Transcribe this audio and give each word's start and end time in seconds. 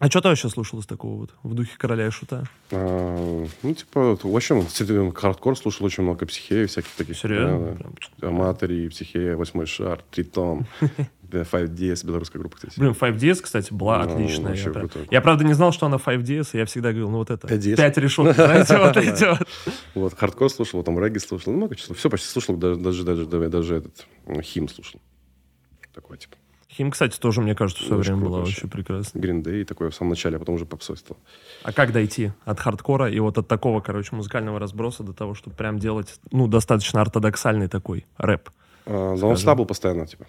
А 0.00 0.08
что 0.08 0.20
ты 0.20 0.28
вообще 0.28 0.48
слушал 0.48 0.78
из 0.78 0.86
такого 0.86 1.16
вот, 1.16 1.34
в 1.42 1.54
духе 1.54 1.72
короля 1.76 2.06
и 2.06 2.10
шута? 2.10 2.44
А, 2.70 3.46
ну, 3.64 3.74
типа, 3.74 4.10
вот, 4.10 4.22
в 4.22 4.36
общем, 4.36 4.62
с- 4.68 5.12
хардкор 5.16 5.58
слушал 5.58 5.86
очень 5.86 6.04
много 6.04 6.24
психеи, 6.24 6.66
всяких 6.66 6.90
таких. 6.90 7.18
Серьезно? 7.18 7.74
Да, 7.74 7.88
да. 8.18 8.28
Amatory, 8.28 8.88
психея, 8.88 9.34
восьмой 9.36 9.66
шар, 9.66 10.00
Тритон, 10.12 10.66
да, 11.22 11.42
5diez, 11.42 12.06
белорусская 12.06 12.38
группа, 12.38 12.56
кстати. 12.58 12.78
Блин, 12.78 12.92
5diez, 12.92 13.40
кстати, 13.42 13.72
была 13.72 14.04
Ну, 14.04 14.12
отличная. 14.12 14.50
вообще 14.50 14.66
Я, 14.66 14.70
круто. 14.72 15.00
я, 15.10 15.20
правда, 15.20 15.42
не 15.42 15.54
знал, 15.54 15.72
что 15.72 15.86
она 15.86 15.96
5diez, 15.96 16.50
и 16.52 16.58
я 16.58 16.64
всегда 16.66 16.90
говорил, 16.90 17.10
ну 17.10 17.18
вот 17.18 17.30
это, 17.30 17.48
5diez. 17.48 17.76
5 17.76 17.98
решеток, 17.98 18.36
знаете, 18.36 18.78
вот 18.78 18.96
эти 18.96 19.26
вот. 19.98 20.14
Хардкор 20.16 20.48
слушал, 20.48 20.84
там 20.84 20.96
регги 21.02 21.18
слушал, 21.18 21.52
много 21.52 21.74
чего. 21.74 21.96
Все 21.96 22.08
почти 22.08 22.28
слушал, 22.28 22.56
даже, 22.56 22.76
даже, 22.78 23.02
даже, 23.02 23.26
даже, 23.26 23.74
этот 23.74 24.06
м, 24.26 24.40
HIM 24.42 24.68
слушал. 24.68 25.00
Такой, 25.92 26.18
типа, 26.18 26.36
Хим, 26.78 26.92
кстати, 26.92 27.18
тоже, 27.18 27.40
мне 27.40 27.56
кажется, 27.56 27.82
в 27.82 27.86
свое 27.88 28.00
Очень 28.00 28.12
время 28.14 28.28
была 28.28 28.38
вообще. 28.38 28.66
Green 28.66 29.42
Day 29.42 29.64
такой 29.64 29.90
в 29.90 29.94
самом 29.96 30.10
начале, 30.10 30.36
а 30.36 30.38
потом 30.38 30.54
уже 30.54 30.64
попсой 30.64 30.96
стал. 30.96 31.16
А 31.64 31.72
как 31.72 31.92
дойти 31.92 32.30
от 32.44 32.60
хардкора 32.60 33.10
и 33.10 33.18
вот 33.18 33.36
от 33.36 33.48
такого, 33.48 33.80
короче, 33.80 34.14
музыкального 34.14 34.60
разброса 34.60 35.02
до 35.02 35.12
того, 35.12 35.34
чтобы 35.34 35.56
прям 35.56 35.80
делать, 35.80 36.20
ну, 36.30 36.46
достаточно 36.46 37.00
ортодоксальный 37.00 37.66
такой 37.66 38.06
рэп? 38.16 38.50
А, 38.86 39.16
он 39.20 39.36
стабл 39.36 39.66
постоянно, 39.66 40.06
типа. 40.06 40.26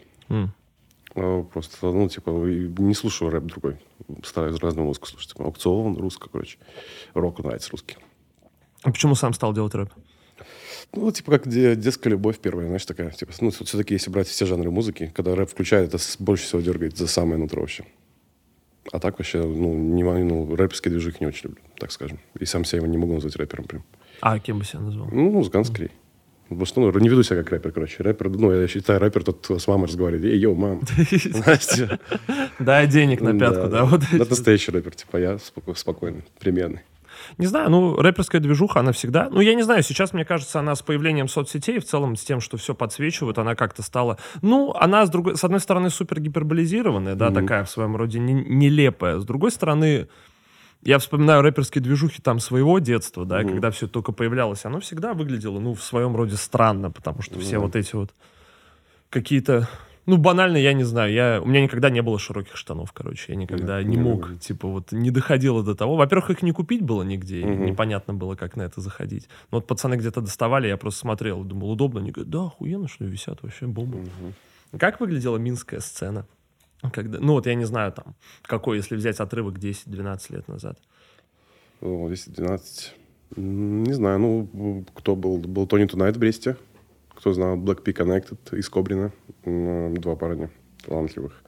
А, 1.13 1.43
Просто, 1.43 1.85
ну, 1.85 2.09
типа, 2.09 2.31
не 2.31 2.95
слушаю 2.95 3.29
рэп 3.29 3.43
другой. 3.43 3.77
Стараюсь 4.23 4.57
разную 4.59 4.87
музыку 4.87 5.05
слушать. 5.05 5.33
Типа, 5.33 5.43
аукцион, 5.45 5.97
русско, 5.97 6.29
короче. 6.31 6.57
Рок 7.13 7.43
нравится 7.43 7.69
русский. 7.69 7.97
А 8.81 8.89
почему 8.89 9.13
сам 9.13 9.33
стал 9.33 9.53
делать 9.53 9.75
рэп? 9.75 9.91
Ну, 10.93 11.11
типа, 11.11 11.31
как 11.33 11.47
де- 11.47 11.75
детская 11.75 12.09
любовь 12.09 12.39
первая, 12.39 12.65
знаешь, 12.67 12.85
такая. 12.85 13.11
Типа, 13.11 13.31
ну, 13.41 13.51
все-таки, 13.51 13.93
если 13.93 14.09
брать 14.09 14.27
все 14.27 14.45
жанры 14.45 14.71
музыки, 14.71 15.11
когда 15.15 15.35
рэп 15.35 15.49
включает, 15.49 15.93
это 15.93 16.03
больше 16.19 16.45
всего 16.45 16.61
дергает 16.61 16.97
за 16.97 17.07
самое 17.07 17.37
нутро 17.37 17.61
вообще. 17.61 17.85
А 18.91 18.99
так 18.99 19.19
вообще, 19.19 19.43
ну, 19.43 19.73
не, 19.75 20.03
ну 20.03 20.55
рэперские 20.55 20.91
движухи 20.91 21.17
не 21.19 21.27
очень 21.27 21.49
люблю, 21.49 21.61
так 21.77 21.91
скажем. 21.91 22.19
И 22.39 22.45
сам 22.45 22.65
себя 22.65 22.81
не 22.87 22.97
могу 22.97 23.13
назвать 23.13 23.35
рэпером 23.35 23.65
прям. 23.65 23.83
А 24.21 24.39
кем 24.39 24.59
бы 24.59 24.65
себя 24.65 24.79
назвал? 24.79 25.07
Ну, 25.11 25.29
музыкант 25.29 25.67
скорее. 25.67 25.91
Просто, 26.49 26.79
ну, 26.79 26.91
не 26.99 27.09
веду 27.09 27.21
себя 27.21 27.37
как 27.43 27.51
рэпер, 27.51 27.71
короче. 27.71 28.01
Рэпер, 28.01 28.29
ну, 28.29 28.51
я 28.51 28.67
считаю, 28.67 28.99
рэпер 28.99 29.23
тот, 29.23 29.37
кто 29.43 29.59
с 29.59 29.67
мамой 29.67 29.87
разговаривает. 29.87 30.25
Эй, 30.25 30.39
йоу, 30.39 30.55
мам. 30.55 30.81
Знаете? 31.11 31.99
Дай 32.57 32.87
денег 32.87 33.21
на 33.21 33.37
пятку, 33.37 33.67
да? 33.67 33.85
вот 33.85 34.01
Это 34.11 34.27
настоящий 34.29 34.71
рэпер, 34.71 34.95
типа 34.95 35.17
я 35.17 35.33
споко- 35.35 35.75
спокойный, 35.75 36.23
примерный. 36.39 36.81
Не 37.37 37.45
знаю, 37.45 37.69
ну, 37.69 37.95
рэперская 37.95 38.41
движуха, 38.41 38.79
она 38.79 38.91
всегда... 38.91 39.29
Ну, 39.29 39.41
я 39.41 39.53
не 39.53 39.63
знаю, 39.63 39.83
сейчас, 39.83 40.13
мне 40.13 40.25
кажется, 40.25 40.59
она 40.59 40.75
с 40.75 40.81
появлением 40.81 41.27
соцсетей, 41.27 41.79
в 41.79 41.85
целом 41.85 42.15
с 42.15 42.23
тем, 42.23 42.39
что 42.39 42.57
все 42.57 42.73
подсвечивают, 42.73 43.37
она 43.37 43.55
как-то 43.55 43.83
стала... 43.83 44.17
Ну, 44.41 44.73
она, 44.73 45.05
с, 45.05 45.09
другой... 45.09 45.37
с 45.37 45.43
одной 45.43 45.59
стороны, 45.59 45.89
супер 45.89 46.19
гиперболизированная, 46.19 47.15
да, 47.15 47.31
такая 47.31 47.63
в 47.63 47.69
своем 47.69 47.95
роде 47.95 48.19
не- 48.19 48.33
нелепая. 48.33 49.19
С 49.19 49.25
другой 49.25 49.51
стороны, 49.51 50.07
я 50.81 50.97
вспоминаю 50.99 51.41
рэперские 51.41 51.81
движухи 51.81 52.21
там 52.21 52.39
своего 52.39 52.79
детства, 52.79 53.25
да, 53.25 53.43
когда 53.43 53.71
все 53.71 53.87
только 53.87 54.11
появлялось, 54.11 54.65
оно 54.65 54.79
всегда 54.79 55.13
выглядело, 55.13 55.59
ну, 55.59 55.73
в 55.73 55.83
своем 55.83 56.15
роде 56.15 56.35
странно, 56.35 56.89
потому 56.91 57.21
что 57.21 57.39
все 57.39 57.59
вот 57.59 57.75
эти 57.75 57.95
вот 57.95 58.11
какие-то... 59.09 59.67
Ну, 60.09 60.17
банально, 60.17 60.57
я 60.57 60.73
не 60.73 60.83
знаю, 60.83 61.13
я, 61.13 61.39
у 61.39 61.45
меня 61.45 61.61
никогда 61.61 61.91
не 61.91 62.01
было 62.01 62.17
широких 62.17 62.55
штанов, 62.55 62.91
короче, 62.93 63.25
я 63.33 63.35
никогда 63.35 63.77
Да, 63.77 63.83
не 63.83 63.95
мог, 63.95 64.27
было. 64.27 64.39
типа, 64.39 64.67
вот, 64.67 64.91
не 64.91 65.11
доходило 65.11 65.61
до 65.63 65.75
того. 65.75 65.97
Во-первых, 65.97 66.31
их 66.31 66.41
не 66.41 66.51
купить 66.51 66.81
было 66.81 67.03
нигде, 67.03 67.45
Мгм. 67.45 67.65
непонятно 67.67 68.15
было, 68.15 68.33
как 68.35 68.55
на 68.55 68.63
это 68.63 68.81
заходить. 68.81 69.29
Но 69.51 69.59
вот 69.59 69.67
пацаны 69.67 69.97
где-то 69.97 70.21
доставали, 70.21 70.67
я 70.67 70.77
просто 70.77 71.01
смотрел, 71.01 71.43
думал, 71.43 71.69
удобно, 71.69 71.99
они 71.99 72.09
говорят, 72.09 72.31
да, 72.31 72.45
охуенно, 72.45 72.87
что 72.87 73.05
висят 73.05 73.43
вообще, 73.43 73.67
бомба. 73.67 73.99
Как 74.79 74.99
выглядела 74.99 75.37
минская 75.37 75.79
сцена? 75.79 76.25
Когда, 76.91 77.19
ну, 77.19 77.33
вот 77.33 77.45
я 77.45 77.53
не 77.53 77.65
знаю, 77.65 77.91
там, 77.91 78.15
какой, 78.41 78.77
если 78.77 78.95
взять 78.95 79.19
отрывок 79.19 79.59
10-12 79.59 80.31
лет 80.31 80.47
назад. 80.47 80.79
О, 81.81 82.09
10-12. 82.09 82.93
М, 83.37 83.83
Не 83.83 83.93
знаю, 83.93 84.17
ну, 84.17 84.85
кто 84.95 85.15
был? 85.15 85.37
Был 85.37 85.67
Тони 85.67 85.85
Тунайт 85.85 86.15
в 86.15 86.19
Бресте. 86.19 86.57
Кто 87.13 87.31
знал, 87.33 87.57
Blackpink 87.57 87.93
Connected 87.95 88.57
из 88.57 88.69
Кобрина. 88.69 89.11
Два 89.95 90.15
парня 90.15 90.49
талантливых. 90.85 91.41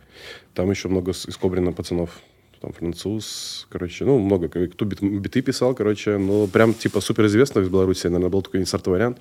Там 0.54 0.70
еще 0.70 0.90
много 0.90 1.14
Кобрина 1.40 1.72
пацанов. 1.72 2.20
Там 2.62 2.74
француз, 2.74 3.68
короче, 3.72 4.06
ну, 4.06 4.20
много. 4.20 4.48
Кто 4.48 4.86
бит- 4.86 5.02
биты 5.02 5.42
писал, 5.42 5.74
короче. 5.74 6.18
Ну, 6.18 6.48
прям, 6.48 6.74
типа, 6.76 7.02
суперизвестных 7.02 7.66
из 7.66 7.70
Беларуси, 7.70 8.06
наверное, 8.08 8.30
был 8.30 8.42
только 8.44 8.60
Инсарт 8.60 8.86
вариант. 8.88 9.20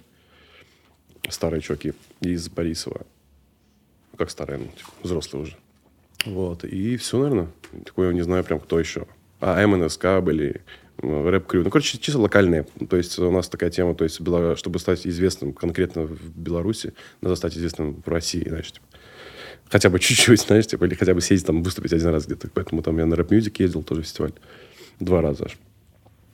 Старые 1.28 1.62
чуваки 1.62 1.94
из 2.20 2.48
Борисова. 2.50 3.06
Как 4.18 4.30
старые, 4.30 4.58
ну, 4.58 4.66
типа, 4.66 4.90
взрослые 5.02 5.44
уже. 5.44 5.56
Вот. 6.26 6.64
И 6.64 6.96
все, 6.98 7.18
наверное. 7.18 7.48
Такое, 7.86 8.12
не 8.12 8.22
знаю 8.22 8.44
прям, 8.44 8.60
кто 8.60 8.78
еще. 8.78 9.06
А, 9.40 9.66
МНСК 9.66 10.20
были, 10.22 10.60
м, 11.02 11.28
рэп- 11.28 11.44
crew. 11.44 11.64
Ну, 11.64 11.70
короче, 11.70 11.98
чисто 11.98 12.20
локальные. 12.20 12.66
То 12.88 12.96
есть 12.96 13.18
у 13.18 13.30
нас 13.30 13.48
такая 13.48 13.70
тема, 13.70 13.94
то 13.94 14.04
есть 14.04 14.16
чтобы 14.16 14.78
стать 14.78 15.06
известным 15.06 15.52
конкретно 15.52 16.02
в 16.02 16.38
Беларуси, 16.38 16.92
надо 17.20 17.36
стать 17.36 17.56
известным 17.56 18.02
в 18.04 18.08
России, 18.08 18.46
знаешь, 18.48 18.72
типа. 18.72 18.86
Хотя 19.68 19.88
бы 19.88 20.00
чуть-чуть, 20.00 20.40
знаешь, 20.40 20.66
типа, 20.66 20.84
или 20.84 20.94
хотя 20.94 21.14
бы 21.14 21.20
съездить 21.20 21.46
там, 21.46 21.62
выступить 21.62 21.92
один 21.92 22.08
раз 22.08 22.26
где-то. 22.26 22.48
Поэтому 22.52 22.82
там 22.82 22.98
я 22.98 23.06
на 23.06 23.14
Rap 23.16 23.33
Music 23.33 23.60
ездил, 23.60 23.82
тоже 23.82 24.02
фестиваль. 24.02 24.32
Два 24.98 25.22
раза 25.22 25.44
аж. 25.44 25.52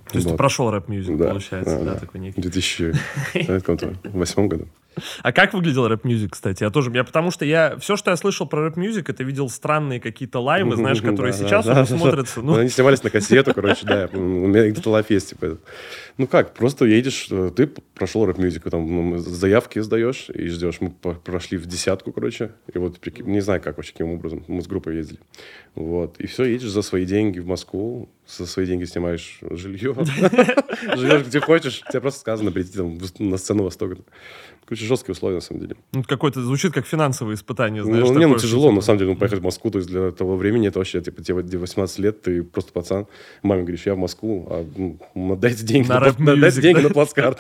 То 0.09 0.15
есть 0.15 0.25
ты 0.26 0.31
Вот. 0.31 0.37
прошел 0.38 0.71
Rap 0.71 0.86
Music, 0.86 1.17
Да, 1.19 1.28
получается, 1.31 1.78
да, 1.78 1.84
да, 1.84 1.94
да. 1.94 2.00
такой 2.00 2.21
В 2.21 2.22
некий. 2.22 2.41
2008 2.41 4.49
году. 4.49 4.66
А 5.23 5.33
как 5.33 5.55
выглядел 5.55 5.89
Rap 5.89 6.03
Music, 6.03 6.33
кстати? 6.33 6.62
Я 6.62 6.71
тоже, 6.71 6.91
я, 6.93 7.05
потому 7.05 7.31
что 7.31 7.45
я, 7.45 7.77
все, 7.79 7.97
что 7.97 8.11
я 8.11 8.17
слышал 8.17 8.47
про 8.47 8.67
Rap 8.67 8.81
Music, 8.81 9.09
это 9.11 9.25
видел 9.25 9.49
странные 9.49 10.01
какие-то 10.01 10.41
live 10.41 10.65
ы, 10.65 10.77
знаешь, 10.77 11.01
которые 11.01 11.33
Да, 11.33 11.39
сейчас 11.39 11.67
да, 11.67 11.83
уже 11.83 11.93
да, 11.93 11.99
смотрятся, 11.99 12.41
Ну, 12.41 12.53
ну, 12.53 12.59
Они 12.61 12.69
снимались 12.69 13.03
на 13.03 13.11
кассету, 13.11 13.55
короче, 13.55 13.87
да. 13.87 14.09
У 14.12 14.19
меня 14.19 14.69
где-то 14.69 14.91
live 14.91 15.11
есть, 15.11 15.31
типа. 15.31 15.59
Ну 16.19 16.27
как, 16.27 16.55
просто 16.55 16.87
едешь, 16.87 17.29
э, 17.31 17.51
ты 17.55 17.67
прошел 17.67 18.25
Rap 18.25 18.40
Music, 18.40 18.71
там 18.71 18.87
ну, 18.87 19.19
заявки 19.19 19.79
сдаешь 19.81 20.31
и 20.31 20.49
ждешь. 20.49 20.81
Мы 20.81 20.91
прошли 20.91 21.59
в 21.59 21.67
десятку, 21.67 22.12
короче. 22.12 22.53
И 22.73 22.79
вот, 22.79 22.99
не 23.19 23.41
знаю, 23.41 23.61
как 23.61 23.77
вообще, 23.77 23.93
каким 23.93 24.12
образом. 24.12 24.45
Мы 24.49 24.62
с 24.62 24.67
группой 24.67 24.97
ездили. 24.97 25.21
Вот. 25.75 26.19
И 26.19 26.27
все, 26.27 26.45
едешь 26.45 26.71
за 26.71 26.83
свои 26.83 27.05
деньги 27.05 27.39
в 27.39 27.47
Москву, 27.47 28.09
за 28.28 28.47
свои 28.47 28.66
деньги 28.66 28.84
снимаешь 28.84 29.38
жилье. 29.50 29.94
Живешь 30.97 31.26
где 31.26 31.41
хочешь. 31.41 31.82
Тебе 31.88 32.00
просто 32.00 32.20
сказано 32.20 32.50
прийти 32.50 32.76
там 32.78 32.98
на 33.19 33.37
сцену 33.37 33.64
Востока. 33.64 33.97
Короче, 34.66 34.84
жесткие 34.84 35.12
условия, 35.12 35.37
на 35.37 35.41
самом 35.41 35.60
деле. 35.60 35.76
ну, 35.92 36.03
какой-то 36.03 36.42
звучит 36.42 36.72
как 36.72 36.87
финансовое 36.87 37.37
испытание, 37.37 37.84
знаешь. 37.84 38.04
Ну, 38.04 38.19
не, 38.19 38.26
ну 38.26 38.37
тяжело, 38.37 38.72
на 38.72 38.81
самом 38.81 38.98
деле, 38.98 39.12
ну, 39.12 39.16
поехать 39.16 39.38
в 39.38 39.42
Москву, 39.44 39.70
то 39.70 39.78
есть 39.78 39.88
для 39.88 40.10
того 40.10 40.37
времени 40.37 40.66
это 40.66 40.81
вообще, 40.81 41.00
типа, 41.00 41.22
тебе 41.22 41.42
где 41.42 41.56
18 41.56 41.98
лет, 42.00 42.20
ты 42.22 42.42
просто 42.42 42.72
пацан, 42.72 43.06
маме 43.44 43.62
говоришь, 43.62 43.87
я 43.87 43.94
в 43.94 43.98
Москву, 43.98 44.44
а 44.50 44.66
ну, 45.14 45.37
дайте 45.37 45.64
деньги 45.64 45.87
На 45.87 46.00
на, 46.00 46.37
дайте 46.37 46.60
деньги 46.60 46.81
на 46.81 46.91
плацкарт. 46.91 47.38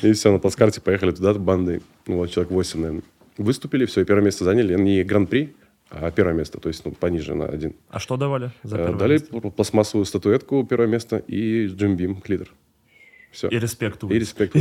И 0.00 0.12
все, 0.12 0.32
на 0.32 0.38
плацкарте 0.38 0.80
поехали 0.80 1.10
туда 1.10 1.34
бандой, 1.34 1.82
ну, 2.06 2.16
вот, 2.16 2.30
человек 2.30 2.50
8, 2.50 2.80
наверное. 2.80 3.02
Выступили, 3.36 3.84
все, 3.84 4.00
и 4.00 4.04
первое 4.04 4.24
место 4.24 4.44
заняли, 4.44 4.74
не 4.80 5.02
гран-при, 5.04 5.54
а 5.92 6.10
первое 6.10 6.34
место, 6.34 6.58
то 6.58 6.68
есть, 6.68 6.84
ну, 6.84 6.92
пониже 6.92 7.34
на 7.34 7.46
один. 7.46 7.74
А 7.90 7.98
что 7.98 8.16
давали 8.16 8.50
за 8.62 8.76
Э, 8.76 8.78
первое 8.84 8.98
Дали 8.98 9.12
место? 9.12 9.36
пл- 9.36 9.50
пластмассовую 9.50 10.04
статуэтку, 10.06 10.64
первое 10.64 10.86
место, 10.88 11.16
и 11.16 11.66
Джим 11.66 11.96
Бим, 11.96 12.20
клитер. 12.20 12.50
Все. 13.30 13.48
И 13.48 13.58
респект. 13.58 14.04
И 14.10 14.14
респект. 14.18 14.54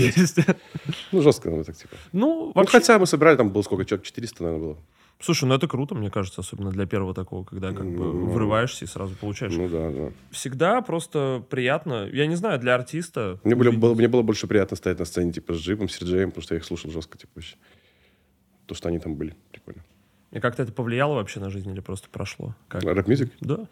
Ну, 1.11 1.21
жестко, 1.21 1.49
ну, 1.49 1.63
так, 1.63 1.75
типа. 1.75 1.95
Ну, 2.13 2.45
Ну, 2.45 2.51
вообще, 2.55 2.77
хотя 2.79 2.99
мы 2.99 3.05
собрали, 3.05 3.35
там 3.37 3.49
было 3.49 3.61
сколько, 3.63 3.83
человек 3.85 4.05
400, 4.05 4.43
наверное, 4.43 4.65
было. 4.67 4.77
слушай, 5.19 5.43
ну 5.45 5.55
это 5.55 5.67
круто, 5.67 5.93
мне 5.93 6.09
кажется, 6.09 6.39
особенно 6.41 6.69
для 6.71 6.85
первого 6.85 7.13
такого, 7.13 7.43
когда 7.43 7.73
как 7.73 7.85
бы 7.85 8.05
Ну, 8.05 8.29
врываешься 8.31 8.85
и 8.85 8.87
сразу 8.87 9.15
получаешь. 9.15 9.53
Ну, 9.53 9.67
да, 9.67 9.89
да. 9.91 10.11
Всегда 10.31 10.81
просто 10.81 11.43
приятно, 11.49 12.07
я 12.13 12.27
не 12.27 12.35
знаю, 12.35 12.59
для 12.59 12.73
артиста. 12.75 13.39
Мне, 13.43 13.55
было, 13.55 13.67
увидеть- 13.69 13.79
было- 13.81 13.93
мне 13.95 14.07
было 14.07 14.21
больше 14.21 14.47
приятно 14.47 14.77
стоять 14.77 14.99
на 14.99 15.05
сцене, 15.05 15.33
типа, 15.33 15.53
с 15.53 15.57
Джипом, 15.57 15.89
с 15.89 15.93
Серджеем, 15.97 16.29
потому 16.31 16.43
что 16.43 16.55
я 16.55 16.59
их 16.59 16.65
слушал 16.65 16.91
жестко, 16.91 17.17
типа, 17.17 17.31
вообще. 17.35 17.55
То, 18.67 18.73
что 18.75 18.87
они 18.87 18.99
там 18.99 19.15
были. 19.15 19.35
Прикольно. 19.51 19.83
И 20.31 20.39
как-то 20.39 20.63
это 20.63 20.71
повлияло 20.71 21.15
вообще 21.15 21.39
на 21.39 21.49
жизнь 21.49 21.69
или 21.69 21.81
просто 21.81 22.07
прошло? 22.09 22.55
Как? 22.67 22.83
Rap 22.83 23.01
Music 23.01 23.31
Да. 23.41 23.65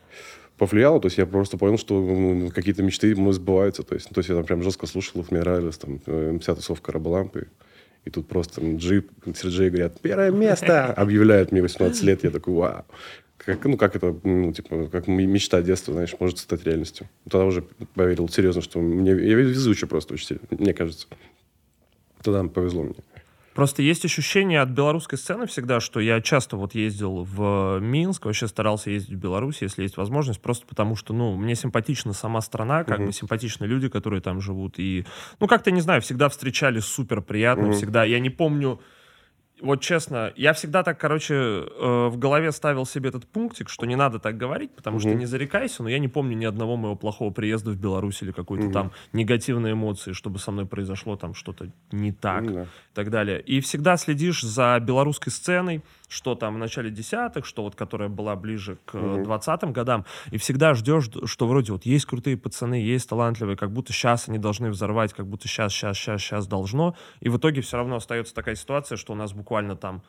повлияло, 0.58 1.00
то 1.00 1.06
есть 1.08 1.18
я 1.18 1.26
просто 1.26 1.58
понял, 1.58 1.78
что 1.78 2.00
ну, 2.02 2.50
какие-то 2.52 2.84
мечты 2.84 3.16
мной 3.16 3.34
сбываются. 3.34 3.84
То 3.84 3.96
есть, 3.96 4.10
ну, 4.10 4.14
то 4.14 4.20
есть 4.20 4.30
я 4.30 4.36
там 4.36 4.44
прям 4.44 4.62
жестко 4.62 4.86
слушал 4.88 5.26
мне 5.32 5.40
нравилось, 5.40 5.78
там, 5.78 6.02
э, 6.06 6.38
вся 6.42 6.56
тусовка 6.56 6.92
Рабы 6.92 7.14
Лампы. 7.14 7.48
И 8.06 8.10
тут 8.10 8.28
просто 8.28 8.62
там, 8.62 8.78
Джип, 8.78 9.10
Серджей 9.36 9.70
говорят, 9.70 10.00
первое 10.02 10.32
место! 10.32 10.86
Объявляют 10.98 11.52
мне 11.52 11.62
18 11.62 12.04
лет, 12.04 12.24
я 12.24 12.30
такой, 12.32 12.54
вау. 12.54 12.84
Как, 13.38 13.64
ну, 13.66 13.78
как 13.78 13.96
это, 13.96 14.14
ну, 14.24 14.52
типа, 14.52 14.88
как 14.88 15.08
мечта 15.08 15.62
детства, 15.62 15.94
знаешь, 15.94 16.14
может 16.20 16.40
стать 16.40 16.66
реальностью. 16.66 17.08
Тогда 17.30 17.46
уже 17.46 17.64
поверил 17.96 18.28
серьезно, 18.28 18.62
что 18.62 18.80
мне, 18.80 19.12
я 19.12 19.36
везучий 19.36 19.88
просто 19.88 20.14
очень 20.14 20.28
сильно, 20.28 20.42
мне 20.50 20.74
кажется. 20.74 21.08
Тогда 22.22 22.44
повезло 22.44 22.84
мне. 22.84 22.96
Просто 23.54 23.82
есть 23.82 24.06
ощущение 24.06 24.62
от 24.62 24.70
белорусской 24.70 25.18
сцены 25.18 25.46
всегда, 25.48 25.80
что 25.80 26.00
я 26.00 26.22
часто 26.22 26.56
вот 26.56 26.76
ездил 26.76 27.24
в 27.24 27.80
Минск, 27.80 28.26
вообще 28.26 28.48
старался 28.48 28.90
ездить 28.92 29.16
в 29.18 29.20
Беларусь, 29.20 29.62
если 29.62 29.84
есть 29.84 29.98
возможность, 29.98 30.42
просто 30.42 30.66
потому 30.68 30.96
что, 30.96 31.14
ну, 31.14 31.36
мне 31.36 31.56
симпатична 31.56 32.14
сама 32.14 32.42
страна, 32.42 32.84
как 32.84 33.06
бы 33.06 33.12
симпатичны 33.12 33.66
люди, 33.66 33.90
которые 33.90 34.22
там 34.22 34.40
живут, 34.40 34.76
и, 34.78 35.06
ну, 35.40 35.48
как-то, 35.48 35.72
не 35.72 35.82
знаю, 35.82 36.02
всегда 36.02 36.30
встречали 36.30 36.80
супер 36.80 37.22
приятно, 37.22 37.64
Мгм. 37.64 37.74
всегда, 37.74 38.04
я 38.04 38.20
не 38.20 38.30
помню, 38.30 38.80
вот 39.62 39.82
честно, 39.82 40.32
я 40.36 40.54
всегда 40.54 40.84
так, 40.84 41.00
короче, 41.00 41.34
э, 41.34 42.08
в 42.08 42.18
голове 42.18 42.52
ставил 42.52 42.86
себе 42.86 43.10
этот 43.10 43.28
пунктик, 43.28 43.70
что 43.70 43.86
не 43.86 43.96
надо 43.96 44.20
так 44.20 44.38
говорить, 44.38 44.72
потому 44.72 44.98
угу. 44.98 45.02
что 45.02 45.14
не 45.14 45.26
зарекайся, 45.26 45.84
но 45.84 45.90
я 45.90 46.00
не 46.00 46.08
помню 46.08 46.36
ни 46.36 46.46
одного 46.46 46.78
моего 46.78 46.96
плохого 46.96 47.32
приезда 47.32 47.72
в 47.72 47.78
Беларусь 47.78 48.22
или 48.22 48.32
какой-то 48.32 48.66
угу. 48.66 48.74
там 48.74 48.92
негативной 49.14 49.74
эмоции, 49.74 50.14
чтобы 50.14 50.40
со 50.40 50.52
мной 50.52 50.66
произошло 50.66 51.16
там 51.16 51.34
что-то 51.34 51.72
не 51.92 52.12
так 52.12 52.44
ну, 52.44 52.54
да. 52.54 52.64
и 52.64 52.68
так 52.94 53.10
далее. 53.10 53.42
И 53.42 53.60
всегда 53.62 53.98
следишь 53.98 54.42
за 54.42 54.80
белорусской 54.80 55.32
сценой, 55.32 55.82
что 56.10 56.36
там 56.36 56.56
в 56.56 56.58
начале 56.58 56.90
десятых, 56.90 57.46
что 57.46 57.64
вот 57.64 57.76
которая 57.76 58.10
была 58.10 58.36
ближе 58.36 58.78
к 58.86 59.24
двадцатым 59.24 59.72
годам, 59.72 60.06
и 60.32 60.38
всегда 60.38 60.74
ждешь, 60.74 61.10
что 61.26 61.48
вроде 61.48 61.72
вот 61.72 61.86
есть 61.86 62.06
крутые 62.06 62.36
пацаны, 62.36 62.76
есть 62.76 63.08
талантливые, 63.08 63.56
как 63.56 63.72
будто 63.72 63.94
сейчас 63.94 64.28
они 64.28 64.40
должны 64.40 64.70
взорвать, 64.72 65.14
как 65.14 65.28
будто 65.28 65.48
сейчас, 65.48 65.72
сейчас, 65.72 65.98
сейчас, 65.98 66.22
сейчас 66.22 66.48
должно, 66.48 66.96
и 67.22 67.30
в 67.30 67.38
итоге 67.38 67.62
все 67.62 67.78
равно 67.78 67.98
остается 67.98 68.34
такая 68.34 68.56
ситуация, 68.56 68.98
что 68.98 69.14
у 69.14 69.16
нас 69.16 69.32
буквально 69.34 69.76
там 69.76 70.02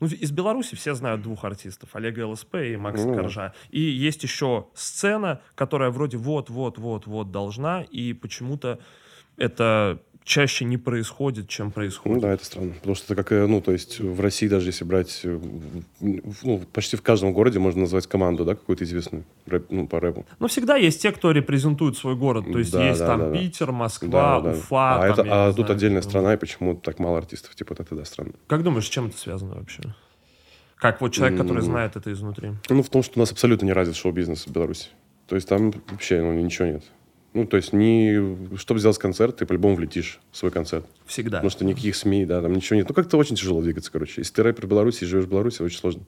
ну, 0.00 0.08
из 0.08 0.32
Беларуси 0.32 0.74
все 0.74 0.94
знают 0.94 1.22
двух 1.22 1.44
артистов, 1.44 1.94
Олега 1.94 2.26
ЛСП 2.26 2.56
и 2.56 2.76
Макса 2.76 3.08
mm. 3.08 3.14
Коржа. 3.14 3.54
И 3.70 3.80
есть 3.80 4.24
еще 4.24 4.66
сцена, 4.74 5.40
которая 5.54 5.90
вроде 5.90 6.16
вот-вот-вот-вот 6.16 7.30
должна, 7.30 7.82
и 7.82 8.12
почему-то 8.12 8.80
это 9.36 10.02
чаще 10.24 10.64
не 10.64 10.78
происходит, 10.78 11.48
чем 11.48 11.70
происходит. 11.70 12.16
Ну 12.16 12.20
да, 12.22 12.32
это 12.32 12.44
странно. 12.44 12.72
Потому 12.72 12.94
что 12.94 13.12
это 13.12 13.22
как, 13.22 13.32
э, 13.32 13.46
ну, 13.46 13.60
то 13.60 13.72
есть 13.72 14.00
в 14.00 14.20
России 14.20 14.48
даже 14.48 14.70
если 14.70 14.84
брать, 14.84 15.20
э, 15.22 15.38
ну, 16.00 16.62
почти 16.72 16.96
в 16.96 17.02
каждом 17.02 17.32
городе 17.32 17.58
можно 17.58 17.82
назвать 17.82 18.06
команду, 18.06 18.44
да, 18.44 18.54
какую-то 18.54 18.84
известную, 18.84 19.24
рэп, 19.46 19.66
ну, 19.70 19.86
по 19.86 20.00
рэпу. 20.00 20.24
Ну, 20.38 20.48
всегда 20.48 20.76
есть 20.76 21.02
те, 21.02 21.12
кто 21.12 21.30
репрезентует 21.30 21.96
свой 21.96 22.16
город. 22.16 22.50
То 22.50 22.58
есть 22.58 22.72
да, 22.72 22.88
есть 22.88 23.00
да, 23.00 23.06
там 23.06 23.20
да, 23.20 23.38
Питер, 23.38 23.72
Москва, 23.72 24.40
да, 24.40 24.40
да. 24.40 24.50
Уфа. 24.58 24.94
А, 24.94 25.14
там, 25.14 25.26
это, 25.26 25.46
а 25.46 25.52
тут 25.52 25.66
знаю, 25.66 25.76
отдельная 25.76 26.02
страна, 26.02 26.34
и 26.34 26.36
почему 26.38 26.74
так 26.74 26.98
мало 26.98 27.18
артистов? 27.18 27.54
Типа, 27.54 27.74
это 27.74 27.94
да, 27.94 28.04
странно. 28.04 28.32
Как 28.46 28.62
думаешь, 28.62 28.86
с 28.86 28.90
чем 28.90 29.06
это 29.06 29.18
связано 29.18 29.56
вообще? 29.56 29.82
Как 30.76 31.00
вот 31.00 31.12
человек, 31.12 31.38
который 31.38 31.58
mm-hmm. 31.58 31.66
знает 31.66 31.96
это 31.96 32.12
изнутри? 32.12 32.52
Ну, 32.68 32.82
в 32.82 32.88
том, 32.88 33.02
что 33.02 33.14
у 33.16 33.20
нас 33.20 33.30
абсолютно 33.30 33.66
не 33.66 33.72
развит 33.72 33.96
шоу-бизнес 33.96 34.46
в 34.46 34.50
Беларуси. 34.50 34.88
То 35.28 35.36
есть 35.36 35.48
там 35.48 35.72
вообще 35.88 36.20
ну, 36.20 36.32
ничего 36.32 36.68
нет. 36.68 36.84
Ну, 37.34 37.46
то 37.46 37.56
есть, 37.56 37.72
не... 37.72 38.56
чтобы 38.56 38.78
сделать 38.78 38.96
концерт, 38.96 39.38
ты 39.38 39.44
по-любому 39.44 39.74
влетишь 39.74 40.20
в 40.30 40.36
свой 40.36 40.52
концерт. 40.52 40.86
Всегда. 41.04 41.38
Потому 41.38 41.50
что 41.50 41.64
никаких 41.64 41.96
СМИ, 41.96 42.26
да, 42.26 42.40
там 42.40 42.52
ничего 42.52 42.76
нет. 42.76 42.88
Ну, 42.88 42.94
как-то 42.94 43.16
очень 43.16 43.34
тяжело 43.34 43.60
двигаться, 43.60 43.90
короче. 43.90 44.20
Если 44.20 44.32
ты 44.32 44.44
рэпер 44.44 44.68
Беларуси 44.68 45.02
и 45.02 45.06
живешь 45.06 45.24
в 45.24 45.30
Беларуси, 45.30 45.60
очень 45.60 45.78
сложно. 45.78 46.04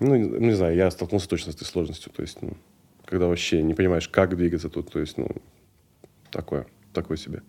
Ну, 0.00 0.16
не 0.16 0.52
знаю, 0.52 0.74
я 0.74 0.90
столкнулся 0.90 1.28
точно 1.28 1.52
с 1.52 1.54
этой 1.54 1.64
сложностью. 1.64 2.10
То 2.12 2.22
есть, 2.22 2.42
ну, 2.42 2.56
когда 3.04 3.28
вообще 3.28 3.62
не 3.62 3.74
понимаешь, 3.74 4.08
как 4.08 4.36
двигаться 4.36 4.68
тут. 4.68 4.90
То 4.90 4.98
есть, 4.98 5.16
ну, 5.16 5.28
такое, 6.32 6.66
такое 6.92 7.16
себе. 7.16 7.42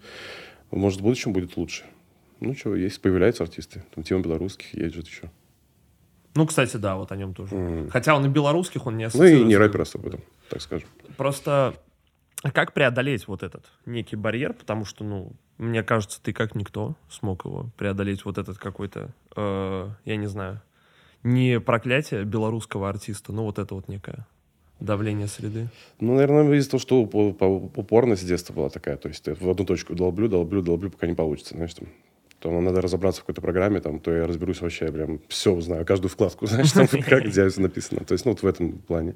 Может, 0.69 0.99
в 0.99 1.03
будущем 1.03 1.33
будет 1.33 1.57
лучше. 1.57 1.83
Ну, 2.41 2.55
что, 2.55 2.75
есть, 2.75 3.01
появляются 3.01 3.41
артисты. 3.41 3.83
Там 3.95 4.03
Тима 4.03 4.21
Белорусских, 4.21 4.71
есть 4.75 4.93
же 4.93 5.01
еще. 5.01 5.31
Ну, 6.35 6.45
кстати, 6.45 6.77
да, 6.77 6.95
вот 6.95 7.11
о 7.11 7.15
нем 7.15 7.33
тоже. 7.33 7.55
Mm. 7.55 7.89
Хотя 7.89 8.15
он 8.15 8.23
и 8.23 8.29
белорусских, 8.29 8.85
он 8.85 8.97
не 8.97 9.09
Ну, 9.11 9.25
и 9.25 9.43
не 9.43 9.57
рэпер 9.57 9.81
особо, 9.81 10.19
так 10.47 10.61
скажем. 10.61 10.87
Просто 11.17 11.73
как 12.49 12.73
преодолеть 12.73 13.27
вот 13.27 13.43
этот 13.43 13.65
некий 13.85 14.15
барьер? 14.15 14.53
Потому 14.53 14.85
что, 14.85 15.03
ну, 15.03 15.33
мне 15.57 15.83
кажется, 15.83 16.19
ты 16.21 16.33
как 16.33 16.55
никто 16.55 16.95
смог 17.09 17.45
его 17.45 17.69
преодолеть 17.77 18.25
вот 18.25 18.37
этот 18.37 18.57
какой-то, 18.57 19.11
э, 19.35 19.89
я 20.05 20.15
не 20.15 20.27
знаю, 20.27 20.61
не 21.23 21.59
проклятие 21.59 22.23
белорусского 22.23 22.89
артиста, 22.89 23.31
но 23.31 23.43
вот 23.43 23.59
это 23.59 23.75
вот 23.75 23.87
некое 23.87 24.25
давление 24.79 25.27
среды? 25.27 25.67
Ну, 25.99 26.15
наверное, 26.15 26.57
из-за 26.57 26.71
того, 26.71 26.81
что 26.81 27.01
упорность 27.01 28.23
с 28.23 28.25
детства 28.25 28.53
была 28.53 28.69
такая. 28.69 28.97
То 28.97 29.07
есть 29.07 29.27
в 29.27 29.49
одну 29.49 29.65
точку 29.65 29.93
долблю, 29.93 30.27
долблю, 30.27 30.61
долблю, 30.61 30.89
пока 30.89 31.07
не 31.07 31.13
получится. 31.13 31.55
Знаешь, 31.55 31.73
там, 31.75 31.87
то 32.39 32.59
надо 32.59 32.81
разобраться 32.81 33.21
в 33.21 33.25
какой-то 33.25 33.41
программе, 33.41 33.79
там, 33.79 33.99
то 33.99 34.11
я 34.11 34.25
разберусь 34.25 34.61
вообще, 34.61 34.85
я 34.85 34.91
прям 34.91 35.19
все 35.27 35.59
знаю, 35.61 35.85
каждую 35.85 36.09
вкладку, 36.09 36.45
знаешь, 36.47 36.71
там, 36.71 36.87
как 36.87 37.23
где 37.25 37.47
написано. 37.57 38.03
То 38.03 38.13
есть, 38.13 38.25
ну, 38.25 38.31
вот 38.31 38.41
в 38.41 38.47
этом 38.47 38.79
плане. 38.79 39.15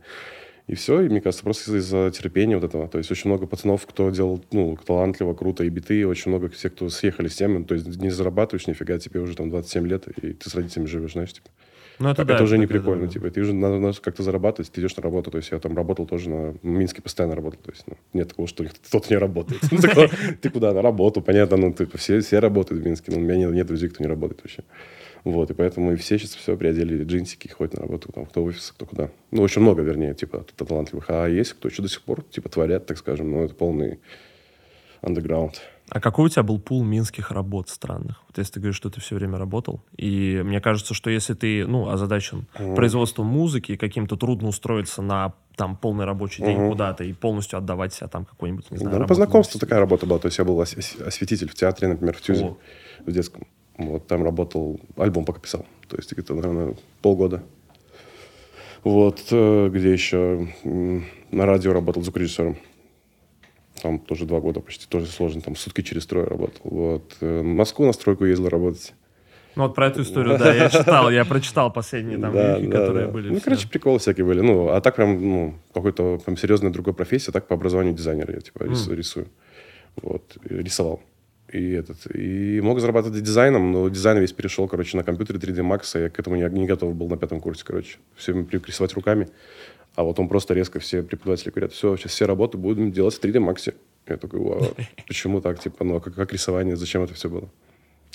И 0.68 0.74
все, 0.74 1.02
и 1.02 1.10
мне 1.10 1.22
кажется, 1.22 1.44
просто 1.44 1.78
из-за 1.78 2.10
терпения 2.12 2.58
вот 2.58 2.64
этого. 2.64 2.88
То 2.88 2.98
есть 2.98 3.12
очень 3.12 3.30
много 3.30 3.46
пацанов, 3.46 3.86
кто 3.86 4.10
делал, 4.10 4.44
ну, 4.52 4.78
талантливо, 4.84 5.36
круто, 5.36 5.64
и 5.64 5.70
биты, 5.70 6.08
очень 6.08 6.32
много 6.32 6.50
всех, 6.50 6.74
кто 6.74 6.90
съехали 6.90 7.28
с 7.28 7.36
темы. 7.36 7.64
То 7.66 7.76
есть 7.76 7.88
не 8.02 8.10
зарабатываешь 8.10 8.66
нифига, 8.66 8.98
тебе 8.98 9.20
уже 9.20 9.36
там 9.36 9.52
27 9.52 9.88
лет, 9.88 10.08
и 10.08 10.34
ты 10.34 10.50
с 10.50 10.56
родителями 10.56 10.88
живешь, 10.88 11.14
знаешь, 11.14 11.34
типа. 11.34 11.50
Ну, 12.00 12.10
это, 12.10 12.26
да, 12.26 12.36
это 12.36 12.44
уже 12.44 12.56
это, 12.56 12.62
не 12.62 12.68
прикольно, 12.68 13.06
да, 13.06 13.14
типа. 13.14 13.30
Ты 13.30 13.42
уже 13.42 13.54
надо, 13.54 13.80
надо 13.80 13.98
как-то 14.02 14.24
зарабатывать, 14.24 14.72
ты 14.72 14.82
идешь 14.82 14.96
на 14.98 15.04
работу. 15.04 15.32
То 15.32 15.38
есть 15.38 15.52
я 15.52 15.60
там 15.60 15.78
работал 15.78 16.06
тоже 16.06 16.30
на... 16.30 16.52
В 16.52 16.64
Минске 16.64 17.02
постоянно 17.02 17.36
работал. 17.36 17.62
То 17.64 17.72
есть 17.72 17.84
ну, 17.88 17.96
нет 18.14 18.30
такого, 18.30 18.48
что 18.48 18.66
кто-то 18.66 19.08
не 19.10 19.18
работает. 19.18 19.62
Ты 20.42 20.50
куда? 20.50 20.74
На 20.74 20.82
работу, 20.82 21.22
понятно. 21.22 21.58
Ну, 21.58 21.72
типа, 21.72 21.98
все 21.98 22.40
работают 22.40 22.84
в 22.84 22.86
Минске. 22.86 23.12
Но 23.12 23.18
у 23.18 23.22
меня 23.22 23.50
нет 23.50 23.68
друзей, 23.68 23.90
кто 23.90 24.04
не 24.04 24.10
работает 24.10 24.42
вообще. 24.44 24.64
Вот, 25.26 25.50
и 25.50 25.56
поэтому 25.56 25.92
и 25.92 25.96
все 25.96 26.20
сейчас 26.20 26.36
все 26.36 26.56
приодели 26.56 27.04
джинсики, 27.04 27.48
ходят 27.48 27.74
на 27.74 27.82
работу, 27.82 28.12
там, 28.14 28.28
кто 28.28 28.44
в 28.44 28.46
офис, 28.46 28.72
кто 28.72 28.86
куда. 28.86 29.10
Ну, 29.32 29.42
очень 29.42 29.62
много, 29.62 29.82
вернее, 29.82 30.14
типа, 30.14 30.46
талантливых. 30.56 31.10
А 31.10 31.26
есть 31.26 31.54
кто 31.54 31.68
еще 31.68 31.82
до 31.82 31.90
сих 31.90 32.04
пор, 32.04 32.22
типа, 32.22 32.48
творят, 32.48 32.86
так 32.86 33.00
скажем, 33.00 33.32
но 33.32 33.44
это 33.44 33.56
полный 33.56 34.00
андеграунд. 35.02 35.62
А 35.90 36.00
какой 36.00 36.26
у 36.26 36.30
тебя 36.30 36.44
был 36.44 36.60
пул 36.60 36.84
минских 36.84 37.32
работ 37.32 37.70
странных? 37.70 38.24
Вот 38.28 38.38
если 38.38 38.54
ты 38.54 38.60
говоришь, 38.60 38.76
что 38.76 38.92
ты 38.92 39.02
все 39.02 39.16
время 39.16 39.40
работал, 39.40 39.82
и 39.98 40.42
мне 40.44 40.62
кажется, 40.62 40.94
что 40.94 41.10
если 41.10 41.34
ты, 41.34 41.66
ну, 41.66 41.90
озадачен 41.90 42.48
mm. 42.56 42.76
производством 42.76 43.26
музыки 43.26 43.74
и 43.74 43.78
каким-то 43.78 44.18
трудно 44.18 44.48
устроиться 44.48 45.02
на 45.02 45.34
там 45.56 45.76
полный 45.76 46.06
рабочий 46.06 46.44
день 46.44 46.58
mm-hmm. 46.58 46.70
куда-то 46.70 47.04
и 47.04 47.14
полностью 47.14 47.58
отдавать 47.58 47.94
себя 47.94 48.08
там 48.08 48.26
какой-нибудь, 48.26 48.70
не 48.72 48.78
знаю, 48.78 48.94
Да, 48.94 49.00
ну, 49.02 49.08
по 49.08 49.16
знакомству 49.16 49.60
такая 49.60 49.80
работа 49.80 50.06
была. 50.06 50.20
То 50.20 50.28
есть 50.28 50.38
я 50.38 50.44
был 50.44 50.60
осветитель 50.60 51.50
в 51.50 51.56
театре, 51.56 51.88
например, 51.88 52.16
в 52.16 52.22
Тюзе, 52.22 52.46
О. 52.46 52.58
в 53.06 53.12
детском. 53.12 53.48
Вот, 53.78 54.08
там 54.08 54.24
работал, 54.24 54.80
альбом 54.96 55.26
пока 55.26 55.40
писал. 55.40 55.66
То 55.88 55.98
есть 55.98 56.12
где-то, 56.12 56.34
наверное, 56.34 56.76
полгода. 57.02 57.44
Вот, 58.84 59.28
э, 59.32 59.70
где 59.70 59.92
еще 59.92 60.48
на 61.32 61.46
радио 61.46 61.74
работал 61.74 62.04
звукорежиссером. 62.04 62.58
Там 63.82 64.00
тоже 64.00 64.26
два 64.26 64.40
года 64.40 64.62
почти, 64.62 64.88
тоже 64.88 65.08
сложно. 65.08 65.42
Там 65.42 65.56
сутки 65.56 65.82
через 65.82 66.06
трое 66.06 66.26
работал. 66.26 66.62
Вот. 66.64 67.18
Э, 67.20 67.42
в 67.42 67.44
Москву 67.44 67.86
на 67.86 67.94
стройку 67.94 68.26
ездил 68.26 68.48
работать. 68.48 68.94
Ну 69.56 69.64
вот 69.64 69.76
про 69.76 69.88
эту 69.88 70.02
историю, 70.02 70.38
да, 70.38 70.54
я 70.54 70.70
читал, 70.70 71.10
я 71.10 71.24
прочитал 71.24 71.72
последние 71.72 72.18
там 72.18 72.34
да, 72.34 72.58
вехи, 72.58 72.68
да, 72.68 72.80
которые 72.80 73.06
да. 73.08 73.12
были. 73.12 73.30
Ну, 73.30 73.36
все. 73.36 73.44
короче, 73.44 73.68
приколы 73.68 74.00
всякие 74.00 74.26
были. 74.26 74.42
Ну, 74.42 74.70
а 74.70 74.82
так 74.82 74.96
прям, 74.96 75.22
ну, 75.22 75.56
какой-то 75.74 76.20
прям 76.24 76.38
серьезная 76.38 76.72
другой 76.72 76.94
профессия, 76.94 77.32
так 77.32 77.48
по 77.48 77.56
образованию 77.56 77.94
дизайнер 77.94 78.32
я, 78.32 78.42
типа, 78.42 78.64
mm. 78.64 78.96
рисую. 78.96 79.28
Вот, 80.02 80.38
рисовал 80.44 81.02
и 81.52 81.72
этот 81.72 82.08
и 82.14 82.60
мог 82.62 82.80
зарабатывать 82.80 83.22
дизайном, 83.22 83.72
но 83.72 83.90
дизайн 83.90 84.20
весь 84.20 84.34
перешел, 84.34 84.68
короче, 84.68 84.98
на 84.98 85.04
компьютере 85.04 85.40
3D 85.40 85.62
Max, 85.62 85.92
а 85.94 86.00
я 86.00 86.10
к 86.10 86.20
этому 86.20 86.36
не, 86.36 86.44
не 86.50 86.66
готов 86.66 86.96
был 86.96 87.08
на 87.08 87.18
пятом 87.18 87.40
курсе, 87.40 87.64
короче. 87.66 87.98
Все 88.16 88.34
рисовать 88.34 88.94
руками. 88.94 89.28
А 89.96 90.04
вот 90.04 90.20
он 90.20 90.28
просто 90.28 90.54
резко, 90.54 90.80
все 90.80 91.04
преподаватели 91.04 91.52
говорят, 91.52 91.72
все, 91.72 91.96
сейчас 91.96 92.12
все 92.12 92.26
работы 92.26 92.58
будем 92.58 92.92
делать 92.92 93.16
в 93.16 93.24
3D 93.24 93.38
Max. 93.38 93.74
Я 94.08 94.18
такой, 94.18 94.40
вау, 94.40 94.76
почему 95.08 95.42
так, 95.42 95.60
типа, 95.60 95.84
ну, 95.84 95.96
а 95.96 96.00
как, 96.02 96.16
как 96.16 96.34
рисование, 96.34 96.76
зачем 96.76 97.04
это 97.04 97.14
все 97.14 97.30
было? 97.30 97.50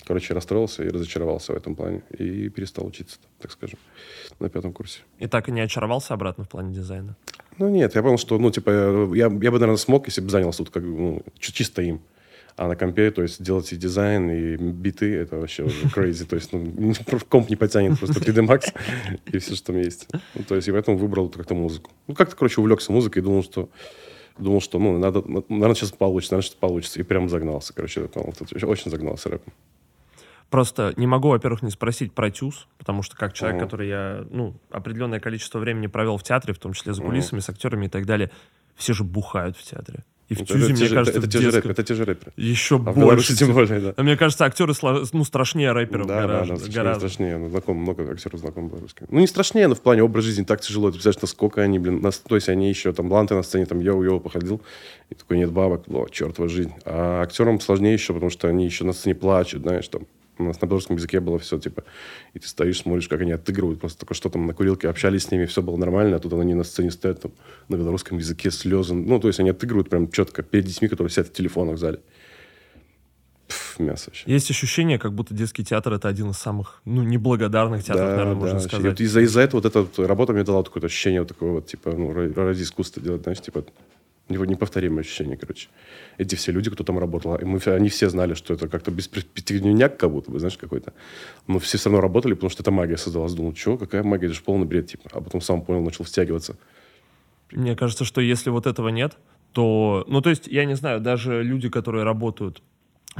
Короче, 0.07 0.35
расстроился 0.35 0.83
и 0.85 0.89
разочаровался 0.89 1.53
в 1.53 1.57
этом 1.57 1.75
плане. 1.75 2.03
И 2.19 2.49
перестал 2.49 2.87
учиться, 2.87 3.19
так 3.39 3.51
скажем, 3.51 3.79
на 4.39 4.49
пятом 4.49 4.73
курсе. 4.73 5.01
И 5.19 5.27
так 5.27 5.49
и 5.49 5.53
не 5.53 5.61
очаровался 5.61 6.15
обратно 6.15 6.45
в 6.45 6.49
плане 6.49 6.75
дизайна? 6.75 7.17
Ну, 7.59 7.69
нет, 7.69 7.95
я 7.95 8.03
понял, 8.03 8.19
что, 8.19 8.39
ну, 8.39 8.51
типа, 8.51 8.71
я, 9.15 9.25
я 9.25 9.29
бы, 9.29 9.41
наверное, 9.41 9.77
смог, 9.77 10.07
если 10.07 10.21
бы 10.21 10.31
занялся 10.31 10.59
тут 10.59 10.71
как, 10.71 10.83
ну, 10.83 11.23
чисто 11.39 11.83
им. 11.83 12.01
А 12.61 12.69
на 12.69 12.77
компе, 12.77 13.11
то 13.11 13.23
есть 13.23 13.43
делать 13.43 13.73
и 13.73 13.77
дизайн, 13.77 14.31
и 14.31 14.57
биты, 14.57 15.15
это 15.17 15.39
вообще 15.39 15.63
уже 15.63 15.87
crazy. 15.87 16.27
То 16.27 16.37
есть 16.37 16.53
ну, 16.53 16.93
комп 17.31 17.49
не 17.49 17.57
потянет 17.57 17.99
просто 17.99 18.21
3D 18.21 18.47
Max 18.47 18.75
и 19.33 19.39
все, 19.39 19.55
что 19.55 19.69
там 19.69 19.79
есть. 19.79 20.07
Ну, 20.35 20.43
то 20.47 20.57
есть 20.57 20.69
и 20.69 20.71
поэтому 20.71 20.99
выбрал 20.99 21.31
как-то 21.31 21.55
музыку. 21.55 21.91
Ну, 22.07 22.15
как-то, 22.15 22.37
короче, 22.37 22.61
увлекся 22.61 22.93
музыкой 22.93 23.23
и 23.23 23.25
думал, 23.25 23.43
что 23.43 23.71
думал, 24.37 24.61
что, 24.61 24.79
ну, 24.79 24.99
надо, 24.99 25.25
наверное, 25.49 25.75
сейчас 25.75 25.93
получится, 25.93 26.35
наверное, 26.35 26.49
что 26.49 26.59
получится. 26.59 27.01
И 27.01 27.03
прям 27.03 27.31
загнался, 27.31 27.73
короче, 27.73 28.03
очень 28.03 28.91
загнался 28.91 29.31
рэпом. 29.31 29.55
Просто 30.51 30.93
не 30.99 31.07
могу, 31.07 31.29
во-первых, 31.31 31.63
не 31.63 31.71
спросить 31.71 32.13
про 32.13 32.31
ТЮЗ, 32.31 32.69
потому 32.77 33.03
что 33.03 33.17
как 33.17 33.33
человек, 33.33 33.59
uh-huh. 33.59 33.65
который 33.65 33.89
я, 33.89 34.27
ну, 34.29 34.55
определенное 34.69 35.21
количество 35.21 35.61
времени 35.61 35.87
провел 35.87 36.19
в 36.19 36.25
театре, 36.25 36.53
в 36.53 36.59
том 36.59 36.75
числе 36.75 36.93
за 36.93 37.01
кулисами, 37.01 37.41
uh-huh. 37.41 37.45
с 37.45 37.49
актерами 37.49 37.87
и 37.87 37.89
так 37.89 38.05
далее, 38.05 38.31
все 38.75 38.93
же 38.93 39.03
бухают 39.03 39.57
в 39.57 39.63
театре. 39.63 40.05
И 40.31 40.35
в 40.35 40.45
Тюзе, 40.45 40.73
мне 40.73 40.89
кажется, 40.89 41.19
это, 41.19 41.29
те 41.29 41.41
же 41.41 41.51
рэперы, 41.51 41.73
это 41.73 41.83
те 41.83 41.95
же 41.95 42.05
рэперы. 42.05 42.33
Еще 42.37 42.77
а 42.77 42.93
больше. 42.93 43.37
тем 43.37 43.53
более, 43.53 43.81
да. 43.81 43.95
А 43.97 44.03
мне 44.05 44.17
кажется, 44.17 44.45
актеры 44.45 44.75
ну, 45.13 45.25
страшнее 45.25 45.73
рэперов 45.73 46.07
да, 46.07 46.21
гораздо. 46.21 46.55
Да, 46.55 46.67
да, 46.67 46.73
гораздо. 46.73 47.09
страшнее. 47.09 47.37
Ну, 47.37 47.49
знаком, 47.49 47.77
много 47.79 48.09
актеров 48.13 48.39
знакомых 48.39 48.71
белорусских. 48.71 49.07
Ну, 49.11 49.19
не 49.19 49.27
страшнее, 49.27 49.67
но 49.67 49.75
в 49.75 49.81
плане 49.81 50.05
образа 50.05 50.29
жизни 50.29 50.45
так 50.45 50.61
тяжело. 50.61 50.91
Ты 50.91 50.95
представляешь, 50.95 51.23
насколько 51.23 51.63
они, 51.63 51.81
блин, 51.81 52.01
нас, 52.01 52.19
то 52.19 52.37
есть 52.37 52.49
они 52.49 52.69
еще 52.69 52.93
там 52.93 53.09
бланты 53.09 53.35
на 53.35 53.43
сцене, 53.43 53.67
там 53.67 53.81
йоу-йоу 53.81 54.21
походил, 54.21 54.63
и 55.11 55.17
такой, 55.17 55.37
нет 55.37 55.51
бабок, 55.51 55.89
о, 55.89 56.07
чертова 56.09 56.49
жизнь. 56.49 56.73
А 56.85 57.23
актерам 57.23 57.59
сложнее 57.59 57.95
еще, 57.95 58.15
потому 58.15 58.31
что 58.31 58.47
они 58.47 58.65
еще 58.65 58.85
на 58.85 58.93
сцене 58.93 59.17
плачут, 59.17 59.63
знаешь, 59.63 59.89
там, 59.89 60.03
у 60.41 60.49
нас 60.49 60.61
на 60.61 60.67
белорусском 60.67 60.97
языке 60.97 61.21
было 61.21 61.39
все, 61.39 61.59
типа, 61.59 61.85
и 62.35 62.39
ты 62.39 62.47
стоишь, 62.49 62.81
смотришь, 62.81 63.09
как 63.09 63.21
они 63.21 63.33
отыгрывают, 63.33 63.81
просто 63.81 64.01
только 64.01 64.15
что 64.15 64.29
там 64.29 64.47
на 64.47 64.55
курилке 64.55 64.89
общались 64.89 65.25
с 65.25 65.31
ними, 65.31 65.47
все 65.47 65.63
было 65.63 65.77
нормально, 65.77 66.17
а 66.17 66.19
тут 66.19 66.33
они 66.35 66.55
на 66.55 66.65
сцене 66.65 66.91
стоят 66.91 67.21
там 67.23 67.33
на 67.69 67.77
белорусском 67.77 68.19
языке, 68.19 68.51
слезы. 68.51 68.95
Ну, 68.95 69.19
то 69.21 69.29
есть 69.29 69.41
они 69.41 69.51
отыгрывают 69.51 69.89
прям 69.89 70.11
четко 70.11 70.43
перед 70.43 70.65
детьми, 70.67 70.89
которые 70.89 71.11
сидят 71.11 71.29
в 71.29 71.33
телефонах 71.33 71.77
в 71.77 71.79
зале. 71.79 72.01
мясо 73.79 74.11
вообще. 74.11 74.31
Есть 74.31 74.51
ощущение, 74.51 74.99
как 74.99 75.13
будто 75.15 75.35
детский 75.35 75.65
театр 75.65 75.93
это 75.95 76.09
один 76.09 76.31
из 76.31 76.37
самых, 76.37 76.83
ну, 76.85 77.03
неблагодарных 77.03 77.83
театров, 77.83 78.07
Да, 78.07 78.11
наверное, 78.17 78.35
да, 78.35 78.41
можно 78.41 78.61
сказать. 78.61 78.87
вот 78.87 79.01
из-за 79.01 79.21
из-за 79.23 79.41
этого 79.41 79.61
вот 79.61 79.67
эта 79.67 79.81
вот 79.83 79.99
работа 80.07 80.33
мне 80.33 80.45
дала 80.45 80.63
такое 80.63 80.83
ощущение 80.85 81.21
вот 81.21 81.29
такого 81.29 81.53
вот, 81.55 81.67
типа, 81.67 81.91
ну, 81.93 82.13
ра- 82.13 82.33
ради 82.35 82.63
искусства 82.63 83.03
делать, 83.03 83.23
знаешь, 83.23 83.41
типа, 83.41 83.65
его 84.35 84.45
неповторимое 84.45 85.01
ощущение, 85.01 85.37
короче. 85.37 85.69
Эти 86.19 86.35
все 86.35 86.53
люди, 86.53 86.71
кто 86.71 86.85
там 86.85 86.99
работал, 86.99 87.37
и 87.37 87.45
мы, 87.45 87.59
они 87.67 87.89
все 87.89 88.09
знали, 88.09 88.35
что 88.35 88.55
это 88.55 88.69
как-то 88.69 88.91
бесперспективняк 88.91 89.97
как 89.97 90.11
будто 90.11 90.31
бы, 90.31 90.39
знаешь, 90.39 90.57
какой-то. 90.57 90.93
Но 91.47 91.59
все 91.59 91.79
все 91.79 91.89
равно 91.89 92.01
работали, 92.01 92.35
потому 92.35 92.51
что 92.51 92.63
это 92.63 92.71
магия 92.71 92.97
создалась. 92.97 93.35
Думал, 93.35 93.55
что, 93.55 93.79
какая 93.79 94.03
магия, 94.03 94.27
это 94.27 94.35
же 94.35 94.43
полный 94.43 94.67
бред, 94.67 94.87
типа. 94.87 95.11
А 95.13 95.21
потом 95.21 95.41
сам 95.41 95.63
понял, 95.63 95.83
начал 95.83 96.05
втягиваться. 96.05 96.57
Мне 97.53 97.77
кажется, 97.77 98.05
что 98.05 98.21
если 98.21 98.51
вот 98.51 98.67
этого 98.67 98.89
нет, 98.89 99.17
то, 99.53 100.05
ну, 100.09 100.21
то 100.21 100.31
есть, 100.31 100.47
я 100.47 100.65
не 100.65 100.77
знаю, 100.77 101.01
даже 101.01 101.43
люди, 101.43 101.69
которые 101.69 102.05
работают 102.05 102.63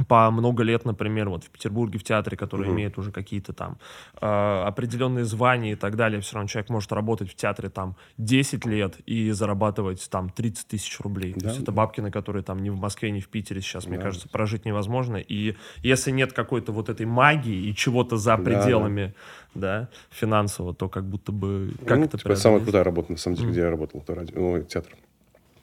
по 0.07 0.31
много 0.31 0.63
лет, 0.63 0.85
например, 0.85 1.29
вот 1.29 1.43
в 1.43 1.49
Петербурге 1.49 1.99
в 1.99 2.03
театре, 2.03 2.37
которые 2.37 2.67
Мгм. 2.69 2.77
имеют 2.77 2.97
уже 2.97 3.11
какие-то 3.11 3.51
там 3.51 3.77
э, 4.21 4.25
определенные 4.65 5.25
звания 5.25 5.73
и 5.73 5.75
так 5.75 5.97
далее, 5.97 6.21
все 6.21 6.35
равно 6.35 6.47
человек 6.47 6.69
может 6.69 6.91
работать 6.93 7.29
в 7.29 7.35
театре 7.35 7.69
там 7.69 7.97
10 8.17 8.65
лет 8.65 8.97
и 9.05 9.31
зарабатывать 9.31 10.07
там 10.09 10.29
30 10.29 10.67
тысяч 10.67 10.97
рублей. 11.01 11.33
То 11.33 11.39
Да, 11.41 11.49
есть 11.49 11.61
это 11.61 11.71
да. 11.71 11.75
бабки, 11.75 11.99
на 11.99 12.09
которые 12.09 12.41
там 12.41 12.63
ни 12.63 12.69
в 12.69 12.77
Москве, 12.77 13.11
ни 13.11 13.19
в 13.19 13.27
Питере 13.27 13.59
сейчас, 13.61 13.85
мне 13.85 13.97
Да. 13.97 14.03
кажется, 14.03 14.29
прожить 14.29 14.63
невозможно. 14.65 15.17
И 15.17 15.55
если 15.83 16.11
нет 16.11 16.31
какой-то 16.31 16.71
вот 16.71 16.87
этой 16.87 17.05
магии 17.05 17.67
и 17.67 17.75
чего-то 17.75 18.15
за 18.15 18.37
Да, 18.37 18.43
пределами, 18.43 19.13
да, 19.53 19.89
финансово, 20.09 20.73
то 20.73 20.87
как 20.87 21.03
будто 21.05 21.33
бы 21.33 21.73
как 21.85 21.97
ну, 21.99 22.05
это 22.05 22.17
типа, 22.17 22.35
самая 22.35 22.61
крутая 22.61 22.85
работа, 22.85 23.11
на 23.11 23.17
самом 23.17 23.35
деле, 23.35 23.47
Мгм. 23.47 23.53
где 23.53 23.61
я 23.61 23.69
работал, 23.69 23.99
это 23.99 24.15
радио, 24.15 24.39
ну, 24.39 24.63
театр. 24.63 24.95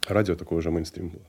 Радио 0.07 0.37
такой 0.37 0.59
уже 0.59 0.71
мейнстрим 0.71 1.09
был. 1.09 1.23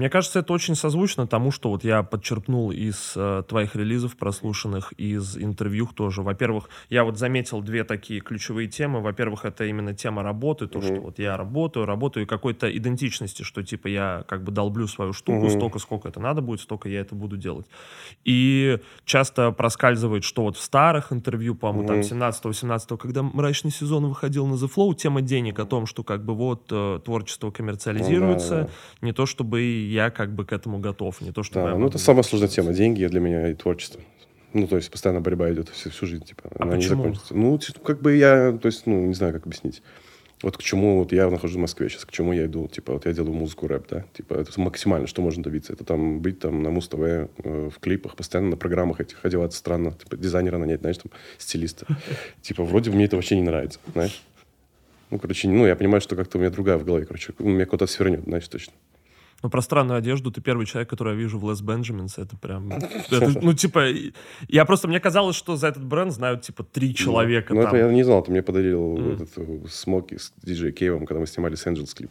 Мне 0.00 0.08
кажется, 0.08 0.38
это 0.38 0.54
очень 0.54 0.76
созвучно 0.76 1.26
тому, 1.26 1.50
что 1.50 1.68
вот 1.68 1.84
я 1.84 2.02
подчерпнул 2.02 2.70
из 2.70 3.12
э, 3.16 3.42
твоих 3.46 3.76
релизов 3.76 4.16
прослушанных, 4.16 4.92
из 4.92 5.36
интервью 5.36 5.90
тоже. 5.94 6.22
Во-первых, 6.22 6.70
я 6.88 7.04
вот 7.04 7.18
заметил 7.18 7.60
две 7.60 7.84
такие 7.84 8.20
ключевые 8.22 8.66
темы. 8.66 9.02
Во-первых, 9.02 9.44
это 9.44 9.66
именно 9.66 9.92
тема 9.92 10.22
работы, 10.22 10.68
то, 10.68 10.78
Мгм. 10.78 10.86
что 10.86 11.02
вот 11.02 11.18
я 11.18 11.36
работаю, 11.36 11.84
работаю, 11.84 12.26
какой-то 12.26 12.74
идентичности, 12.74 13.42
что 13.42 13.62
типа 13.62 13.88
я 13.88 14.24
как 14.26 14.42
бы 14.42 14.52
долблю 14.52 14.86
свою 14.86 15.12
штуку, 15.12 15.40
Мгм. 15.48 15.50
столько, 15.50 15.78
сколько 15.78 16.08
это 16.08 16.18
надо 16.18 16.40
будет, 16.40 16.62
столько 16.62 16.88
я 16.88 17.00
это 17.00 17.14
буду 17.14 17.36
делать. 17.36 17.66
И 18.24 18.78
часто 19.04 19.50
проскальзывает, 19.52 20.24
что 20.24 20.44
вот 20.44 20.56
в 20.56 20.62
старых 20.62 21.12
интервью, 21.12 21.54
по-моему, 21.54 21.86
там 21.86 21.98
Мгм. 21.98 22.04
17-18, 22.04 22.96
когда 22.96 23.22
мрачный 23.22 23.70
сезон 23.70 24.06
выходил 24.06 24.46
на 24.46 24.54
The 24.54 24.70
Flow, 24.74 24.94
тема 24.94 25.20
денег 25.20 25.58
о 25.58 25.66
том, 25.66 25.84
что 25.84 26.04
как 26.04 26.24
бы 26.24 26.34
вот 26.34 26.68
э, 26.70 27.00
творчество 27.04 27.50
коммерциализируется, 27.50 28.54
Ну 28.54 28.60
да, 28.62 28.64
да. 29.02 29.06
не 29.06 29.12
то 29.12 29.26
чтобы 29.26 29.89
я 29.90 30.10
как 30.10 30.32
бы 30.32 30.44
к 30.44 30.52
этому 30.52 30.78
готов, 30.78 31.20
не 31.20 31.32
то 31.32 31.42
чтобы... 31.42 31.66
Да, 31.66 31.76
ну 31.76 31.88
это 31.88 31.98
самая 31.98 32.22
сложная 32.22 32.48
тема. 32.48 32.72
Деньги 32.72 33.04
для 33.06 33.20
меня 33.20 33.48
и 33.48 33.54
творчество. 33.54 34.00
Ну, 34.52 34.66
то 34.66 34.76
есть 34.76 34.90
постоянно 34.90 35.20
борьба 35.20 35.52
идет 35.52 35.68
всю, 35.68 35.90
всю 35.90 36.06
жизнь, 36.06 36.24
типа. 36.24 36.50
А 36.58 36.64
она 36.64 36.76
не 36.76 36.82
почему? 36.82 37.02
закончится. 37.02 37.34
Ну, 37.34 37.58
т- 37.58 37.72
как 37.84 38.02
бы 38.02 38.16
я, 38.16 38.52
то 38.60 38.66
есть, 38.66 38.86
ну, 38.86 39.06
не 39.06 39.14
знаю, 39.14 39.32
как 39.32 39.46
объяснить. 39.46 39.82
Вот 40.42 40.56
к 40.56 40.62
чему, 40.62 40.98
вот 40.98 41.12
я 41.12 41.28
нахожусь 41.28 41.56
в 41.56 41.60
Москве 41.60 41.88
сейчас, 41.90 42.06
к 42.06 42.12
чему 42.12 42.32
я 42.32 42.46
иду, 42.46 42.66
типа, 42.66 42.94
вот 42.94 43.04
я 43.04 43.12
делаю 43.12 43.34
музыку, 43.34 43.66
рэп, 43.68 43.86
да, 43.90 44.04
типа, 44.14 44.34
это 44.34 44.58
максимально, 44.58 45.06
что 45.06 45.20
можно 45.20 45.42
добиться, 45.42 45.74
это 45.74 45.84
там 45.84 46.20
быть 46.20 46.38
там 46.38 46.62
на 46.62 46.70
Муз-ТВ, 46.70 46.98
э, 46.98 47.26
в 47.44 47.78
клипах, 47.78 48.16
постоянно 48.16 48.50
на 48.50 48.56
программах 48.56 49.00
этих 49.02 49.22
одеваться 49.22 49.58
странно, 49.58 49.92
типа, 49.92 50.16
дизайнера 50.16 50.56
нанять, 50.56 50.80
знаешь, 50.80 50.96
там, 50.96 51.12
стилиста. 51.36 51.86
Типа, 52.42 52.64
вроде 52.64 52.90
мне 52.90 53.04
это 53.04 53.16
вообще 53.16 53.36
не 53.36 53.42
нравится, 53.42 53.78
знаешь. 53.92 54.22
Ну, 55.10 55.18
короче, 55.18 55.46
ну, 55.48 55.66
я 55.66 55.76
понимаю, 55.76 56.00
что 56.00 56.16
как-то 56.16 56.38
у 56.38 56.40
меня 56.40 56.50
другая 56.50 56.78
в 56.78 56.84
голове, 56.84 57.04
короче, 57.04 57.34
у 57.38 57.48
меня 57.48 57.66
куда-то 57.66 57.92
свернет, 57.92 58.24
знаешь, 58.24 58.48
точно. 58.48 58.72
Ну, 59.42 59.48
про 59.48 59.62
странную 59.62 59.96
одежду 59.98 60.30
ты 60.30 60.40
первый 60.42 60.66
человек, 60.66 60.90
который 60.90 61.14
я 61.14 61.18
вижу 61.18 61.38
в 61.38 61.48
Лес 61.48 61.62
Бенджаминс. 61.62 62.18
Это 62.18 62.36
прям... 62.36 62.70
это, 63.10 63.40
ну, 63.40 63.54
типа, 63.54 63.86
я 64.48 64.64
просто... 64.64 64.86
Мне 64.88 65.00
казалось, 65.00 65.36
что 65.36 65.56
за 65.56 65.68
этот 65.68 65.84
бренд 65.84 66.12
знают, 66.12 66.42
типа, 66.42 66.62
три 66.62 66.94
человека 66.94 67.54
Ну, 67.54 67.62
там. 67.62 67.74
это 67.74 67.86
я 67.86 67.92
не 67.92 68.02
знал, 68.02 68.22
ты 68.22 68.30
мне 68.30 68.42
подарил 68.42 68.96
Мгм. 68.98 69.10
этот 69.12 69.30
э, 69.36 69.58
смоки 69.70 70.18
с 70.18 70.32
диджей 70.42 70.72
Кейвом, 70.72 71.06
когда 71.06 71.20
мы 71.20 71.26
снимали 71.26 71.54
с 71.54 71.66
Angels 71.66 71.94
клип. 71.96 72.10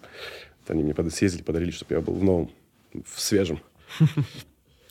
Вот 0.62 0.72
Они 0.76 0.84
мне 0.84 0.96
съездили, 1.12 1.44
подарили, 1.44 1.72
чтобы 1.72 1.94
я 1.96 2.02
был 2.02 2.14
в 2.14 2.24
новом, 2.24 2.50
в 2.94 3.20
свежем. 3.22 3.60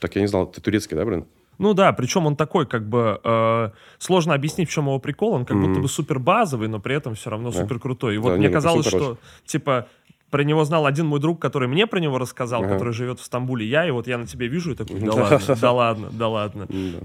Так 0.01 0.15
я 0.15 0.23
не 0.23 0.29
знал, 0.29 0.47
ты 0.47 0.61
турецкий, 0.61 0.97
да, 0.97 1.05
бренд? 1.05 1.27
Ну 1.59 1.75
да, 1.75 1.93
причем 1.93 2.25
он 2.27 2.37
такой, 2.37 2.67
как 2.67 2.89
бы, 2.89 3.21
э, 3.25 3.71
сложно 3.99 4.33
объяснить, 4.35 4.69
в 4.69 4.73
чем 4.73 4.85
его 4.85 5.01
прикол. 5.01 5.33
Он 5.33 5.45
как 5.45 5.57
Мгм. 5.57 5.67
будто 5.67 5.81
бы 5.81 5.89
супер 5.89 6.21
базовый, 6.21 6.69
но 6.69 6.79
при 6.79 6.95
этом 6.95 7.17
все 7.17 7.31
равно 7.31 7.51
Да. 7.51 7.61
супер 7.63 7.81
крутой. 7.81 8.15
И 8.15 8.19
вот 8.19 8.29
Да, 8.29 8.35
мне 8.37 8.43
не, 8.43 8.49
ну, 8.49 8.53
казалось, 8.55 8.87
что, 8.87 9.19
типа, 9.45 9.89
про 10.31 10.45
него 10.45 10.65
знал 10.65 10.87
один 10.87 11.07
мой 11.07 11.21
друг, 11.21 11.41
который 11.41 11.69
мне 11.69 11.87
про 11.87 12.01
него 12.01 12.19
рассказал, 12.19 12.63
Ага. 12.63 12.75
который 12.75 12.93
живет 12.93 13.19
в 13.21 13.25
Стамбуле. 13.25 13.67
Я, 13.67 13.87
и 13.87 13.91
вот 13.91 14.07
я 14.07 14.19
на 14.19 14.27
тебе 14.27 14.47
вижу 14.49 14.73
и 14.73 14.75
такой, 14.75 15.01
да 15.01 15.07
Да. 15.13 15.23
ладно, 15.23 15.57
да 15.61 15.73
ладно, 15.73 16.09
да 16.13 16.29
ладно. 16.29 16.67
Да. 16.69 16.99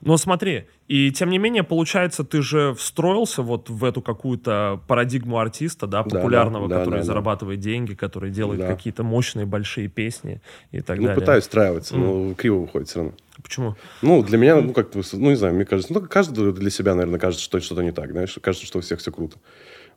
Но 0.00 0.16
смотри, 0.16 0.66
и 0.86 1.10
тем 1.10 1.28
не 1.30 1.38
менее, 1.38 1.64
получается, 1.64 2.22
ты 2.22 2.40
же 2.40 2.74
встроился 2.74 3.42
вот 3.42 3.68
в 3.68 3.84
эту 3.84 4.00
какую-то 4.00 4.80
парадигму 4.86 5.38
артиста, 5.38 5.86
да, 5.88 6.04
Да, 6.04 6.08
популярного, 6.10 6.68
да, 6.68 6.76
да, 6.76 6.80
который 6.80 6.94
да, 6.96 7.00
да. 7.00 7.06
зарабатывает 7.06 7.58
деньги, 7.60 7.94
который 7.94 8.30
делает 8.30 8.60
Да. 8.60 8.68
какие-то 8.68 9.02
мощные 9.02 9.44
большие 9.46 9.88
песни 9.88 10.40
и 10.70 10.80
так 10.82 10.98
Ну, 10.98 11.06
далее. 11.06 11.20
пытаюсь 11.20 11.42
встраиваться, 11.42 11.96
Мгм. 11.96 12.28
но 12.28 12.34
криво 12.34 12.58
выходит 12.60 12.88
все 12.88 12.98
равно. 13.00 13.14
Почему? 13.42 13.74
Ну, 14.02 14.22
для 14.22 14.38
меня, 14.38 14.60
ну, 14.60 14.72
как, 14.72 14.94
ну, 14.94 15.02
не 15.30 15.36
знаю, 15.36 15.54
мне 15.54 15.64
кажется, 15.64 15.92
ну, 15.92 16.00
каждый 16.02 16.52
для 16.52 16.70
себя, 16.70 16.94
наверное, 16.94 17.18
кажется, 17.18 17.44
что 17.44 17.58
что-то 17.58 17.82
не 17.82 17.90
так, 17.92 18.12
знаешь, 18.12 18.38
кажется, 18.40 18.66
что 18.66 18.78
у 18.78 18.82
всех 18.82 19.00
все 19.00 19.10
круто. 19.10 19.36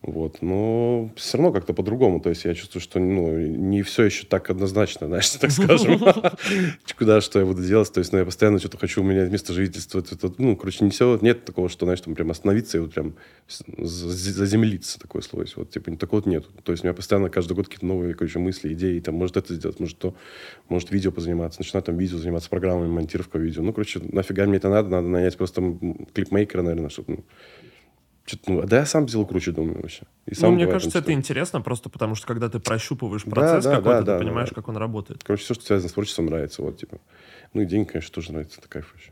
Вот, 0.01 0.41
но 0.41 1.11
все 1.17 1.37
равно 1.37 1.51
как-то 1.51 1.73
по-другому, 1.73 2.21
то 2.21 2.29
есть 2.29 2.45
я 2.45 2.53
чувствую, 2.53 2.81
что, 2.81 2.99
ну, 2.99 3.37
не 3.37 3.81
все 3.81 4.03
еще 4.03 4.25
так 4.25 4.49
однозначно, 4.49 5.07
знаешь, 5.07 5.29
так 5.31 5.51
скажем, 5.51 5.99
куда, 6.97 7.19
что 7.19 7.39
я 7.39 7.45
буду 7.45 7.61
делать, 7.61 7.91
то 7.91 7.99
есть, 7.99 8.13
ну, 8.13 8.19
я 8.19 8.23
постоянно 8.23 8.59
что-то 8.59 8.77
хочу 8.77 9.03
менять 9.03 9.29
место 9.29 9.51
жительства, 9.51 10.01
ну, 10.37 10.55
короче, 10.55 10.85
не 10.85 10.91
все, 10.91 11.19
нет 11.21 11.43
такого, 11.43 11.67
что, 11.67 11.85
знаешь, 11.85 11.99
там 11.99 12.15
прям 12.15 12.31
остановиться 12.31 12.77
и 12.77 12.79
вот 12.79 12.93
прям 12.93 13.15
заземлиться, 13.77 15.01
такое 15.01 15.21
слово 15.21 15.45
вот, 15.57 15.69
типа, 15.69 15.93
такого 15.97 16.21
нет, 16.25 16.45
то 16.63 16.71
есть 16.71 16.85
у 16.85 16.87
меня 16.87 16.93
постоянно 16.93 17.29
каждый 17.29 17.53
год 17.53 17.65
какие-то 17.65 17.85
новые, 17.85 18.13
короче, 18.13 18.39
мысли, 18.39 18.71
идеи, 18.71 19.01
там, 19.01 19.15
может 19.15 19.35
это 19.35 19.53
сделать, 19.53 19.81
может 19.81 19.97
то, 19.97 20.15
может 20.69 20.91
видео 20.91 21.11
позаниматься, 21.11 21.59
начинать 21.59 21.83
там 21.83 21.97
видео 21.97 22.19
заниматься 22.19 22.49
программами, 22.49 22.87
монтировка 22.87 23.37
видео, 23.37 23.63
ну, 23.63 23.73
короче, 23.73 23.99
нафига 24.01 24.45
мне 24.45 24.57
это 24.57 24.69
надо, 24.69 24.87
надо 24.87 25.09
нанять 25.09 25.35
просто 25.35 25.61
клипмейкера, 26.13 26.61
наверное, 26.61 26.89
чтобы, 26.89 27.15
ну, 27.17 27.23
что-то, 28.29 28.51
ну, 28.51 28.61
да 28.65 28.77
я 28.79 28.85
сам 28.85 29.07
сделал 29.09 29.25
круче, 29.25 29.51
думаю, 29.51 29.81
вообще. 29.81 30.03
И 30.25 30.31
Ну, 30.35 30.35
сам 30.35 30.53
мне 30.55 30.65
бывает, 30.65 30.81
кажется, 30.81 30.99
это 30.99 31.11
интересно, 31.13 31.61
просто 31.61 31.89
потому 31.89 32.15
что 32.15 32.27
когда 32.27 32.49
ты 32.49 32.59
прощупываешь 32.59 33.23
Да, 33.25 33.31
процесс 33.31 33.65
да, 33.65 33.77
какой-то, 33.77 34.03
да, 34.03 34.13
ты 34.13 34.19
да, 34.19 34.25
понимаешь, 34.25 34.49
да. 34.49 34.55
как 34.55 34.67
он 34.67 34.77
работает. 34.77 35.23
Короче, 35.23 35.43
все, 35.43 35.53
что 35.53 35.65
связано 35.65 35.89
с 35.89 35.93
творчеством, 35.93 36.27
нравится, 36.27 36.61
вот, 36.61 36.77
типа. 36.77 36.99
Ну, 37.53 37.61
и 37.61 37.65
деньги, 37.65 37.87
конечно, 37.89 38.13
тоже 38.13 38.31
нравится, 38.31 38.59
это 38.59 38.69
кайф 38.69 38.91
вообще. 38.93 39.11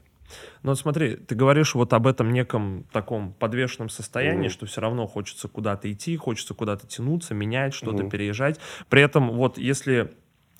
Ну 0.63 0.71
вот 0.71 0.79
смотри, 0.79 1.15
ты 1.15 1.35
говоришь 1.35 1.73
вот 1.75 1.93
об 1.93 2.05
этом 2.05 2.33
неком 2.33 2.85
таком 2.91 3.33
подвешенном 3.33 3.89
состоянии, 3.89 4.47
Мгм. 4.47 4.49
что 4.49 4.65
все 4.65 4.81
равно 4.81 5.07
хочется 5.07 5.47
куда-то 5.47 5.91
идти, 5.91 6.17
хочется 6.17 6.53
куда-то 6.53 6.85
тянуться, 6.87 7.33
менять 7.33 7.73
что-то, 7.73 8.03
Мгм. 8.03 8.09
переезжать. 8.09 8.59
При 8.89 9.01
этом 9.01 9.31
вот 9.31 9.57
если 9.57 10.13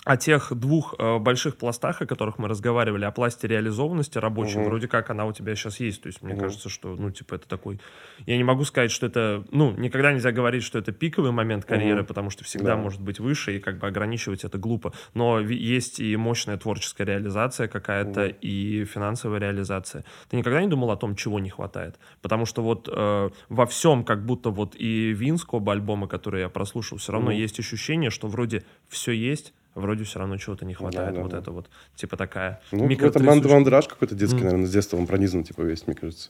о 0.08 0.16
тех 0.16 0.54
двух 0.56 0.96
э, 0.98 1.18
больших 1.20 1.58
пластах, 1.58 2.02
о 2.02 2.06
которых 2.06 2.38
мы 2.40 2.48
разговаривали, 2.48 3.04
о 3.04 3.12
пласте 3.12 3.48
реализованности 3.48 4.18
рабочей, 4.18 4.60
Мгм. 4.60 4.66
вроде 4.70 4.88
как 4.88 5.10
она 5.10 5.26
у 5.26 5.34
тебя 5.34 5.54
сейчас 5.56 5.82
есть. 5.82 6.02
То 6.02 6.08
есть 6.08 6.22
мне 6.22 6.34
Мгм. 6.34 6.44
кажется, 6.44 6.70
что, 6.70 6.96
ну, 6.96 7.12
типа, 7.12 7.36
это 7.36 7.48
такой... 7.48 7.80
Я 8.26 8.38
не 8.38 8.44
могу 8.46 8.64
сказать, 8.64 8.90
что 8.92 9.08
это... 9.08 9.44
Ну, 9.52 9.72
никогда 9.78 10.14
нельзя 10.14 10.32
говорить, 10.32 10.64
что 10.64 10.80
это 10.80 10.94
пиковый 10.94 11.32
момент 11.32 11.66
карьеры, 11.66 12.00
Мгм. 12.00 12.06
потому 12.08 12.30
что 12.30 12.46
всегда 12.46 12.76
Да. 12.76 12.78
может 12.78 13.02
быть 13.02 13.20
выше, 13.20 13.58
и 13.58 13.60
как 13.60 13.80
бы 13.80 13.88
ограничивать 13.88 14.46
это 14.46 14.58
глупо. 14.58 14.94
Но 15.14 15.40
есть 15.42 16.00
и 16.00 16.16
мощная 16.16 16.58
творческая 16.58 17.04
реализация 17.06 17.68
какая-то, 17.68 18.22
Мгм. 18.28 18.36
и 18.40 18.86
финансовая 18.86 19.40
реализация. 19.42 20.06
Ты 20.30 20.38
никогда 20.38 20.62
не 20.62 20.68
думал 20.70 20.92
о 20.92 20.96
том, 20.96 21.16
чего 21.16 21.40
не 21.40 21.50
хватает? 21.50 22.00
Потому 22.22 22.46
что 22.46 22.62
вот 22.64 22.88
э, 22.90 23.30
во 23.50 23.66
всем, 23.66 24.06
как 24.06 24.26
будто 24.26 24.52
вот 24.52 24.74
и 24.80 25.12
Винско, 25.12 25.56
оба 25.56 25.74
альбома, 25.74 26.08
которые 26.08 26.44
я 26.44 26.50
прослушал, 26.50 26.98
все 26.98 27.12
равно 27.12 27.32
Мгм. 27.32 27.40
есть 27.42 27.60
ощущение, 27.60 28.10
что 28.10 28.28
вроде 28.28 28.64
все 28.88 29.12
есть, 29.12 29.54
вроде 29.78 30.04
все 30.04 30.20
равно 30.20 30.38
чего-то 30.38 30.66
не 30.66 30.74
хватает. 30.74 31.16
да, 31.16 31.22
вот 31.22 31.32
да. 31.32 31.40
это 31.40 31.52
вот, 31.52 31.70
типа 31.96 32.18
такая 32.18 32.62
Ну, 32.72 32.88
манд- 32.88 33.46
мандраж 33.46 33.88
какой-то 33.88 34.16
детский, 34.16 34.38
Мгм. 34.38 34.46
наверное, 34.46 34.68
с 34.68 34.72
детства 34.72 34.98
он 34.98 35.08
пронизан, 35.08 35.44
типа, 35.44 35.62
весь, 35.62 35.88
мне 35.88 35.96
кажется. 35.96 36.30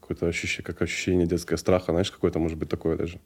Какое-то 0.00 0.26
ощущение, 0.28 0.64
как 0.64 0.80
ощущение 0.82 1.26
детского 1.26 1.56
страха, 1.56 1.90
знаешь, 1.90 2.12
какое-то 2.12 2.38
может 2.38 2.56
быть 2.56 2.68
такое 2.68 2.96
даже. 2.96 3.18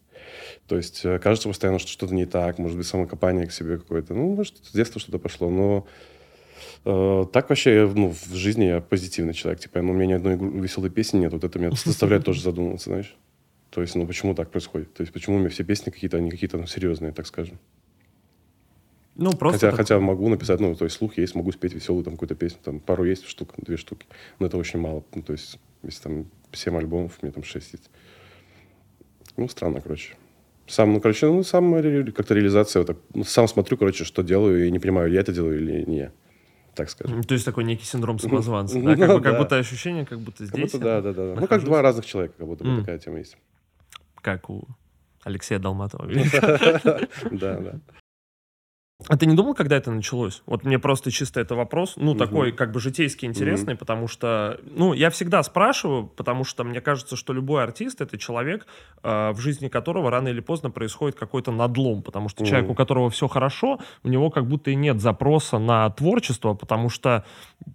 То 0.67 0.77
есть 0.77 1.05
э, 1.05 1.19
кажется 1.19 1.49
постоянно, 1.49 1.79
что 1.79 1.91
что-то 1.91 2.15
не 2.15 2.25
так, 2.25 2.59
может 2.59 2.79
быть, 2.79 2.87
самокопание 2.87 3.47
к 3.47 3.53
себе 3.53 3.77
какое-то. 3.77 4.15
Ну, 4.15 4.35
может, 4.35 4.57
с 4.65 4.73
детства 4.73 4.99
что-то 4.99 5.19
пошло, 5.19 5.51
но 5.51 5.87
э, 6.87 7.27
так 7.33 7.51
вообще, 7.51 7.91
ну, 7.95 8.09
в 8.13 8.35
жизни 8.35 8.65
я 8.65 8.81
позитивный 8.81 9.35
человек. 9.35 9.61
Типа, 9.61 9.83
ну, 9.83 9.93
у 9.93 9.95
меня 9.95 10.07
ни 10.07 10.13
одной 10.15 10.37
веселой 10.37 10.89
песни 10.91 11.19
нет, 11.19 11.33
вот 11.33 11.45
это 11.45 11.59
меня 11.59 11.71
заставляет 11.85 12.25
тоже 12.25 12.41
задумываться, 12.41 12.89
знаешь. 12.91 13.15
То 13.71 13.83
есть, 13.83 13.95
ну, 13.95 14.07
почему 14.07 14.35
так 14.35 14.51
происходит? 14.51 14.95
То 14.95 15.03
есть, 15.03 15.13
почему 15.13 15.37
у 15.37 15.39
меня 15.39 15.49
все 15.51 15.65
песни 15.65 15.91
какие-то, 15.91 16.17
они 16.17 16.31
какие-то 16.31 16.57
ну, 16.57 16.67
серьезные, 16.67 17.13
так 17.13 17.27
скажем. 17.27 17.59
Ну, 19.23 19.33
просто 19.33 19.59
Хотя, 19.59 19.71
так- 19.71 19.77
хотя 19.77 20.01
могу 20.01 20.29
написать, 20.31 20.61
ну, 20.61 20.75
то 20.75 20.85
есть 20.87 20.97
слух 20.97 21.19
есть, 21.19 21.35
могу 21.35 21.53
спеть 21.53 21.75
веселую 21.75 22.03
там 22.05 22.15
какую-то 22.15 22.35
песню, 22.35 22.59
там 22.65 22.81
пару 22.81 23.05
есть 23.05 23.27
штук, 23.29 23.53
две 23.59 23.77
штуки, 23.77 24.07
но 24.39 24.47
это 24.47 24.57
очень 24.57 24.81
мало. 24.81 25.05
Ну, 25.15 25.23
то 25.23 25.33
есть, 25.33 25.59
если 25.83 26.03
там 26.03 26.27
7 26.53 26.77
альбомов, 26.79 27.19
у 27.21 27.27
меня 27.27 27.33
там 27.35 27.45
6 27.45 27.73
есть. 27.75 27.91
Ну, 29.37 29.47
странно, 29.49 29.81
короче. 29.83 30.15
Сам, 30.67 30.93
ну, 30.95 31.01
короче, 31.01 31.27
ну, 31.27 31.43
сам 31.43 31.71
как-то 32.13 32.33
реализация, 32.35 32.81
вот 32.81 32.87
так, 32.87 32.97
ну, 33.13 33.25
сам 33.25 33.47
смотрю, 33.47 33.77
короче, 33.77 34.05
что 34.05 34.23
делаю, 34.23 34.67
и 34.67 34.71
не 34.71 34.79
понимаю, 34.79 35.11
я 35.13 35.21
это 35.21 35.33
делаю 35.33 35.61
или 35.61 35.85
не 35.85 35.97
я. 35.99 36.13
так 36.75 36.89
скажем. 36.89 37.23
То 37.25 37.35
есть 37.35 37.45
такой 37.45 37.65
некий 37.65 37.85
синдром 37.85 38.19
самозванца, 38.19 38.79
Ну, 38.79 38.85
да? 38.85 38.97
Как, 38.97 39.09
бы- 39.17 39.21
да. 39.21 39.31
как 39.31 39.39
будто 39.39 39.57
ощущение, 39.59 40.07
как 40.07 40.21
будто 40.21 40.39
Как 40.39 40.47
здесь. 40.49 40.73
будто, 40.73 40.79
да, 40.85 41.01
да, 41.03 41.13
да. 41.13 41.23
Ну, 41.23 41.35
как 41.35 41.41
нахожусь. 41.43 41.65
два 41.67 41.83
разных 41.83 42.07
человека, 42.07 42.35
как 42.39 42.47
будто 42.47 42.65
М. 42.65 42.81
такая 42.81 42.99
тема 42.99 43.19
есть. 43.19 43.37
Как 44.23 44.49
у 44.49 44.65
Алексея 45.25 45.59
Долматова. 45.59 46.07
Да, 47.33 47.59
да. 47.59 47.81
А 49.09 49.17
ты 49.17 49.27
не 49.27 49.35
думал, 49.35 49.55
когда 49.55 49.77
это 49.77 49.91
началось? 49.91 50.43
Вот 50.47 50.63
мне 50.65 50.79
просто 50.79 51.11
чисто 51.11 51.41
это 51.41 51.55
вопрос, 51.55 51.95
ну, 51.97 52.11
Мгм. 52.11 52.19
такой 52.19 52.53
как 52.53 52.71
бы 52.71 52.81
житейский 52.81 53.27
интересный, 53.27 53.75
потому 53.75 54.07
что, 54.09 54.61
ну, 54.63 54.93
я 54.93 55.11
всегда 55.11 55.43
спрашиваю, 55.43 56.07
потому 56.07 56.45
что 56.45 56.65
мне 56.65 56.81
кажется, 56.81 57.17
что 57.17 57.33
любой 57.33 57.63
артист— 57.63 58.01
это 58.03 58.19
человек, 58.19 58.67
э, 59.03 59.31
в 59.33 59.39
жизни 59.41 59.69
которого 59.69 60.11
рано 60.11 60.29
или 60.29 60.41
поздно 60.41 60.71
происходит 60.71 61.19
какой-то 61.19 61.51
надлом, 61.51 62.03
потому 62.03 62.29
что 62.29 62.45
человек, 62.45 62.67
Мгм. 62.67 62.73
у 62.73 62.75
которого 62.77 63.11
все 63.11 63.27
хорошо, 63.27 63.81
у 64.05 64.09
него 64.09 64.31
как 64.31 64.47
будто 64.47 64.71
и 64.71 64.75
нет 64.75 65.01
запроса 65.01 65.59
на 65.59 65.89
творчество, 65.91 66.55
потому 66.55 66.91
что 66.91 67.25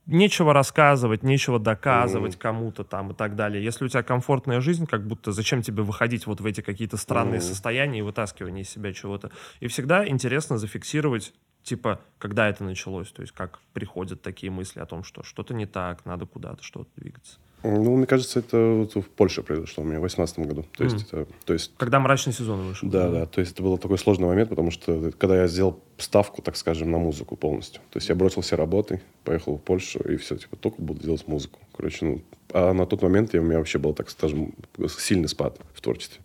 нечего 0.05 0.53
рассказывать, 0.53 1.23
нечего 1.23 1.59
доказывать 1.59 2.33
Мгм. 2.33 2.39
кому-то 2.41 2.83
там 2.83 3.11
и 3.11 3.13
так 3.15 3.35
далее. 3.35 3.63
Если 3.63 3.83
у 3.85 3.87
тебя 3.87 4.03
комфортная 4.03 4.61
жизнь, 4.61 4.85
как 4.85 5.05
будто 5.07 5.31
зачем 5.31 5.63
тебе 5.63 5.81
выходить 5.83 6.27
вот 6.27 6.39
в 6.39 6.45
эти 6.45 6.61
какие-то 6.61 6.97
странные 6.97 7.39
Мгм. 7.39 7.47
состояния 7.47 7.99
и 7.99 8.03
вытаскивание 8.03 8.63
из 8.63 8.69
себя 8.69 8.93
чего-то. 8.93 9.31
И 9.59 9.67
всегда 9.67 10.07
интересно 10.07 10.57
зафиксировать, 10.57 11.14
типа, 11.63 11.99
когда 12.17 12.47
это 12.47 12.63
началось, 12.63 13.11
то 13.11 13.21
есть 13.21 13.33
как 13.33 13.59
приходят 13.73 14.21
такие 14.21 14.51
мысли 14.51 14.79
о 14.79 14.85
том, 14.85 15.03
что 15.03 15.23
что-то 15.23 15.53
не 15.53 15.65
так, 15.65 16.05
надо 16.05 16.25
куда-то 16.25 16.63
что-то 16.63 16.89
двигаться. 16.95 17.37
Ну, 17.63 17.97
мне 17.97 18.05
кажется, 18.05 18.39
это 18.39 18.57
вот 18.57 18.95
в 18.95 19.09
Польше 19.09 19.41
произошло 19.41 19.83
у 19.83 19.87
меня 19.87 19.97
в 19.97 20.01
2018 20.01 20.39
году. 20.39 20.65
То 20.77 20.83
есть, 20.83 21.07
это, 21.07 21.25
то 21.45 21.53
есть 21.53 21.71
Когда 21.77 21.99
мрачный 21.99 22.31
сезон 22.31 22.67
вышел. 22.67 22.87
Да, 22.87 23.09
да. 23.09 23.25
То 23.25 23.41
есть 23.41 23.53
это 23.53 23.63
был 23.63 23.79
такой 23.79 23.97
сложный 23.97 24.27
момент, 24.27 24.49
потому 24.49 24.69
что 24.69 25.11
когда 25.17 25.41
я 25.41 25.47
сделал 25.47 25.81
ставку, 25.97 26.43
так 26.43 26.57
скажем, 26.57 26.91
на 26.91 26.99
музыку 26.99 27.35
полностью. 27.35 27.81
То 27.89 27.97
есть 27.97 28.07
я 28.07 28.13
бросил 28.13 28.43
все 28.43 28.55
работы, 28.55 29.01
поехал 29.23 29.57
в 29.57 29.61
Польшу, 29.61 29.99
и 29.99 30.17
все, 30.17 30.37
типа, 30.37 30.57
только 30.57 30.79
буду 30.79 31.01
делать 31.01 31.27
музыку. 31.27 31.59
Короче, 31.75 32.05
ну, 32.05 32.21
а 32.53 32.71
на 32.73 32.85
тот 32.85 33.01
момент 33.01 33.33
я, 33.33 33.41
у 33.41 33.43
меня 33.43 33.57
вообще 33.57 33.79
был, 33.79 33.95
так 33.95 34.11
скажем, 34.11 34.53
сильный 34.99 35.27
спад 35.27 35.59
в 35.73 35.81
творчестве. 35.81 36.21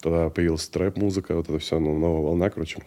Тогда 0.00 0.28
появилась 0.28 0.68
трэп-музыка, 0.68 1.36
вот 1.36 1.48
это 1.48 1.58
все, 1.60 1.78
ну, 1.78 1.96
новая 1.96 2.22
волна, 2.22 2.50
короче. 2.50 2.82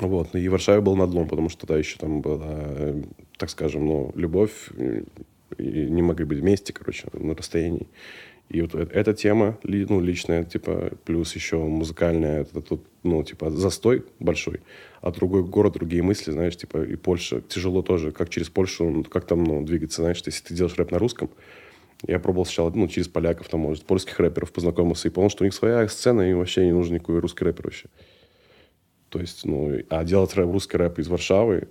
Вот, 0.00 0.34
и 0.34 0.48
в 0.48 0.52
Варшаве 0.52 0.80
был 0.80 0.96
надлом, 0.96 1.28
потому 1.28 1.48
что 1.48 1.66
тогда 1.66 1.78
еще 1.78 1.98
там 1.98 2.20
была, 2.20 2.46
э, 2.48 3.02
так 3.38 3.48
скажем, 3.50 3.86
ну, 3.86 4.12
любовь, 4.16 4.70
и, 5.56 5.64
не 5.88 6.02
могли 6.02 6.24
быть 6.24 6.40
вместе, 6.40 6.72
короче, 6.72 7.06
на 7.12 7.34
расстоянии. 7.34 7.86
И 8.48 8.60
вот 8.60 8.74
э- 8.74 8.88
эта 8.92 9.14
тема, 9.14 9.58
ну, 9.62 10.00
личная, 10.00 10.44
типа, 10.44 10.92
плюс 11.04 11.34
еще 11.34 11.58
музыкальная, 11.58 12.42
это 12.42 12.60
тут, 12.60 12.84
ну, 13.04 13.22
типа, 13.22 13.50
застой 13.50 14.04
большой, 14.18 14.60
а 15.00 15.12
другой 15.12 15.44
город, 15.44 15.74
другие 15.74 16.02
мысли, 16.02 16.32
знаешь, 16.32 16.56
типа, 16.56 16.82
и 16.84 16.96
Польша, 16.96 17.40
тяжело 17.40 17.82
тоже, 17.82 18.10
как 18.10 18.30
через 18.30 18.50
Польшу, 18.50 18.90
ну, 18.90 19.04
как 19.04 19.26
там, 19.26 19.44
ну, 19.44 19.64
двигаться, 19.64 20.02
знаешь, 20.02 20.22
если 20.26 20.44
ты 20.44 20.54
делаешь 20.54 20.76
рэп 20.76 20.90
на 20.90 20.98
русском, 20.98 21.30
я 22.06 22.18
пробовал 22.18 22.44
сначала, 22.44 22.70
ну, 22.70 22.88
через 22.88 23.08
поляков, 23.08 23.48
там, 23.48 23.60
может, 23.60 23.84
польских 23.84 24.18
рэперов 24.18 24.52
познакомился 24.52 25.08
и 25.08 25.10
понял, 25.10 25.30
что 25.30 25.44
у 25.44 25.46
них 25.46 25.54
своя 25.54 25.86
сцена, 25.88 26.28
и 26.28 26.34
вообще 26.34 26.66
не 26.66 26.72
нужен 26.72 26.94
никакой 26.94 27.20
русский 27.20 27.44
рэпер 27.44 27.64
вообще. 27.64 27.88
То 29.08 29.20
есть, 29.20 29.44
ну, 29.44 29.78
а 29.90 30.04
делать 30.04 30.34
рэп, 30.34 30.50
русский 30.50 30.76
рэп 30.76 30.98
из 30.98 31.08
Варшавы, 31.08 31.68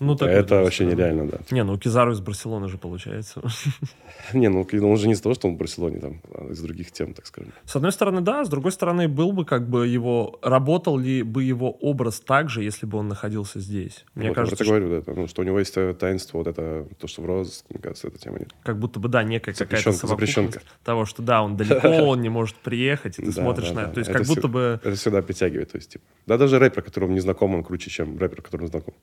Ну, 0.00 0.14
такой, 0.14 0.34
это 0.34 0.48
да, 0.50 0.62
вообще 0.62 0.84
нереально, 0.86 1.26
да. 1.26 1.38
Не, 1.50 1.64
ну 1.64 1.76
Кизару 1.76 2.12
из 2.12 2.20
Барселоны 2.20 2.68
же 2.68 2.78
получается. 2.78 3.42
Не, 4.32 4.48
ну, 4.48 4.66
он 4.82 4.96
же 4.96 5.08
не 5.08 5.14
из 5.14 5.20
того, 5.20 5.34
что 5.34 5.48
он 5.48 5.54
в 5.54 5.58
Барселоне, 5.58 5.98
там, 5.98 6.20
а 6.32 6.50
из 6.50 6.60
других 6.60 6.92
тем, 6.92 7.14
так 7.14 7.26
скажем. 7.26 7.52
С 7.64 7.74
одной 7.76 7.92
стороны, 7.92 8.20
да, 8.20 8.44
с 8.44 8.48
другой 8.48 8.72
стороны, 8.72 9.08
был 9.08 9.32
бы 9.32 9.44
как 9.44 9.68
бы 9.68 9.86
его... 9.86 10.38
Работал 10.42 10.98
ли 10.98 11.22
бы 11.22 11.42
его 11.42 11.70
образ 11.70 12.20
так 12.20 12.48
же, 12.48 12.62
если 12.62 12.86
бы 12.86 12.98
он 12.98 13.08
находился 13.08 13.58
здесь? 13.58 14.04
Мне 14.14 14.28
вот 14.28 14.36
кажется, 14.36 14.64
я 14.64 14.68
про 14.68 14.76
это 14.76 14.86
говорю, 14.86 15.02
да, 15.02 15.12
ну, 15.20 15.28
что 15.28 15.42
у 15.42 15.44
него 15.44 15.58
есть 15.58 15.76
э, 15.76 15.94
таинство, 15.94 16.38
вот 16.38 16.46
это, 16.46 16.86
то, 16.98 17.06
что 17.08 17.22
в 17.22 17.26
розыск, 17.26 17.64
мне 17.70 17.80
кажется, 17.80 18.08
эта 18.08 18.18
тема 18.18 18.38
нет. 18.38 18.50
как 18.62 18.78
будто 18.78 19.00
бы, 19.00 19.08
да, 19.08 19.22
некая 19.22 19.52
какая-то 19.52 19.92
Запрещенка, 19.92 20.60
того, 20.84 21.06
что 21.06 21.22
да, 21.22 21.42
он 21.42 21.56
далеко, 21.56 21.88
он 22.06 22.20
не 22.20 22.28
может 22.28 22.56
приехать, 22.56 23.18
и 23.18 23.22
ты 23.22 23.32
Да, 23.32 23.42
смотришь 23.42 23.70
да, 23.70 23.74
на... 23.74 23.86
да. 23.86 23.92
То 23.92 23.98
есть 24.00 24.10
Это 24.10 24.18
как 24.18 24.28
будто 24.28 24.48
бы 24.48 24.80
Это 24.82 24.94
всегда 24.94 25.22
притягивает, 25.22 25.72
то 25.72 25.78
есть, 25.78 25.90
типа. 25.90 26.04
Да, 26.26 26.38
даже 26.38 26.58
рэпер, 26.58 26.82
которому 26.82 27.12
не 27.12 27.20
знаком, 27.20 27.54
он 27.54 27.64
круче, 27.64 27.90
чем 27.90 28.18
рэпер, 28.18 28.42
которому 28.42 28.68
знаком. 28.68 28.94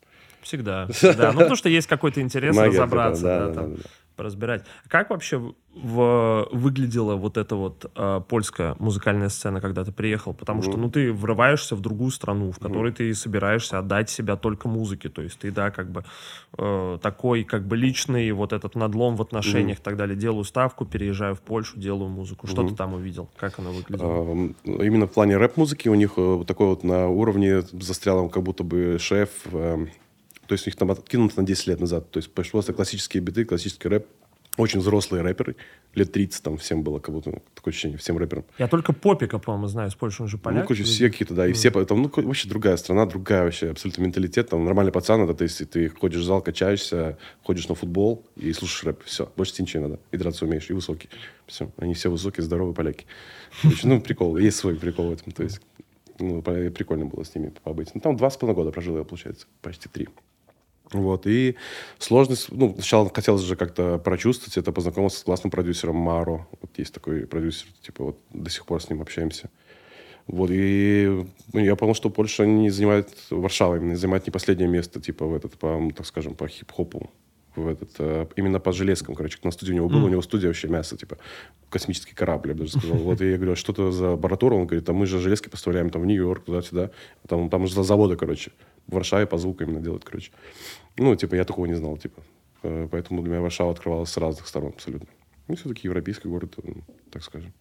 Всегда, 0.45 0.87
всегда. 0.91 1.31
Ну, 1.33 1.39
потому 1.39 1.55
что 1.55 1.67
есть 1.69 1.87
какой-то 1.87 2.21
интерес 2.21 2.55
Магия, 2.55 2.69
разобраться, 2.79 3.23
да, 3.23 3.39
да, 3.39 3.47
да, 3.47 3.53
там, 3.53 3.71
да, 3.71 3.77
да. 3.77 3.89
поразбирать. 4.15 4.65
Как 4.87 5.09
вообще 5.09 5.53
в- 5.75 6.47
выглядела 6.53 7.15
вот 7.15 7.35
эта 7.37 7.55
вот 7.57 7.91
э, 7.95 8.21
польская 8.29 8.75
музыкальная 8.79 9.27
сцена, 9.27 9.59
когда 9.59 9.83
ты 9.83 9.91
приехал? 9.91 10.33
Потому 10.33 10.61
что, 10.61 10.73
Мгм. 10.73 10.81
ну, 10.83 10.89
ты 10.89 11.11
врываешься 11.11 11.75
в 11.75 11.81
другую 11.81 12.11
страну, 12.11 12.51
в 12.53 12.59
которой 12.59 12.93
ты 12.93 13.13
собираешься 13.13 13.77
отдать 13.79 14.09
себя 14.09 14.37
только 14.37 14.69
музыке. 14.69 15.09
То 15.09 15.21
есть 15.21 15.39
ты, 15.39 15.51
да, 15.51 15.69
как 15.71 15.91
бы 15.91 16.05
э, 16.57 16.97
такой, 17.01 17.43
как 17.43 17.67
бы 17.67 17.75
личный 17.75 18.31
вот 18.31 18.53
этот 18.53 18.75
надлом 18.75 19.17
в 19.17 19.21
отношениях 19.21 19.79
и 19.79 19.81
так 19.81 19.97
далее. 19.97 20.15
Делаю 20.15 20.45
ставку, 20.45 20.85
переезжаю 20.85 21.35
в 21.35 21.41
Польшу, 21.41 21.77
делаю 21.77 22.09
музыку. 22.09 22.47
Что 22.47 22.61
Мгм. 22.61 22.69
ты 22.71 22.75
там 22.77 22.93
увидел? 22.93 23.29
Как 23.35 23.59
она 23.59 23.71
выглядела? 23.71 24.31
Эм, 24.31 24.55
Именно 24.63 25.07
в 25.07 25.11
плане 25.11 25.35
рэп-музыки 25.35 25.89
у 25.89 25.95
них 25.95 26.13
э, 26.15 26.43
такой 26.47 26.67
вот 26.67 26.85
на 26.85 27.09
уровне 27.09 27.61
застрял 27.73 28.29
как 28.29 28.43
будто 28.43 28.63
бы 28.63 28.97
шеф. 28.97 29.29
эм, 29.51 29.89
То 30.47 30.53
есть 30.53 30.67
у 30.67 30.69
них 30.69 30.75
там 30.75 30.91
откинуто 30.91 31.41
на 31.41 31.47
10 31.47 31.67
лет 31.67 31.79
назад. 31.79 32.11
То 32.11 32.17
есть 32.17 32.31
просто 32.31 32.73
классические 32.73 33.21
биты, 33.21 33.45
классический 33.45 33.87
рэп. 33.87 34.07
Очень 34.57 34.79
взрослые 34.79 35.21
рэперы. 35.21 35.57
Лет 35.95 36.13
30 36.13 36.41
там 36.41 36.57
всем 36.57 36.81
было, 36.81 36.99
как 36.99 37.13
будто 37.13 37.41
такое 37.53 37.73
ощущение, 37.73 37.97
всем 37.97 38.17
рэперам. 38.17 38.45
Я 38.57 38.69
только 38.69 38.93
Попика, 38.93 39.37
по-моему, 39.37 39.67
знаю 39.67 39.89
из 39.89 39.95
Польши, 39.95 40.23
он 40.23 40.29
же 40.29 40.37
поляк. 40.37 40.61
Ну, 40.61 40.67
короче, 40.67 40.83
все 40.83 41.09
какие-то, 41.09 41.33
да, 41.33 41.45
и 41.45 41.51
все, 41.51 41.71
там, 41.71 42.01
ну, 42.03 42.09
вообще 42.15 42.47
другая 42.47 42.77
страна, 42.77 43.05
другая 43.05 43.43
вообще 43.43 43.71
абсолютно 43.71 44.03
менталитет, 44.03 44.49
там, 44.49 44.63
нормальный 44.63 44.93
пацан, 44.93 45.21
это 45.21 45.33
ты, 45.33 45.43
если 45.45 45.65
ты 45.65 45.89
ходишь 45.89 46.21
в 46.21 46.23
зал, 46.23 46.41
качаешься, 46.41 47.17
ходишь 47.43 47.67
на 47.67 47.75
футбол 47.75 48.25
и 48.37 48.53
слушаешь 48.53 48.85
рэп, 48.85 49.03
все, 49.03 49.29
больше 49.35 49.53
тебе 49.53 49.63
ничего 49.63 49.83
не 49.83 49.89
надо, 49.89 50.01
и 50.11 50.17
драться 50.17 50.45
умеешь, 50.45 50.69
и 50.69 50.73
высокий, 50.73 51.09
все, 51.47 51.69
они 51.75 51.93
все 51.93 52.09
высокие, 52.09 52.43
здоровые 52.43 52.73
поляки. 52.73 53.05
Короче, 53.61 53.87
ну, 53.87 53.99
прикол, 53.99 54.37
есть 54.37 54.55
свой 54.55 54.75
прикол 54.75 55.09
в 55.09 55.13
этом, 55.13 55.33
то 55.33 55.43
есть, 55.43 55.59
ну, 56.19 56.41
прикольно 56.41 57.05
было 57.05 57.25
с 57.25 57.35
ними 57.35 57.53
побыть. 57.63 57.93
Ну, 57.93 57.99
там 57.99 58.15
два 58.15 58.29
с 58.29 58.37
половиной 58.37 58.55
года 58.55 58.71
прожил 58.71 58.97
я, 58.97 59.03
получается, 59.03 59.47
почти 59.61 59.89
три. 59.89 60.07
Вот, 60.93 61.25
и 61.25 61.55
сложность, 61.97 62.51
ну, 62.51 62.73
сначала 62.75 63.09
хотелось 63.13 63.41
же 63.41 63.55
как-то 63.55 63.97
прочувствовать 63.97 64.57
это, 64.57 64.71
познакомился 64.71 65.19
с 65.19 65.23
классным 65.23 65.51
продюсером 65.51 65.95
Маро. 65.95 66.47
Вот 66.61 66.71
есть 66.77 66.93
такой 66.93 67.25
продюсер, 67.27 67.67
типа, 67.81 68.03
вот 68.03 68.19
до 68.31 68.49
сих 68.49 68.65
пор 68.65 68.81
с 68.81 68.89
ним 68.89 69.01
общаемся. 69.01 69.49
Вот, 70.27 70.49
и 70.51 71.25
я 71.53 71.75
понял, 71.75 71.93
что 71.93 72.09
Польша 72.09 72.45
не 72.45 72.69
занимает, 72.69 73.09
Варшава 73.29 73.75
именно 73.77 73.95
занимает 73.95 74.25
не 74.25 74.31
последнее 74.31 74.67
место, 74.67 74.99
типа, 75.01 75.25
в 75.25 75.33
этот, 75.35 75.53
по, 75.57 75.77
ну, 75.77 75.91
так 75.91 76.05
скажем, 76.05 76.33
по 76.35 76.47
хип-хопу. 76.47 77.09
В 77.55 77.67
этот, 77.69 77.91
э, 77.99 78.27
именно 78.35 78.59
по 78.59 78.73
железкам, 78.73 79.15
короче, 79.15 79.37
на 79.43 79.51
студии 79.51 79.71
у 79.71 79.75
него 79.75 79.87
был, 79.87 79.97
Мгм. 79.99 80.05
у 80.05 80.09
него 80.09 80.21
студия 80.21 80.47
вообще 80.49 80.67
мясо, 80.67 80.97
типа, 80.97 81.17
космический 81.69 82.13
корабль, 82.13 82.49
я 82.49 82.53
бы 82.55 82.61
даже 82.61 82.77
сказал. 82.79 82.97
Вот, 82.97 83.21
и 83.21 83.29
я 83.29 83.37
говорю, 83.37 83.53
а 83.53 83.55
что 83.55 83.71
это 83.71 83.91
за 83.91 84.13
аппаратура? 84.13 84.55
Он 84.55 84.65
говорит, 84.67 84.89
а 84.89 84.93
мы 84.93 85.05
же 85.05 85.19
железки 85.19 85.47
поставляем 85.47 85.89
там 85.89 86.01
в 86.01 86.05
Нью-Йорк, 86.05 86.43
туда-сюда. 86.45 86.91
Там, 87.29 87.49
там 87.49 87.65
же 87.67 87.81
заводы, 87.83 88.17
короче. 88.17 88.51
В 88.87 88.95
Варшаве 88.95 89.25
по 89.25 89.37
звуку 89.37 89.63
именно 89.63 89.79
делают, 89.79 90.03
короче. 90.03 90.31
Ну, 90.97 91.15
типа, 91.15 91.35
я 91.35 91.43
такого 91.43 91.65
не 91.65 91.73
знал, 91.75 91.97
типа. 91.97 92.21
Э, 92.63 92.87
Поэтому 92.91 93.21
для 93.21 93.31
меня 93.31 93.41
Варшава 93.41 93.71
открывалась 93.71 94.09
с 94.09 94.17
разных 94.17 94.47
сторон 94.47 94.69
абсолютно. 94.75 95.07
Ну, 95.47 95.55
все-таки 95.55 95.87
европейский 95.87 96.27
город, 96.29 96.55
э, 96.63 96.71
так 97.11 97.23
скажем. 97.23 97.53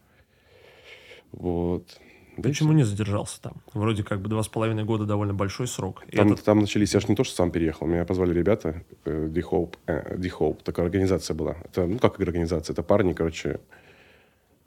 Вот. 1.32 1.98
Да 2.36 2.48
Почему 2.48 2.72
не 2.72 2.82
задержался 2.82 3.40
там? 3.40 3.62
Вроде 3.74 4.02
как 4.02 4.20
бы 4.20 4.28
два 4.28 4.42
с 4.42 4.48
половиной 4.48 4.84
года 4.84 5.04
довольно 5.04 5.34
большой 5.34 5.68
срок. 5.68 6.02
Там, 6.12 6.32
этот- 6.32 6.44
там 6.44 6.58
начались, 6.58 6.92
я 6.94 7.00
же 7.00 7.06
не 7.08 7.14
то, 7.14 7.22
что 7.22 7.34
сам 7.36 7.50
переехал, 7.52 7.86
меня 7.86 8.04
позвали 8.04 8.32
ребята, 8.34 8.82
D-Hope, 9.04 9.74
э, 9.86 10.16
D-Hope, 10.16 10.62
такая 10.64 10.86
организация 10.86 11.34
была. 11.34 11.56
Это, 11.64 11.86
ну, 11.86 11.98
как 11.98 12.18
организация, 12.20 12.74
это 12.74 12.82
парни, 12.82 13.12
короче, 13.12 13.60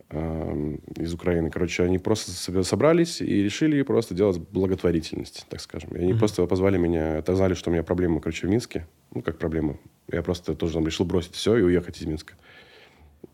из 0.10 1.14
Украины. 1.14 1.50
Короче, 1.50 1.84
они 1.84 1.98
просто 2.00 2.32
собрались 2.64 3.22
и 3.22 3.44
решили 3.44 3.82
просто 3.82 4.16
делать 4.16 4.38
благотворительность, 4.40 5.46
так 5.50 5.60
скажем. 5.60 5.90
И 5.96 6.00
они 6.00 6.12
Мгм. 6.12 6.20
просто 6.20 6.46
позвали 6.48 6.78
меня, 6.78 7.18
это 7.18 7.36
знали, 7.36 7.54
что 7.56 7.70
у 7.70 7.74
меня 7.74 7.84
проблемы, 7.84 8.22
короче, 8.22 8.48
в 8.48 8.50
Минске. 8.50 8.88
Ну, 9.14 9.22
как 9.22 9.38
проблемы. 9.38 9.80
Я 10.12 10.22
просто 10.24 10.54
тоже 10.56 10.74
там 10.76 10.86
решил 10.86 11.06
бросить 11.06 11.34
все 11.36 11.58
и 11.58 11.62
уехать 11.62 12.02
из 12.02 12.06
Минска. 12.06 12.36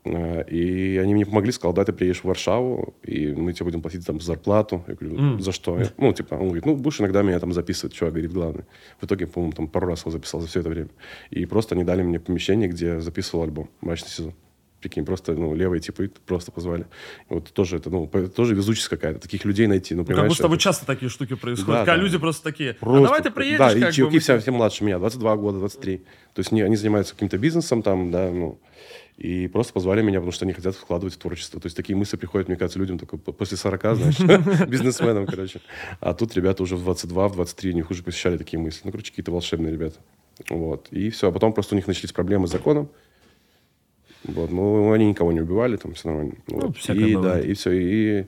Э, 0.06 0.44
И 0.50 0.98
они 0.98 1.14
мне 1.14 1.26
помогли, 1.26 1.52
сказал, 1.52 1.74
да, 1.74 1.86
ты 1.86 1.94
приедешь 1.94 2.22
в 2.22 2.26
Варшаву, 2.26 2.96
и 3.04 3.28
мы 3.34 3.54
тебе 3.54 3.66
будем 3.66 3.82
платить 3.82 4.06
там 4.06 4.20
зарплату. 4.20 4.84
Я 4.88 4.96
говорю, 4.96 5.40
за 5.40 5.52
что? 5.52 5.80
Я- 5.80 5.92
Ну, 5.98 6.12
типа, 6.14 6.36
он 6.36 6.46
говорит, 6.48 6.66
ну, 6.66 6.76
будешь 6.76 7.00
иногда 7.00 7.22
меня 7.22 7.40
там 7.40 7.54
записывать, 7.54 7.94
чувак, 7.94 8.14
говорит, 8.14 8.34
главное. 8.34 8.66
В 9.00 9.06
итоге, 9.06 9.28
по-моему, 9.28 9.54
там 9.54 9.68
пару 9.68 9.88
раз 9.88 10.02
его 10.02 10.12
записал 10.12 10.42
за 10.42 10.48
все 10.48 10.60
это 10.62 10.70
время. 10.70 10.90
И 11.30 11.46
просто 11.46 11.76
они 11.76 11.84
дали 11.84 12.02
мне 12.02 12.20
помещение, 12.20 12.68
где 12.68 13.00
записывал 13.00 13.44
альбом 13.44 13.70
«Мрачный 13.82 14.10
сезон». 14.10 14.34
Прикинь, 14.84 15.06
просто, 15.06 15.32
ну, 15.32 15.56
левые 15.56 15.80
типы 15.80 16.12
просто 16.26 16.52
позвали. 16.52 16.86
И 17.30 17.34
вот 17.34 17.54
тоже 17.54 17.78
это, 17.78 17.90
ну, 17.90 18.06
тоже 18.36 18.54
везучесть 18.54 18.90
какая-то. 18.90 19.20
Таких 19.22 19.46
людей 19.46 19.66
найти, 19.68 19.96
ну, 19.96 20.02
Ну, 20.02 20.06
как 20.06 20.16
понимаешь? 20.16 20.32
бы 20.32 20.36
с 20.36 20.40
тобой 20.40 20.58
это 20.58 20.64
часто 20.64 20.86
такие 20.86 21.08
штуки 21.10 21.36
происходят. 21.36 21.68
Да, 21.82 21.86
когда 21.86 21.96
да. 21.96 22.02
люди 22.04 22.18
просто 22.18 22.44
такие, 22.44 22.72
а 22.72 22.86
просто- 22.86 23.04
давай 23.06 23.22
ты 23.24 23.32
приедешь, 23.32 23.60
Да, 23.60 23.72
и 23.72 23.80
бы, 23.80 23.92
чуваки 23.94 24.16
мы 24.16 24.20
все, 24.20 24.38
все 24.40 24.52
младше 24.52 24.84
меня, 24.84 25.00
22 25.00 25.38
года, 25.38 25.60
23. 25.60 25.98
То 26.34 26.40
есть 26.40 26.52
не, 26.52 26.62
они 26.64 26.76
занимаются 26.76 27.14
каким-то 27.14 27.38
бизнесом 27.38 27.82
там, 27.82 28.12
да, 28.12 28.30
ну, 28.30 28.60
и 29.18 29.48
просто 29.48 29.72
позвали 29.72 30.02
меня, 30.02 30.20
потому 30.20 30.34
что 30.34 30.44
они 30.44 30.54
хотят 30.54 30.76
вкладывать 30.76 31.14
в 31.14 31.18
творчество. 31.18 31.62
То 31.62 31.68
есть 31.68 31.78
такие 31.78 31.96
мысли 31.96 32.18
приходят, 32.18 32.50
мне 32.50 32.58
кажется, 32.58 32.78
людям 32.80 33.00
только 33.00 33.16
по- 33.18 33.32
после 33.32 33.56
40, 33.56 33.96
знаешь, 33.96 34.20
бизнесменам, 34.68 35.28
короче. 35.28 35.62
А 36.02 36.14
тут 36.14 36.36
ребята 36.36 36.62
уже 36.62 36.76
в 36.76 36.84
22, 36.84 37.30
в 37.30 37.34
23, 37.36 37.70
они 37.72 37.80
их 37.80 37.90
уже 37.92 38.04
посещали 38.04 38.38
такие 38.38 38.60
мысли. 38.60 38.82
Ну, 38.84 38.92
короче, 38.92 39.12
какие-то 39.12 39.32
волшебные 39.32 39.72
ребята. 39.72 40.00
Вот. 40.50 40.88
И 40.90 41.12
все. 41.12 41.30
А 41.30 41.32
потом 41.32 41.54
просто 41.54 41.76
у 41.76 41.78
них 41.78 41.86
начались 41.88 42.12
проблемы 42.12 42.48
с 42.48 42.52
законом. 42.52 42.90
Вот. 44.26 44.52
Ну, 44.52 44.92
они 44.94 45.06
никого 45.08 45.32
не 45.32 45.42
убивали, 45.42 45.76
там 45.78 45.94
все 45.94 46.08
нормально. 46.10 46.34
Ну, 46.48 46.60
вот. 46.68 46.78
И, 46.90 47.16
бывает. 47.16 47.22
да, 47.22 47.40
и 47.42 47.54
все. 47.54 47.72
И, 47.72 48.26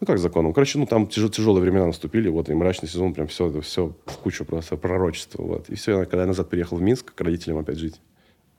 ну, 0.00 0.06
как 0.06 0.18
законом. 0.18 0.52
Короче, 0.52 0.78
ну, 0.78 0.86
там 0.86 1.06
тяж- 1.06 1.30
тяжелые 1.30 1.62
времена 1.62 1.86
наступили, 1.86 2.28
вот, 2.28 2.48
и 2.48 2.54
мрачный 2.54 2.88
сезон, 2.88 3.14
прям 3.14 3.26
все, 3.26 3.48
это 3.48 3.60
все 3.62 3.92
в 4.06 4.18
кучу 4.18 4.44
просто 4.44 4.76
пророчества, 4.76 5.42
вот. 5.42 5.68
И 5.70 5.74
все, 5.74 6.04
когда 6.04 6.20
я 6.22 6.26
назад 6.26 6.48
приехал 6.50 6.76
в 6.76 6.82
Минск, 6.82 7.14
к 7.14 7.20
родителям 7.20 7.58
опять 7.58 7.78
жить, 7.78 8.00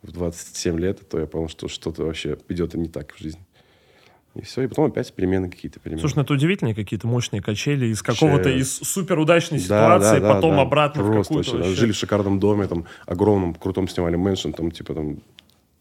в 0.01 0.11
27 0.11 0.79
лет, 0.79 1.07
то 1.09 1.19
я 1.19 1.25
понял, 1.27 1.49
что 1.49 1.67
что-то 1.67 2.03
вообще 2.03 2.37
идет 2.49 2.73
не 2.73 2.87
так 2.87 3.13
в 3.13 3.19
жизни. 3.19 3.41
И 4.35 4.41
все, 4.43 4.61
и 4.61 4.67
потом 4.67 4.85
опять 4.85 5.11
перемены 5.11 5.49
какие-то, 5.49 5.79
перемены. 5.79 5.99
Слушай, 6.01 6.17
ну 6.17 6.21
это 6.21 6.33
удивительные 6.33 6.75
какие-то 6.75 7.07
мощные 7.07 7.41
качели 7.41 7.87
из 7.87 8.01
какого-то, 8.01 8.49
из 8.49 8.71
суперудачной 8.77 9.57
Да, 9.57 9.63
ситуации, 9.63 10.19
да, 10.19 10.27
да, 10.27 10.33
потом 10.35 10.55
да. 10.55 10.61
обратно 10.61 11.03
в 11.03 11.07
Просто 11.11 11.23
какую-то 11.33 11.51
вообще, 11.51 11.67
вообще- 11.67 11.79
Жили 11.81 11.91
в 11.91 11.95
шикарном 11.95 12.39
доме, 12.39 12.67
там, 12.67 12.85
огромном, 13.05 13.55
крутом 13.55 13.87
снимали 13.89 14.15
мэншн, 14.17 14.51
там, 14.51 14.71
типа, 14.71 14.93
там, 14.93 15.17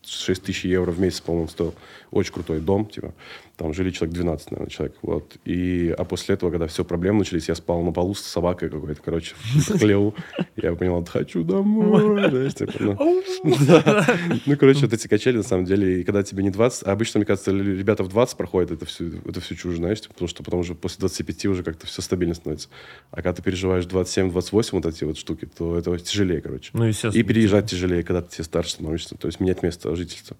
6 0.08 0.42
тысяч 0.42 0.64
евро 0.64 0.90
в 0.90 1.00
месяц, 1.00 1.20
по-моему, 1.20 1.48
стоил. 1.48 1.74
Очень 2.10 2.32
крутой 2.32 2.60
дом, 2.60 2.86
типа. 2.86 3.14
Там 3.58 3.74
жили 3.74 3.90
человек 3.90 4.14
12, 4.14 4.52
наверное, 4.52 4.70
человек. 4.70 4.96
Вот. 5.02 5.36
И, 5.44 5.92
а 5.98 6.04
после 6.04 6.36
этого, 6.36 6.52
когда 6.52 6.68
все 6.68 6.84
проблемы 6.84 7.18
начались, 7.18 7.48
я 7.48 7.56
спал 7.56 7.82
на 7.82 7.90
полу 7.90 8.14
с 8.14 8.20
собакой 8.20 8.70
какой-то, 8.70 9.02
короче, 9.04 9.34
в 9.42 9.78
хлеву. 9.80 10.14
Я 10.54 10.76
понял, 10.76 11.04
хочу 11.04 11.42
домой. 11.42 12.28
знаешь, 12.30 12.54
типа, 12.54 12.72
ну. 12.78 13.22
Да. 13.66 14.06
Ну, 14.46 14.56
короче, 14.56 14.82
вот 14.82 14.92
эти 14.92 15.08
качели, 15.08 15.38
на 15.38 15.42
самом 15.42 15.64
деле, 15.64 16.00
и 16.00 16.04
когда 16.04 16.22
тебе 16.22 16.44
не 16.44 16.50
20, 16.50 16.86
а 16.86 16.92
обычно, 16.92 17.18
мне 17.18 17.26
кажется, 17.26 17.50
ребята 17.50 18.04
в 18.04 18.08
20 18.08 18.36
проходят 18.36 18.70
это 18.70 18.86
всю, 18.86 19.18
это 19.26 19.40
всю 19.40 19.56
чушь, 19.56 19.76
знаешь, 19.76 20.00
типа, 20.02 20.14
потому 20.14 20.28
что 20.28 20.44
потом 20.44 20.60
уже 20.60 20.76
после 20.76 21.00
25 21.00 21.46
уже 21.46 21.64
как-то 21.64 21.88
все 21.88 22.00
стабильно 22.00 22.34
становится. 22.34 22.68
А 23.10 23.16
когда 23.16 23.32
ты 23.32 23.42
переживаешь 23.42 23.86
27-28 23.86 24.68
вот 24.70 24.86
эти 24.86 25.02
вот 25.02 25.18
штуки, 25.18 25.46
то 25.46 25.76
это 25.76 25.98
тяжелее, 25.98 26.40
короче. 26.40 26.70
Ну, 26.74 26.84
естественно. 26.84 27.20
И 27.20 27.24
переезжать 27.24 27.68
тяжелее, 27.68 28.04
когда 28.04 28.22
ты 28.22 28.44
старше 28.44 28.70
становишься, 28.70 29.16
то 29.16 29.26
есть 29.26 29.40
менять 29.40 29.64
место 29.64 29.96
жительства. 29.96 30.36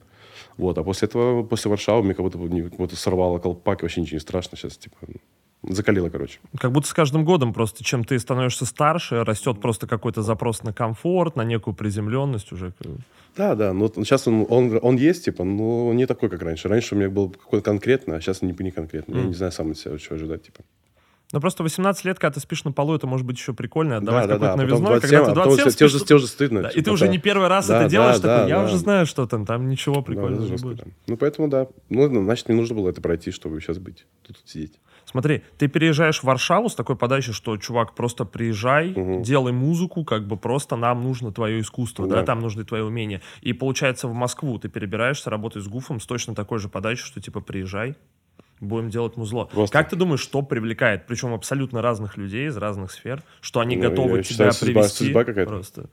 Вот, 0.58 0.76
а 0.76 0.82
после 0.82 1.06
этого, 1.08 1.42
после 1.44 1.70
Варшавы, 1.70 2.02
мне 2.02 2.14
как 2.14 2.24
будто, 2.24 2.38
как 2.38 2.78
будто 2.78 2.96
сорвало 2.96 3.38
колпак, 3.38 3.80
и 3.80 3.82
вообще 3.84 4.00
ничего 4.00 4.16
не 4.16 4.20
страшно 4.20 4.58
сейчас, 4.58 4.76
типа, 4.76 4.96
закалило, 5.62 6.10
короче. 6.10 6.40
Как 6.58 6.72
будто 6.72 6.88
с 6.88 6.92
каждым 6.92 7.24
годом 7.24 7.52
просто, 7.54 7.84
чем 7.84 8.04
ты 8.04 8.18
становишься 8.18 8.66
старше, 8.66 9.24
растет 9.24 9.60
просто 9.60 9.86
какой-то 9.86 10.22
запрос 10.22 10.62
на 10.64 10.72
комфорт, 10.72 11.36
на 11.36 11.42
некую 11.44 11.74
приземленность 11.74 12.52
уже. 12.52 12.72
Да, 13.36 13.54
да, 13.54 13.72
но 13.72 13.86
сейчас 13.88 14.26
он, 14.26 14.46
он, 14.48 14.78
он 14.82 14.96
есть, 14.96 15.24
типа, 15.26 15.44
но 15.44 15.92
не 15.94 16.06
такой, 16.06 16.28
как 16.28 16.42
раньше. 16.42 16.68
Раньше 16.68 16.96
у 16.96 16.98
меня 16.98 17.08
был 17.08 17.30
какой-то 17.30 17.64
конкретно, 17.64 18.16
а 18.16 18.20
сейчас 18.20 18.42
не, 18.42 18.52
не 18.58 18.70
конкретно. 18.72 19.14
Я 19.14 19.20
Мгм. 19.20 19.28
не 19.28 19.34
знаю 19.34 19.52
сам 19.52 19.70
от 19.70 19.78
себя, 19.78 19.96
чего 19.98 20.16
ожидать, 20.16 20.42
типа. 20.42 20.60
Ну, 21.30 21.40
просто 21.40 21.62
18 21.62 22.04
лет, 22.06 22.18
когда 22.18 22.32
ты 22.34 22.40
спишь 22.40 22.64
на 22.64 22.72
полу, 22.72 22.94
это 22.94 23.06
может 23.06 23.26
быть 23.26 23.36
еще 23.36 23.52
прикольно, 23.52 23.98
отдавать 23.98 24.28
да, 24.28 24.38
да, 24.38 24.38
да. 24.38 24.46
какой-то 24.56 24.62
а 24.62 24.66
потом 24.66 24.82
новизной, 24.84 25.00
27, 25.00 25.10
когда 25.10 25.24
ты 25.26 25.30
а 25.30 25.34
потом 25.34 25.44
27 25.56 25.76
тебе 25.76 25.86
уже, 25.86 25.98
спишь, 25.98 26.06
тебе 26.08 26.16
уже 26.16 26.26
стыдно. 26.26 26.62
да, 26.62 26.68
и 26.68 26.72
типа, 26.72 26.84
ты 26.84 26.90
уже 26.92 27.04
да. 27.04 27.10
не 27.12 27.18
первый 27.18 27.48
раз 27.48 27.66
Да, 27.66 27.80
это 27.82 27.90
делаешь, 27.90 28.18
да, 28.20 28.36
такой, 28.36 28.48
я 28.48 28.56
да, 28.58 28.64
уже 28.64 28.72
да. 28.72 28.78
знаю, 28.78 29.06
что 29.06 29.26
там, 29.26 29.44
там 29.44 29.68
ничего 29.68 29.96
Да, 29.96 30.02
прикольного 30.02 30.44
это 30.44 30.52
не 30.54 30.56
будет. 30.62 30.78
да. 30.78 30.84
Ну, 31.06 31.16
поэтому, 31.18 31.48
да. 31.48 31.66
Ну, 31.90 32.24
значит, 32.24 32.48
мне 32.48 32.56
нужно 32.56 32.76
было 32.76 32.88
это 32.88 33.02
пройти, 33.02 33.30
чтобы 33.30 33.60
сейчас 33.60 33.76
быть, 33.78 34.06
тут 34.26 34.38
сидеть. 34.46 34.80
Смотри, 35.04 35.42
ты 35.58 35.68
переезжаешь 35.68 36.20
в 36.20 36.24
Варшаву 36.24 36.68
с 36.70 36.74
такой 36.74 36.96
подачей, 36.96 37.32
что, 37.34 37.56
чувак, 37.58 37.94
просто 37.94 38.24
приезжай, 38.24 38.90
Мгм. 38.90 39.22
делай 39.22 39.52
музыку, 39.52 40.04
как 40.04 40.26
бы 40.26 40.36
просто 40.38 40.76
нам 40.76 41.02
нужно 41.02 41.30
твое 41.32 41.60
искусство, 41.60 42.06
да, 42.06 42.16
Да. 42.16 42.22
там 42.24 42.40
нужны 42.40 42.64
твои 42.64 42.82
умения. 42.82 43.20
И 43.42 43.52
получается 43.54 44.08
в 44.08 44.14
Москву 44.14 44.58
ты 44.58 44.68
перебираешься, 44.68 45.28
работаешь 45.30 45.64
с 45.64 45.68
Гуфом 45.68 46.00
с 46.00 46.06
точно 46.06 46.34
такой 46.34 46.58
же 46.58 46.68
подачей, 46.68 47.04
что 47.04 47.20
типа 47.22 47.40
приезжай, 47.40 47.96
будем 48.60 48.90
делать 48.90 49.16
музло. 49.16 49.44
Просто. 49.46 49.72
Как 49.76 49.88
ты 49.90 49.96
думаешь, 49.96 50.20
что 50.20 50.42
привлекает, 50.42 51.06
причем 51.06 51.32
абсолютно 51.34 51.82
разных 51.82 52.16
людей 52.16 52.48
из 52.48 52.56
разных 52.56 52.90
сфер, 52.92 53.22
что 53.40 53.60
они 53.60 53.76
Ну, 53.76 53.82
готовы 53.82 54.16
я 54.18 54.22
тебя 54.22 54.24
считаю, 54.24 54.52
судьба- 54.52 54.80
привести? 54.82 55.04
судьба 55.04 55.24
какая-то. 55.24 55.50
Просто. 55.50 55.86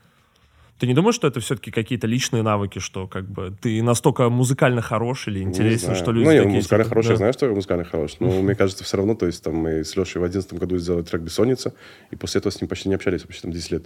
Ты 0.78 0.88
не 0.88 0.94
думаешь, 0.94 1.16
что 1.16 1.28
это 1.30 1.40
все-таки 1.40 1.72
какие-то 1.72 2.06
личные 2.06 2.44
навыки, 2.44 2.80
что 2.80 3.08
как 3.08 3.30
бы 3.30 3.56
ты 3.62 3.82
настолько 3.82 4.30
музыкально 4.30 4.82
хорош 4.82 5.30
или 5.30 5.40
интересен, 5.42 5.96
что 5.96 6.12
люди 6.12 6.26
Ну, 6.26 6.32
такие, 6.32 6.56
музыкально 6.56 6.84
типа, 6.84 6.90
хороший, 6.90 7.08
да. 7.08 7.14
я 7.14 7.18
знаю, 7.18 7.34
что 7.34 7.46
я 7.46 7.52
музыкально 7.54 7.86
хорош. 7.86 8.18
Но 8.20 8.28
мне 8.42 8.56
кажется, 8.56 8.84
все 8.84 8.98
равно, 8.98 9.16
то 9.16 9.26
есть, 9.26 9.42
там, 9.42 9.56
мы 9.56 9.86
с 9.86 9.96
Лешей 9.96 10.20
в 10.20 10.26
одиннадцатом 10.26 10.58
году 10.58 10.78
сделали 10.78 11.04
трек 11.04 11.22
«Бессонница», 11.22 11.74
и 12.12 12.18
после 12.18 12.40
этого 12.40 12.52
с 12.52 12.60
ним 12.60 12.68
почти 12.68 12.90
не 12.90 12.96
общались, 12.96 13.22
вообще 13.22 13.40
там 13.42 13.52
10 13.52 13.72
лет, 13.72 13.86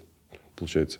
получается. 0.55 0.97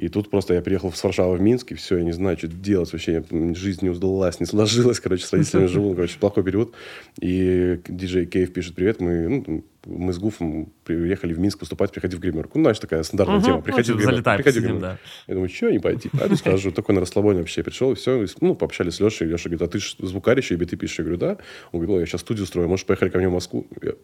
И 0.00 0.08
тут 0.08 0.30
просто 0.30 0.54
я 0.54 0.62
приехал 0.62 0.92
с 0.92 1.02
Варшавы 1.02 1.36
в 1.38 1.40
Минск, 1.40 1.72
и 1.72 1.74
все, 1.74 1.96
я 1.96 2.04
не 2.04 2.12
знаю, 2.12 2.38
что 2.38 2.46
делать 2.46 2.92
вообще. 2.92 3.12
я- 3.30 3.54
Жизнь 3.54 3.80
не 3.82 3.90
удалась, 3.90 4.38
не 4.38 4.46
сложилась, 4.46 5.00
короче, 5.00 5.24
с 5.26 5.32
родителями 5.32 5.66
живу, 5.74 5.92
короче, 5.94 6.16
плохой 6.20 6.44
период. 6.44 6.72
И 7.20 7.80
диджей 7.88 8.26
Кейв 8.26 8.52
пишет, 8.52 8.76
привет, 8.76 9.00
мы, 9.00 9.28
ну, 9.44 9.64
мы 9.86 10.12
с 10.12 10.18
Гуфом 10.18 10.72
приехали 10.84 11.34
в 11.34 11.40
Минск 11.40 11.58
выступать, 11.60 11.90
приходи 11.90 12.14
в 12.14 12.20
гримерку. 12.20 12.58
Ну, 12.58 12.62
знаешь, 12.64 12.78
такая 12.78 13.02
стандартная 13.02 13.38
Мгм. 13.38 13.44
тема. 13.44 13.56
Ну, 13.56 13.62
Приходи 13.64 13.82
типа, 13.86 13.94
в 13.94 13.96
гримерку. 13.98 14.14
залетаем, 14.14 14.36
приходи 14.36 14.58
в 14.58 14.62
посидим, 14.62 14.78
гримерку. 14.78 14.98
да. 15.02 15.22
Я 15.26 15.34
думаю, 15.34 15.48
что 15.48 15.70
не 15.72 15.78
пойти? 15.80 16.08
Пойду 16.10 16.36
скажу. 16.36 16.70
Такой 16.70 16.94
на 16.94 17.00
расслабоне 17.00 17.40
вообще 17.40 17.64
пришел, 17.64 17.90
и 17.90 17.94
все. 17.96 18.24
Ну, 18.40 18.54
пообщались 18.54 18.94
с 18.94 19.00
Лешей. 19.00 19.26
Леша 19.26 19.50
говорит, 19.50 19.62
а 19.62 19.66
ты 19.66 20.06
звукарь 20.06 20.38
еще, 20.38 20.54
и 20.54 20.56
биты 20.58 20.76
пишешь? 20.76 20.98
Я 20.98 21.04
говорю, 21.06 21.18
да. 21.18 21.38
Он 21.72 21.80
говорит, 21.80 21.90
«Ой, 21.96 22.00
я 22.02 22.06
сейчас 22.06 22.20
студию 22.20 22.46
строю, 22.46 22.68
можешь 22.68 22.86
поехать 22.86 23.10
ко 23.10 23.18
мне 23.18 23.28
в 23.28 23.32
Москву? 23.32 23.66
Я, 23.82 23.94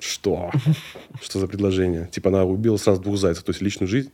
Что? 0.00 0.50
Что 1.22 1.38
за 1.38 1.46
предложение? 1.46 2.08
Типа 2.10 2.30
она 2.30 2.44
убила 2.44 2.76
сразу 2.78 3.00
двух 3.00 3.16
зайцев, 3.16 3.44
то 3.44 3.50
есть 3.50 3.62
личную 3.62 3.86
жизнь 3.88 4.10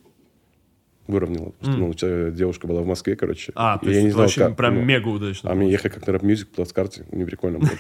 выровняла. 1.07 1.53
Что, 1.61 1.71
ну, 1.71 1.88
у 1.88 1.95
тебя 1.95 2.31
девушка 2.31 2.67
была 2.67 2.81
в 2.81 2.87
Москве, 2.87 3.17
короче. 3.17 3.53
А, 3.55 3.79
то 3.79 3.87
есть 3.87 3.97
я 3.97 4.03
не 4.03 4.11
знал, 4.11 4.23
вообще 4.23 4.40
как, 4.47 4.57
прям 4.57 4.75
ну, 4.77 4.83
мега 4.83 5.09
удачно. 5.09 5.51
а 5.51 5.55
мне 5.55 5.71
ехать 5.71 5.93
как 5.93 6.07
на 6.07 6.14
рэп-мюзик 6.14 6.49
в 6.49 6.51
плацкарте, 6.53 7.05
не 7.12 7.25
прикольно 7.25 7.59
было. 7.59 7.71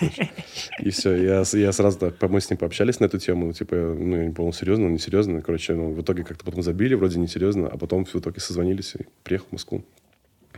И 0.80 0.90
все, 0.90 1.14
я, 1.14 1.72
сразу 1.72 1.98
так, 1.98 2.20
мы 2.30 2.40
с 2.40 2.50
ним 2.50 2.58
пообщались 2.58 3.00
на 3.00 3.06
эту 3.06 3.18
тему, 3.18 3.52
типа, 3.52 3.74
ну, 3.74 4.16
я 4.16 4.26
не 4.26 4.32
понял, 4.32 4.52
серьезно, 4.52 4.88
не 4.88 4.98
серьезно. 4.98 5.40
Короче, 5.40 5.74
ну, 5.74 5.92
в 5.92 6.02
итоге 6.02 6.24
как-то 6.24 6.44
потом 6.44 6.62
забили, 6.62 6.94
вроде 6.94 7.18
не 7.18 7.28
серьезно, 7.28 7.68
а 7.68 7.78
потом 7.78 8.04
в 8.04 8.14
итоге 8.14 8.40
созвонились 8.40 8.94
и 8.96 9.06
приехал 9.22 9.46
в 9.48 9.52
Москву. 9.52 9.84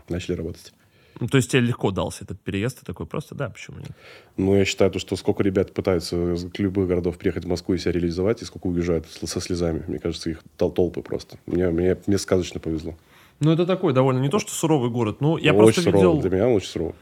Начали 0.08 0.36
работать. 0.36 0.72
Ну, 1.18 1.28
то 1.28 1.36
есть 1.38 1.50
тебе 1.50 1.62
легко 1.62 1.90
дался 1.90 2.24
этот 2.24 2.40
переезд, 2.40 2.80
ты 2.80 2.84
такой 2.86 3.06
просто, 3.06 3.34
да, 3.34 3.48
почему 3.48 3.78
нет? 3.78 3.90
Ну, 4.36 4.54
я 4.54 4.64
считаю, 4.66 4.90
то, 4.90 4.98
что 4.98 5.16
сколько 5.16 5.42
ребят 5.42 5.72
пытаются 5.72 6.34
из 6.34 6.46
любых 6.58 6.88
городов 6.88 7.16
приехать 7.16 7.44
в 7.44 7.48
Москву 7.48 7.74
и 7.74 7.78
себя 7.78 7.92
реализовать, 7.92 8.42
и 8.42 8.44
сколько 8.44 8.66
уезжают 8.66 9.06
со 9.08 9.40
слезами. 9.40 9.82
Мне 9.86 9.98
кажется, 9.98 10.28
их 10.30 10.42
тол- 10.58 10.72
толпы 10.72 11.00
просто. 11.00 11.38
Мне, 11.46 11.70
мне, 11.70 11.96
мне 12.06 12.18
сказочно 12.18 12.60
повезло. 12.60 12.94
Ну, 13.40 13.50
это 13.52 13.64
такой 13.66 13.92
довольно, 13.94 14.18
не 14.20 14.28
то, 14.28 14.38
что 14.38 14.50
суровый 14.50 14.90
город, 14.90 15.20
ну, 15.20 15.36
я 15.38 15.52
Ну, 15.52 15.58
просто 15.60 15.80
очень 15.80 15.90
сурово. 15.90 16.14
видел... 16.14 16.20
Для 16.28 16.30
меня 16.38 16.48
очень 16.48 16.68
сурово. 16.68 16.94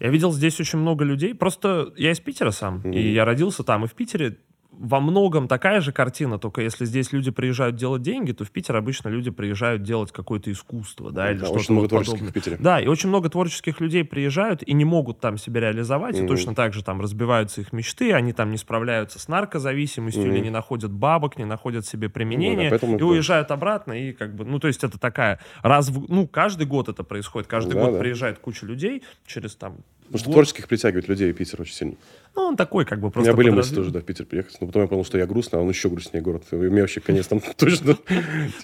Я 0.00 0.08
видел 0.10 0.32
здесь 0.32 0.58
очень 0.60 0.78
много 0.80 1.04
людей. 1.04 1.34
Просто 1.34 1.92
я 1.96 2.10
из 2.10 2.20
Питера 2.20 2.50
сам, 2.50 2.82
и 2.82 3.12
я 3.12 3.24
родился 3.24 3.62
там. 3.62 3.84
И 3.84 3.88
в 3.88 3.94
Питере 3.94 4.36
во 4.78 5.00
многом 5.00 5.48
такая 5.48 5.80
же 5.80 5.92
картина, 5.92 6.38
только 6.38 6.60
если 6.60 6.84
здесь 6.84 7.12
люди 7.12 7.30
приезжают 7.30 7.76
делать 7.76 8.02
деньги, 8.02 8.32
то 8.32 8.44
в 8.44 8.50
Питер 8.50 8.76
обычно 8.76 9.08
люди 9.08 9.30
приезжают 9.30 9.82
делать 9.82 10.12
какое-то 10.12 10.50
искусство, 10.50 11.10
да, 11.12 11.30
или 11.30 11.38
Да, 11.38 11.44
что-то 11.46 11.60
очень 11.60 11.72
много 11.74 11.84
вот 11.84 11.88
творческих 11.90 12.12
подобное. 12.18 12.30
в 12.30 12.34
Питере. 12.34 12.56
Да, 12.60 12.80
и 12.80 12.86
очень 12.86 13.08
много 13.08 13.28
творческих 13.30 13.80
людей 13.80 14.04
приезжают 14.04 14.62
и 14.62 14.72
не 14.72 14.84
могут 14.84 15.20
там 15.20 15.38
себя 15.38 15.60
реализовать, 15.60 16.16
и 16.16 16.20
Мгм. 16.20 16.28
точно 16.28 16.54
так 16.54 16.72
же 16.74 16.82
там 16.82 17.00
разбиваются 17.00 17.60
их 17.60 17.72
мечты, 17.72 18.12
они 18.12 18.32
там 18.32 18.50
не 18.50 18.56
справляются 18.58 19.18
с 19.18 19.28
наркозависимостью 19.28 20.22
или 20.24 20.34
Мгм. 20.34 20.42
не 20.42 20.50
находят 20.50 20.90
бабок, 20.92 21.38
не 21.38 21.44
находят 21.44 21.86
себе 21.86 22.08
применения, 22.08 22.70
поэтому 22.70 22.92
и 22.92 22.96
это- 22.96 23.06
уезжают 23.06 23.50
обратно, 23.50 23.92
и 23.92 24.12
как 24.12 24.34
бы, 24.34 24.44
ну, 24.44 24.58
то 24.58 24.68
есть 24.68 24.82
это 24.84 24.98
такая, 24.98 25.38
раз 25.62 25.88
в, 25.88 26.10
ну, 26.12 26.26
каждый 26.26 26.66
год 26.66 26.88
это 26.88 27.04
происходит, 27.04 27.48
каждый 27.48 27.74
Да, 27.74 27.80
год 27.82 27.92
да. 27.94 27.98
приезжает 28.00 28.38
куча 28.38 28.66
людей 28.66 29.02
через 29.26 29.54
там 29.54 29.76
Потому 30.06 30.18
что 30.18 30.26
год. 30.28 30.34
творческих 30.34 30.68
притягивает 30.68 31.08
людей 31.08 31.32
в 31.32 31.36
Питер 31.36 31.62
очень 31.62 31.74
сильно. 31.74 31.94
Ну, 32.36 32.42
он 32.42 32.56
такой, 32.56 32.84
как 32.84 33.00
бы, 33.00 33.08
У 33.08 33.10
просто... 33.10 33.30
меня 33.30 33.36
были 33.36 33.50
подразви- 33.50 33.56
мысли 33.56 33.74
тоже, 33.76 33.90
да, 33.90 34.00
в 34.00 34.04
Питер 34.04 34.24
приехать. 34.26 34.56
Но 34.60 34.66
потом 34.66 34.82
я 34.82 34.88
понял, 34.88 35.04
что 35.04 35.18
я 35.18 35.26
грустный, 35.26 35.60
а 35.60 35.62
он 35.62 35.68
еще 35.68 35.88
грустнее 35.88 36.20
город. 36.22 36.42
И 36.50 36.56
мне 36.56 36.80
вообще 36.80 37.00
конец 37.00 37.26
там 37.28 37.40
точно. 37.56 37.96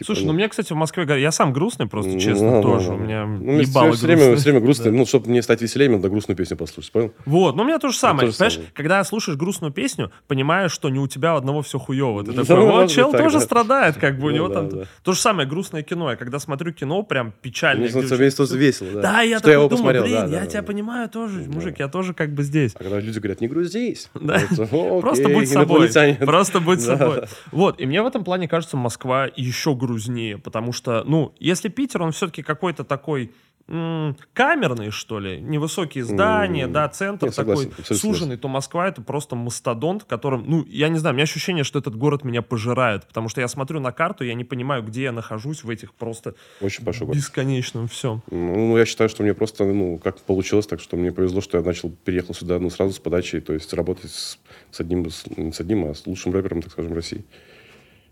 Слушай, 0.03 0.25
ну, 0.27 0.33
мне, 0.33 0.49
кстати, 0.49 0.73
в 0.73 0.77
Москве... 0.77 1.05
Я 1.21 1.31
сам 1.31 1.53
грустный 1.53 1.87
просто, 1.87 2.13
Ну, 2.13 2.19
честно, 2.19 2.51
ну, 2.57 2.63
тоже. 2.63 2.91
ну, 2.91 2.97
У 2.97 2.99
меня 2.99 3.27
ну, 3.27 3.61
ебало 3.61 3.93
все 3.93 4.07
время, 4.07 4.61
грустно. 4.61 4.91
Ну, 4.91 5.07
чтобы 5.07 5.29
мне 5.31 5.43
стать 5.43 5.63
веселее, 5.63 5.89
мне 5.89 5.99
надо 5.99 6.09
грустную 6.09 6.37
песню 6.37 6.57
послушать, 6.57 6.93
понял? 6.93 7.13
Вот, 7.27 7.55
ну 7.57 7.63
у 7.63 7.67
меня 7.67 7.79
то 7.79 7.89
же 7.91 7.97
самое. 7.97 8.31
Понимаешь, 8.33 8.61
когда 8.75 9.05
слушаешь 9.05 9.39
грустную 9.39 9.73
песню, 9.73 10.11
понимаешь, 10.27 10.73
что 10.73 10.89
не 10.89 10.99
у 10.99 11.07
тебя 11.07 11.37
одного 11.37 11.63
все 11.63 11.79
хуево. 11.79 12.25
Ты 12.25 12.33
Ну, 12.41 12.45
такой, 12.45 12.65
вот, 12.67 12.91
чел 12.91 13.13
тоже 13.13 13.39
да. 13.39 13.45
страдает, 13.45 13.97
как 13.99 14.19
бы 14.19 14.27
у 14.29 14.31
Ну, 14.31 14.37
него 14.37 14.49
там... 14.49 14.71
То 15.05 15.13
же 15.13 15.21
самое 15.21 15.49
грустное 15.49 15.83
кино. 15.83 16.11
Я 16.11 16.17
когда 16.17 16.39
смотрю 16.39 16.73
кино, 16.73 17.03
прям 17.03 17.33
печальное. 17.41 17.91
Мне 17.91 18.03
становится 18.03 18.57
весело, 18.57 18.91
да. 18.95 19.01
Да, 19.03 19.23
я 19.23 19.39
такой 19.41 19.69
думаю, 19.69 20.03
блин, 20.03 20.31
я 20.31 20.47
тебя 20.47 20.63
понимаю 20.63 21.09
тоже, 21.09 21.41
мужик, 21.49 21.79
я 21.79 21.89
тоже 21.89 22.15
как 22.15 22.33
бы 22.35 22.43
здесь. 22.43 22.73
А 22.75 22.79
когда 22.79 22.99
люди 23.01 23.19
говорят, 23.19 23.41
не 23.41 23.49
грузись. 23.61 24.11
Да. 24.21 24.37
это, 24.37 24.67
Просто 25.01 25.25
«Окей, 25.25 25.35
будь 25.35 25.49
собой. 25.49 25.65
инопланетяне». 25.89 26.15
Просто 26.15 26.61
будь 26.61 26.79
Да, 26.87 26.97
собой. 26.99 27.23
Вот, 27.53 27.81
и 27.81 27.87
мне 27.87 28.03
в 28.03 28.07
этом 28.07 28.25
плане 28.25 28.49
кажется 28.49 28.77
Москва 28.77 29.29
еще 29.37 29.75
грузнее, 29.75 30.39
потому 30.39 30.73
что, 30.73 31.05
ну, 31.07 31.35
если 31.39 31.69
Питер, 31.69 32.03
он 32.03 32.13
все-таки 32.13 32.43
какой-то 32.43 32.85
такой 32.85 33.33
м, 33.71 34.17
камерный, 34.33 34.91
что 34.91 35.19
ли, 35.21 35.41
невысокие 35.41 36.05
здания, 36.05 36.65
М, 36.65 36.73
да, 36.73 36.89
центр 36.89 37.27
нет, 37.27 37.35
согласен, 37.35 37.71
такой 37.71 37.81
абсолютно 37.81 37.97
суженный, 38.11 38.37
то 38.37 38.49
Москва 38.49 38.89
это 38.89 39.01
просто 39.01 39.37
мастодонт, 39.37 40.05
которым, 40.05 40.45
ну, 40.47 40.65
я 40.69 40.89
не 40.89 40.99
знаю, 40.99 41.15
у 41.15 41.17
меня 41.17 41.23
ощущение, 41.25 41.65
что 41.65 41.79
этот 41.79 41.97
город 41.97 42.25
меня 42.25 42.43
пожирает, 42.43 43.07
потому 43.07 43.29
что 43.29 43.41
я 43.41 43.49
смотрю 43.49 43.81
на 43.81 43.93
карту, 43.93 44.25
я 44.25 44.35
не 44.35 44.45
понимаю, 44.45 44.83
где 44.83 45.05
я 45.05 45.13
нахожусь 45.13 45.65
в 45.65 45.71
этих 45.71 45.95
просто 45.95 46.35
Очень 46.61 46.85
бесконечном 46.85 47.89
всем. 47.89 48.23
Ну, 48.31 48.77
я 48.77 48.85
считаю, 48.85 49.09
что 49.09 49.23
мне 49.23 49.35
просто, 49.35 49.65
ну, 49.65 49.99
как 49.99 50.19
получилось, 50.21 50.67
так 50.67 50.81
что 50.81 50.97
мне 50.97 51.13
повезло, 51.13 51.41
что 51.41 51.59
я 51.59 51.65
начал, 51.65 51.91
переехал 51.91 52.35
сюда, 52.35 52.59
ну, 52.59 52.71
сразу 52.71 52.93
с 52.93 52.99
подачей, 52.99 53.41
то 53.41 53.53
есть 53.53 53.73
работать 53.73 54.11
с, 54.11 54.39
с 54.71 54.81
одним, 54.81 55.09
с, 55.09 55.25
не 55.37 55.53
с 55.53 55.61
одним, 55.61 55.85
а 55.89 55.95
с 55.95 56.07
лучшим 56.07 56.33
рэпером, 56.33 56.63
так 56.63 56.73
скажем, 56.73 56.93
России. 56.93 57.25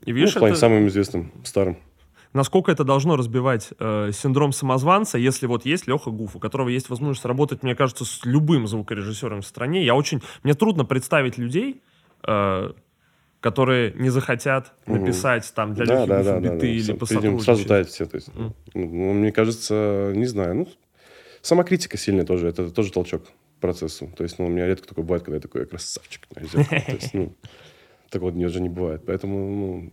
И 0.05 0.11
Ну, 0.13 0.17
видишь, 0.17 0.37
в 0.37 0.39
плане 0.39 0.53
это- 0.53 0.61
самым 0.61 0.87
известным, 0.89 1.33
старым. 1.45 1.77
Насколько 2.33 2.71
это 2.71 2.85
должно 2.85 3.17
разбивать 3.17 3.71
э, 3.79 4.11
синдром 4.13 4.53
самозванца, 4.53 5.19
если 5.19 5.47
вот 5.47 5.65
есть 5.65 5.87
Леха 5.87 6.11
Гуф, 6.11 6.37
у 6.37 6.39
которого 6.39 6.69
есть 6.69 6.89
возможность 6.89 7.25
работать, 7.25 7.63
мне 7.63 7.75
кажется, 7.75 8.05
с 8.05 8.25
любым 8.25 8.67
звукорежиссером 8.67 9.43
в 9.43 9.47
стране. 9.47 9.85
Я 9.85 9.95
очень... 9.95 10.23
Мне 10.43 10.55
трудно 10.55 10.85
представить 10.85 11.39
людей, 11.39 11.83
э, 12.27 12.73
которые 13.41 13.93
не 13.95 14.11
захотят 14.11 14.73
написать 14.87 15.45
mm 15.45 15.55
там 15.55 15.75
для 15.75 15.87
да, 15.87 15.95
Лехи 15.95 16.09
да, 16.09 16.19
Гуфа 16.19 16.33
да, 16.33 16.41
биты 16.41 16.61
да, 16.61 16.67
или 16.67 16.93
да. 16.93 16.95
посотрудничать. 16.95 17.45
Сразу 17.45 17.65
тает 17.67 17.89
все. 17.89 18.07
То 18.07 18.17
есть, 18.17 18.29
mm. 18.29 18.53
ну, 18.75 19.13
мне 19.13 19.33
кажется, 19.33 20.13
не 20.15 20.27
знаю, 20.27 20.55
ну, 20.55 20.69
самокритика 21.43 21.97
сильная 21.97 22.25
тоже, 22.25 22.49
это 22.49 22.71
тоже 22.71 22.93
толчок 22.93 23.23
процессу. 23.61 24.11
То 24.17 24.25
есть, 24.25 24.39
ну, 24.39 24.47
у 24.47 24.49
меня 24.49 24.67
редко 24.67 24.89
такое 24.89 25.05
бывает, 25.05 25.25
когда 25.25 25.37
я 25.37 25.41
такой 25.41 25.67
красавчик. 25.67 26.27
То 26.27 26.41
есть, 26.41 27.15
ну, 27.15 27.33
такого 28.11 28.31
уже 28.31 28.61
не 28.61 28.69
бывает. 28.69 29.03
Поэтому, 29.07 29.39
ну, 29.39 29.93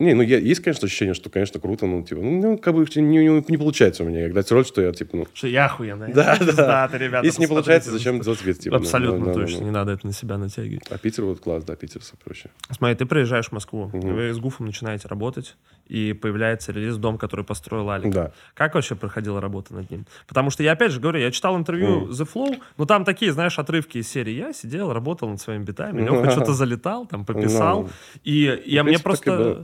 не, 0.00 0.14
ну, 0.14 0.22
я, 0.22 0.38
есть, 0.38 0.60
конечно, 0.62 0.86
ощущение, 0.86 1.14
что, 1.14 1.28
конечно, 1.28 1.60
круто, 1.60 1.86
ну, 1.86 2.02
типа, 2.02 2.22
ну, 2.22 2.56
как 2.58 2.74
бы 2.74 2.86
не, 2.96 3.00
не, 3.02 3.44
не 3.48 3.56
получается 3.58 4.02
у 4.02 4.06
меня 4.08 4.26
играть 4.26 4.50
роль, 4.50 4.64
что 4.64 4.80
я, 4.80 4.92
типа, 4.92 5.16
ну... 5.18 5.26
Что 5.34 5.46
я 5.46 5.66
охуенный. 5.66 6.12
Да, 6.12 6.36
да. 6.40 6.52
да 6.52 6.88
ты, 6.88 6.98
ребята, 6.98 7.26
Если 7.26 7.40
не 7.40 7.46
получается, 7.46 7.90
зачем 7.90 8.18
делать 8.20 8.42
вид, 8.42 8.58
типа? 8.58 8.76
Абсолютно 8.76 9.26
ну, 9.26 9.34
точно, 9.34 9.58
да, 9.58 9.58
да. 9.58 9.64
не 9.64 9.70
надо 9.70 9.92
это 9.92 10.06
на 10.06 10.12
себя 10.12 10.38
натягивать. 10.38 10.86
А 10.90 10.98
Питер 10.98 11.24
вот 11.24 11.40
класс, 11.40 11.64
да, 11.64 11.76
Питер 11.76 12.00
вообще. 12.24 12.48
Смотри, 12.70 12.96
ты 12.96 13.06
приезжаешь 13.06 13.48
в 13.48 13.52
Москву, 13.52 13.90
Мгм. 13.92 14.14
вы 14.14 14.32
с 14.32 14.38
Гуфом 14.38 14.66
начинаете 14.66 15.06
работать, 15.06 15.56
и 15.86 16.12
появляется 16.12 16.72
релиз 16.72 16.96
«Дом, 16.96 17.18
который 17.18 17.44
построил 17.44 17.90
Алик». 17.90 18.12
Да. 18.12 18.32
Как 18.54 18.74
вообще 18.74 18.94
проходила 18.94 19.40
работа 19.40 19.74
над 19.74 19.90
ним? 19.90 20.06
Потому 20.28 20.50
что 20.50 20.62
я, 20.62 20.72
опять 20.72 20.92
же, 20.92 21.00
говорю, 21.00 21.18
я 21.18 21.30
читал 21.30 21.58
интервью 21.58 22.02
Мгм. 22.02 22.10
The 22.10 22.28
Flow, 22.32 22.58
но 22.78 22.86
там 22.86 23.04
такие, 23.04 23.32
знаешь, 23.32 23.58
отрывки 23.58 23.98
из 23.98 24.08
серии. 24.08 24.32
Я 24.32 24.52
сидел, 24.52 24.92
работал 24.92 25.28
над 25.28 25.40
своими 25.40 25.64
битами, 25.64 26.00
Леха 26.02 26.30
что-то 26.30 26.54
залетал, 26.54 27.06
там, 27.06 27.24
пописал. 27.24 27.82
Ну, 27.82 27.88
И 28.24 28.62
я 28.66 28.84
мне 28.84 28.98
просто... 28.98 29.62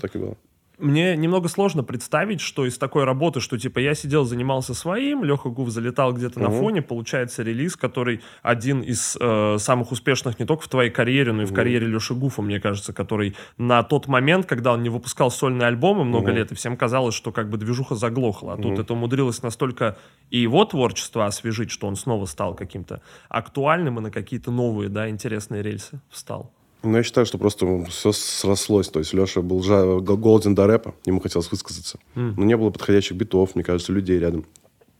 Мне 0.78 1.16
немного 1.16 1.48
сложно 1.48 1.82
представить, 1.82 2.42
что 2.42 2.66
из 2.66 2.76
такой 2.76 3.04
работы, 3.04 3.40
что 3.40 3.58
типа 3.58 3.78
я 3.78 3.94
сидел, 3.94 4.24
занимался 4.24 4.74
своим, 4.74 5.24
Леха 5.24 5.48
Гуф 5.48 5.70
залетал 5.70 6.12
где-то 6.12 6.38
на 6.38 6.50
Мгм. 6.50 6.58
фоне, 6.58 6.82
получается 6.82 7.42
релиз, 7.42 7.76
который 7.76 8.20
один 8.42 8.82
из 8.82 9.16
э, 9.18 9.56
самых 9.58 9.90
успешных 9.90 10.38
не 10.38 10.44
только 10.44 10.64
в 10.64 10.68
твоей 10.68 10.90
карьере, 10.90 11.32
но 11.32 11.42
и 11.42 11.44
в 11.46 11.48
Мгм. 11.48 11.56
карьере 11.56 11.86
Леши 11.86 12.12
Гуфа, 12.14 12.42
мне 12.42 12.60
кажется, 12.60 12.92
который 12.92 13.34
на 13.56 13.82
тот 13.82 14.06
момент, 14.06 14.44
когда 14.44 14.74
он 14.74 14.82
не 14.82 14.90
выпускал 14.90 15.30
сольные 15.30 15.66
альбомы 15.68 16.04
много 16.04 16.28
Мгм. 16.28 16.36
лет, 16.36 16.52
и 16.52 16.54
всем 16.54 16.76
казалось, 16.76 17.14
что 17.14 17.32
как 17.32 17.48
бы 17.48 17.56
движуха 17.56 17.94
заглохла. 17.94 18.52
А 18.52 18.56
тут 18.58 18.78
это 18.78 18.92
умудрилось 18.92 19.42
настолько 19.42 19.96
и 20.28 20.38
его 20.38 20.64
творчество 20.66 21.24
освежить, 21.24 21.70
что 21.70 21.86
он 21.86 21.96
снова 21.96 22.26
стал 22.26 22.54
каким-то 22.54 23.00
актуальным 23.30 23.98
и 23.98 24.02
на 24.02 24.10
какие-то 24.10 24.50
новые, 24.50 24.90
да, 24.90 25.08
интересные 25.08 25.62
рельсы 25.62 26.00
встал. 26.10 26.52
Ну, 26.82 26.96
я 26.96 27.02
считаю, 27.02 27.26
что 27.26 27.38
просто 27.38 27.84
все 27.86 28.12
срослось. 28.12 28.88
То 28.88 29.00
есть 29.00 29.12
Леша 29.12 29.40
был 29.40 29.60
жа- 29.62 29.98
гол- 30.00 30.16
голоден 30.16 30.54
до 30.54 30.66
рэпа, 30.66 30.94
ему 31.04 31.20
хотелось 31.20 31.50
высказаться. 31.50 31.98
М. 32.14 32.34
Но 32.36 32.44
не 32.44 32.56
было 32.56 32.70
подходящих 32.70 33.16
битов, 33.16 33.54
мне 33.54 33.64
кажется, 33.64 33.92
людей 33.92 34.18
рядом. 34.18 34.44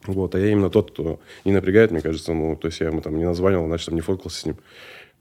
Вот, 0.07 0.35
а 0.35 0.39
я 0.39 0.51
именно 0.53 0.71
тот, 0.71 0.93
кто 0.93 1.21
не 1.45 1.53
напрягает, 1.53 1.91
мне 1.91 2.01
кажется, 2.01 2.33
ну, 2.33 2.55
то 2.57 2.69
есть 2.69 2.81
я 2.81 2.87
ему 2.89 3.01
там 3.01 3.17
не 3.19 3.25
названивал, 3.25 3.67
значит, 3.67 3.87
там 3.87 3.95
не 3.97 4.01
фоткался 4.01 4.41
с 4.41 4.47
ним. 4.47 4.57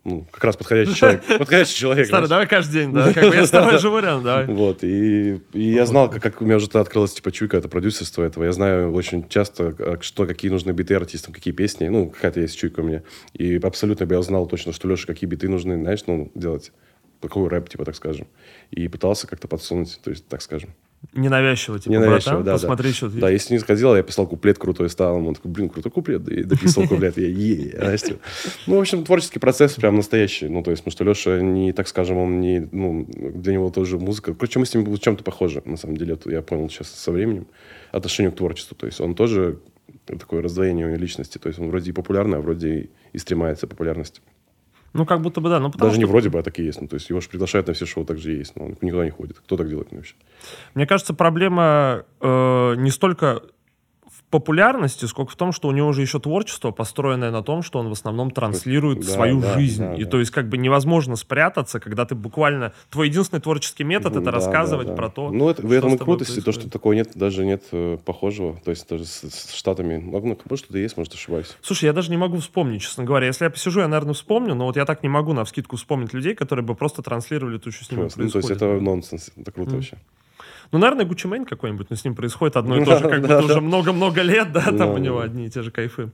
Ну, 0.06 0.24
как 0.32 0.44
раз 0.44 0.56
подходящий 0.56 0.94
человек. 0.94 1.24
Подходящий 1.39 1.76
человек. 1.76 2.06
Старый, 2.06 2.30
давай 2.30 2.46
каждый 2.46 2.74
день, 2.74 2.94
да, 2.94 3.12
как 3.12 3.28
бы 3.28 3.36
я 3.36 3.46
с 3.48 3.50
тобой 3.50 3.80
же 3.80 3.89
вариант, 3.89 4.24
давай. 4.24 4.46
Вот, 4.46 4.84
и, 4.84 5.41
и 5.52 5.62
я 5.74 5.88
знал, 5.88 6.12
как, 6.12 6.22
как 6.22 6.41
у 6.41 6.46
меня 6.46 6.58
уже 6.58 6.68
открылась, 6.68 7.13
типа, 7.13 7.32
чуйка, 7.32 7.58
это 7.58 7.68
продюсерство 7.70 8.24
этого. 8.24 8.44
Я 8.44 8.52
знаю 8.52 8.94
очень 8.94 9.28
часто, 9.28 9.72
как- 9.72 10.04
что, 10.04 10.28
какие 10.28 10.52
нужны 10.52 10.72
биты 10.72 10.94
артистам, 10.94 11.34
какие 11.34 11.56
песни. 11.56 11.88
Ну, 11.88 12.10
какая-то 12.12 12.39
есть 12.39 12.56
чуйка 12.56 12.82
у 12.82 12.84
меня. 12.84 13.02
И 13.34 13.58
абсолютно 13.58 14.06
я 14.13 14.22
знал 14.22 14.46
точно, 14.46 14.74
что 14.74 14.88
Леша, 14.88 15.08
какие 15.08 15.28
биты 15.28 15.50
нужны, 15.50 15.76
знаешь, 15.76 16.04
ну, 16.06 16.32
делать. 16.36 16.72
Какой 17.20 17.48
рэп, 17.50 17.70
типа, 17.70 17.84
так 17.86 17.96
скажем. 17.96 18.28
И 18.70 18.88
пытался 18.88 19.26
как-то 19.26 19.48
подсунуть, 19.48 20.00
то 20.04 20.12
есть, 20.12 20.28
так 20.28 20.44
скажем. 20.44 20.76
Ненавязчиво, 21.13 21.79
типа, 21.79 21.93
Ненавязчиво, 21.93 22.36
братан, 22.36 22.43
да, 22.43 22.51
да. 22.51 22.58
посмотри, 22.58 22.91
что 22.91 23.10
ты... 23.10 23.19
Да, 23.19 23.29
если 23.29 23.53
не 23.53 23.60
сходил, 23.60 23.95
я 23.95 24.03
писал 24.03 24.27
куплет 24.27 24.58
крутой 24.58 24.89
стал. 24.89 25.25
Он 25.25 25.36
такой, 25.36 25.51
блин, 25.51 25.69
крутой 25.69 25.91
куплет. 25.91 26.27
И 26.27 26.43
дописал 26.43 26.88
куплет. 26.88 27.17
Я, 27.17 27.27
е 27.27 27.77
знаешь, 27.77 28.01
типа. 28.01 28.19
Ну, 28.67 28.77
в 28.77 28.79
общем, 28.79 29.03
творческий 29.03 29.39
процесс 29.39 29.73
прям 29.73 29.95
настоящий. 29.95 30.47
Ну, 30.47 30.63
то 30.63 30.71
есть, 30.71 30.84
потому 30.84 30.91
что 30.91 31.03
Леша 31.03 31.41
не, 31.41 31.73
так 31.73 31.88
скажем, 31.88 32.17
он 32.17 32.41
не, 32.41 32.67
ну, 32.71 33.08
для 33.08 33.53
него 33.53 33.69
тоже 33.69 33.97
музыка. 33.97 34.34
Короче, 34.34 34.60
мы 34.60 34.65
с 34.65 34.73
ним 34.73 34.84
в 34.84 34.99
чем-то 34.99 35.23
похожи, 35.23 35.62
на 35.65 35.77
самом 35.77 35.97
деле. 35.97 36.17
Я 36.25 36.41
понял 36.41 36.69
сейчас 36.69 36.89
со 36.89 37.12
временем. 37.12 37.47
Отношению 37.91 38.31
к 38.31 38.36
творчеству. 38.36 38.75
То 38.75 38.86
есть, 38.86 38.99
он 38.99 39.15
тоже 39.15 39.60
такое 40.05 40.41
раздвоение 40.41 40.97
личности. 40.97 41.38
То 41.38 41.49
есть, 41.49 41.60
он 41.60 41.69
вроде 41.69 41.91
и 41.91 41.93
популярный, 41.93 42.39
а 42.39 42.41
вроде 42.41 42.89
и, 43.13 43.17
стремается 43.17 43.67
популярности. 43.67 44.21
Ну, 44.95 45.05
как 45.05 45.21
будто 45.21 45.41
бы, 45.41 45.49
да. 45.49 45.60
Ну, 45.60 45.69
потому 45.69 45.89
Даже 45.89 45.95
что, 45.95 45.99
не 45.99 46.10
вроде 46.10 46.29
бы, 46.29 46.39
а 46.39 46.43
так 46.43 46.58
и 46.58 46.63
есть. 46.63 46.79
Ну, 46.79 46.88
то 46.88 46.95
есть, 46.95 47.10
его 47.10 47.19
же 47.19 47.27
приглашают 47.27 47.67
на 47.67 47.73
все 47.73 47.86
шоу, 47.86 48.05
так 48.05 48.17
же 48.17 48.31
есть. 48.31 48.55
Но 48.55 48.65
он 48.65 48.77
никуда 48.79 49.03
не 49.03 49.12
ходит. 49.12 49.39
Кто 49.39 49.58
так 49.58 49.67
делает 49.67 49.91
вообще? 49.91 50.15
Мне 50.73 50.88
кажется, 50.88 51.13
проблема 51.13 52.05
э, 52.21 52.75
не 52.77 52.91
столько 52.91 53.41
популярности, 54.39 55.06
сколько 55.06 55.32
в 55.32 55.36
том, 55.38 55.54
что 55.54 55.69
у 55.69 55.71
него 55.71 55.93
же 55.93 56.02
еще 56.02 56.19
творчество, 56.19 56.71
построенное 56.71 57.32
на 57.32 57.41
том, 57.41 57.62
что 57.63 57.80
он 57.80 57.88
в 57.88 57.93
основном 57.93 58.32
транслирует 58.32 59.00
Да, 59.00 59.06
свою 59.13 59.39
да, 59.39 59.54
жизнь. 59.54 59.82
да, 59.82 59.95
И 59.95 60.04
да. 60.04 60.10
то 60.10 60.19
есть 60.19 60.32
как 60.32 60.50
бы 60.50 60.58
невозможно 60.58 61.15
спрятаться, 61.15 61.80
когда 61.80 62.06
ты 62.06 62.15
буквально... 62.15 62.74
Твой 62.89 63.08
единственный 63.08 63.39
творческий 63.39 63.86
метод— 63.86 64.12
это 64.17 64.26
Да, 64.26 64.32
рассказывать 64.32 64.88
да, 64.88 64.93
да. 64.93 64.98
про 64.98 65.10
то, 65.10 65.32
Ну, 65.32 65.50
это, 65.50 65.62
в 65.65 65.71
этом 65.71 65.95
и 65.95 65.98
крутости, 65.98 66.36
то, 66.39 66.43
происходит. 66.43 66.62
что 66.62 66.69
такого 66.69 66.91
нет, 66.93 67.12
даже 67.15 67.45
нет 67.45 67.63
э, 67.71 67.98
похожего. 68.04 68.60
То 68.65 68.71
есть 68.71 68.89
даже 68.89 69.06
с, 69.06 69.21
с 69.24 69.54
Штатами. 69.54 69.98
Ну, 70.04 70.19
может, 70.50 70.63
что-то 70.65 70.78
есть, 70.78 70.98
может, 70.98 71.13
ошибаюсь. 71.13 71.56
Слушай, 71.62 71.86
я 71.86 71.93
даже 71.93 72.10
не 72.12 72.17
могу 72.17 72.38
вспомнить, 72.39 72.82
честно 72.82 73.06
говоря. 73.06 73.28
Если 73.28 73.45
я 73.45 73.50
посижу, 73.50 73.80
я, 73.80 73.88
наверное, 73.88 74.13
вспомню, 74.15 74.54
но 74.54 74.65
вот 74.65 74.76
я 74.76 74.84
так 74.86 75.02
не 75.02 75.10
могу 75.10 75.32
на 75.32 75.45
вскидку 75.45 75.78
вспомнить 75.78 76.13
людей, 76.13 76.36
которые 76.36 76.65
бы 76.65 76.76
просто 76.76 77.02
транслировали 77.02 77.58
то, 77.58 77.71
что 77.71 77.86
с 77.86 77.91
ними 77.91 78.02
Ну, 78.02 78.10
то 78.10 78.21
есть 78.21 78.32
происходит. 78.34 78.58
это 78.62 78.82
нонсенс. 78.82 79.32
Это 79.38 79.52
круто 79.52 79.69
Мгм. 79.69 79.78
вообще. 79.80 79.98
Ну, 80.76 80.80
наверное, 80.80 81.06
Гуччи 81.06 81.26
Мэйн 81.26 81.46
какой-нибудь, 81.46 81.90
но 81.90 81.96
с 81.96 82.04
ним 82.04 82.16
происходит 82.16 82.58
одно 82.58 82.76
и 82.76 82.84
то 82.84 82.98
же, 82.98 83.08
как 83.10 83.22
будто 83.22 83.40
уже 83.44 83.62
много-много 83.62 84.22
лет, 84.22 84.52
да, 84.52 84.74
там 84.74 84.90
у 84.96 84.98
него 84.98 85.22
одни 85.22 85.46
и 85.46 85.50
те 85.50 85.62
же 85.62 85.72
кайфы. 85.72 86.12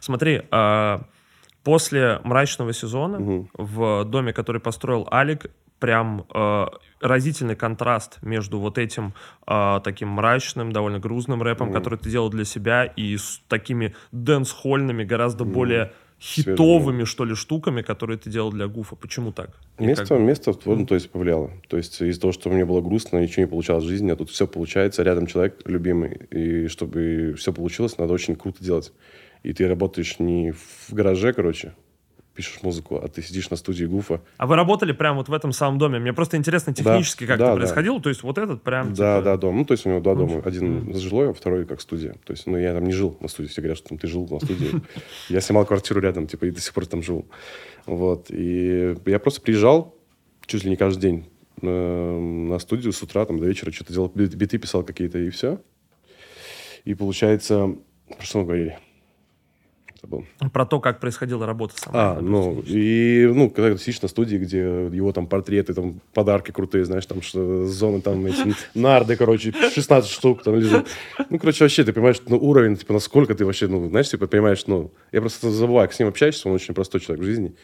Смотри, 0.00 0.42
а, 0.50 1.02
после 1.62 2.20
мрачного 2.24 2.72
сезона 2.72 3.46
в 3.52 4.04
доме, 4.06 4.32
который 4.32 4.60
построил 4.60 5.06
Алик, 5.08 5.46
прям 5.78 6.24
э, 6.34 6.66
разительный 7.00 7.54
контраст 7.56 8.18
между 8.22 8.58
вот 8.58 8.78
этим 8.78 9.12
э, 9.46 9.80
таким 9.84 10.08
мрачным, 10.08 10.72
довольно 10.72 10.98
грузным 10.98 11.42
рэпом, 11.42 11.68
Мгм. 11.68 11.76
который 11.76 11.98
ты 11.98 12.10
делал 12.10 12.30
для 12.30 12.44
себя, 12.44 12.84
и 12.84 13.16
с 13.16 13.40
такими 13.48 13.94
дэнс-хольными, 14.10 15.04
гораздо 15.04 15.44
Мгм. 15.44 15.52
более 15.52 15.92
Свежими. 16.20 16.54
хитовыми, 16.54 17.04
что 17.04 17.24
ли, 17.24 17.34
штуками, 17.34 17.82
которые 17.82 18.16
ты 18.18 18.30
делал 18.30 18.50
для 18.50 18.66
Гуфа. 18.66 18.96
Почему 18.96 19.32
так? 19.32 19.50
И 19.78 19.84
Место, 19.86 20.06
как 20.06 20.20
место 20.20 20.52
в- 20.52 20.66
ну, 20.66 20.86
то 20.86 20.94
есть, 20.94 21.10
повлияло. 21.10 21.50
То 21.68 21.76
есть 21.76 22.00
из-за 22.00 22.20
того, 22.20 22.32
что 22.32 22.48
мне 22.50 22.64
было 22.64 22.80
грустно, 22.80 23.18
ничего 23.18 23.42
не 23.42 23.48
получалось 23.48 23.84
в 23.84 23.88
жизни, 23.88 24.10
а 24.10 24.16
тут 24.16 24.30
все 24.30 24.46
получается, 24.46 25.02
рядом 25.02 25.26
человек 25.26 25.60
любимый. 25.66 26.20
И 26.30 26.68
чтобы 26.68 27.34
все 27.36 27.52
получилось, 27.52 27.98
надо 27.98 28.12
очень 28.12 28.36
круто 28.36 28.62
делать. 28.64 28.92
И 29.42 29.52
ты 29.52 29.68
работаешь 29.68 30.18
не 30.18 30.52
в 30.52 30.92
гараже, 30.92 31.32
короче, 31.34 31.74
пишешь 32.34 32.62
музыку, 32.62 32.96
а 32.96 33.08
ты 33.08 33.22
сидишь 33.22 33.48
на 33.50 33.56
студии 33.56 33.84
Гуфа. 33.84 34.20
А 34.36 34.46
вы 34.46 34.56
работали 34.56 34.92
прямо 34.92 35.18
вот 35.18 35.28
в 35.28 35.32
этом 35.32 35.52
самом 35.52 35.78
доме? 35.78 35.98
Мне 35.98 36.12
просто 36.12 36.36
интересно 36.36 36.74
технически, 36.74 37.26
как 37.26 37.38
да, 37.38 37.44
это 37.44 37.54
да. 37.54 37.60
происходило. 37.60 38.00
То 38.00 38.08
есть 38.08 38.22
вот 38.22 38.38
этот 38.38 38.62
прям... 38.62 38.92
Да, 38.94 39.18
типа, 39.18 39.24
да, 39.24 39.36
дом. 39.36 39.56
Ну, 39.56 39.64
то 39.64 39.72
есть 39.72 39.86
у 39.86 39.88
него 39.88 40.00
два 40.00 40.14
Ну, 40.14 40.26
дома. 40.26 40.42
Один 40.44 40.94
жилой, 40.94 41.30
а 41.30 41.32
второй 41.32 41.64
как 41.64 41.80
студия. 41.80 42.16
То 42.24 42.32
есть, 42.32 42.46
ну, 42.46 42.56
я 42.56 42.74
там 42.74 42.84
не 42.84 42.92
жил 42.92 43.16
на 43.20 43.28
студии. 43.28 43.48
Все 43.48 43.60
говорят, 43.60 43.78
что 43.78 43.88
там 43.88 43.98
ты 43.98 44.06
жил 44.08 44.26
на 44.28 44.40
студии. 44.40 44.70
Я 45.28 45.40
снимал 45.40 45.64
квартиру 45.64 46.00
рядом, 46.00 46.26
типа, 46.26 46.46
и 46.46 46.50
до 46.50 46.60
сих 46.60 46.74
пор 46.74 46.86
там 46.86 47.02
живу. 47.02 47.26
Вот. 47.86 48.26
И 48.30 48.96
я 49.06 49.18
просто 49.18 49.40
приезжал 49.40 49.94
чуть 50.46 50.64
ли 50.64 50.70
не 50.70 50.76
каждый 50.76 51.00
день 51.00 51.24
э, 51.62 52.18
на 52.18 52.58
студию 52.58 52.92
с 52.92 53.02
утра 53.02 53.24
там, 53.24 53.38
до 53.38 53.46
вечера, 53.46 53.70
что-то 53.70 53.92
делал, 53.92 54.10
бит- 54.14 54.34
биты 54.34 54.58
писал 54.58 54.82
какие-то, 54.82 55.18
и 55.18 55.30
все. 55.30 55.60
И 56.84 56.94
получается... 56.94 57.76
Про 58.06 58.26
что 58.26 58.38
мы 58.40 58.44
говорили? 58.44 58.78
Забыл. 60.04 60.26
Про 60.52 60.66
то, 60.66 60.80
как 60.80 61.00
происходила 61.00 61.46
работа 61.46 61.74
сама. 61.78 61.98
А, 61.98 62.20
ну, 62.20 62.62
и, 62.66 63.26
ну, 63.34 63.48
когда 63.48 63.72
ты 63.72 63.78
сидишь 63.80 64.02
на 64.02 64.08
студии, 64.08 64.36
где 64.36 64.58
его 64.58 65.12
там 65.12 65.26
портреты, 65.26 65.72
там 65.72 66.00
подарки 66.12 66.50
крутые, 66.50 66.84
знаешь, 66.84 67.06
там 67.06 67.22
что 67.22 67.64
зоны, 67.64 68.02
там 68.02 68.26
эти 68.26 68.54
нарды, 68.74 69.16
короче, 69.16 69.52
16 69.52 70.10
штук 70.10 70.42
там 70.42 70.56
лежит. 70.56 70.86
Ну, 71.30 71.38
короче, 71.38 71.64
вообще, 71.64 71.84
ты 71.84 71.94
понимаешь, 71.94 72.20
ну, 72.28 72.36
уровень, 72.36 72.76
типа, 72.76 72.92
насколько 72.92 73.34
ты 73.34 73.46
вообще, 73.46 73.66
ну, 73.66 73.88
знаешь, 73.88 74.10
типа, 74.10 74.26
понимаешь, 74.26 74.66
ну, 74.66 74.92
я 75.10 75.22
просто 75.22 75.50
забываю, 75.50 75.88
как 75.88 75.94
с 75.94 75.98
ним 75.98 76.08
общаешься, 76.08 76.48
он 76.48 76.54
очень 76.54 76.74
простой 76.74 77.00
человек 77.00 77.22
в 77.22 77.26
жизни, 77.26 77.54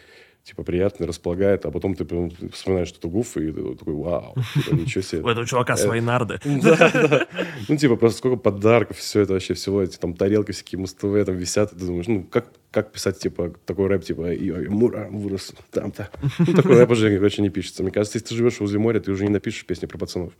типа, 0.45 0.63
приятный, 0.63 1.07
располагает, 1.07 1.67
а 1.67 1.71
потом 1.71 1.95
ты 1.95 2.05
вспоминаешь, 2.53 2.89
что 2.89 2.99
это 2.99 3.09
гуф, 3.09 3.37
и 3.37 3.53
ты 3.53 3.75
такой, 3.75 3.95
вау, 3.95 4.35
типа, 4.55 4.75
ничего 4.75 5.03
себе. 5.03 5.23
У 5.25 5.29
этого 5.29 5.47
чувака 5.47 5.77
свои 5.77 6.01
нарды. 6.01 6.41
Да, 6.61 6.91
да. 6.93 7.27
Ну, 7.69 7.77
типа, 7.77 7.97
просто 7.97 8.19
сколько 8.19 8.37
подарков, 8.37 8.99
все 8.99 9.21
это 9.21 9.35
вообще, 9.35 9.55
всего 9.55 9.83
эти 9.83 9.97
там 9.97 10.15
тарелки 10.15 10.53
всякие 10.53 10.79
муз-ТВ 10.79 11.25
там 11.25 11.37
висят, 11.37 11.73
и 11.73 11.77
ты 11.77 11.85
думаешь, 11.85 12.07
ну, 12.07 12.25
как, 12.25 12.47
как 12.71 12.93
писать, 12.93 13.19
типа, 13.19 13.55
такой 13.67 13.89
рэп, 13.89 14.05
типа, 14.05 14.33
«Йой, 14.33 14.69
Мура 14.69 15.09
вырос 15.11 15.53
там-то. 15.71 16.11
Ну, 16.39 16.55
такой 16.55 16.79
рэп 16.79 16.91
уже, 16.91 17.15
короче, 17.15 17.43
не 17.43 17.51
пишется. 17.51 17.83
Мне 17.83 17.93
кажется, 17.93 18.19
если 18.19 18.29
ты 18.29 18.35
живешь 18.35 18.61
возле 18.61 18.79
моря, 18.79 19.01
ты 19.01 19.11
уже 19.13 19.25
не 19.25 19.31
напишешь 19.31 19.65
песни 19.65 19.87
про 19.87 19.99
пацанов. 19.99 20.33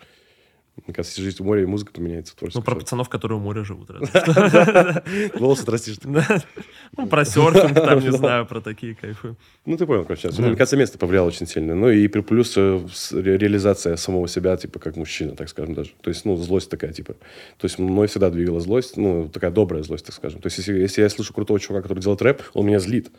Мне 0.91 0.95
кажется, 0.97 1.23
жить 1.23 1.41
у 1.41 1.45
моря, 1.45 1.63
и 1.63 1.67
музыка 1.67 1.93
поменяется. 1.93 2.35
Ну, 2.53 2.63
про 2.63 2.75
пацанов, 2.75 3.09
которые 3.09 3.39
у 3.39 3.41
моря 3.41 3.63
живут. 3.63 3.91
Волосы 5.39 5.63
отрастишь. 5.63 5.99
Ну, 6.97 7.07
про 7.07 7.25
серфинг, 7.25 7.75
там, 7.75 8.01
не 8.01 8.11
знаю, 8.11 8.47
про 8.47 8.61
такие 8.61 8.97
кайфы. 8.97 9.37
Ну, 9.65 9.77
ты 9.77 9.87
понял, 9.87 10.03
короче. 10.03 10.29
Мне 10.37 10.57
кажется, 10.57 10.77
место 10.77 10.99
повлияло 10.99 11.29
очень 11.29 11.47
сильно. 11.47 11.77
Ну, 11.77 11.89
и 11.89 12.09
плюс 12.09 12.55
э, 12.57 12.81
реализация 13.13 13.95
самого 13.95 14.27
себя, 14.27 14.57
типа, 14.57 14.81
как 14.81 14.97
мужчина, 14.97 15.37
так 15.37 15.49
скажем, 15.49 15.75
даже. 15.75 15.91
То 16.01 16.11
есть, 16.11 16.25
ну, 16.25 16.37
злость 16.37 16.69
такая, 16.69 16.93
типа. 16.93 17.13
То 17.13 17.67
есть, 17.67 17.79
мной 17.79 18.09
всегда 18.09 18.31
двигала 18.31 18.59
злость, 18.59 18.97
ну, 18.97 19.29
такая 19.29 19.53
добрая 19.53 19.85
злость, 19.85 20.07
так 20.07 20.15
скажем. 20.17 20.41
То 20.41 20.49
есть, 20.49 20.59
если 20.59 21.03
я 21.03 21.09
слышу 21.09 21.33
крутого 21.33 21.61
чувака, 21.61 21.83
который 21.83 22.01
делает 22.01 22.21
рэп, 22.21 22.43
он 22.55 22.67
меня 22.67 22.81
злит 22.81 23.13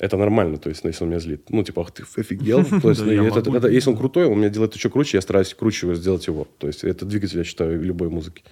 это 0.00 0.16
нормально, 0.16 0.56
то 0.56 0.70
есть, 0.70 0.82
если 0.82 1.04
он 1.04 1.10
меня 1.10 1.20
злит. 1.20 1.50
Ну, 1.50 1.62
типа, 1.62 1.82
ах 1.82 1.90
ты 1.90 2.04
офигел. 2.16 2.64
То 2.82 2.88
есть, 2.88 3.02
это, 3.02 3.56
это, 3.56 3.68
если 3.68 3.90
он 3.90 3.96
крутой, 3.96 4.24
он 4.24 4.38
меня 4.38 4.48
делает 4.48 4.74
еще 4.74 4.88
круче, 4.88 5.18
я 5.18 5.20
стараюсь 5.20 5.52
круче 5.52 5.94
сделать 5.94 6.26
его. 6.26 6.48
То 6.58 6.66
есть, 6.66 6.84
это 6.84 7.04
двигатель, 7.04 7.38
я 7.38 7.44
считаю, 7.44 7.80
любой 7.82 8.08
музыки. 8.08 8.42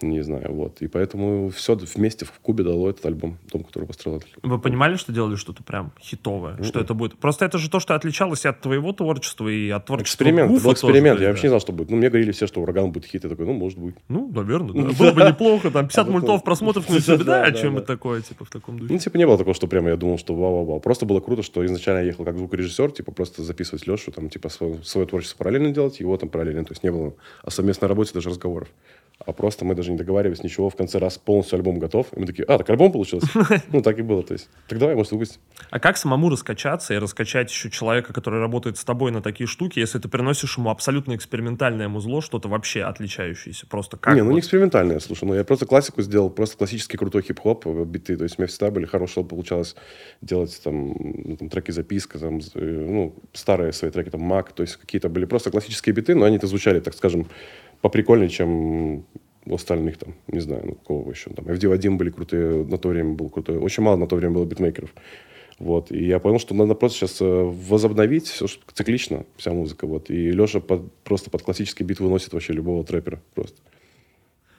Не 0.00 0.22
знаю, 0.22 0.52
вот. 0.52 0.80
И 0.80 0.88
поэтому 0.88 1.50
все 1.50 1.74
вместе 1.74 2.24
в 2.24 2.32
Кубе 2.40 2.64
дало 2.64 2.88
этот 2.88 3.04
альбом, 3.06 3.38
дом, 3.52 3.64
который 3.64 3.84
построил. 3.84 4.22
Вы 4.42 4.58
понимали, 4.58 4.96
что 4.96 5.12
делали 5.12 5.36
что-то 5.36 5.62
прям 5.62 5.92
хитовое? 6.00 6.54
Mm-hmm. 6.54 6.64
Что 6.64 6.80
это 6.80 6.94
будет? 6.94 7.18
Просто 7.18 7.44
это 7.44 7.58
же 7.58 7.68
то, 7.68 7.80
что 7.80 7.94
отличалось 7.94 8.46
от 8.46 8.60
твоего 8.60 8.92
творчества 8.92 9.48
и 9.48 9.68
от 9.68 9.84
творчества 9.86 10.24
Эксперимент. 10.24 10.50
Гуфа 10.50 10.64
был 10.64 10.72
эксперимент. 10.72 11.16
Тоже, 11.16 11.22
я 11.22 11.28
да. 11.28 11.32
вообще 11.32 11.46
не 11.46 11.48
знал, 11.50 11.60
что 11.60 11.72
будет. 11.72 11.90
Ну, 11.90 11.96
мне 11.96 12.08
говорили 12.08 12.32
все, 12.32 12.46
что 12.46 12.60
ураган 12.62 12.92
будет 12.92 13.06
хит. 13.06 13.24
Я 13.24 13.30
такой, 13.30 13.46
ну, 13.46 13.52
может 13.52 13.78
быть. 13.78 13.94
Ну, 14.08 14.30
наверное, 14.32 14.84
да. 14.84 14.92
Было 14.98 15.12
бы 15.12 15.22
неплохо. 15.22 15.70
Там 15.70 15.86
50 15.86 16.08
мультов 16.08 16.44
просмотров 16.44 16.88
на 16.88 16.94
YouTube, 16.94 17.24
да, 17.24 17.44
о 17.44 17.52
чем 17.52 17.76
это 17.76 17.86
такое, 17.86 18.22
типа, 18.22 18.44
в 18.44 18.50
таком 18.50 18.78
духе. 18.78 18.92
Ну, 18.92 18.98
типа, 18.98 19.16
не 19.18 19.26
было 19.26 19.36
такого, 19.36 19.54
что 19.54 19.66
прямо 19.66 19.90
я 19.90 19.96
думал, 19.96 20.18
что 20.18 20.34
вау-вау-вау. 20.34 20.80
Просто 20.80 21.04
было 21.04 21.20
круто, 21.20 21.42
что 21.42 21.64
изначально 21.66 22.00
я 22.00 22.06
ехал 22.06 22.24
как 22.24 22.38
звукорежиссер, 22.38 22.92
типа, 22.92 23.12
просто 23.12 23.42
записывать 23.42 23.86
Лешу, 23.86 24.12
там, 24.12 24.30
типа, 24.30 24.48
свое 24.48 25.06
творчество 25.06 25.38
параллельно 25.38 25.70
делать, 25.70 26.00
его 26.00 26.16
там 26.16 26.30
параллельно. 26.30 26.64
То 26.64 26.72
есть 26.72 26.82
не 26.82 26.90
было 26.90 27.14
о 27.42 27.50
совместной 27.50 27.88
работе 27.88 28.12
даже 28.14 28.30
разговоров 28.30 28.68
а 29.18 29.32
просто 29.32 29.64
мы 29.64 29.74
даже 29.74 29.90
не 29.90 29.96
договаривались 29.96 30.42
ничего, 30.42 30.68
в 30.70 30.76
конце 30.76 30.98
раз 30.98 31.18
полностью 31.18 31.56
альбом 31.56 31.78
готов, 31.78 32.08
и 32.12 32.20
мы 32.20 32.26
такие, 32.26 32.44
а, 32.44 32.58
так 32.58 32.68
альбом 32.70 32.92
получился? 32.92 33.28
Ну, 33.72 33.82
так 33.82 33.98
и 33.98 34.02
было, 34.02 34.22
то 34.22 34.34
есть, 34.34 34.48
так 34.68 34.78
давай, 34.78 34.94
может, 34.94 35.12
выпустим. 35.12 35.40
А 35.70 35.78
как 35.78 35.96
самому 35.96 36.28
раскачаться 36.28 36.94
и 36.94 36.98
раскачать 36.98 37.50
еще 37.50 37.70
человека, 37.70 38.12
который 38.12 38.40
работает 38.40 38.76
с 38.76 38.84
тобой 38.84 39.10
на 39.10 39.22
такие 39.22 39.46
штуки, 39.46 39.78
если 39.78 39.98
ты 39.98 40.08
приносишь 40.08 40.58
ему 40.58 40.70
абсолютно 40.70 41.14
экспериментальное 41.14 41.88
музло, 41.88 42.20
что-то 42.20 42.48
вообще 42.48 42.82
отличающееся, 42.82 43.66
просто 43.66 43.96
как? 43.96 44.14
Не, 44.14 44.22
ну 44.22 44.32
не 44.32 44.40
экспериментальное, 44.40 44.98
слушай, 45.00 45.24
ну 45.24 45.34
я 45.34 45.44
просто 45.44 45.66
классику 45.66 46.02
сделал, 46.02 46.30
просто 46.30 46.56
классический 46.56 46.96
крутой 46.96 47.22
хип-хоп, 47.22 47.66
э, 47.66 47.84
биты, 47.84 48.16
то 48.16 48.24
есть 48.24 48.38
у 48.38 48.42
меня 48.42 48.48
всегда 48.48 48.70
были 48.70 48.86
хорошие, 48.86 49.24
получалось 49.24 49.76
делать 50.20 50.60
там, 50.62 50.94
ну, 51.24 51.36
там 51.36 51.48
треки 51.48 51.70
записка, 51.70 52.18
там, 52.18 52.40
э, 52.54 52.60
ну, 52.60 53.14
старые 53.32 53.72
свои 53.72 53.90
треки, 53.90 54.10
там, 54.10 54.20
Мак, 54.20 54.52
то 54.52 54.62
есть 54.62 54.76
какие-то 54.76 55.08
были 55.08 55.24
просто 55.24 55.50
классические 55.50 55.94
биты, 55.94 56.14
но 56.14 56.24
они-то 56.24 56.46
звучали, 56.46 56.80
так 56.80 56.94
скажем, 56.94 57.26
поприкольнее, 57.84 58.30
чем 58.30 59.04
у 59.44 59.54
остальных 59.54 59.98
там, 59.98 60.14
не 60.28 60.40
знаю, 60.40 60.62
ну, 60.64 60.74
кого 60.86 61.10
еще. 61.10 61.28
Там 61.30 61.44
FD 61.44 61.68
Вадим 61.68 61.98
были 61.98 62.08
крутые, 62.08 62.64
на 62.64 62.78
то 62.78 62.88
время 62.88 63.12
был 63.12 63.28
крутой. 63.28 63.58
Очень 63.58 63.82
мало 63.82 63.96
на 63.96 64.06
то 64.06 64.16
время 64.16 64.34
было 64.34 64.46
битмейкеров. 64.46 64.94
Вот. 65.58 65.92
И 65.92 66.02
я 66.02 66.18
понял, 66.18 66.38
что 66.38 66.54
надо 66.54 66.74
просто 66.74 67.00
сейчас 67.00 67.20
э, 67.20 67.24
возобновить 67.24 68.26
все 68.26 68.46
циклично, 68.72 69.26
вся 69.36 69.52
музыка. 69.52 69.86
Вот. 69.86 70.08
И 70.08 70.30
Леша 70.30 70.60
под, 70.60 70.90
просто 71.04 71.28
под 71.28 71.42
классический 71.42 71.84
бит 71.84 72.00
выносит 72.00 72.32
вообще 72.32 72.54
любого 72.54 72.84
трэпера. 72.84 73.20
Просто. 73.34 73.58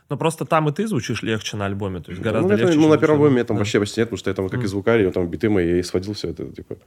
Но 0.08 0.18
просто 0.18 0.46
там 0.46 0.70
и 0.70 0.72
ты 0.72 0.88
звучишь 0.88 1.24
легче 1.24 1.58
на 1.58 1.66
альбоме, 1.66 2.02
то 2.02 2.12
есть 2.12 2.22
гораздо 2.22 2.54
ну, 2.54 2.58
легче. 2.58 2.78
Ну, 2.78 2.90
на 2.90 3.00
первом 3.00 3.24
альбоме 3.24 3.44
там 3.44 3.58
да. 3.58 3.62
вообще 3.62 3.80
почти 3.80 4.02
нет, 4.02 4.10
потому 4.10 4.20
что 4.20 4.30
я 4.30 4.36
там 4.36 4.50
как 4.50 4.64
и 4.64 4.68
звукарь, 4.68 5.12
там 5.12 5.28
биты 5.28 5.50
мои, 5.50 5.68
я 5.68 5.80
и 5.80 5.84
сводил 5.84 6.14
все 6.14 6.30
это, 6.30 6.46
типа. 6.46 6.78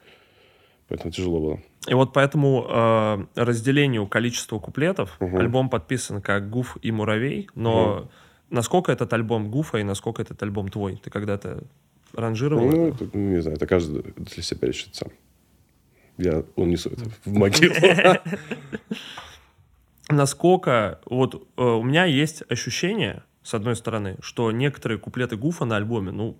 Поэтому 0.89 1.13
тяжело 1.13 1.41
было. 1.41 1.61
И 1.87 1.95
вот 1.95 2.13
по 2.13 2.19
этому 2.19 2.67
э, 2.69 3.25
разделению 3.35 4.07
количества 4.07 4.59
куплетов 4.59 5.17
угу. 5.21 5.39
альбом 5.39 5.69
подписан 5.69 6.21
как 6.21 6.51
«Гуф» 6.51 6.77
и 6.83 6.91
«Муравей», 6.91 7.49
но 7.55 7.97
угу. 7.97 8.11
насколько 8.51 8.91
этот 8.91 9.13
альбом 9.13 9.51
Гуфа 9.51 9.79
и 9.79 9.83
насколько 9.83 10.23
этот 10.23 10.43
альбом 10.43 10.69
твой? 10.69 10.97
Ты 10.97 11.11
когда-то 11.11 11.65
ранжировал 12.15 12.71
Ну, 12.71 12.89
это, 12.89 13.05
не 13.17 13.41
знаю, 13.43 13.57
это 13.57 13.67
каждый 13.67 14.03
для 14.17 14.43
себя 14.43 14.69
решит 14.69 14.95
сам. 14.95 15.09
Я 16.17 16.43
унесу 16.57 16.91
это 16.91 17.05
в 17.25 17.33
могилу. 17.33 17.75
Насколько... 20.09 21.01
Вот 21.05 21.47
э, 21.57 21.63
у 21.63 21.83
меня 21.83 22.07
есть 22.07 22.43
ощущение, 22.49 23.23
с 23.43 23.55
одной 23.55 23.77
стороны, 23.77 24.17
что 24.21 24.51
некоторые 24.51 24.99
куплеты 24.99 25.37
Гуфа 25.37 25.65
на 25.65 25.77
альбоме, 25.77 26.13
ну, 26.13 26.39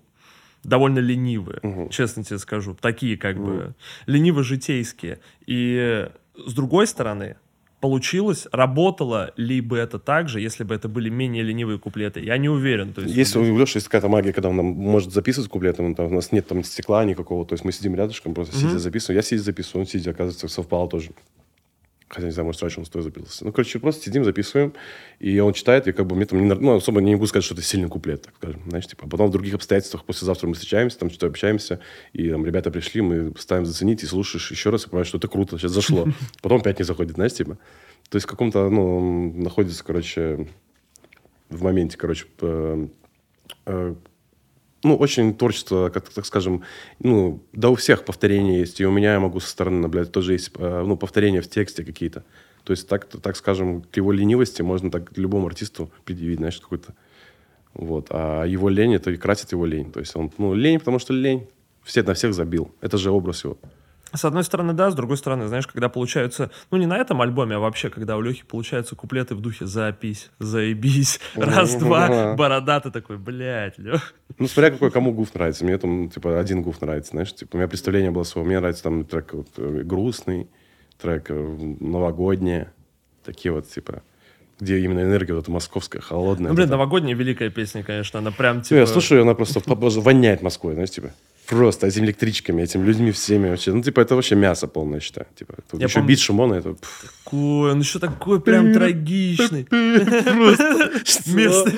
довольно 0.63 0.99
ленивые, 0.99 1.59
угу. 1.63 1.89
честно 1.89 2.23
тебе 2.23 2.39
скажу. 2.39 2.75
Такие 2.79 3.17
как 3.17 3.37
угу. 3.37 3.45
бы 3.45 3.75
лениво-житейские. 4.05 5.19
И 5.45 6.09
с 6.45 6.53
другой 6.53 6.87
стороны, 6.87 7.37
получилось, 7.79 8.47
работало 8.51 9.31
ли 9.37 9.61
бы 9.61 9.77
это 9.77 9.99
так 9.99 10.29
же, 10.29 10.41
если 10.41 10.63
бы 10.63 10.75
это 10.75 10.89
были 10.89 11.09
менее 11.09 11.43
ленивые 11.43 11.79
куплеты? 11.79 12.19
Я 12.19 12.37
не 12.37 12.49
уверен. 12.49 12.93
То 12.93 13.01
есть, 13.01 13.15
если 13.15 13.39
у 13.39 13.57
Леши 13.57 13.77
есть 13.77 13.87
какая-то 13.87 14.09
магия, 14.09 14.33
когда 14.33 14.49
он 14.49 14.57
нам 14.57 14.65
может 14.65 15.13
записывать 15.13 15.49
куплеты, 15.49 15.83
он, 15.83 15.95
там, 15.95 16.07
у 16.07 16.15
нас 16.15 16.31
нет 16.31 16.47
там 16.47 16.63
стекла 16.63 17.03
никакого, 17.05 17.45
то 17.45 17.53
есть 17.53 17.63
мы 17.63 17.71
сидим 17.71 17.95
рядышком, 17.95 18.33
просто 18.33 18.55
mm-hmm. 18.55 18.69
сидя 18.69 18.79
записываем. 18.79 19.17
Я 19.17 19.21
сидя 19.21 19.43
записываю, 19.43 19.81
он 19.81 19.87
сидя, 19.87 20.11
оказывается, 20.11 20.47
совпало 20.47 20.89
тоже. 20.89 21.11
Хотя, 22.09 22.25
не 22.25 22.31
знаю, 22.31 22.47
может, 22.47 22.61
раньше 22.61 22.79
он 22.79 22.85
стоя 22.85 23.03
записался. 23.03 23.45
Ну, 23.45 23.51
короче, 23.51 23.77
просто 23.77 24.03
сидим, 24.03 24.23
записываем, 24.23 24.73
и 25.19 25.39
он 25.39 25.53
читает, 25.53 25.87
и 25.87 25.91
как 25.91 26.07
бы 26.07 26.15
мне 26.15 26.25
там, 26.25 26.41
не, 26.41 26.53
ну, 26.55 26.75
особо 26.75 27.01
не 27.01 27.13
могу 27.13 27.27
сказать, 27.27 27.43
что 27.43 27.53
это 27.53 27.61
сильный 27.61 27.87
куплет, 27.87 28.23
так 28.23 28.33
скажем, 28.35 28.61
знаешь, 28.67 28.87
типа. 28.87 29.05
А 29.05 29.09
потом 29.09 29.27
в 29.27 29.31
других 29.31 29.53
обстоятельствах 29.53 30.03
послезавтра 30.05 30.47
мы 30.47 30.55
встречаемся, 30.55 30.97
там 30.97 31.11
что-то 31.11 31.27
общаемся, 31.27 31.79
и 32.13 32.29
там 32.29 32.43
ребята 32.45 32.71
пришли, 32.71 33.01
мы 33.01 33.31
ставим 33.37 33.67
заценить, 33.67 34.01
и 34.01 34.07
слушаешь 34.07 34.49
еще 34.49 34.71
раз, 34.71 34.85
и 34.85 34.89
понимаешь, 34.89 35.07
что 35.07 35.19
это 35.19 35.27
круто, 35.27 35.59
сейчас 35.59 35.71
зашло. 35.71 36.07
Потом 36.41 36.61
опять 36.61 36.79
не 36.79 36.85
заходит, 36.85 37.13
знаешь, 37.13 37.33
типа. 37.33 37.59
То 38.09 38.15
есть 38.15 38.25
в 38.25 38.29
каком-то, 38.29 38.69
ну, 38.69 39.31
находится, 39.33 39.83
короче, 39.83 40.47
в 41.49 41.61
моменте, 41.61 41.95
короче, 41.95 42.25
э, 42.41 42.87
ну, 44.83 44.95
очень 44.95 45.35
творчество, 45.35 45.89
как 45.89 46.09
так 46.09 46.25
скажем, 46.25 46.63
ну, 46.99 47.43
да 47.53 47.69
у 47.69 47.75
всех 47.75 48.05
повторения 48.05 48.59
есть, 48.59 48.79
и 48.79 48.85
у 48.85 48.91
меня 48.91 49.13
я 49.13 49.19
могу 49.19 49.39
со 49.39 49.49
стороны 49.49 49.81
наблюдать, 49.81 50.11
тоже 50.11 50.33
есть, 50.33 50.51
э, 50.57 50.83
ну, 50.85 50.95
повторения 50.95 51.41
в 51.41 51.49
тексте 51.49 51.83
какие-то. 51.83 52.23
То 52.63 52.71
есть, 52.71 52.87
так, 52.87 53.05
так 53.05 53.35
скажем, 53.35 53.81
к 53.81 53.97
его 53.97 54.11
ленивости 54.11 54.61
можно 54.61 54.91
так 54.91 55.17
любому 55.17 55.47
артисту 55.47 55.91
предъявить, 56.05 56.37
знаешь, 56.37 56.59
какой-то. 56.59 56.93
Вот. 57.73 58.07
А 58.09 58.43
его 58.45 58.69
лень, 58.69 58.95
это 58.95 59.11
и 59.11 59.17
красит 59.17 59.51
его 59.51 59.65
лень. 59.65 59.91
То 59.91 59.99
есть, 59.99 60.15
он, 60.15 60.31
ну, 60.37 60.53
лень, 60.53 60.79
потому 60.79 60.99
что 60.99 61.13
лень. 61.13 61.47
Все 61.83 62.03
на 62.03 62.13
всех 62.13 62.33
забил. 62.33 62.71
Это 62.81 62.97
же 62.97 63.09
образ 63.09 63.43
его. 63.43 63.57
С 64.13 64.25
одной 64.25 64.43
стороны, 64.43 64.73
да, 64.73 64.89
с 64.89 64.95
другой 64.95 65.17
стороны, 65.17 65.47
знаешь, 65.47 65.67
когда 65.67 65.87
получаются, 65.89 66.49
ну 66.71 66.77
не 66.77 66.85
на 66.85 66.97
этом 66.97 67.21
альбоме, 67.21 67.55
а 67.57 67.59
вообще, 67.59 67.89
когда 67.89 68.17
у 68.17 68.21
Лехи 68.21 68.43
получаются 68.43 68.95
куплеты 68.95 69.35
в 69.35 69.41
духе 69.41 69.65
«запись», 69.65 70.31
«заебись», 70.39 71.19
«раз-два», 71.35 72.35
«борода», 72.35 72.79
ты 72.79 72.91
такой, 72.91 73.17
блядь, 73.17 73.77
Лех. 73.77 74.15
Ну, 74.37 74.47
смотря 74.47 74.71
какой 74.71 74.89
кому 74.89 75.13
гуф 75.13 75.33
нравится. 75.35 75.63
Мне 75.63 75.77
там, 75.77 76.09
типа, 76.09 76.39
один 76.39 76.61
гуф 76.61 76.81
нравится, 76.81 77.11
знаешь, 77.11 77.33
типа, 77.33 77.55
у 77.55 77.57
меня 77.57 77.67
представление 77.67 78.11
было 78.11 78.23
свое. 78.23 78.47
Мне 78.47 78.59
нравится 78.59 78.83
там 78.83 79.05
трек 79.05 79.33
вот, 79.33 79.47
э, 79.57 79.81
грустный, 79.83 80.49
трек 80.99 81.29
э, 81.29 81.75
новогодний, 81.79 82.65
такие 83.23 83.51
вот, 83.51 83.67
типа, 83.67 84.01
где 84.59 84.79
именно 84.79 85.01
энергия 85.01 85.33
вот 85.33 85.43
эта 85.43 85.51
московская, 85.51 86.01
холодная. 86.01 86.49
Ну, 86.49 86.55
блин, 86.55 86.67
вот 86.67 86.71
новогодняя 86.71 87.15
великая 87.15 87.49
песня, 87.49 87.83
конечно, 87.83 88.19
она 88.19 88.31
прям, 88.31 88.61
типа... 88.61 88.75
Ну, 88.75 88.79
я 88.81 88.87
слушаю, 88.87 89.21
она 89.21 89.33
просто 89.33 89.61
воняет 89.65 90.41
Москвой, 90.41 90.73
знаешь, 90.73 90.91
типа. 90.91 91.11
Просто 91.47 91.87
этими 91.87 92.05
электричками, 92.05 92.61
этими 92.61 92.85
людьми 92.85 93.11
всеми 93.11 93.49
вообще. 93.49 93.73
Ну, 93.73 93.81
типа, 93.81 94.01
это 94.01 94.15
вообще 94.15 94.35
мясо 94.35 94.67
полное, 94.67 94.99
считаю. 94.99 95.25
Типа, 95.35 95.55
я 95.73 95.85
еще 95.85 95.95
помню... 95.95 96.09
бит 96.09 96.19
Шимона, 96.19 96.53
это... 96.55 96.75
Какой, 97.23 97.71
он 97.71 97.79
еще 97.79 97.97
такой 97.97 98.39
прям 98.39 98.71
трагичный. 98.71 99.65
Просто... 101.35 101.71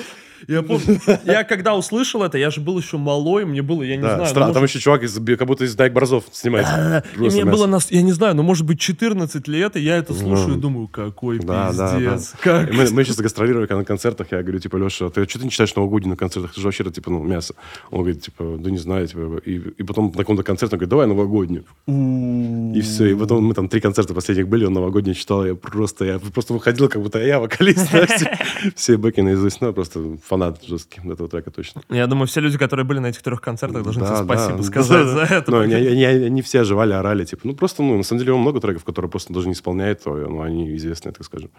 Я 0.48 0.62
помню, 0.62 1.00
я 1.24 1.44
когда 1.44 1.74
услышал 1.74 2.22
это, 2.22 2.38
я 2.38 2.50
же 2.50 2.60
был 2.60 2.78
еще 2.78 2.96
малой, 2.96 3.44
мне 3.44 3.62
было, 3.62 3.82
я 3.82 3.96
не 3.96 4.02
да, 4.02 4.14
знаю... 4.14 4.28
Стра... 4.28 4.40
Ну, 4.40 4.46
может... 4.46 4.54
Там 4.54 4.64
еще 4.64 4.78
чувак 4.78 5.02
из, 5.02 5.14
как 5.14 5.46
будто 5.46 5.64
из 5.64 5.74
Дайк 5.74 5.92
Борзов 5.92 6.24
снимается. 6.32 7.04
Да, 7.16 7.24
и 7.24 7.30
мне 7.30 7.44
было, 7.44 7.66
нас, 7.66 7.90
я 7.90 8.02
не 8.02 8.12
знаю, 8.12 8.34
ну, 8.34 8.42
может 8.42 8.66
быть, 8.66 8.80
14 8.80 9.48
лет, 9.48 9.76
и 9.76 9.80
я 9.80 9.96
это 9.96 10.14
слушаю 10.14 10.48
ну, 10.48 10.58
и 10.58 10.60
думаю, 10.60 10.88
какой 10.88 11.38
да, 11.38 11.68
пиздец. 11.68 11.78
Да, 11.78 11.98
да. 11.98 12.20
Как... 12.40 12.72
Мы, 12.72 12.90
мы 12.90 13.04
сейчас 13.04 13.16
гастролировали 13.16 13.72
на 13.72 13.84
концертах, 13.84 14.28
я 14.30 14.42
говорю, 14.42 14.58
типа, 14.58 14.76
Леша, 14.76 15.10
ты 15.10 15.28
что 15.28 15.38
ты 15.38 15.44
не 15.44 15.50
читаешь 15.50 15.74
новогодний 15.74 16.10
на 16.10 16.16
концертах? 16.16 16.54
Ты 16.54 16.60
же 16.60 16.66
вообще, 16.66 16.84
типа, 16.90 17.10
ну, 17.10 17.22
мясо. 17.22 17.54
Он 17.90 18.00
говорит, 18.00 18.22
типа, 18.22 18.56
да 18.58 18.70
не 18.70 18.78
знаю, 18.78 19.06
типа, 19.06 19.40
и, 19.44 19.56
и 19.56 19.82
потом 19.82 20.06
на 20.06 20.18
каком-то 20.18 20.42
концерте 20.42 20.76
он 20.76 20.78
говорит, 20.78 20.90
давай 20.90 21.06
новогоднюю. 21.06 21.64
И 21.86 22.80
все, 22.80 23.06
и 23.06 23.14
потом 23.14 23.44
мы 23.44 23.54
там 23.54 23.68
три 23.68 23.80
концерта 23.80 24.14
последних 24.14 24.48
были, 24.48 24.64
он 24.64 24.72
новогодний 24.72 25.14
читал, 25.14 25.44
я 25.44 25.54
просто, 25.54 26.04
я 26.04 26.18
просто 26.18 26.52
выходил, 26.52 26.88
как 26.88 27.02
будто 27.02 27.22
я 27.22 27.40
вокалист, 27.40 27.88
все 28.76 28.96
бэки 28.96 29.20
наизусть, 29.20 29.60
ну, 29.60 29.72
просто 29.72 30.18
фанат 30.32 30.64
жесткий 30.64 31.00
этого 31.06 31.28
трека 31.28 31.50
точно. 31.50 31.82
Я 31.90 32.06
думаю, 32.06 32.26
все 32.26 32.40
люди, 32.40 32.56
которые 32.56 32.86
были 32.86 33.00
на 33.00 33.08
этих 33.08 33.20
трех 33.20 33.42
концертах, 33.42 33.82
должны 33.82 34.02
да, 34.02 34.16
тебе 34.16 34.24
спасибо 34.24 34.56
да, 34.56 34.62
сказать 34.62 35.06
да, 35.06 35.26
за 35.26 35.34
это. 35.34 35.50
Но 35.50 35.58
они, 35.58 35.74
они, 35.74 36.04
они 36.04 36.40
все 36.40 36.60
оживали, 36.60 36.94
орали, 36.94 37.26
типа, 37.26 37.42
ну 37.44 37.54
просто, 37.54 37.82
ну, 37.82 37.98
на 37.98 38.02
самом 38.02 38.20
деле, 38.20 38.34
много 38.34 38.58
треков, 38.58 38.82
которые 38.82 39.10
просто 39.10 39.34
даже 39.34 39.46
не 39.48 39.52
исполняет, 39.52 40.02
то, 40.02 40.14
ну, 40.14 40.40
они 40.40 40.74
известные, 40.76 41.12
так 41.12 41.26
скажем. 41.26 41.50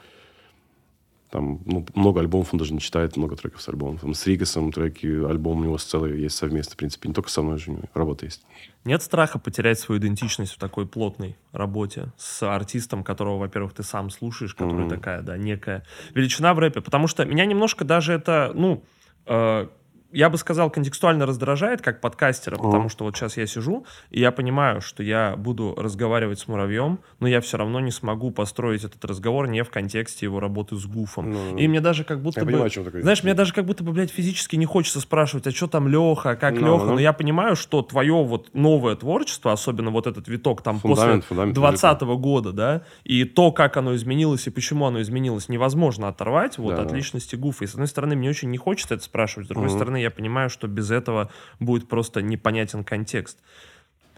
Там 1.33 1.61
ну, 1.65 1.83
много 1.95 2.19
альбомов 2.19 2.53
он 2.53 2.59
даже 2.59 2.75
не 2.75 2.79
читает, 2.79 3.17
много 3.17 3.35
треков 3.35 3.59
с 3.59 3.67
альбомом. 3.67 3.97
Там, 3.97 4.13
с 4.13 4.27
Ригасом 4.27 4.71
треки, 4.71 5.07
альбом 5.27 5.61
у 5.61 5.63
него 5.63 5.79
с 5.79 5.83
целый 5.83 6.21
есть 6.21 6.35
совместно, 6.35 6.73
в 6.73 6.77
принципе. 6.77 7.07
Не 7.09 7.15
только 7.15 7.31
со 7.31 7.41
мной 7.41 7.57
же, 7.57 7.71
у 7.71 7.73
него 7.73 7.85
работа 7.95 8.25
есть. 8.25 8.45
Нет 8.85 9.01
страха 9.01 9.39
потерять 9.39 9.79
свою 9.79 9.99
идентичность 9.99 10.53
в 10.53 10.59
такой 10.59 10.85
плотной 10.85 11.35
работе 11.51 12.11
с 12.17 12.43
артистом, 12.43 13.03
которого, 13.03 13.39
во-первых, 13.39 13.73
ты 13.73 13.81
сам 13.81 14.11
слушаешь, 14.11 14.53
который 14.53 14.85
mm-hmm. 14.85 14.89
такая, 14.89 15.21
да, 15.23 15.35
некая 15.35 15.83
величина 16.13 16.53
в 16.53 16.59
рэпе. 16.59 16.81
Потому 16.81 17.07
что 17.07 17.25
меня 17.25 17.47
немножко 17.47 17.83
даже 17.83 18.13
это, 18.13 18.51
ну, 18.53 18.83
э, 19.25 19.69
я 20.13 20.29
бы 20.29 20.37
сказал, 20.37 20.69
контекстуально 20.69 21.25
раздражает 21.25 21.81
как 21.81 21.99
подкастера, 21.99 22.55
потому 22.55 22.89
что 22.89 23.03
вот 23.03 23.17
сейчас 23.17 23.37
я 23.37 23.47
сижу, 23.47 23.85
и 24.11 24.19
я 24.19 24.31
понимаю, 24.31 24.79
что 24.79 25.03
я 25.03 25.35
буду 25.35 25.73
разговаривать 25.75 26.39
с 26.39 26.47
муравьем, 26.47 26.99
но 27.19 27.27
я 27.27 27.41
все 27.41 27.57
равно 27.57 27.79
не 27.79 27.91
смогу 27.91 28.31
построить 28.31 28.83
этот 28.83 29.03
разговор 29.05 29.47
не 29.47 29.63
в 29.63 29.69
контексте 29.69 30.25
его 30.25 30.39
работы 30.39 30.75
с 30.75 30.85
гуфом. 30.85 31.31
Ну, 31.31 31.57
и 31.57 31.67
мне 31.67 31.81
даже 31.81 32.03
как 32.03 32.21
будто 32.21 32.41
я 32.41 32.45
бы... 32.45 32.51
Понимаю, 32.51 32.69
чем 32.69 32.85
такой 32.85 33.01
знаешь, 33.01 33.23
мне 33.23 33.33
даже 33.33 33.53
как 33.53 33.65
будто 33.65 33.83
бы, 33.83 33.91
блядь, 33.91 34.11
физически 34.11 34.55
не 34.55 34.65
хочется 34.65 35.01
спрашивать, 35.01 35.47
а 35.47 35.51
что 35.51 35.67
там 35.67 35.87
Леха, 35.87 36.35
как 36.35 36.53
ну, 36.53 36.73
Леха, 36.73 36.85
ну. 36.85 36.93
но 36.93 36.99
я 36.99 37.13
понимаю, 37.13 37.55
что 37.55 37.81
твое 37.81 38.23
вот 38.23 38.53
новое 38.53 38.95
творчество, 38.95 39.51
особенно 39.51 39.89
вот 39.89 40.05
этот 40.05 40.27
виток 40.27 40.61
там 40.61 40.79
фундамент, 40.79 41.25
после 41.25 41.45
2020 41.45 42.01
года, 42.01 42.51
да, 42.51 42.83
и 43.03 43.23
то, 43.23 43.51
как 43.51 43.77
оно 43.77 43.95
изменилось 43.95 44.45
и 44.47 44.51
почему 44.51 44.85
оно 44.85 45.01
изменилось, 45.01 45.49
невозможно 45.49 46.07
оторвать 46.07 46.57
вот 46.59 46.75
да, 46.75 46.83
от 46.83 46.89
да. 46.89 46.95
личности 46.95 47.35
гуфа. 47.35 47.63
И 47.63 47.67
с 47.67 47.73
одной 47.73 47.87
стороны, 47.87 48.15
мне 48.15 48.29
очень 48.29 48.51
не 48.51 48.57
хочется 48.57 48.93
это 48.93 49.03
спрашивать, 49.03 49.47
с 49.47 49.49
другой 49.49 49.69
угу. 49.69 49.75
стороны, 49.75 50.02
я 50.03 50.11
понимаю, 50.11 50.49
что 50.49 50.67
без 50.67 50.91
этого 50.91 51.31
будет 51.59 51.87
просто 51.87 52.21
непонятен 52.21 52.83
контекст. 52.83 53.39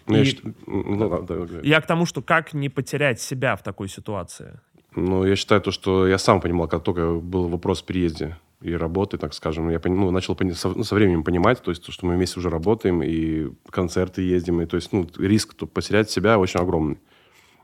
Ну, 0.07 0.17
и... 0.17 0.25
я, 0.25 0.33
ну, 0.67 1.09
да, 1.09 1.21
да, 1.21 1.45
да. 1.45 1.59
я 1.63 1.81
к 1.81 1.87
тому, 1.87 2.05
что 2.05 2.21
как 2.21 2.53
не 2.53 2.69
потерять 2.69 3.19
себя 3.19 3.55
в 3.55 3.63
такой 3.63 3.87
ситуации? 3.87 4.59
Ну, 4.95 5.25
я 5.25 5.35
считаю 5.35 5.61
то, 5.61 5.71
что 5.71 6.07
я 6.07 6.17
сам 6.17 6.41
понимал, 6.41 6.67
как 6.67 6.83
только 6.83 7.13
был 7.13 7.47
вопрос 7.47 7.81
в 7.81 7.85
переезде 7.85 8.37
и 8.61 8.73
работы, 8.73 9.17
так 9.17 9.33
скажем, 9.33 9.69
я 9.69 9.81
ну, 9.83 10.11
начал 10.11 10.37
со, 10.53 10.69
ну, 10.69 10.83
со 10.83 10.95
временем 10.95 11.23
понимать, 11.23 11.61
то 11.61 11.71
есть, 11.71 11.85
то, 11.85 11.91
что 11.91 12.05
мы 12.05 12.15
вместе 12.15 12.39
уже 12.39 12.49
работаем, 12.49 13.03
и 13.03 13.51
концерты 13.69 14.21
ездим, 14.21 14.61
и 14.61 14.65
то 14.65 14.77
есть, 14.77 14.91
ну, 14.93 15.07
риск 15.17 15.53
то, 15.53 15.67
потерять 15.67 16.09
себя 16.09 16.39
очень 16.39 16.59
огромный. 16.59 16.99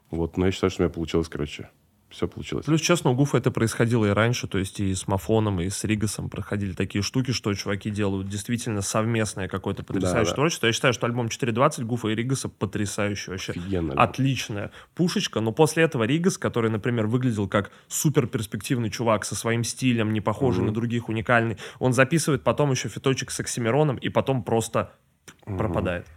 Вот, 0.09 0.35
но 0.35 0.45
я 0.45 0.51
считаю, 0.51 0.69
что 0.71 0.83
у 0.83 0.85
меня 0.85 0.93
получилось, 0.93 1.29
короче 1.29 1.69
все 2.11 2.27
получилось. 2.27 2.65
Плюс, 2.65 2.81
честно, 2.81 3.11
у 3.11 3.15
Гуфа 3.15 3.37
это 3.37 3.51
происходило 3.51 4.05
и 4.05 4.09
раньше, 4.09 4.47
то 4.47 4.57
есть 4.57 4.79
и 4.79 4.93
с 4.93 5.07
Мафоном, 5.07 5.61
и 5.61 5.69
с 5.69 5.83
Ригасом 5.83 6.29
проходили 6.29 6.73
такие 6.73 7.01
штуки, 7.01 7.31
что 7.31 7.53
чуваки 7.53 7.89
делают 7.89 8.27
действительно 8.27 8.81
совместное 8.81 9.47
какое-то 9.47 9.83
потрясающее 9.83 10.25
да, 10.25 10.29
да. 10.29 10.35
творчество. 10.35 10.67
Я 10.67 10.73
считаю, 10.73 10.93
что 10.93 11.05
альбом 11.07 11.27
4.20 11.27 11.83
Гуфа 11.85 12.09
и 12.09 12.15
Ригаса 12.15 12.49
потрясающий 12.49 13.31
вообще. 13.31 13.53
Офигенно. 13.53 13.93
Отличная 13.93 14.71
пушечка, 14.93 15.39
но 15.39 15.51
после 15.51 15.83
этого 15.83 16.03
Ригас, 16.03 16.37
который, 16.37 16.69
например, 16.69 17.07
выглядел 17.07 17.47
как 17.47 17.71
супер 17.87 18.27
перспективный 18.27 18.89
чувак 18.89 19.25
со 19.25 19.35
своим 19.35 19.63
стилем, 19.63 20.13
не 20.13 20.21
похожий 20.21 20.63
mm-hmm. 20.63 20.67
на 20.67 20.73
других, 20.73 21.09
уникальный, 21.09 21.57
он 21.79 21.93
записывает 21.93 22.43
потом 22.43 22.71
еще 22.71 22.89
фиточек 22.89 23.31
с 23.31 23.39
Оксимироном 23.39 23.97
и 23.97 24.09
потом 24.09 24.43
просто 24.43 24.93
mm-hmm. 25.45 25.57
пропадает. 25.57 26.07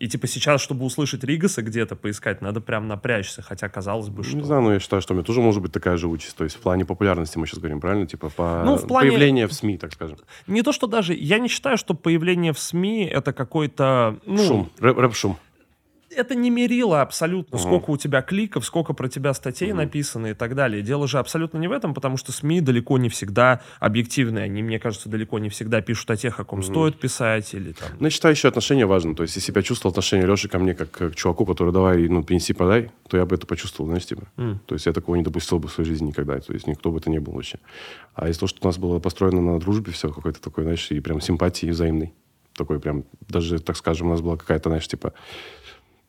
И 0.00 0.08
типа 0.08 0.26
сейчас, 0.26 0.62
чтобы 0.62 0.86
услышать 0.86 1.24
Ригаса 1.24 1.60
где-то 1.60 1.94
поискать, 1.94 2.40
надо 2.40 2.62
прям 2.62 2.88
напрячься, 2.88 3.42
хотя 3.42 3.68
казалось 3.68 4.08
бы, 4.08 4.24
что... 4.24 4.34
Не 4.34 4.42
знаю, 4.42 4.62
но 4.62 4.72
я 4.72 4.80
считаю, 4.80 5.02
что 5.02 5.12
у 5.12 5.14
меня 5.14 5.26
тоже 5.26 5.42
может 5.42 5.60
быть 5.60 5.72
такая 5.72 5.98
же 5.98 6.08
участь. 6.08 6.34
То 6.36 6.44
есть 6.44 6.56
в 6.56 6.60
плане 6.60 6.86
популярности 6.86 7.36
мы 7.36 7.46
сейчас 7.46 7.58
говорим, 7.58 7.80
правильно? 7.80 8.06
Типа 8.06 8.30
по 8.30 8.62
ну, 8.64 8.76
в 8.76 8.86
плане... 8.86 9.10
появления 9.10 9.46
в 9.46 9.52
СМИ, 9.52 9.76
так 9.76 9.92
скажем. 9.92 10.16
Не 10.46 10.62
то, 10.62 10.72
что 10.72 10.86
даже... 10.86 11.12
Я 11.14 11.38
не 11.38 11.48
считаю, 11.48 11.76
что 11.76 11.92
появление 11.92 12.54
в 12.54 12.58
СМИ 12.58 13.04
это 13.04 13.34
какой-то... 13.34 14.18
Ну... 14.24 14.38
Шум, 14.38 14.70
рэп-шум 14.80 15.36
это 16.14 16.34
не 16.34 16.50
мерило 16.50 17.02
абсолютно, 17.02 17.56
угу. 17.56 17.64
сколько 17.64 17.90
у 17.90 17.96
тебя 17.96 18.22
кликов, 18.22 18.64
сколько 18.64 18.92
про 18.92 19.08
тебя 19.08 19.32
статей 19.34 19.70
угу. 19.70 19.78
написано 19.78 20.28
и 20.28 20.34
так 20.34 20.54
далее. 20.54 20.82
Дело 20.82 21.06
же 21.06 21.18
абсолютно 21.18 21.58
не 21.58 21.68
в 21.68 21.72
этом, 21.72 21.94
потому 21.94 22.16
что 22.16 22.32
СМИ 22.32 22.60
далеко 22.60 22.98
не 22.98 23.08
всегда 23.08 23.62
объективные. 23.78 24.44
Они, 24.44 24.62
мне 24.62 24.78
кажется, 24.78 25.08
далеко 25.08 25.38
не 25.38 25.48
всегда 25.48 25.80
пишут 25.80 26.10
о 26.10 26.16
тех, 26.16 26.40
о 26.40 26.44
ком 26.44 26.60
угу. 26.60 26.66
стоит 26.66 26.98
писать 26.98 27.54
или 27.54 27.72
там... 27.72 27.88
Ну, 27.98 28.06
я 28.06 28.10
считаю, 28.10 28.34
еще 28.34 28.48
отношения 28.48 28.86
важно. 28.86 29.14
То 29.14 29.22
есть, 29.22 29.36
если 29.36 29.52
я 29.54 29.62
чувствовал 29.62 29.90
отношение 29.92 30.26
Леши 30.26 30.48
ко 30.48 30.58
мне 30.58 30.74
как 30.74 30.90
к 30.90 31.14
чуваку, 31.14 31.46
который 31.46 31.72
давай, 31.72 32.08
ну, 32.08 32.22
принеси, 32.22 32.52
подай, 32.52 32.90
то 33.08 33.16
я 33.16 33.26
бы 33.26 33.36
это 33.36 33.46
почувствовал, 33.46 33.88
знаешь, 33.88 34.06
типа. 34.06 34.24
Mm. 34.36 34.58
То 34.66 34.74
есть, 34.74 34.86
я 34.86 34.92
такого 34.92 35.16
не 35.16 35.22
допустил 35.22 35.58
бы 35.58 35.68
в 35.68 35.72
своей 35.72 35.88
жизни 35.88 36.08
никогда. 36.08 36.38
То 36.40 36.52
есть, 36.52 36.66
никто 36.66 36.90
бы 36.90 36.98
это 36.98 37.10
не 37.10 37.18
был 37.18 37.34
вообще. 37.34 37.58
А 38.14 38.28
из 38.28 38.38
того, 38.38 38.48
что 38.48 38.58
у 38.62 38.66
нас 38.66 38.78
было 38.78 38.98
построено 38.98 39.40
на 39.40 39.58
дружбе, 39.58 39.92
все 39.92 40.12
какой-то 40.12 40.40
такой, 40.40 40.64
знаешь, 40.64 40.90
и 40.90 41.00
прям 41.00 41.20
симпатии 41.20 41.66
взаимной. 41.66 42.12
Такой 42.56 42.80
прям, 42.80 43.04
даже, 43.28 43.58
так 43.60 43.76
скажем, 43.76 44.08
у 44.08 44.10
нас 44.10 44.20
была 44.20 44.36
какая-то, 44.36 44.68
знаешь, 44.68 44.86
типа 44.86 45.14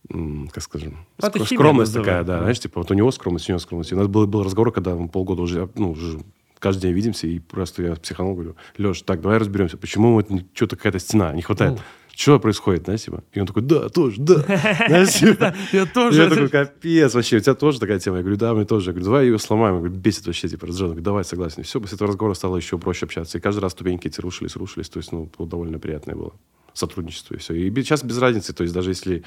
как 0.10 0.64
скажем, 0.64 0.98
а 1.20 1.28
ск- 1.28 1.46
скромность 1.46 1.94
такая, 1.94 2.24
да, 2.24 2.36
да, 2.36 2.40
знаешь, 2.40 2.60
типа 2.60 2.82
вот 2.82 2.92
у 2.92 2.94
него 2.94 3.12
скромность, 3.12 3.50
у 3.50 3.52
него 3.52 3.60
скромность. 3.60 3.92
И 3.92 3.96
у 3.96 3.98
нас 3.98 4.08
был, 4.08 4.28
был 4.28 4.44
разговор, 4.44 4.72
когда 4.72 4.96
мы 4.96 5.08
полгода 5.08 5.42
уже, 5.42 5.70
ну, 5.76 5.92
уже 5.92 6.20
каждый 6.60 6.82
день 6.84 6.94
видимся, 6.94 7.28
и 7.28 7.40
просто 7.40 7.84
я 7.84 7.96
психанул, 7.96 8.36
говорю, 8.36 8.56
Леш, 8.78 9.02
так, 9.02 9.22
давай 9.22 9.38
разберемся, 9.38 9.78
почему 9.78 10.14
вот 10.14 10.28
что-то 10.54 10.76
какая-то 10.76 11.00
стена, 11.00 11.34
не 11.34 11.42
хватает. 11.42 11.74
Ну. 11.74 11.80
Что 12.14 12.40
происходит, 12.40 12.84
знаешь, 12.84 13.02
типа? 13.02 13.24
И 13.32 13.40
он 13.40 13.48
такой, 13.48 13.64
да, 13.64 13.88
тоже, 13.90 14.22
да. 14.22 14.36
Типа, 15.06 15.56
я 15.72 15.86
тоже. 15.86 16.24
Я 16.24 16.30
такой, 16.30 16.50
капец, 16.50 17.14
вообще, 17.16 17.38
у 17.38 17.40
тебя 17.40 17.56
тоже 17.56 17.80
такая 17.80 18.00
тема? 18.00 18.18
Я 18.18 18.24
говорю, 18.24 18.38
да, 18.38 18.54
мне 18.54 18.66
тоже. 18.66 18.90
Я 18.90 18.94
говорю, 18.94 19.06
давай 19.06 19.26
ее 19.28 19.40
сломаем. 19.40 19.76
Я 19.76 19.80
говорю, 19.80 19.96
бесит 19.96 20.28
вообще, 20.28 20.50
типа, 20.50 20.68
раздражен. 20.68 20.92
Говорю, 20.92 21.06
давай, 21.06 21.24
согласен. 21.24 21.62
И 21.62 21.64
все, 21.64 21.80
после 21.80 21.96
этого 21.96 22.10
разговора 22.10 22.34
стало 22.34 22.58
еще 22.58 22.78
проще 22.78 23.06
общаться. 23.06 23.38
И 23.38 23.42
каждый 23.42 23.62
раз 23.62 23.72
ступеньки 23.72 24.08
эти 24.08 24.20
рушились, 24.20 24.58
рушились. 24.58 24.90
То 24.90 24.98
есть, 24.98 25.12
ну, 25.14 25.32
довольно 25.40 25.80
приятное 25.80 26.16
было 26.16 26.34
сотрудничество 26.74 27.36
и 27.36 27.38
все. 27.38 27.54
И 27.54 27.74
сейчас 27.76 28.04
без 28.04 28.18
разницы, 28.18 28.54
то 28.54 28.64
есть 28.64 28.74
даже 28.74 28.92
если 28.92 29.24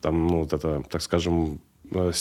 там, 0.00 0.26
ну, 0.26 0.40
вот 0.40 0.52
это, 0.52 0.82
так 0.90 1.02
скажем, 1.02 1.60
э, 1.90 2.12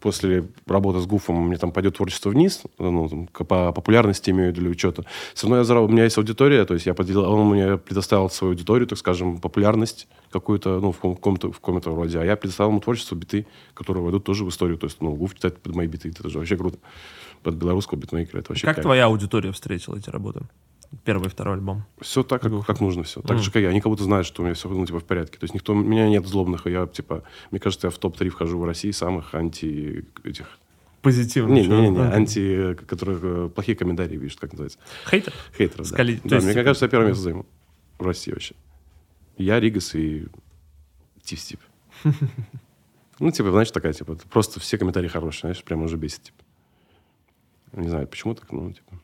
после 0.00 0.44
работы 0.66 1.00
с 1.00 1.06
Гуфом 1.06 1.46
мне 1.46 1.56
там 1.56 1.72
пойдет 1.72 1.96
творчество 1.96 2.30
вниз, 2.30 2.62
ну, 2.78 3.28
по 3.32 3.72
популярности 3.72 4.30
имею 4.30 4.52
виду 4.54 4.78
что-то, 4.78 5.04
все 5.34 5.46
равно 5.46 5.58
я 5.58 5.64
зараб... 5.64 5.84
у 5.84 5.88
меня 5.88 6.04
есть 6.04 6.18
аудитория, 6.18 6.64
то 6.64 6.74
есть 6.74 6.86
я 6.86 6.94
поделил, 6.94 7.24
он 7.24 7.48
мне 7.48 7.76
предоставил 7.76 8.30
свою 8.30 8.52
аудиторию, 8.52 8.86
так 8.86 8.98
скажем, 8.98 9.38
популярность 9.38 10.08
какую-то, 10.30 10.80
ну, 10.80 10.92
в 10.92 10.98
каком-то, 10.98 11.52
в 11.52 11.60
каком-то 11.60 11.94
роде, 11.94 12.18
а 12.18 12.24
я 12.24 12.36
предоставил 12.36 12.70
ему 12.70 12.80
творчество, 12.80 13.14
биты, 13.14 13.46
которые 13.74 14.02
войдут 14.02 14.24
тоже 14.24 14.44
в 14.44 14.48
историю, 14.48 14.78
то 14.78 14.86
есть, 14.86 15.00
ну, 15.00 15.14
Гуф 15.14 15.34
читает 15.34 15.60
под 15.60 15.74
мои 15.74 15.86
биты, 15.86 16.08
это 16.08 16.28
же 16.28 16.38
вообще 16.38 16.56
круто. 16.56 16.78
Под 17.42 17.56
белорусского 17.56 17.98
битмейкера, 17.98 18.40
это 18.40 18.52
вообще 18.52 18.66
Как 18.66 18.76
кайф. 18.76 18.84
твоя 18.84 19.04
аудитория 19.04 19.52
встретила 19.52 19.96
эти 19.96 20.08
работы? 20.08 20.46
Первый 21.04 21.28
второй 21.28 21.54
альбом. 21.54 21.84
Все 22.00 22.22
так, 22.22 22.42
как, 22.42 22.66
как 22.66 22.80
нужно 22.80 23.02
все. 23.02 23.20
Так 23.22 23.38
mm. 23.38 23.40
же, 23.40 23.50
как 23.50 23.62
я. 23.62 23.70
Они 23.70 23.80
как 23.80 23.90
будто 23.90 24.04
знают, 24.04 24.26
что 24.26 24.42
у 24.42 24.44
меня 24.44 24.54
все 24.54 24.68
ну, 24.68 24.86
типа, 24.86 25.00
в 25.00 25.04
порядке. 25.04 25.38
То 25.38 25.44
есть 25.44 25.54
никто, 25.54 25.72
у 25.72 25.76
меня 25.76 26.08
нет 26.08 26.26
злобных. 26.26 26.66
Я, 26.66 26.86
типа, 26.86 27.24
мне 27.50 27.60
кажется, 27.60 27.88
я 27.88 27.90
в 27.90 27.98
топ-3 27.98 28.28
вхожу 28.28 28.58
в 28.58 28.64
России 28.64 28.90
самых 28.90 29.34
анти 29.34 30.04
этих 30.22 30.58
позитивных. 31.02 31.54
Не, 31.54 31.66
не, 31.66 31.80
не, 31.82 31.90
не, 31.90 32.00
анти, 32.00 32.74
которые 32.86 33.18
э, 33.20 33.48
плохие 33.54 33.76
комментарии 33.76 34.16
пишут, 34.18 34.40
как 34.40 34.52
называется. 34.52 34.78
Хейтер? 35.10 35.32
Хейтер, 35.56 35.78
да. 35.78 35.84
Скали... 35.84 36.20
Да, 36.24 36.40
мне 36.40 36.54
кажется, 36.54 36.84
я 36.86 36.88
первое 36.88 37.08
место 37.08 37.22
займу 37.22 37.46
в 37.98 38.06
России 38.06 38.32
вообще. 38.32 38.54
Я, 39.36 39.60
Ригас 39.60 39.94
и 39.94 40.26
Тип-Стип. 41.22 41.60
Ну, 43.20 43.30
типа, 43.30 43.52
знаешь, 43.52 43.70
такая, 43.70 43.92
типа, 43.92 44.18
просто 44.28 44.58
все 44.58 44.76
комментарии 44.76 45.06
хорошие, 45.06 45.42
знаешь, 45.42 45.62
прям 45.62 45.84
уже 45.84 45.96
бесит, 45.96 46.24
типа. 46.24 46.42
Не 47.74 47.88
знаю, 47.88 48.08
почему 48.08 48.34
так, 48.34 48.50
ну, 48.50 48.72
типа. 48.72 49.00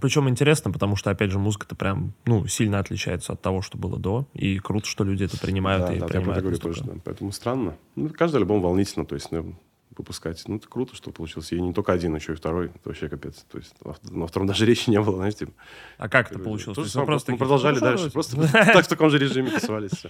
Причем 0.00 0.28
интересно, 0.28 0.70
потому 0.70 0.96
что, 0.96 1.10
опять 1.10 1.30
же, 1.30 1.38
музыка-то 1.38 1.74
прям, 1.74 2.12
ну, 2.24 2.46
сильно 2.46 2.78
отличается 2.78 3.32
от 3.32 3.42
того, 3.42 3.62
что 3.62 3.78
было 3.78 3.98
до. 3.98 4.26
И 4.34 4.58
круто, 4.58 4.86
что 4.86 5.04
люди 5.04 5.24
это 5.24 5.38
принимают 5.38 5.86
да, 5.86 5.94
и 5.94 6.00
да, 6.00 6.06
принимают. 6.06 6.36
Я 6.36 6.42
говорю 6.42 6.58
тоже, 6.58 6.84
да. 6.84 6.92
Поэтому 7.04 7.32
странно. 7.32 7.76
Ну, 7.96 8.08
каждый 8.08 8.36
альбом 8.36 8.60
волнительно, 8.60 9.04
то 9.04 9.14
есть, 9.14 9.30
ну, 9.30 9.54
выпускать. 9.96 10.42
Ну, 10.46 10.56
это 10.56 10.68
круто, 10.68 10.96
что 10.96 11.10
получилось. 11.10 11.52
И 11.52 11.60
не 11.60 11.72
только 11.72 11.92
один, 11.92 12.14
еще 12.14 12.32
и 12.32 12.36
второй. 12.36 12.66
Это 12.66 12.80
вообще 12.84 13.08
капец. 13.08 13.44
То 13.50 13.58
есть, 13.58 13.74
на 14.10 14.26
втором 14.26 14.48
даже 14.48 14.66
речи 14.66 14.90
не 14.90 15.00
было, 15.00 15.16
знаете. 15.16 15.48
А 15.98 16.08
как 16.08 16.30
это 16.30 16.38
получилось? 16.38 16.76
То 16.76 16.82
есть, 16.82 16.94
просто 16.94 17.32
мы 17.32 17.38
продолжали 17.38 17.78
дальше. 17.78 18.10
Просто 18.10 18.36
так 18.52 18.84
в 18.84 18.88
таком 18.88 19.10
же 19.10 19.18
режиме 19.18 19.50
тусовались. 19.50 20.04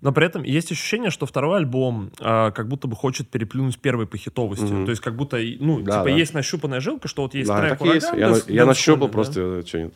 Но 0.00 0.12
при 0.12 0.26
этом 0.26 0.44
есть 0.44 0.70
ощущение, 0.70 1.10
что 1.10 1.26
второй 1.26 1.58
альбом 1.58 2.12
э, 2.20 2.52
как 2.52 2.68
будто 2.68 2.86
бы 2.86 2.94
хочет 2.94 3.28
переплюнуть 3.28 3.78
первый 3.80 4.06
по 4.06 4.16
хитовости. 4.16 4.64
Mm-hmm. 4.64 4.84
То 4.84 4.90
есть 4.90 5.02
как 5.02 5.16
будто, 5.16 5.38
ну, 5.58 5.80
да, 5.80 5.98
типа 5.98 6.04
да. 6.04 6.10
есть 6.10 6.34
нащупанная 6.34 6.80
жилка, 6.80 7.08
что 7.08 7.22
вот 7.22 7.34
есть 7.34 7.48
да, 7.48 7.58
трек 7.58 7.78
так 7.78 7.94
есть. 7.94 8.08
Я, 8.16 8.30
да, 8.30 8.38
я 8.46 8.64
нащупал 8.64 9.08
да? 9.08 9.12
просто 9.12 9.40
э, 9.40 9.62
что-нибудь. 9.66 9.94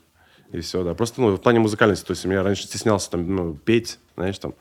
И 0.51 0.61
все, 0.61 0.83
да. 0.83 0.95
Просто, 0.95 1.21
ну, 1.21 1.37
в 1.37 1.41
плане 1.41 1.61
музыкальности, 1.61 2.05
то 2.05 2.11
есть 2.13 2.25
я 2.25 2.43
раньше 2.43 2.65
стеснялся 2.65 3.11
там, 3.13 3.35
ну, 3.35 3.55
петь, 3.55 3.99
знаешь, 4.17 4.39
там, 4.39 4.55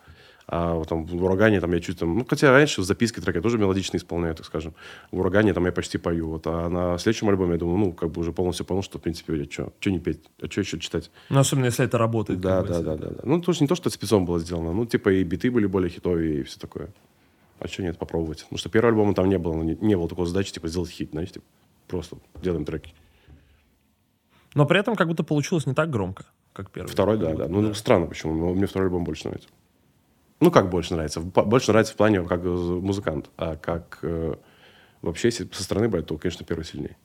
а 0.52 0.74
вот 0.74 0.90
там 0.90 1.06
в 1.06 1.24
урагане 1.24 1.62
там 1.62 1.72
я 1.72 1.80
чуть 1.80 1.98
там... 1.98 2.18
Ну, 2.18 2.26
хотя 2.30 2.52
раньше 2.52 2.82
в 2.82 2.84
записке 2.84 3.22
трека 3.22 3.40
я 3.40 3.42
тоже 3.42 3.58
мелодично 3.58 3.96
исполняю, 3.96 4.36
так 4.36 4.46
скажем. 4.46 4.74
В 5.10 5.20
урагане 5.22 5.54
там 5.54 5.66
я 5.66 5.72
почти 5.72 5.98
пою. 5.98 6.28
Вот, 6.28 6.46
а 6.46 6.68
на 6.68 6.98
следующем 6.98 7.30
альбоме 7.30 7.54
я 7.54 7.58
думаю, 7.58 7.78
ну, 7.78 7.94
как 7.94 8.12
бы 8.12 8.20
уже 8.20 8.34
полностью 8.34 8.66
понял, 8.66 8.84
что, 8.84 9.00
в 9.00 9.02
принципе, 9.02 9.38
я 9.38 9.46
что, 9.46 9.72
что 9.80 9.92
не 9.92 10.00
петь, 10.00 10.20
а 10.42 10.48
что 10.48 10.60
еще 10.60 10.78
читать? 10.78 11.10
Ну, 11.30 11.40
особенно 11.40 11.68
если 11.68 11.86
это 11.86 11.98
работает. 11.98 12.42
Да, 12.42 12.64
да, 12.64 12.82
да, 12.82 12.98
да, 12.98 13.10
да. 13.12 13.22
Ну, 13.24 13.40
тоже 13.40 13.62
не 13.62 13.68
то, 13.70 13.76
что 13.76 13.90
спецом 13.90 14.26
было 14.26 14.40
сделано. 14.40 14.74
Ну, 14.74 14.86
типа 14.86 15.14
и 15.14 15.24
биты 15.24 15.50
были 15.50 15.68
более 15.68 15.90
хитовые 15.90 16.42
и 16.42 16.44
все 16.44 16.60
такое. 16.60 16.90
А 17.60 17.70
что 17.70 17.84
нет, 17.84 17.98
попробовать. 17.98 18.42
Потому 18.42 18.58
что 18.58 18.68
первый 18.68 18.90
альбом 18.90 19.14
там 19.14 19.30
не 19.30 19.38
было, 19.38 19.54
не, 19.64 19.78
не 19.80 19.96
было 19.96 20.10
такой 20.10 20.26
задачи, 20.26 20.52
типа, 20.52 20.68
сделать 20.68 20.90
хит, 20.90 21.12
знаешь, 21.12 21.32
типа, 21.32 21.46
просто 21.88 22.18
делаем 22.42 22.66
треки. 22.66 22.94
Но 24.54 24.66
при 24.66 24.82
этом 24.82 24.98
как 24.98 25.08
будто 25.08 25.24
получилось 25.24 25.66
не 25.66 25.74
так 25.74 25.90
громко, 25.90 26.26
как 26.52 26.72
первый. 26.72 26.90
Второй, 26.90 27.18
да, 27.18 27.34
да. 27.36 27.48
Ну, 27.48 27.70
да. 27.70 27.74
странно 27.74 28.08
почему, 28.08 28.34
но 28.34 28.54
мне 28.54 28.66
второй 28.66 28.90
альбом 28.90 29.06
больше 29.06 29.30
нравится. 29.30 29.48
Ну, 30.42 30.50
как 30.50 30.70
больше 30.70 30.94
нравится? 30.96 31.22
Больше 31.22 31.72
нравится 31.72 31.94
в 31.94 31.98
плане 31.98 32.24
как 32.24 32.44
музыкант. 32.44 33.30
А 33.38 33.56
как 33.56 34.00
э, 34.02 34.34
вообще, 35.04 35.28
если 35.28 35.48
со 35.54 35.64
стороны 35.64 35.88
брать, 35.88 36.08
то, 36.08 36.18
конечно, 36.18 36.44
первый 36.44 36.64
сильнее. 36.64 36.98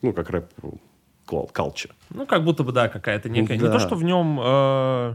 Ну, 0.00 0.12
как 0.14 0.30
рэп 0.30 0.50
culture. 1.26 1.92
Ну, 2.10 2.26
как 2.26 2.44
будто 2.44 2.64
бы, 2.64 2.72
да, 2.72 2.88
какая-то 2.88 3.28
некая... 3.28 3.56
Не 3.58 3.64
Да. 3.64 3.72
то, 3.72 3.78
что 3.78 3.94
в 3.94 4.02
нем... 4.02 4.40
э, 4.42 5.14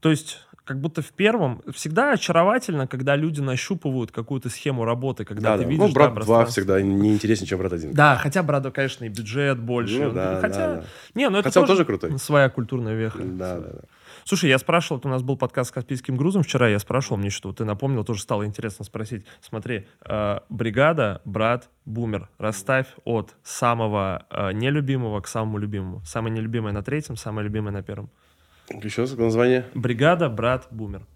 то 0.00 0.10
есть, 0.10 0.40
как 0.64 0.80
будто 0.80 1.00
в 1.00 1.12
первом... 1.12 1.62
Всегда 1.72 2.12
очаровательно, 2.12 2.86
когда 2.88 3.14
люди 3.16 3.40
нащупывают 3.40 4.10
какую-то 4.10 4.50
схему 4.50 4.84
работы, 4.84 5.24
когда 5.24 5.50
Да, 5.50 5.58
ты 5.58 5.62
да. 5.64 5.70
видишь... 5.70 5.86
Ну, 5.86 5.92
брат 5.92 6.08
да, 6.08 6.14
2 6.14 6.14
пространство. 6.16 6.52
всегда 6.52 6.82
не 6.82 7.14
интереснее, 7.14 7.46
чем 7.48 7.58
брат 7.58 7.72
1. 7.72 7.92
Да, 7.92 8.16
хотя, 8.16 8.42
брат, 8.42 8.70
конечно, 8.74 9.04
и 9.04 9.08
бюджет 9.08 9.58
больше. 9.60 10.06
Ну, 10.06 10.12
да, 10.12 10.40
хотя... 10.40 10.58
да, 10.58 10.74
да. 10.76 10.84
Не, 11.14 11.30
ну 11.30 11.38
это 11.38 11.48
Хотя 11.48 11.60
он 11.60 11.66
тоже 11.68 11.84
крутой. 11.84 12.18
Своя 12.18 12.50
культурная 12.50 12.94
веха. 12.94 13.18
Да, 13.22 13.60
да, 13.60 13.68
да. 13.68 13.80
Слушай, 14.28 14.50
я 14.50 14.58
спрашивал, 14.58 15.00
у 15.02 15.08
нас 15.08 15.22
был 15.22 15.38
подкаст 15.38 15.70
с 15.70 15.72
Каспийским 15.72 16.14
грузом 16.14 16.42
вчера, 16.42 16.68
я 16.68 16.78
спрашивал, 16.78 17.16
мне 17.16 17.30
что, 17.30 17.50
ты 17.54 17.64
напомнил, 17.64 18.04
тоже 18.04 18.20
стало 18.20 18.44
интересно 18.44 18.84
спросить. 18.84 19.24
Смотри, 19.40 19.86
э, 20.04 20.40
бригада, 20.50 21.22
брат, 21.24 21.70
бумер. 21.86 22.28
Расставь 22.36 22.88
от 23.06 23.34
самого 23.42 24.26
э, 24.28 24.52
нелюбимого 24.52 25.22
к 25.22 25.28
самому 25.28 25.56
любимому. 25.56 26.02
Самое 26.04 26.34
нелюбимое 26.34 26.74
на 26.74 26.82
третьем, 26.82 27.16
самое 27.16 27.46
любимое 27.46 27.72
на 27.72 27.82
первом. 27.82 28.10
Еще 28.68 29.00
раз 29.00 29.16
название? 29.16 29.64
Бригада, 29.72 30.28
брат, 30.28 30.68
бумер. 30.70 31.06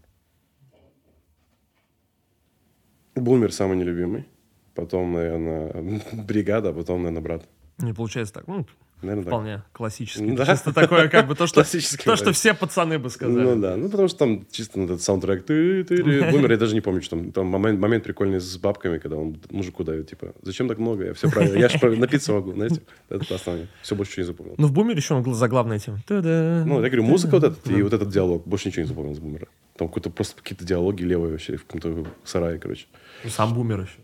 Бумер 3.15 3.53
самый 3.53 3.77
нелюбимый. 3.77 4.27
Потом, 4.75 5.13
наверное, 5.13 6.01
бригада, 6.15 6.71
а 6.71 6.73
потом, 6.73 7.03
наверное, 7.03 7.23
брат. 7.23 7.47
Не 7.77 7.93
получается 7.93 8.33
так. 8.33 8.47
Ну, 8.47 8.67
Наверное, 9.03 9.25
так. 9.25 9.33
вполне 9.33 9.63
классически. 9.73 10.35
Да. 10.35 10.47
Чисто 10.47 10.73
такое, 10.73 11.09
как 11.09 11.27
бы 11.27 11.35
то, 11.35 11.47
что, 11.47 11.55
Классический 11.63 12.05
то, 12.05 12.17
что 12.17 12.33
все 12.33 12.55
пацаны 12.55 12.99
бы 12.99 13.11
сказали. 13.11 13.43
Ну 13.43 13.61
да, 13.61 13.77
ну 13.77 13.89
потому 13.89 14.09
что 14.09 14.19
там 14.19 14.47
чисто 14.51 14.79
ну, 14.79 14.85
этот 14.85 15.03
саундтрек. 15.03 15.45
ты 15.45 15.83
ты 15.85 16.03
Бумер, 16.31 16.53
я 16.53 16.57
даже 16.57 16.75
не 16.75 16.81
помню, 16.81 17.03
что 17.03 17.17
там. 17.17 17.33
Там 17.33 17.47
момент, 17.47 17.81
момент 17.81 18.05
прикольный 18.05 18.41
с 18.41 18.57
бабками, 18.59 18.99
когда 18.99 19.17
он 19.17 19.41
мужику 19.51 19.83
дает, 19.85 20.09
типа, 20.09 20.35
зачем 20.43 20.69
так 20.69 20.79
много? 20.79 21.07
Я 21.07 21.15
все 21.15 21.29
правильно. 21.31 21.59
Я 21.59 21.69
же 21.69 21.79
напиться 21.97 22.33
могу, 22.33 22.53
знаете? 22.55 22.83
Это 23.09 23.25
классно. 23.25 23.67
Все 23.83 23.97
больше 23.97 24.13
ничего 24.13 24.23
не 24.23 24.27
запомнил. 24.27 24.55
Ну, 24.59 24.67
в 24.69 24.73
бумере 24.73 24.99
еще 24.99 25.15
он 25.15 25.23
гла- 25.23 25.35
заглавная 25.35 25.79
тема. 25.79 26.01
Та-да. 26.07 26.65
Ну, 26.65 26.83
я 26.83 26.89
говорю, 26.89 27.03
музыка 27.03 27.33
вот 27.33 27.45
эта 27.45 27.73
и 27.73 27.83
вот 27.83 27.93
этот 27.93 28.09
диалог. 28.11 28.47
Больше 28.47 28.69
ничего 28.69 28.83
не 28.83 28.89
запомнил 28.89 29.15
с 29.15 29.19
Бумера. 29.19 29.49
Там 29.77 29.89
какой-то 29.89 30.11
просто 30.11 30.37
какие-то 30.37 30.65
диалоги 30.65 31.03
левые 31.03 31.33
вообще 31.33 31.57
в 31.57 31.65
каком-то 31.65 32.07
сарае, 32.25 32.59
короче. 32.59 32.87
Ну, 33.25 33.31
Сам 33.31 33.55
бумер 33.55 33.81
еще. 33.81 33.99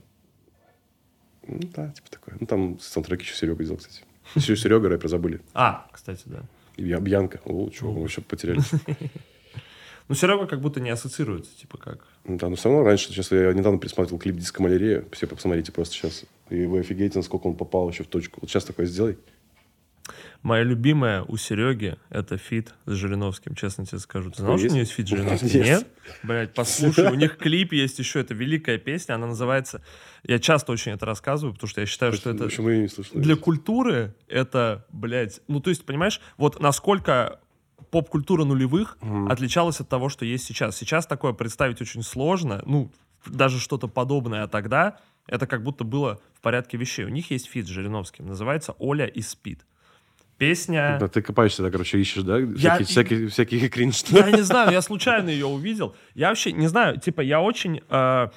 Ну 1.47 1.61
да, 1.75 1.91
типа 1.91 2.11
такое. 2.11 2.37
Ну 2.41 2.47
там 2.47 2.79
саундтрек 2.81 3.23
еще 3.23 3.35
Серега 3.35 3.65
сделал, 3.65 3.79
кстати. 3.79 4.03
Серега 4.37 4.89
рэпер 4.89 5.09
забыли. 5.09 5.41
А, 5.55 5.87
кстати, 5.93 6.23
да. 6.27 6.43
И 6.77 6.83
Бья- 6.83 7.01
Бьянка. 7.01 7.41
О, 7.45 7.69
чего, 7.71 7.93
мы 7.93 8.03
вообще 8.03 8.21
потеряли. 8.21 8.61
Ну, 10.09 10.15
Серега 10.15 10.47
как 10.47 10.63
будто 10.63 10.81
не 10.81 10.89
ассоциируется, 10.89 11.55
типа 11.55 11.77
как. 11.77 12.07
Да, 12.25 12.49
но 12.49 12.57
все 12.57 12.71
равно 12.71 12.83
раньше, 12.83 13.09
сейчас 13.09 13.31
я 13.31 13.53
недавно 13.53 13.79
пересматривал 13.79 14.19
клип 14.19 14.37
«Диско 14.37 14.63
Малярия», 14.63 15.05
все 15.13 15.27
посмотрите 15.27 15.71
просто 15.71 15.95
сейчас. 15.97 16.25
И 16.49 16.65
вы 16.65 16.79
офигеете, 16.81 17.19
насколько 17.19 17.47
он 17.47 17.55
попал 17.57 17.91
еще 17.91 18.05
в 18.05 18.07
точку. 18.07 18.39
Вот 18.41 18.49
сейчас 18.49 18.65
такое 18.65 18.87
сделай. 18.87 19.19
Моя 20.43 20.63
любимая 20.63 21.23
у 21.23 21.37
Сереги 21.37 21.97
это 22.11 22.39
фит 22.39 22.75
с 22.87 22.93
Жириновским, 22.93 23.55
честно 23.55 23.87
тебе 23.87 23.99
скажу. 23.99 24.31
Ты 24.31 24.43
знал, 24.43 24.53
Есть? 24.53 24.65
что 24.65 24.71
у 24.71 24.75
нее 24.75 24.81
есть 24.81 24.93
фит 24.93 25.07
с 25.07 25.11
Жириновским? 25.11 25.47
Есть. 25.49 25.65
Нет? 25.65 25.89
Блять, 26.23 26.55
послушай, 26.55 27.11
у 27.11 27.15
них 27.15 27.37
клип 27.37 27.73
есть 27.73 27.99
еще, 27.99 28.21
это 28.21 28.35
великая 28.35 28.79
песня, 28.79 29.15
она 29.15 29.27
называется... 29.27 29.83
Я 30.25 30.39
часто 30.39 30.73
очень 30.73 30.93
это 30.93 31.07
рассказываю, 31.07 31.55
потому 31.55 31.69
что 31.69 31.81
я 31.81 31.87
считаю, 31.87 32.13
что 32.13 32.31
это... 32.31 32.49
Для 33.15 33.37
культуры 33.37 34.15
это, 34.29 34.87
блядь... 34.91 35.41
Ну, 35.49 35.61
то 35.61 35.71
есть, 35.71 35.85
понимаешь, 35.85 36.21
вот 36.37 36.61
насколько 36.61 37.41
поп-культура 37.91 38.45
нулевых 38.45 38.99
отличалась 39.29 39.81
от 39.81 39.89
того, 39.89 40.09
что 40.09 40.25
есть 40.25 40.45
сейчас. 40.45 40.77
Сейчас 40.77 41.07
такое 41.07 41.33
представить 41.33 41.81
очень 41.81 42.03
сложно, 42.03 42.63
ну, 42.67 42.91
даже 43.27 43.59
что-то 43.59 43.89
подобное, 43.89 44.45
а 44.45 44.49
тогда 44.49 44.99
это 45.27 45.47
как 45.47 45.63
будто 45.63 45.85
было 45.85 46.21
в 46.35 46.41
порядке 46.41 46.77
вещей. 46.77 47.05
У 47.05 47.09
них 47.09 47.31
есть 47.31 47.47
фит 47.47 47.67
с 47.67 47.69
Жириновским, 47.69 48.27
называется 48.27 48.75
«Оля 48.79 49.07
и 49.07 49.21
СПИД». 49.23 49.65
Песня... 50.39 50.99
Да, 51.01 51.09
ты 51.09 51.21
копаешься, 51.21 51.63
да, 51.63 51.71
короче, 51.71 51.99
ищешь, 52.01 52.23
да? 52.23 52.39
Я- 52.39 52.47
Всякий, 52.57 52.85
всякий, 52.85 53.27
всякий 53.27 53.69
кринж. 53.75 54.05
Я 54.11 54.31
не 54.31 54.43
знаю, 54.43 54.71
я 54.73 54.81
случайно 54.83 55.29
ее 55.31 55.47
увидел. 55.47 55.95
Я 56.15 56.29
вообще 56.29 56.53
не 56.53 56.69
знаю, 56.69 56.99
типа, 57.01 57.23
я 57.23 57.41
очень, 57.41 57.81
э, 57.91 58.29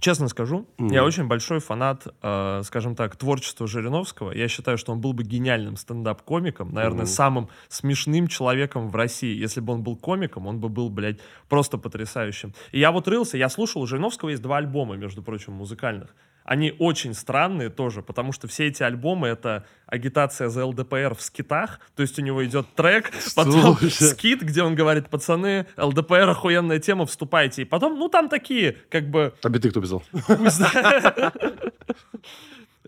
честно 0.00 0.28
скажу, 0.28 0.68
я 0.78 1.04
очень 1.04 1.24
большой 1.26 1.58
фанат, 1.58 2.06
э, 2.22 2.60
скажем 2.64 2.94
так, 2.94 3.16
творчества 3.16 3.66
Жириновского. 3.66 4.30
Я 4.30 4.46
считаю, 4.46 4.78
что 4.78 4.92
он 4.92 5.00
был 5.00 5.14
бы 5.14 5.24
гениальным 5.24 5.76
стендап-комиком, 5.76 6.72
наверное, 6.72 7.06
самым 7.06 7.48
смешным 7.68 8.28
человеком 8.28 8.88
в 8.88 8.94
России. 8.94 9.34
Если 9.36 9.60
бы 9.60 9.72
он 9.72 9.82
был 9.82 9.96
комиком, 9.96 10.46
он 10.46 10.60
бы 10.60 10.68
был, 10.68 10.90
блядь, 10.90 11.18
просто 11.48 11.76
потрясающим. 11.76 12.52
И 12.70 12.78
я 12.78 12.92
вот 12.92 13.08
рылся, 13.08 13.36
я 13.36 13.48
слушал, 13.48 13.82
у 13.82 13.86
Жириновского 13.86 14.28
есть 14.30 14.42
два 14.42 14.58
альбома, 14.58 14.94
между 14.96 15.22
прочим, 15.24 15.54
музыкальных. 15.54 16.14
Они 16.46 16.72
очень 16.78 17.12
странные 17.12 17.70
тоже, 17.70 18.02
потому 18.02 18.30
что 18.30 18.46
все 18.46 18.66
эти 18.68 18.84
альбомы— 18.84 19.26
это 19.28 19.66
агитация 19.86 20.48
за 20.48 20.64
ЛДПР 20.64 21.16
в 21.16 21.20
скитах, 21.20 21.80
то 21.96 22.02
есть 22.02 22.16
у 22.20 22.22
него 22.22 22.44
идет 22.44 22.72
трек, 22.76 23.10
потом 23.34 23.76
Слушай. 23.76 23.90
скит, 23.90 24.42
где 24.42 24.62
он 24.62 24.76
говорит, 24.76 25.08
пацаны, 25.08 25.66
ЛДПР 25.76 26.28
охуенная 26.30 26.78
тема, 26.78 27.04
вступайте. 27.04 27.62
И 27.62 27.64
потом, 27.64 27.98
ну 27.98 28.08
там 28.08 28.28
такие, 28.28 28.76
как 28.90 29.10
бы, 29.10 29.34
А 29.42 29.48
биты 29.48 29.70
кто 29.70 29.80
писал? 29.80 30.04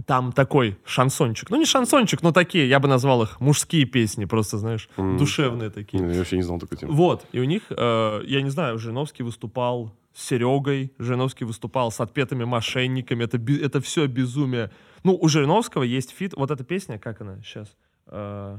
там 0.06 0.32
такой 0.32 0.78
шансончик. 0.84 1.50
Ну, 1.50 1.56
не 1.56 1.64
шансончик, 1.64 2.22
но 2.22 2.32
такие, 2.32 2.68
я 2.68 2.80
бы 2.80 2.88
назвал 2.88 3.22
их 3.22 3.40
мужские 3.40 3.84
песни, 3.84 4.24
просто, 4.24 4.58
знаешь, 4.58 4.88
душевные 4.96 5.70
такие. 5.70 6.02
Я 6.02 6.18
вообще 6.18 6.36
не 6.36 6.42
знал 6.42 6.58
такой 6.58 6.78
темы. 6.78 6.92
Вот, 6.92 7.26
и 7.32 7.40
у 7.40 7.44
них, 7.44 7.62
э, 7.70 8.22
я 8.24 8.42
не 8.42 8.50
знаю, 8.50 8.78
Жириновский 8.78 9.22
выступал 9.22 9.94
с 10.14 10.26
Серегой, 10.26 10.92
Жириновский 10.98 11.44
выступал 11.44 11.90
с 11.90 12.00
отпетыми 12.00 12.44
мошенниками, 12.44 13.24
это, 13.24 13.38
это 13.38 13.80
все 13.80 14.06
безумие. 14.06 14.70
Ну, 15.04 15.16
у 15.20 15.28
Жириновского 15.28 15.82
есть 15.82 16.10
фит, 16.10 16.34
вот 16.36 16.50
эта 16.50 16.64
песня, 16.64 16.98
как 16.98 17.20
она 17.20 17.40
сейчас? 17.42 17.76
Э, 18.06 18.58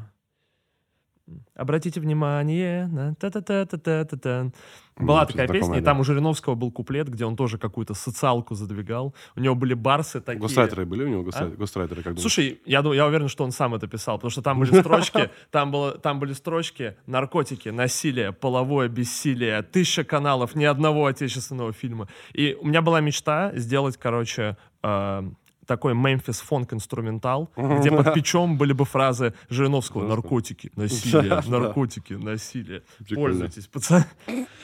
Обратите 1.56 2.00
внимание 2.00 2.88
на 2.88 3.14
та-та-та-та-та-та. 3.16 4.52
Была 5.00 5.22
М, 5.22 5.28
такая 5.28 5.48
песня, 5.48 5.78
и 5.78 5.82
там 5.82 6.00
у 6.02 6.04
Жириновского 6.04 6.56
был 6.56 6.72
куплет, 6.72 7.08
где 7.08 7.24
он 7.26 7.36
тоже 7.38 7.58
какую-то 7.58 7.94
социалку 7.94 8.54
задвигал. 8.56 9.14
У 9.38 9.40
него 9.40 9.56
были 9.56 9.74
барсы 9.74 10.20
такие. 10.20 10.42
Гострайтеры 10.42 10.86
были 10.86 11.04
у 11.04 11.08
него? 11.08 11.24
Гострай- 11.24 11.56
Гострайтеры, 11.56 12.04
как? 12.04 12.20
Слушай, 12.20 12.60
я, 12.66 12.80
я 12.94 13.06
уверен, 13.06 13.30
что 13.30 13.46
он 13.46 13.52
сам 13.52 13.74
это 13.76 13.88
писал, 13.88 14.18
потому 14.18 14.30
что 14.32 14.42
там 14.42 14.60
были 14.60 14.78
строчки, 14.82 15.30
там, 15.52 15.72
было, 15.72 15.98
там 15.98 16.20
были 16.20 16.34
строчки 16.34 16.96
наркотики, 17.08 17.70
насилие, 17.70 18.34
половое 18.34 18.90
бессилие, 18.90 19.62
тысяча 19.62 20.04
каналов, 20.04 20.56
ни 20.56 20.66
одного 20.66 21.06
отечественного 21.06 21.72
фильма. 21.72 22.08
И 22.34 22.58
у 22.60 22.68
меня 22.68 22.82
была 22.82 23.00
мечта 23.00 23.54
сделать, 23.56 23.96
короче, 23.96 24.58
э, 24.84 25.24
такой 25.70 25.94
Мемфис 25.94 26.42
фонк 26.42 26.74
инструментал, 26.74 27.52
где 27.56 27.92
под 27.92 28.12
печом 28.16 28.58
были 28.58 28.74
бы 28.74 28.86
фразы 28.86 29.36
Жириновского 29.50 30.08
«наркотики, 30.08 30.72
насилие, 30.76 31.44
наркотики, 31.48 32.14
насилие». 32.14 32.82
Пользуйтесь, 33.14 33.68
пацаны. 33.68 34.06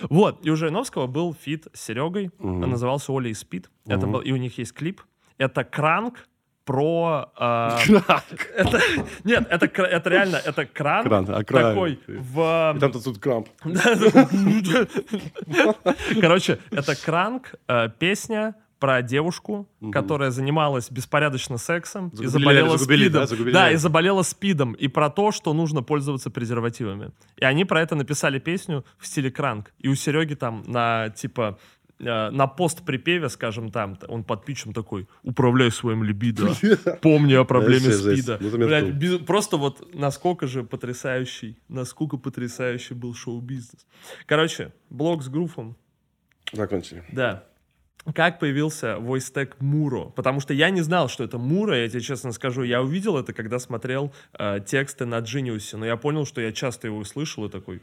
Вот, 0.10 0.44
и 0.44 0.50
у 0.50 0.56
Жириновского 0.56 1.06
был 1.06 1.36
фит 1.36 1.68
с 1.74 1.82
Серегой, 1.82 2.32
он 2.40 2.62
назывался 2.62 3.14
«Оля 3.14 3.30
и 3.30 3.36
СПИД». 3.36 3.70
Это 3.86 4.08
был, 4.08 4.20
и 4.20 4.32
у 4.32 4.38
них 4.38 4.58
есть 4.58 4.74
клип. 4.74 5.02
Это 5.38 5.64
кранк 5.64 6.28
про... 6.64 7.32
э, 7.40 7.70
это, 8.56 8.82
нет, 9.24 9.46
это, 9.52 9.66
это 9.84 10.10
реально, 10.10 10.38
это 10.38 10.66
кранк, 10.66 11.06
Кранк, 11.06 11.26
а 11.30 11.44
кранк. 11.44 11.64
такой 11.64 12.00
в... 12.08 12.74
И 12.76 12.80
там 12.80 12.92
тут 12.92 13.20
кранк. 13.20 13.50
Короче, 16.22 16.58
это 16.72 16.96
кранк, 16.96 17.54
э, 17.68 17.90
песня 18.00 18.56
про 18.80 19.02
девушку, 19.02 19.68
которая 19.92 20.32
занималась 20.32 20.92
беспорядочно 20.92 21.58
сексом 21.58 22.10
и 22.10 22.16
Загубили- 22.18 22.28
заболела 22.28 22.78
загубили, 22.78 23.04
спидом. 23.06 23.22
да, 23.22 23.28
загубили 23.28 23.54
да, 23.54 23.72
и 23.72 23.76
заболела 23.78 24.22
спидом. 24.24 24.74
И 24.74 24.88
про 24.88 25.10
то, 25.10 25.32
что 25.32 25.54
нужно 25.54 25.82
пользоваться 25.82 26.30
презервативами. 26.30 27.12
И 27.38 27.46
они 27.46 27.66
про 27.66 27.82
это 27.82 27.96
написали 27.96 28.40
песню 28.40 28.84
в 28.98 29.08
стиле 29.08 29.32
кранк. 29.32 29.74
И 29.80 29.88
у 29.88 29.96
Сереги 29.96 30.34
там 30.36 30.64
на, 30.68 31.10
типа, 31.10 31.58
э, 32.00 32.30
на 32.32 32.48
пост-припеве, 32.48 33.30
скажем 33.30 33.72
там, 33.72 33.98
он 34.10 34.24
под 34.26 34.44
пичем 34.44 34.74
такой 34.74 35.08
«Управляй 35.24 35.72
своим 35.72 36.04
либидо, 36.04 36.50
помни 37.02 37.34
о 37.34 37.46
проблеме 37.46 37.92
спида». 37.92 38.38
Блядь, 38.42 38.90
без- 38.94 39.20
Просто 39.20 39.56
вот 39.56 39.94
насколько 39.96 40.48
же 40.48 40.64
потрясающий, 40.64 41.58
насколько 41.70 42.18
потрясающий 42.18 42.94
был 42.94 43.14
шоу-бизнес. 43.16 43.86
Короче, 44.26 44.74
блог 44.90 45.24
с 45.24 45.30
груфом, 45.30 45.78
Закончили. 46.52 47.04
да. 47.12 47.46
Как 48.14 48.40
появился 48.40 49.00
войстек 49.00 49.56
Муро? 49.60 50.06
Потому 50.06 50.40
что 50.40 50.54
я 50.54 50.70
не 50.70 50.82
знал, 50.82 51.10
что 51.10 51.24
это 51.24 51.40
Муро, 51.40 51.76
я 51.76 51.90
тебе 51.90 52.02
честно 52.02 52.32
скажу. 52.32 52.62
Я 52.62 52.84
увидел 52.84 53.18
это, 53.18 53.34
когда 53.34 53.58
смотрел 53.58 54.14
э, 54.38 54.60
тексты 54.66 55.06
на 55.06 55.20
Genius, 55.22 55.76
но 55.76 55.86
я 55.88 55.98
понял, 55.98 56.26
что 56.26 56.40
я 56.40 56.52
часто 56.52 56.88
его 56.88 57.04
слышал 57.04 57.46
и 57.46 57.50
такой, 57.50 57.82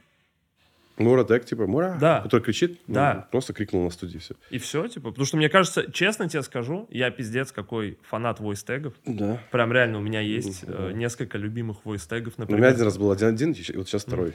Мура 0.98 1.24
так, 1.24 1.44
типа, 1.44 1.66
Мура, 1.66 1.96
Да. 2.00 2.20
который 2.20 2.42
кричит. 2.42 2.78
Ну, 2.86 2.94
Да. 2.94 3.28
Просто 3.30 3.52
крикнул 3.52 3.82
на 3.84 3.90
студии, 3.90 4.18
все. 4.18 4.34
и 4.50 4.58
все, 4.58 4.86
типа. 4.88 5.10
Потому 5.10 5.24
что 5.26 5.36
мне 5.36 5.48
кажется, 5.48 5.90
честно 5.90 6.28
тебе 6.28 6.42
скажу, 6.42 6.86
я 6.90 7.10
пиздец 7.10 7.50
какой 7.52 7.98
фанат 8.08 8.40
войстегов. 8.40 8.92
Да. 9.06 9.40
Прям 9.50 9.72
реально 9.72 9.98
у 9.98 10.02
меня 10.02 10.20
есть 10.20 10.64
э, 10.66 10.92
несколько 10.94 11.38
любимых 11.38 11.78
войстегов, 11.84 12.34
У 12.36 12.40
меня 12.42 12.46
например. 12.50 12.70
один 12.70 12.84
раз 12.84 12.98
был 12.98 13.10
один-один, 13.10 13.54
вот 13.74 13.88
сейчас 13.88 14.02
второй. 14.04 14.34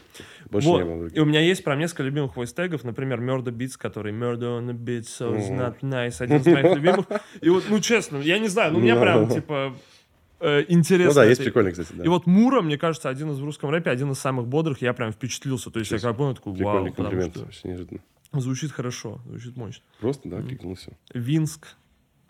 Больше 0.50 0.68
Вот. 0.68 0.78
не 0.80 0.84
было 0.86 1.08
И 1.08 1.20
у 1.20 1.26
меня 1.26 1.42
есть 1.42 1.64
прям 1.64 1.80
несколько 1.80 2.04
любимых 2.04 2.36
войстегов, 2.36 2.84
например, 2.84 3.20
Murder 3.22 3.52
Beats, 3.56 3.78
который 3.78 4.12
Murder 4.14 4.60
on 4.60 4.68
the 4.68 4.74
Beat, 4.74 5.02
so 5.04 5.36
it's 5.38 5.50
Мгм. 5.52 5.60
not 5.62 5.76
nice, 5.82 6.22
один 6.22 6.38
из 6.38 6.46
моих 6.48 6.76
любимых. 6.76 7.06
И 7.42 7.50
вот, 7.50 7.66
ну 7.70 7.80
честно, 7.80 8.18
я 8.18 8.40
не 8.40 8.48
знаю, 8.48 8.74
ну 8.74 8.80
у 8.80 8.82
меня 8.82 8.96
прям, 9.00 9.28
Ну. 9.28 9.34
типа, 9.34 9.76
э, 10.40 10.66
интересно. 10.68 11.10
Ну 11.10 11.16
да, 11.16 11.26
есть 11.26 11.44
прикольный, 11.44 11.72
кстати, 11.72 11.94
да. 11.94 12.04
И 12.04 12.08
вот 12.08 12.26
Мура, 12.26 12.62
мне 12.62 12.78
кажется, 12.78 13.10
один 13.10 13.32
из 13.32 13.40
в 13.40 13.44
русском 13.46 13.70
рэпе, 13.70 13.90
один 13.90 14.12
из 14.12 14.20
самых 14.20 14.48
бодрых, 14.48 14.82
я 14.82 14.94
прям 14.94 15.12
впечатлился. 15.12 15.70
То 15.72 15.80
есть 15.80 15.92
я 15.92 15.98
Честно. 15.98 16.10
как 16.10 16.18
понял, 16.18 16.36
такой, 16.36 16.52
вау, 16.54 16.58
Прикольный 16.58 16.92
комплимент, 16.94 17.34
что 17.36 17.44
вообще 17.46 17.68
неожиданно. 17.68 18.00
звучит 18.34 18.72
хорошо, 18.72 19.20
звучит 19.26 19.56
мощно. 19.58 19.84
Просто, 20.00 20.30
да, 20.30 20.42
кликнул 20.42 20.76
все. 20.76 20.92
Винск 21.14 21.68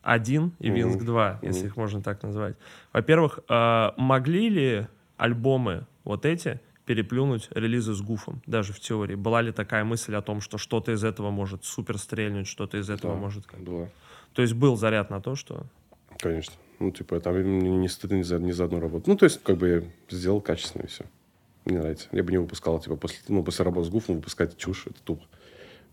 1 0.03 0.51
и. 0.59 0.69
Винск 0.69 1.03
2, 1.03 1.39
если 1.41 1.59
Мгм. 1.61 1.67
их 1.67 1.77
можно 1.77 2.01
так 2.01 2.23
назвать. 2.23 2.55
Во-первых, 2.93 3.39
э, 3.49 3.89
могли 3.97 4.49
ли 4.49 4.87
альбомы 5.17 5.85
вот 6.03 6.25
эти 6.25 6.61
переплюнуть 6.85 7.49
релизы 7.53 7.93
с 7.93 8.01
Гуфом, 8.01 8.41
даже 8.45 8.71
в 8.71 8.79
теории? 8.79 9.15
Была 9.15 9.41
ли 9.41 9.51
такая 9.51 9.83
мысль 9.83 10.15
о 10.15 10.21
том, 10.21 10.39
что 10.39 10.57
что-то 10.57 10.93
из 10.93 11.03
этого 11.03 11.31
может 11.31 11.65
супер 11.65 11.97
стрельнуть, 11.97 12.47
что-то 12.47 12.77
из 12.77 12.89
этого 12.89 13.15
Да, 13.15 13.19
может... 13.19 13.45
как- 13.45 13.59
Была. 13.59 13.89
То 14.33 14.41
есть 14.41 14.53
был 14.53 14.77
заряд 14.77 15.09
на 15.09 15.19
то, 15.19 15.35
что... 15.35 15.65
Конечно. 16.19 16.53
Ну, 16.79 16.91
типа, 16.91 17.19
там 17.19 17.35
мне 17.35 17.69
не 17.77 17.87
стыдно 17.87 18.15
ни 18.15 18.21
за, 18.21 18.39
ни 18.39 18.51
за 18.51 18.65
одну 18.65 18.79
работу. 18.79 19.09
Ну, 19.09 19.15
то 19.17 19.25
есть, 19.25 19.41
как 19.43 19.57
бы 19.57 19.67
я 19.67 19.83
сделал 20.15 20.41
качественно 20.41 20.83
и 20.83 20.87
все. 20.87 21.05
Мне 21.65 21.79
нравится. 21.79 22.07
Я 22.11 22.23
бы 22.23 22.31
не 22.31 22.37
выпускал, 22.37 22.79
типа, 22.79 22.95
после, 22.95 23.19
ну, 23.27 23.43
после 23.43 23.65
работы 23.65 23.87
с 23.87 23.89
Гуфом 23.89 24.15
выпускать 24.15 24.57
чушь, 24.57 24.85
это 24.85 25.01
тупо. 25.03 25.23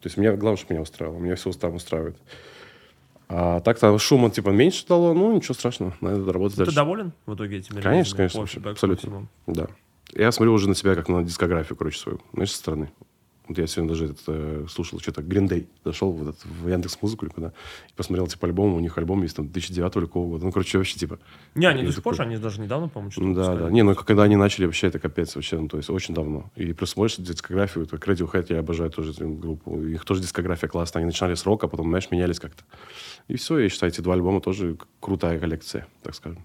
То 0.01 0.07
есть, 0.07 0.17
меня, 0.17 0.33
главное, 0.37 0.59
что 0.59 0.73
меня 0.73 0.83
устраивало. 0.83 1.19
Меня 1.19 1.37
все 1.37 1.51
там 1.53 1.75
устраивает. 1.75 2.17
А 3.29 3.61
так-то 3.61 3.97
шума, 3.99 4.31
типа, 4.31 4.51
меньше 4.51 4.87
дало, 4.87 5.15
ну, 5.15 5.35
ничего 5.35 5.55
страшного. 5.55 5.97
Надо 6.01 6.31
работать 6.33 6.57
Ты 6.57 6.65
дальше. 6.65 6.77
доволен 6.77 7.13
в 7.25 7.35
итоге 7.35 7.59
этими 7.59 7.81
Конечно, 7.81 8.17
конечно, 8.17 8.41
вообще, 8.41 8.61
абсолютно. 8.61 9.27
Да. 9.47 9.69
Я 10.13 10.31
смотрю 10.31 10.53
уже 10.53 10.69
на 10.69 10.75
себя 10.75 10.95
как 10.95 11.09
на 11.09 11.25
дискографию, 11.25 11.77
короче, 11.77 11.99
свою. 11.99 12.21
Знаешь, 12.35 12.53
со 12.53 12.59
стороны. 12.59 12.91
Вот 13.47 13.59
я 13.59 13.67
сегодня 13.67 13.91
даже 13.91 14.07
этот, 14.07 14.21
э, 14.27 14.67
слушал 14.71 15.01
что-то 15.01 15.21
Green 15.21 15.49
Day. 15.49 15.67
Зашел 15.85 16.13
в, 16.13 16.23
этот, 16.23 16.45
в 16.47 16.67
Яндекс 16.67 16.99
Музыку 17.03 17.27
или 17.27 17.33
куда. 17.33 17.49
И 17.91 17.95
посмотрел, 17.95 18.27
типа, 18.27 18.47
альбом. 18.47 18.75
У 18.75 18.81
них 18.81 18.97
альбом 18.97 19.23
есть 19.23 19.37
там 19.37 19.47
2009 19.49 19.97
или 19.97 20.05
какого 20.07 20.29
года. 20.29 20.47
Ну, 20.47 20.53
короче, 20.53 20.79
вообще, 20.79 20.99
типа... 20.99 21.19
Не, 21.55 21.67
они 21.67 21.83
до 21.83 21.93
сих 21.93 22.03
пор 22.03 22.21
они 22.23 22.39
даже 22.39 22.61
недавно, 22.61 22.89
по-моему, 22.89 23.11
что-то 23.11 23.27
Ну, 23.27 23.35
да, 23.35 23.43
выпускали. 23.43 23.69
да. 23.69 23.71
Не, 23.71 23.83
ну, 23.83 23.95
когда 23.95 24.23
они 24.23 24.37
начали, 24.37 24.65
вообще, 24.65 24.87
это 24.87 24.99
капец 24.99 25.35
вообще. 25.35 25.59
Ну, 25.59 25.69
то 25.69 25.77
есть, 25.77 25.91
очень 25.91 26.15
давно. 26.15 26.51
И 26.57 26.73
плюс 26.73 26.91
смотришь 26.91 27.17
дискографию, 27.17 27.85
это 27.85 27.97
Radiohead, 27.97 28.47
я 28.49 28.61
обожаю 28.61 28.91
тоже 28.91 29.11
эту 29.11 29.29
группу. 29.29 29.79
Их 29.83 30.05
тоже 30.05 30.23
дискография 30.23 30.69
классная. 30.69 31.01
Они 31.01 31.07
начинали 31.07 31.35
с 31.35 31.45
рока, 31.45 31.69
потом, 31.69 31.89
знаешь, 31.89 32.11
менялись 32.11 32.41
как-то. 32.41 32.65
И 33.29 33.37
все, 33.37 33.59
я 33.59 33.69
считаю, 33.69 33.93
эти 33.93 34.01
два 34.01 34.15
альбома 34.15 34.41
тоже 34.41 34.79
крутая 35.01 35.39
коллекция, 35.39 35.87
так 36.03 36.15
скажем. 36.15 36.45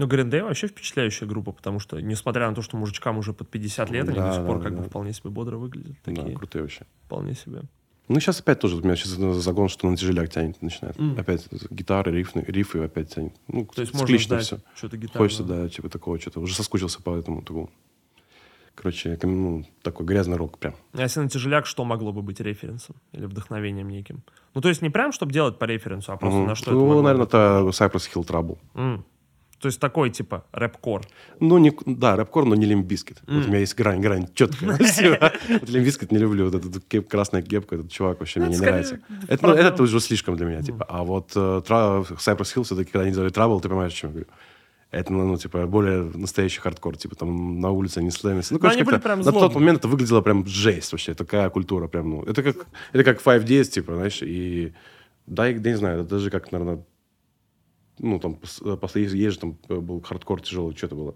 Ну, 0.00 0.06
Green 0.06 0.30
Day 0.30 0.42
вообще 0.42 0.66
впечатляющая 0.66 1.28
группа, 1.28 1.52
потому 1.52 1.78
что, 1.78 2.00
несмотря 2.00 2.48
на 2.48 2.54
то, 2.54 2.62
что 2.62 2.78
мужичкам 2.78 3.18
уже 3.18 3.34
под 3.34 3.50
50 3.50 3.90
лет, 3.90 4.08
они 4.08 4.16
Да, 4.16 4.30
до 4.30 4.34
сих 4.36 4.46
пор 4.46 4.58
да, 4.58 4.64
как 4.64 4.74
бы 4.76 4.82
да. 4.82 4.88
вполне 4.88 5.12
себе 5.12 5.28
бодро 5.30 5.58
выглядят. 5.58 5.92
Да, 6.06 6.14
Такие, 6.14 6.34
крутые 6.36 6.62
вообще. 6.62 6.86
вполне 7.04 7.34
себе. 7.34 7.62
Ну, 8.08 8.18
сейчас 8.18 8.40
опять 8.40 8.58
тоже, 8.58 8.76
у 8.76 8.80
меня 8.82 8.96
сейчас 8.96 9.10
загон, 9.42 9.68
что 9.68 9.88
на 9.90 9.96
тяжеляк 9.98 10.30
тянет, 10.30 10.60
начинает. 10.62 10.98
М. 10.98 11.16
Опять 11.18 11.46
гитары, 11.70 12.12
рифы, 12.12 12.42
рифы 12.46 12.78
опять 12.82 13.14
тянет. 13.14 13.34
Ну, 13.46 13.66
То 13.66 13.82
есть 13.82 13.92
можно 13.92 14.18
ждать 14.18 14.42
все. 14.46 14.58
что-то 14.74 14.96
гитарное. 14.96 15.22
Хочется, 15.28 15.44
да, 15.44 15.68
типа 15.68 15.90
такого 15.90 16.18
что-то. 16.18 16.40
Уже 16.40 16.54
соскучился 16.54 17.02
по 17.02 17.14
этому 17.14 17.42
такому. 17.42 17.70
Короче, 18.74 19.18
ну, 19.22 19.64
такой 19.82 20.06
грязный 20.06 20.38
рок 20.38 20.56
прям. 20.58 20.74
А 20.94 21.02
если 21.02 21.20
на 21.20 21.28
тяжеляк, 21.28 21.66
что 21.66 21.84
могло 21.84 22.12
бы 22.12 22.22
быть 22.22 22.40
референсом 22.40 22.96
или 23.12 23.26
вдохновением 23.26 23.90
неким? 23.90 24.22
Ну, 24.54 24.62
то 24.62 24.70
есть 24.70 24.80
не 24.80 24.88
прям, 24.88 25.12
чтобы 25.12 25.32
делать 25.32 25.58
по 25.58 25.64
референсу, 25.64 26.12
а 26.12 26.16
просто 26.16 26.38
Мгм. 26.38 26.48
на 26.48 26.54
что 26.54 26.70
ну, 26.72 26.78
это 26.78 26.86
могло 26.86 27.02
наверное, 27.02 27.26
быть? 27.26 27.34
это 27.34 27.84
Cypress 27.84 28.08
Hill 28.14 28.26
Trouble. 28.26 28.58
М. 28.74 29.04
То 29.60 29.66
есть 29.66 29.78
такой, 29.78 30.08
типа, 30.08 30.44
рэп-кор. 30.52 31.02
Ну, 31.38 31.58
не, 31.58 31.70
да, 31.84 32.16
рэпкор, 32.16 32.46
но 32.46 32.54
не 32.54 32.64
лимбискет. 32.64 33.18
Вот 33.26 33.36
М. 33.36 33.44
у 33.44 33.48
меня 33.48 33.58
есть 33.58 33.76
грань, 33.76 34.00
грань 34.00 34.26
четкая. 34.34 34.78
Вот 35.48 35.68
лимбискет 35.68 36.12
не 36.12 36.18
люблю. 36.18 36.46
Вот 36.48 36.54
этот 36.54 36.82
кеп- 36.88 37.06
красная 37.06 37.42
кепка, 37.42 37.74
этот 37.76 37.92
чувак 37.92 38.20
вообще 38.20 38.40
Ну, 38.40 38.46
мне 38.46 38.54
не 38.54 38.60
нравится. 38.60 39.00
Это, 39.28 39.74
ну, 39.76 39.84
уже 39.84 40.00
слишком 40.00 40.36
для 40.36 40.46
меня, 40.46 40.62
типа. 40.62 40.86
А 40.88 41.04
вот 41.04 41.32
э, 41.34 41.38
Cypress 41.38 42.56
Hill 42.56 42.62
все-таки, 42.62 42.90
когда 42.90 43.04
они 43.04 43.12
делали 43.12 43.30
Trouble, 43.30 43.60
ты 43.60 43.68
понимаешь, 43.68 43.92
о 43.92 43.96
чем 43.96 44.10
я 44.10 44.12
говорю. 44.12 44.28
Это, 44.90 45.12
ну, 45.12 45.26
ну, 45.26 45.36
типа, 45.36 45.66
более 45.66 46.10
настоящий 46.14 46.60
хардкор. 46.60 46.96
Типа, 46.96 47.14
там 47.14 47.60
на 47.60 47.70
улице 47.70 47.98
они 47.98 48.10
слэмятся. 48.10 48.54
Ну, 48.54 48.60
короче, 48.60 48.84
как-то 48.84 48.98
прям 48.98 49.20
на 49.20 49.30
тот 49.30 49.54
момент 49.54 49.80
это 49.80 49.88
выглядело 49.88 50.22
прям 50.22 50.46
жесть 50.46 50.90
вообще. 50.92 51.12
Такая 51.14 51.50
культура 51.50 51.86
прям, 51.86 52.10
ну. 52.10 52.22
Это 52.22 52.42
как, 52.42 52.66
это 52.92 53.04
как 53.04 53.22
5diez, 53.22 53.64
типа, 53.64 53.94
знаешь, 53.94 54.22
и... 54.22 54.72
Да, 55.26 55.52
да 55.52 55.70
не 55.70 55.76
знаю, 55.76 56.00
это 56.00 56.08
даже 56.08 56.30
как, 56.30 56.50
наверное, 56.50 56.82
ну, 58.02 58.18
там, 58.18 58.32
пос- 58.34 58.76
после 58.76 59.02
есть, 59.04 59.14
же 59.34 59.38
там 59.38 59.56
э, 59.68 59.74
был 59.76 60.00
хардкор 60.00 60.40
тяжелый, 60.40 60.76
что 60.76 60.86
это 60.86 60.94
было? 60.94 61.14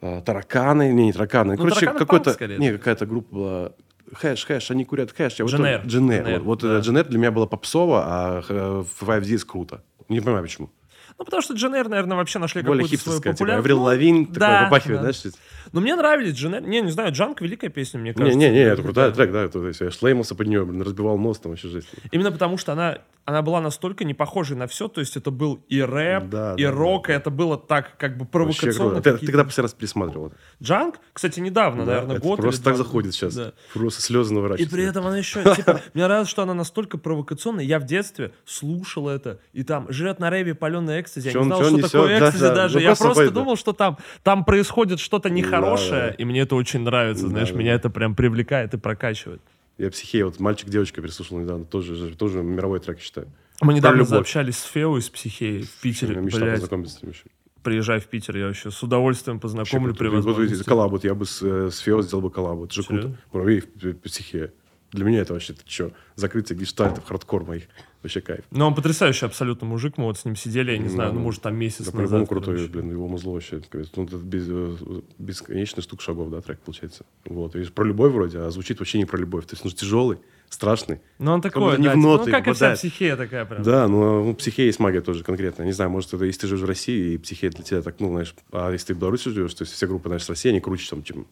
А, 0.00 0.20
тараканы, 0.22 0.92
не, 0.92 1.06
не 1.06 1.12
тараканы. 1.12 1.56
Короче, 1.56 1.80
тараканы 1.86 1.98
какой-то, 1.98 2.58
не, 2.58 2.72
какая-то 2.72 3.06
группа 3.06 3.34
была. 3.34 3.72
Хэш, 4.12 4.44
хэш, 4.44 4.70
они 4.72 4.84
курят 4.84 5.12
хэш. 5.12 5.34
Я 5.38 5.44
вот 5.44 5.52
Jane 5.52 5.67
Air. 5.67 5.82
тоже- 5.82 5.88
Jane 5.88 6.06
Air. 6.06 6.24
Jane 6.24 6.32
Air, 6.32 6.40
Вот, 6.40 6.62
вот 6.62 6.62
да. 6.62 6.78
э, 6.78 6.80
Jane 6.80 6.94
Air 6.94 7.04
для 7.04 7.18
меня 7.18 7.30
была 7.30 7.46
попсово, 7.46 8.02
а 8.04 8.42
э, 8.48 8.84
5diez 9.00 9.44
круто. 9.46 9.84
Не 10.08 10.20
понимаю, 10.20 10.42
почему. 10.42 10.70
Ну, 11.18 11.24
потому 11.24 11.42
что 11.42 11.54
Дженер, 11.54 11.88
наверное, 11.88 12.16
вообще 12.16 12.38
нашли 12.38 12.62
Более 12.62 12.84
какую-то 12.84 13.02
свою 13.04 13.18
хипстерская, 13.18 13.32
типа, 13.34 13.38
популярность. 13.44 13.64
Аврил 13.64 13.76
Ну, 13.78 13.82
Лавин, 13.84 14.26
такой 14.26 14.38
да, 14.40 14.64
попахивает, 14.64 15.02
да. 15.02 15.12
знаешь? 15.12 15.34
Но 15.72 15.80
мне 15.80 15.94
нравились 15.94 16.34
Дженер. 16.34 16.62
Не, 16.62 16.80
не 16.80 16.90
знаю, 16.90 17.12
Джанк 17.12 17.40
великая 17.40 17.68
песня, 17.68 18.00
мне 18.00 18.12
кажется. 18.12 18.36
Не-не-не, 18.36 18.60
это 18.60 18.82
крутая 18.82 19.10
трек, 19.12 19.32
да. 19.32 19.48
то 19.48 19.66
есть 19.66 19.80
я 19.80 19.90
шлеймался 19.90 20.34
под 20.34 20.46
нее, 20.48 20.64
блин, 20.64 20.82
разбивал 20.82 21.18
нос, 21.18 21.38
там 21.38 21.52
вообще 21.52 21.68
жесть. 21.68 21.88
Именно 22.10 22.32
потому, 22.32 22.56
что 22.56 22.72
она, 22.72 22.98
она 23.24 23.42
была 23.42 23.60
настолько 23.60 24.04
не 24.04 24.14
похожей 24.14 24.56
на 24.56 24.66
все, 24.66 24.88
то 24.88 25.00
есть 25.00 25.16
это 25.16 25.30
был 25.30 25.64
и 25.68 25.80
рэп, 25.80 26.28
Да, 26.28 26.54
и 26.56 26.64
да, 26.64 26.70
рок, 26.70 27.10
и 27.10 27.12
это 27.12 27.30
было 27.30 27.56
так 27.56 27.96
как 27.98 28.16
бы 28.16 28.24
провокационно. 28.24 29.00
Ты, 29.00 29.18
ты 29.18 29.26
когда 29.26 29.44
последний 29.44 29.66
раз 29.66 29.74
пересматривал? 29.74 30.32
Джанк, 30.62 30.96
кстати, 31.12 31.40
недавно, 31.40 31.84
Да, 31.84 31.92
наверное, 31.92 32.18
год 32.18 32.40
Просто 32.40 32.64
так 32.64 32.76
заходит 32.76 33.14
сейчас. 33.14 33.34
Да. 33.34 33.52
Просто 33.72 34.02
слезы 34.02 34.32
И 34.32 34.36
наворачиваются. 34.36 34.74
при 34.76 34.84
этом 34.84 35.06
она 35.06 35.18
еще, 35.18 35.42
типа, 35.54 35.80
мне 35.94 36.04
нравится, 36.04 36.30
что 36.30 36.42
она 36.42 36.54
настолько 36.54 36.98
провокационная. 36.98 37.64
Я 37.64 37.78
в 37.78 37.84
детстве 37.84 38.32
слушал 38.44 39.08
это, 39.08 39.40
и 39.52 39.62
там 39.62 39.90
жрет 39.92 40.18
на 40.18 40.30
рэбе 40.30 40.54
паленый 40.54 41.00
экстази. 41.00 41.28
Я 41.28 41.34
не 41.34 41.44
знал, 41.44 41.62
что 41.62 41.78
такое 41.82 42.18
да, 42.18 42.26
экстази 42.26 42.44
да. 42.44 42.54
даже. 42.54 42.78
Ну, 42.78 42.84
Я 42.84 42.94
просто 42.96 43.30
думал, 43.30 43.56
что 43.56 43.72
там, 43.72 44.44
происходит 44.44 45.00
что-то 45.00 45.28
Да, 45.28 45.34
нехорошее, 45.60 46.08
да. 46.08 46.14
и 46.14 46.24
мне 46.24 46.40
это 46.40 46.54
очень 46.56 46.80
нравится, 46.80 47.24
Да, 47.24 47.28
знаешь, 47.30 47.50
да, 47.50 47.56
меня 47.56 47.72
да. 47.72 47.76
это 47.76 47.90
прям 47.90 48.14
привлекает 48.14 48.74
и 48.74 48.78
прокачивает. 48.78 49.40
Я 49.78 49.90
Психея, 49.90 50.26
вот 50.26 50.38
мальчик-девочка 50.40 51.00
переслушал 51.00 51.38
недавно, 51.38 51.64
тоже, 51.64 51.94
же- 51.94 52.16
тоже 52.16 52.42
мировой 52.42 52.80
трек, 52.80 53.00
считаю. 53.00 53.28
Мы 53.62 53.74
недавно 53.74 53.98
любовь. 53.98 54.08
заобщались 54.10 54.58
с 54.58 54.64
Фео 54.64 54.96
из 54.98 55.08
Психеи 55.08 55.62
в 55.62 55.80
Питере. 55.80 56.14
Я 56.14 56.20
мечтал 56.20 56.40
Блядь, 56.42 56.54
познакомиться 56.54 56.98
с 56.98 57.02
ним 57.02 57.12
еще. 57.12 57.24
приезжай 57.62 58.00
в 58.00 58.06
Питер, 58.06 58.36
я 58.38 58.46
вообще 58.46 58.70
с 58.70 58.82
удовольствием 58.82 59.38
познакомлю 59.40 59.94
при 59.94 60.08
Вот, 60.08 60.24
вот, 60.24 60.26
возможности. 60.36 60.64
коллаб, 60.66 60.90
вот 60.92 61.04
я 61.04 61.14
бы 61.14 61.24
с, 61.26 61.42
э, 61.42 61.70
с 61.70 61.78
Фео 61.80 62.00
сделал 62.02 62.22
бы 62.22 62.30
коллаб, 62.30 62.62
это 62.64 62.72
же 62.74 62.82
Серьезно? 62.82 63.10
круто. 63.10 63.22
Муровей 63.32 63.60
и 63.60 63.92
Психея. 64.00 64.52
Для 64.92 65.04
меня 65.04 65.20
это 65.20 65.32
вообще, 65.32 65.52
ты 65.52 65.62
что, 65.66 65.92
закрытие 66.16 66.58
гештальтов, 66.58 67.04
хардкор 67.04 67.44
моих. 67.44 67.64
Вообще 68.02 68.22
кайф. 68.22 68.44
Но 68.50 68.66
он 68.66 68.74
потрясающий 68.74 69.26
абсолютно 69.26 69.66
мужик, 69.66 69.98
мы 69.98 70.04
вот 70.04 70.18
с 70.18 70.24
ним 70.24 70.34
сидели, 70.34 70.72
я 70.72 70.78
не 70.78 70.88
знаю, 70.88 71.12
ну, 71.12 71.20
может, 71.20 71.42
там 71.42 71.54
месяц 71.54 71.86
Да, 71.90 71.98
назад. 71.98 72.28
крутой, 72.28 72.56
короче. 72.56 72.72
блин, 72.72 72.90
его 72.92 73.06
музло 73.06 73.32
вообще. 73.32 73.60
Ну, 73.94 74.04
это 74.04 74.16
без, 74.16 74.46
э, 74.48 75.02
бесконечный 75.18 75.82
стук 75.82 76.00
шагов, 76.00 76.30
да, 76.30 76.40
трек 76.40 76.60
получается. 76.60 77.04
Вот. 77.26 77.54
И 77.56 77.64
про 77.64 77.84
любовь 77.84 78.12
вроде, 78.12 78.38
а 78.38 78.50
звучит 78.50 78.78
вообще 78.78 78.96
не 78.96 79.04
про 79.04 79.18
любовь. 79.18 79.44
То 79.44 79.52
есть, 79.52 79.64
ну, 79.64 79.70
тяжелый, 79.70 80.18
страшный. 80.48 81.00
Ну, 81.18 81.32
он 81.32 81.42
такой, 81.42 81.62
будто 81.62 81.80
не 81.80 81.88
да, 81.88 81.92
в 81.92 81.96
типа, 81.96 82.06
ноты 82.06 82.30
ну, 82.30 82.36
как 82.38 82.48
и 82.48 82.52
вся 82.52 82.74
психея 82.74 83.16
такая 83.16 83.44
прям. 83.44 83.62
Да, 83.62 83.86
но 83.86 84.24
ну, 84.24 84.34
психея 84.34 84.66
есть 84.66 84.80
магия 84.80 85.02
тоже 85.02 85.22
конкретно. 85.22 85.62
Не 85.64 85.72
знаю, 85.72 85.90
может, 85.90 86.14
это 86.14 86.24
если 86.24 86.40
ты 86.40 86.46
живешь 86.46 86.62
в 86.62 86.66
России, 86.66 87.14
и 87.14 87.18
психея 87.18 87.50
для 87.50 87.62
тебя 87.62 87.82
так, 87.82 87.96
ну, 88.00 88.08
знаешь, 88.08 88.34
а 88.50 88.72
если 88.72 88.88
ты 88.88 88.94
в 88.94 88.98
Беларуси 88.98 89.28
живешь, 89.28 89.52
то 89.52 89.62
есть 89.62 89.74
все 89.74 89.86
группы, 89.86 90.08
знаешь, 90.08 90.24
с 90.24 90.28
России, 90.30 90.48
они 90.48 90.60
круче, 90.60 90.88
там, 90.88 91.02
чем, 91.02 91.26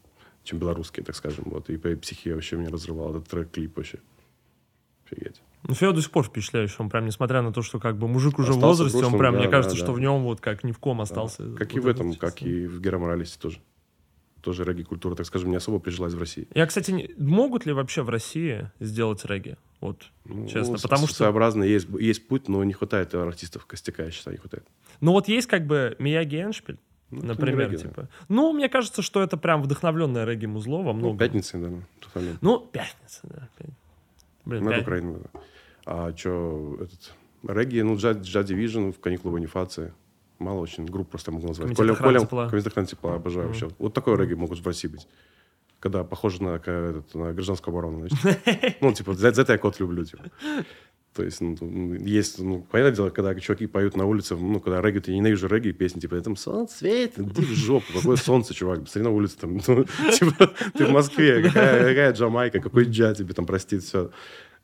чем 0.48 0.58
белорусские, 0.58 1.04
так 1.04 1.14
скажем. 1.16 1.44
Вот. 1.46 1.68
И 1.70 1.76
по- 1.76 1.94
психея 1.96 2.34
вообще 2.34 2.56
меня 2.56 2.70
разрывала, 2.70 3.16
этот 3.18 3.28
трек-клип 3.28 3.76
вообще. 3.76 3.98
Офигеть. 5.06 5.40
Ну, 5.64 5.74
Фео 5.74 5.92
до 5.92 6.00
сих 6.00 6.10
пор 6.10 6.24
впечатляющий, 6.24 6.76
он 6.78 6.88
прям, 6.88 7.04
несмотря 7.06 7.42
на 7.42 7.52
то, 7.52 7.62
что 7.62 7.78
как 7.80 7.98
бы 7.98 8.06
мужик 8.08 8.38
уже 8.38 8.52
в 8.52 8.56
Остался 8.56 8.82
в 8.82 8.84
возрасте, 8.86 8.96
он 8.98 9.02
прошлом, 9.02 9.18
прям, 9.18 9.32
да, 9.34 9.38
мне 9.40 9.48
да, 9.48 9.52
кажется, 9.52 9.76
да. 9.76 9.82
что 9.84 9.92
в 9.92 10.00
нем 10.00 10.22
вот 10.22 10.40
как 10.40 10.64
ни 10.64 10.72
в 10.72 10.78
ком 10.78 11.00
остался. 11.00 11.52
Как 11.54 11.74
и 11.74 11.80
вот 11.80 11.84
в 11.84 11.88
этот 11.88 11.96
этом, 12.00 12.10
чувство. 12.12 12.26
как 12.26 12.42
и 12.42 12.66
в 12.66 12.80
Гера 12.80 12.98
Моралесе 12.98 13.38
тоже. 13.40 13.58
Тоже 14.40 14.62
регги-культура, 14.64 15.16
так 15.16 15.26
скажем, 15.26 15.50
не 15.50 15.56
особо 15.56 15.80
прижилась 15.80 16.14
в 16.14 16.18
России. 16.18 16.46
Я, 16.54 16.64
кстати, 16.66 16.92
не- 16.92 17.10
могут 17.18 17.66
ли 17.66 17.72
вообще 17.72 18.02
в 18.02 18.08
России 18.08 18.70
сделать 18.78 19.24
регги? 19.24 19.56
Вот, 19.80 20.10
Ну, 20.24 20.46
честно, 20.48 20.78
с- 20.78 20.82
потому 20.82 21.06
что... 21.08 21.16
Своеобразно 21.16 21.64
есть, 21.64 21.88
есть 21.98 22.26
путь, 22.28 22.48
но 22.48 22.62
не 22.64 22.72
хватает 22.72 23.14
артистов 23.14 23.66
костяка, 23.66 24.04
я 24.04 24.10
считаю, 24.12 24.36
не 24.36 24.40
хватает. 24.40 24.64
Ну, 25.00 25.10
вот 25.12 25.26
есть 25.28 25.48
как 25.48 25.66
бы 25.66 25.96
Мияги 25.98 26.36
Эншпиль, 26.36 26.78
Ну, 27.10 27.24
например, 27.24 27.70
регги, 27.70 27.76
да. 27.82 27.88
типа. 27.88 28.08
Ну, 28.28 28.52
мне 28.52 28.68
кажется, 28.68 29.00
что 29.02 29.22
это 29.22 29.36
прям 29.36 29.62
вдохновленное 29.62 30.24
регги-музло 30.26 30.78
во 30.78 30.92
Ну, 30.92 30.98
многом. 30.98 31.18
пятница, 31.18 31.58
да, 31.58 31.68
ну, 31.68 31.82
тоtalmente. 32.00 32.38
Ну, 32.42 32.60
пятница, 32.60 33.20
да. 33.24 33.48
Блин, 34.44 34.64
Над 34.64 34.74
пя- 34.74 34.80
Украиной, 34.82 35.20
да. 35.32 35.40
А 35.86 36.14
что, 36.16 36.76
этот, 36.80 37.14
регги, 37.46 37.80
ну, 37.80 37.96
Джад 37.96 38.18
Division 38.18 38.92
в 38.92 39.00
каникулы 39.00 39.32
Бонифация. 39.32 39.94
Мало 40.38 40.60
очень 40.60 40.84
групп 40.84 41.08
просто 41.08 41.32
могу 41.32 41.48
назвать. 41.48 41.74
Комитет 41.74 41.96
охраны 41.96 42.20
тепла. 42.20 42.48
Комитет 42.48 42.68
охраны 42.68 42.86
тепла, 42.88 43.14
обожаю 43.14 43.46
вообще. 43.48 43.68
Вот 43.78 43.94
такой 43.94 44.16
регги 44.16 44.34
могут 44.34 44.58
в 44.60 44.66
России 44.66 44.88
быть. 44.88 45.08
Когда 45.80 46.04
похоже 46.04 46.42
на, 46.42 46.56
этот, 46.56 47.14
на 47.14 47.32
гражданскую 47.32 47.72
оборону, 47.72 48.06
значит. 48.08 48.76
Ну, 48.80 48.92
типа, 48.92 49.14
за, 49.14 49.32
за 49.32 49.42
это 49.42 49.52
я 49.52 49.58
кот 49.58 49.80
люблю, 49.80 50.04
типа. 50.04 50.24
То 51.14 51.24
есть, 51.24 51.40
ну, 51.40 51.56
ну, 51.60 51.94
есть, 51.94 52.38
ну, 52.38 52.64
понятное 52.70 52.94
дело, 52.94 53.10
когда 53.10 53.34
чуваки 53.34 53.66
поют 53.66 53.96
на 53.96 54.04
улице, 54.04 54.36
ну, 54.36 54.60
когда 54.60 54.80
регги, 54.80 55.00
ты 55.00 55.14
ненавижу 55.14 55.48
регги, 55.48 55.72
песни, 55.72 56.00
типа, 56.00 56.20
там 56.20 56.36
солнце 56.36 56.78
светит, 56.78 57.18
иди 57.18 57.42
в 57.42 57.54
жопу, 57.54 57.86
какое 57.92 58.16
солнце, 58.16 58.54
чувак, 58.54 58.80
посмотри 58.80 59.02
на 59.02 59.10
улице, 59.10 59.36
там, 59.38 59.54
ну, 59.66 59.84
типа, 60.12 60.52
ты 60.76 60.86
в 60.86 60.90
Москве, 60.90 61.42
какая, 61.42 61.88
какая 61.88 62.12
Джамайка, 62.12 62.60
какой 62.60 62.84
джа 62.84 63.14
тебе 63.14 63.34
там 63.34 63.46
простит, 63.46 63.82
все. 63.82 64.10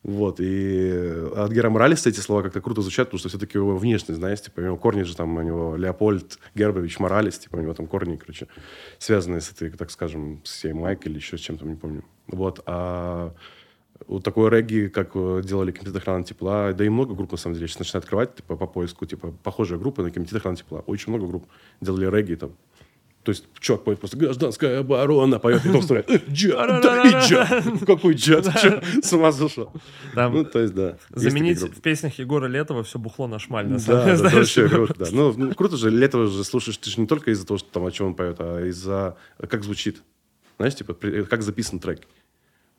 Вот, 0.04 0.36
и 0.38 0.92
от 1.34 1.50
Гера 1.50 1.70
Моралеса 1.70 2.10
эти 2.10 2.20
слова 2.20 2.42
как-то 2.42 2.60
круто 2.60 2.82
звучат, 2.82 3.08
потому 3.08 3.18
что 3.18 3.30
все-таки 3.30 3.56
его 3.56 3.74
внешность, 3.74 4.20
знаешь, 4.20 4.42
типа, 4.42 4.60
у 4.60 4.62
него 4.64 4.76
корни 4.76 5.02
же 5.02 5.16
там, 5.16 5.34
у 5.34 5.42
него 5.42 5.76
Леопольд 5.76 6.38
Гербович 6.54 6.98
Моралес, 6.98 7.38
типа, 7.38 7.56
у 7.56 7.60
него 7.60 7.72
там 7.72 7.86
корни, 7.86 8.16
короче, 8.16 8.48
связанные 8.98 9.40
с 9.40 9.50
этой, 9.50 9.70
так 9.70 9.90
скажем, 9.90 10.42
с 10.44 10.70
Майк 10.72 11.06
или 11.06 11.16
еще 11.16 11.38
с 11.38 11.40
чем-то, 11.40 11.64
не 11.64 11.76
помню. 11.76 12.04
Вот, 12.26 12.60
а 12.66 13.34
вот 14.06 14.24
такой 14.24 14.50
регги, 14.50 14.88
как 14.88 15.12
делали 15.44 15.72
Комитет 15.72 15.96
охраны 15.96 16.24
тепла, 16.24 16.72
да 16.72 16.84
и 16.84 16.88
много 16.88 17.14
групп, 17.14 17.32
на 17.32 17.38
самом 17.38 17.54
деле, 17.54 17.68
сейчас 17.68 17.80
начинают 17.80 18.04
открывать, 18.04 18.36
типа, 18.36 18.56
по 18.56 18.66
поиску, 18.66 19.06
типа, 19.06 19.32
похожие 19.42 19.78
группы 19.78 20.02
на 20.02 20.10
Комитет 20.10 20.36
охраны 20.36 20.56
тепла. 20.56 20.80
Очень 20.86 21.12
много 21.12 21.26
групп 21.26 21.46
делали 21.80 22.06
регги, 22.06 22.34
там, 22.34 22.52
то 23.24 23.30
есть 23.30 23.46
чувак 23.58 23.84
поет 23.84 24.00
просто 24.00 24.18
«Гражданская 24.18 24.80
оборона», 24.80 25.38
поет, 25.38 25.64
и 25.64 25.68
потом 25.68 25.80
встроит 25.80 26.10
«Джад, 26.30 26.82
да 26.82 27.02
и 27.02 27.26
джад». 27.26 27.64
Какой 27.86 28.14
джад? 28.14 28.46
С 29.02 29.12
ума 29.14 29.32
сошел. 29.32 29.72
Ну, 30.14 30.44
то 30.44 30.60
есть, 30.60 30.74
да. 30.74 30.98
Заменить 31.08 31.58
в 31.62 31.80
песнях 31.80 32.18
Егора 32.18 32.46
Летова 32.46 32.82
все 32.84 32.98
бухло 32.98 33.26
на 33.26 33.38
шмаль, 33.38 33.66
на 33.66 33.78
самом 33.78 34.04
деле. 34.04 34.18
Да, 34.18 34.28
вообще 34.28 34.68
круто, 34.68 34.94
да. 34.98 35.06
Ну, 35.10 35.32
ну, 35.34 35.54
круто 35.54 35.78
же, 35.78 35.90
Летова 35.90 36.26
же 36.26 36.44
слушаешь, 36.44 36.76
ты 36.76 36.90
же 36.90 37.00
не 37.00 37.06
только 37.06 37.30
из-за 37.30 37.46
того, 37.46 37.56
что 37.56 37.70
там 37.72 37.86
о 37.86 37.90
чем 37.90 38.08
он 38.08 38.14
поет, 38.14 38.36
а 38.40 38.66
из-за 38.66 39.16
как 39.38 39.64
звучит. 39.64 40.02
Знаешь, 40.58 40.74
типа, 40.74 40.94
как 40.94 41.42
записан 41.42 41.78
трек. 41.78 42.02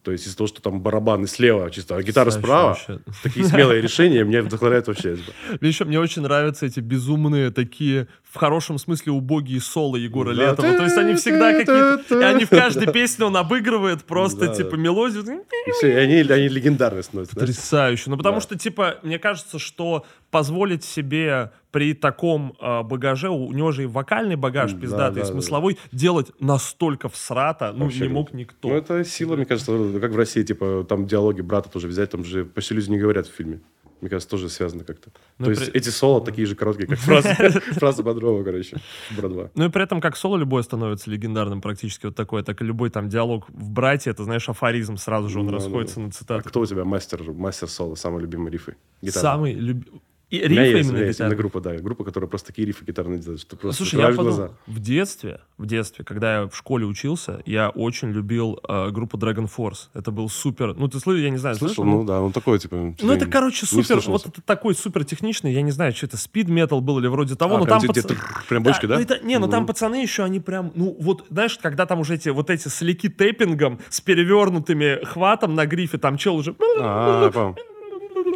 То 0.06 0.12
есть 0.12 0.28
из-за 0.28 0.38
того, 0.38 0.48
что 0.48 0.62
там 0.62 0.82
барабаны 0.82 1.26
слева, 1.26 1.72
чисто, 1.72 1.96
а 1.96 2.04
гитара 2.04 2.30
Саша, 2.30 2.40
справа, 2.40 2.68
вообще. 2.68 3.00
такие 3.24 3.44
смелые 3.44 3.82
решения 3.82 4.24
меня 4.24 4.44
вдохновляют 4.44 4.86
вообще. 4.86 5.18
Мне 5.60 5.70
еще 5.70 5.84
мне 5.86 6.00
очень 6.00 6.22
нравятся 6.22 6.68
эти 6.68 6.80
безумные 6.80 7.50
такие, 7.50 8.08
в 8.36 8.38
хорошем 8.38 8.78
смысле, 8.78 9.14
убогие 9.14 9.62
соло 9.62 9.96
Егора 9.96 10.36
да. 10.36 10.52
Летова. 10.52 10.74
То 10.74 10.84
есть 10.84 10.98
они 10.98 11.14
всегда 11.16 11.54
какие-то... 11.54 12.20
И 12.20 12.22
они 12.22 12.44
в 12.44 12.50
каждой 12.50 12.92
песне 12.92 13.24
он 13.24 13.38
обыгрывает 13.38 14.04
просто, 14.04 14.54
типа, 14.54 14.76
мелодию. 14.76 15.24
И 15.24 15.72
все, 15.72 15.94
и 15.94 15.96
они, 15.96 16.16
они 16.16 16.50
легендарные 16.50 17.04
становятся. 17.04 17.36
Потрясающе. 17.36 18.10
Ну, 18.10 18.18
потому 18.18 18.42
что, 18.42 18.58
типа, 18.58 18.98
мне 19.04 19.20
кажется, 19.20 19.58
что 19.58 20.06
позволить 20.32 20.84
себе 20.84 21.54
при 21.72 21.94
таком 21.94 22.58
э, 22.60 22.84
багаже, 22.84 23.30
у 23.30 23.52
него 23.54 23.72
же 23.72 23.84
и 23.84 23.86
вокальный 23.86 24.36
багаж 24.36 24.74
mm, 24.74 24.82
пиздатый, 24.82 25.22
да, 25.24 25.28
и 25.28 25.32
смысловой, 25.32 25.78
да. 25.92 25.98
делать 25.98 26.32
настолько 26.40 27.08
всрато, 27.08 27.72
ну, 27.74 27.86
Вообще, 27.86 28.08
не 28.08 28.10
мог 28.10 28.34
никто. 28.34 28.68
Ну, 28.68 28.76
это 28.76 29.06
сила, 29.06 29.38
мне 29.38 29.46
кажется, 29.46 29.72
как 30.02 30.12
в 30.12 30.18
России, 30.18 30.44
типа, 30.44 30.86
там 30.88 31.06
диалоги 31.06 31.40
брата 31.40 31.70
тоже 31.70 31.88
взять, 31.88 32.10
там 32.10 32.26
же 32.26 32.44
почти 32.44 32.74
люди 32.74 32.90
не 32.90 32.98
говорят 32.98 33.28
в 33.28 33.34
фильме. 33.34 33.62
Мне 34.06 34.12
кажется, 34.12 34.30
тоже 34.30 34.50
связано 34.50 34.84
как-то. 34.84 35.10
Ну, 35.40 35.46
То 35.46 35.50
есть 35.50 35.72
при... 35.72 35.80
эти 35.80 35.90
соло 35.90 36.24
такие 36.24 36.46
же 36.46 36.54
короткие, 36.54 36.86
как 36.86 37.00
фразы, 37.00 37.34
фразы 37.74 38.04
Бодрова, 38.04 38.44
короче, 38.44 38.78
Брат 39.18 39.52
Ну 39.56 39.66
и 39.66 39.70
при 39.70 39.84
этом 39.84 40.00
как 40.00 40.16
соло 40.16 40.38
любой 40.38 40.64
становится 40.64 41.10
легендарным 41.10 41.60
практически 41.60 42.06
вот 42.06 42.16
такой, 42.16 42.44
так 42.44 42.62
и 42.62 42.66
любой 42.66 42.92
там 42.92 43.10
диалог 43.10 43.50
в 43.50 43.72
«Брате», 43.72 44.12
это, 44.12 44.24
знаешь, 44.24 44.48
афоризм, 44.48 44.98
сразу 44.98 45.28
же 45.28 45.40
он 45.40 45.50
расходится 45.50 46.00
на 46.00 46.12
цитаты. 46.12 46.44
А 46.46 46.48
кто 46.48 46.60
у 46.60 46.66
тебя 46.68 46.86
мастер, 46.86 47.24
мастер 47.32 47.68
соло, 47.68 47.96
самый 47.96 48.22
любимый 48.22 48.52
рифы? 48.52 48.76
Самый 49.10 49.54
любимый... 49.54 50.04
И 50.30 50.40
рифы 50.40 50.62
есть, 50.78 50.90
именно 50.90 51.04
есть 51.04 51.20
именно 51.20 51.36
группа, 51.36 51.62
да, 51.62 51.76
группа, 51.76 52.04
которая 52.04 52.28
просто 52.28 52.48
такие 52.48 52.68
рифы 52.68 52.84
гитарные 52.84 53.20
делает, 53.20 53.42
что 53.42 53.56
просто 53.56 53.84
Слушай, 53.84 54.00
я 54.00 54.08
подумал, 54.08 54.24
глаза. 54.24 54.52
в 54.66 54.80
детстве, 54.80 55.42
в 55.58 55.68
детстве, 55.68 56.04
когда 56.04 56.42
я 56.42 56.48
в 56.48 56.56
школе 56.56 56.86
учился, 56.86 57.44
я 57.46 57.70
очень 57.70 58.10
любил 58.10 58.60
э, 58.68 58.90
группу 58.90 59.18
Dragon 59.18 59.48
Force. 59.56 59.90
Это 59.94 60.12
был 60.12 60.28
супер, 60.28 60.74
ну 60.76 60.88
ты 60.88 61.00
слышал, 61.00 61.22
я 61.22 61.30
не 61.30 61.38
знаю, 61.38 61.56
слышал? 61.56 61.84
Ну 61.84 62.04
да, 62.04 62.22
он 62.22 62.32
такой 62.32 62.58
типа. 62.58 62.96
Ну 63.00 63.14
это 63.14 63.28
короче 63.28 63.68
супер, 63.68 64.00
вот 64.08 64.26
это 64.26 64.42
такой 64.42 64.74
супер 64.74 65.06
техничный, 65.06 65.54
я 65.54 65.62
не 65.62 65.72
знаю, 65.72 65.94
что 65.94 66.08
это 66.08 66.18
speed 66.18 66.48
metal 66.48 66.82
был 66.82 66.98
или 66.98 67.08
вроде 67.08 67.36
того, 67.36 67.58
а, 67.58 67.60
но 67.60 67.66
там 67.66 67.80
где, 67.80 68.02
пац... 68.02 68.18
прям 68.50 68.64
бочки, 68.64 68.88
да? 68.88 68.96
да? 68.96 68.96
Ну, 68.96 69.02
это, 69.02 69.26
не, 69.26 69.38
ну 69.38 69.48
там 69.48 69.68
пацаны 69.68 70.02
еще 70.02 70.24
они 70.24 70.40
прям, 70.40 70.72
ну 70.74 70.98
вот 71.00 71.26
знаешь, 71.30 71.60
когда 71.62 71.86
там 71.86 72.00
уже 72.00 72.16
эти 72.16 72.30
вот 72.30 72.50
эти 72.50 72.68
слики 72.68 73.10
тэппингом 73.10 73.80
с 73.90 74.02
перевернутыми 74.02 75.04
хватом 75.06 75.54
на 75.54 75.68
грифе, 75.68 76.00
там 76.00 76.18
чел 76.18 76.36
уже. 76.36 76.56
А, 76.80 77.54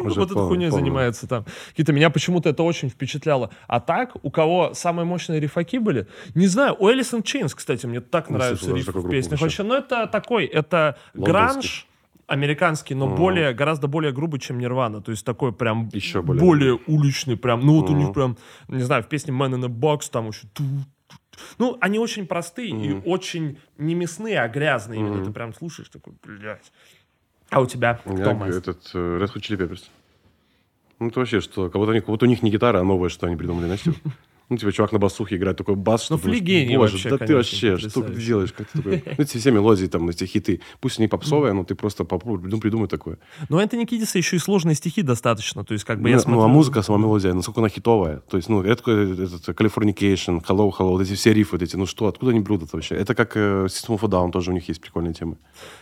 уже 0.00 0.20
вот 0.20 0.30
этой 0.30 0.46
хуйней 0.46 0.70
занимается 0.70 1.26
там. 1.26 1.44
Какие-то 1.70 1.92
меня 1.92 2.10
почему-то 2.10 2.50
это 2.50 2.62
очень 2.62 2.88
впечатляло. 2.90 3.50
А 3.66 3.80
так, 3.80 4.16
у 4.22 4.30
кого 4.30 4.74
самые 4.74 5.06
мощные 5.06 5.40
рифаки 5.40 5.78
были, 5.78 6.06
не 6.34 6.46
знаю, 6.46 6.76
у 6.78 6.90
Элисон 6.90 7.22
Чейнс, 7.22 7.54
кстати, 7.54 7.86
мне 7.86 8.00
так 8.00 8.30
нравится 8.30 8.74
риф 8.74 8.88
в 8.88 9.08
песнях 9.08 9.40
вообще. 9.40 9.62
Но 9.62 9.76
это 9.76 10.06
такой, 10.06 10.46
это 10.46 10.96
гранж, 11.14 11.86
американский, 12.26 12.94
но 12.94 13.06
mm. 13.06 13.16
более, 13.16 13.52
гораздо 13.52 13.88
более 13.88 14.12
грубый, 14.12 14.40
чем 14.40 14.58
Нирвана. 14.58 15.02
То 15.02 15.10
есть 15.10 15.24
такой 15.26 15.52
прям 15.52 15.88
Еще 15.92 16.22
более, 16.22 16.40
более 16.40 16.78
уличный, 16.86 17.36
прям, 17.36 17.60
ну 17.60 17.80
вот 17.80 17.90
mm. 17.90 17.92
у 17.92 17.96
них 17.96 18.12
прям, 18.12 18.36
не 18.68 18.82
знаю, 18.82 19.02
в 19.02 19.08
песне 19.08 19.34
Man 19.34 19.54
in 19.54 19.64
a 19.64 19.68
Box 19.68 20.10
там 20.10 20.28
еще 20.28 20.46
ну, 21.58 21.76
они 21.80 21.98
очень 21.98 22.26
простые 22.26 22.72
mm. 22.72 22.84
и 22.84 23.08
очень 23.08 23.58
не 23.78 23.94
мясные, 23.94 24.40
а 24.40 24.48
грязные. 24.48 25.00
Mm. 25.00 25.06
Именно 25.06 25.24
ты 25.24 25.32
прям 25.32 25.54
слушаешь 25.54 25.88
такой, 25.88 26.14
блядь. 26.22 26.72
А 27.50 27.60
у 27.60 27.66
тебя 27.66 27.94
кто 27.94 28.16
Я, 28.16 28.32
Этот 28.46 28.78
uh, 28.94 29.18
Red 29.18 29.34
Hot 29.34 29.40
Chili 29.40 29.58
Peppers. 29.58 29.84
Ну, 31.00 31.08
это 31.08 31.18
вообще 31.18 31.40
что? 31.40 31.68
Как 31.68 31.80
будто, 31.80 31.92
они, 31.92 32.00
как 32.00 32.10
будто 32.10 32.26
у 32.26 32.28
них 32.28 32.42
не 32.42 32.50
гитара, 32.50 32.80
а 32.80 32.84
новое, 32.84 33.08
что 33.08 33.26
они 33.26 33.36
придумали, 33.36 33.64
знаешь? 33.64 33.84
Ну, 34.50 34.56
типа, 34.56 34.72
чувак 34.72 34.92
на 34.92 34.98
басухе 34.98 35.36
играет 35.36 35.56
такой 35.56 35.76
бас, 35.76 36.02
что... 36.02 36.14
Ну, 36.14 36.18
флигений 36.18 36.76
вообще, 36.76 37.10
да 37.10 37.18
ты 37.18 37.36
вообще, 37.36 37.78
что 37.78 38.02
ты 38.02 38.14
делаешь? 38.14 38.52
Как 38.52 38.68
ты 38.68 38.78
такой... 38.78 39.04
Ну, 39.06 39.24
эти 39.24 39.38
все 39.38 39.52
мелодии, 39.52 39.86
там, 39.86 40.08
эти 40.08 40.24
хиты. 40.24 40.60
Пусть 40.80 40.98
они 40.98 41.06
попсовые, 41.08 41.52
но 41.52 41.62
ты 41.62 41.74
просто 41.74 42.04
попробуй, 42.04 42.50
ну, 42.50 42.58
придумай 42.58 42.88
такое. 42.88 43.18
Ну, 43.48 43.60
Энтони 43.60 43.84
Кидиса 43.84 44.18
еще 44.18 44.36
и 44.36 44.38
сложные 44.40 44.74
стихи 44.74 45.02
достаточно, 45.02 45.64
то 45.64 45.72
есть, 45.72 45.84
как 45.84 46.00
бы 46.00 46.10
я 46.10 46.16
ну, 46.16 46.22
смотрю... 46.22 46.40
Ну, 46.40 46.44
а 46.44 46.48
музыка, 46.48 46.82
сама 46.82 46.98
мелодия, 46.98 47.32
насколько 47.32 47.60
она 47.60 47.68
хитовая. 47.68 48.22
То 48.28 48.36
есть, 48.36 48.48
ну, 48.48 48.62
это, 48.62 48.90
это 48.90 49.52
Californication, 49.52 50.44
Hello, 50.44 50.70
Hello, 50.76 50.90
вот 50.90 51.02
эти 51.02 51.14
все 51.14 51.32
рифы, 51.32 51.52
вот 51.52 51.62
эти, 51.62 51.76
ну 51.76 51.86
что, 51.86 52.08
откуда 52.08 52.32
они 52.32 52.40
берут 52.40 52.64
это 52.64 52.76
вообще? 52.76 52.96
Это 52.96 53.14
как 53.14 53.36
э, 53.36 53.66
System 53.66 53.98
of 53.98 54.04
a 54.04 54.08
Down, 54.08 54.32
тоже 54.32 54.50
у 54.50 54.54
них 54.54 54.66
есть 54.68 54.80
прикольные 54.80 55.14
темы. 55.14 55.36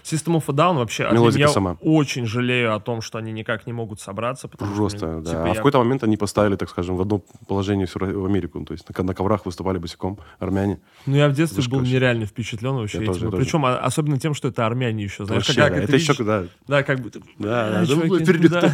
System 0.05 0.37
of 0.37 0.45
a 0.49 0.53
Down 0.53 0.77
вообще, 0.77 1.09
Мелодика 1.11 1.41
я 1.41 1.49
сама. 1.49 1.79
очень 1.81 2.27
жалею 2.27 2.75
о 2.75 2.81
том, 2.81 3.01
что 3.01 3.17
они 3.17 3.33
никак 3.33 3.67
не 3.67 3.73
могут 3.73 4.01
собраться. 4.01 4.49
Просто, 4.49 4.99
что, 4.99 5.21
да. 5.21 5.31
Типа, 5.31 5.45
а 5.45 5.49
я... 5.49 5.53
в 5.55 5.57
какой-то 5.57 5.79
момент 5.79 6.05
они 6.05 6.19
поставили, 6.19 6.57
так 6.57 6.69
скажем, 6.69 6.97
в 6.97 7.01
одно 7.01 7.23
положение 7.47 7.87
всю 7.87 7.99
в 7.99 8.25
Америку, 8.25 8.58
то 8.65 8.73
есть 8.73 8.89
на, 8.89 9.05
на 9.05 9.15
коврах 9.15 9.47
выступали 9.47 9.79
босиком 9.79 10.19
армяне. 10.39 10.81
Ну, 11.07 11.17
я 11.17 11.29
в 11.29 11.33
детстве 11.33 11.63
был 11.69 11.81
нереально 11.81 12.27
впечатлен 12.27 12.75
вообще 12.75 12.99
я 12.99 13.05
этим. 13.05 13.15
Тоже, 13.15 13.31
Причем 13.31 13.63
тоже. 13.63 13.79
особенно 13.79 14.19
тем, 14.19 14.35
что 14.35 14.49
это 14.49 14.67
армяне 14.67 15.05
еще. 15.05 15.25
Знаешь, 15.25 15.47
Вообще, 15.47 15.61
как, 15.61 15.73
да. 15.75 15.83
это, 15.83 15.97
еще 15.97 16.15
когда... 16.15 16.45
Да, 16.67 16.83
как 16.83 17.01
бы... 17.01 17.11
Да, 17.39 17.71
да, 17.71 17.87
чуваки, 17.87 18.25
вперед, 18.25 18.51
да. 18.51 18.73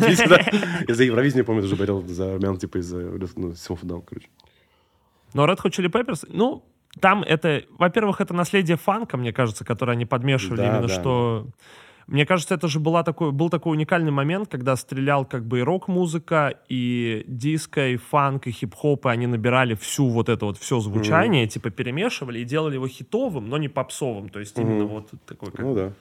Я 0.89 0.95
за 0.95 1.05
Евровидение, 1.05 1.45
помню, 1.45 1.63
тоже 1.63 1.77
болел 1.77 2.07
за 2.07 2.35
армян, 2.35 2.57
типа 2.57 2.79
из-за 2.79 2.99
ну, 3.37 3.55
Симфодан, 3.55 4.03
короче. 4.03 4.29
Но 5.33 5.47
Red 5.47 5.59
Hot 5.63 5.71
Chili 5.71 5.91
Peppers, 5.91 6.27
ну, 6.29 6.65
там 7.01 7.23
это, 7.23 7.65
во-первых, 7.79 8.21
это 8.21 8.35
наследие 8.35 8.77
фанка, 8.77 9.17
мне 9.17 9.33
кажется, 9.33 9.65
которое 9.65 9.93
они 9.93 10.07
подмешивали 10.07 10.59
да, 10.59 10.69
именно, 10.69 10.89
да, 10.89 10.95
что... 10.95 11.47
Мне 12.07 12.27
кажется, 12.27 12.55
это 12.55 12.69
же 12.69 12.81
была 12.81 13.03
такой, 13.03 13.33
был 13.33 13.51
такой 13.51 13.73
уникальный 13.73 14.11
момент, 14.11 14.49
когда 14.49 14.77
стрелял 14.77 15.25
как 15.25 15.45
бы 15.47 15.61
и 15.61 15.63
рок-музыка, 15.63 16.55
и 16.69 17.25
диско, 17.27 17.89
и 17.89 17.97
фанк, 17.97 18.47
и 18.47 18.51
хип-хоп, 18.51 19.07
и 19.07 19.09
они 19.09 19.27
набирали 19.27 19.75
всю 19.75 20.09
вот 20.09 20.29
это 20.29 20.47
вот 20.47 20.59
все 20.59 20.81
звучание, 20.81 21.45
mm-hmm. 21.45 21.49
типа 21.49 21.71
перемешивали 21.71 22.41
и 22.41 22.45
делали 22.45 22.75
его 22.75 22.89
хитовым, 22.89 23.49
но 23.49 23.59
не 23.59 23.69
попсовым. 23.69 24.29
То 24.29 24.41
есть 24.41 24.59
mm-hmm. 24.59 24.63
именно 24.63 24.85
вот 24.87 25.11
такой 25.27 25.51
как... 25.51 25.65
Ну 25.65 25.75
да 25.75 25.93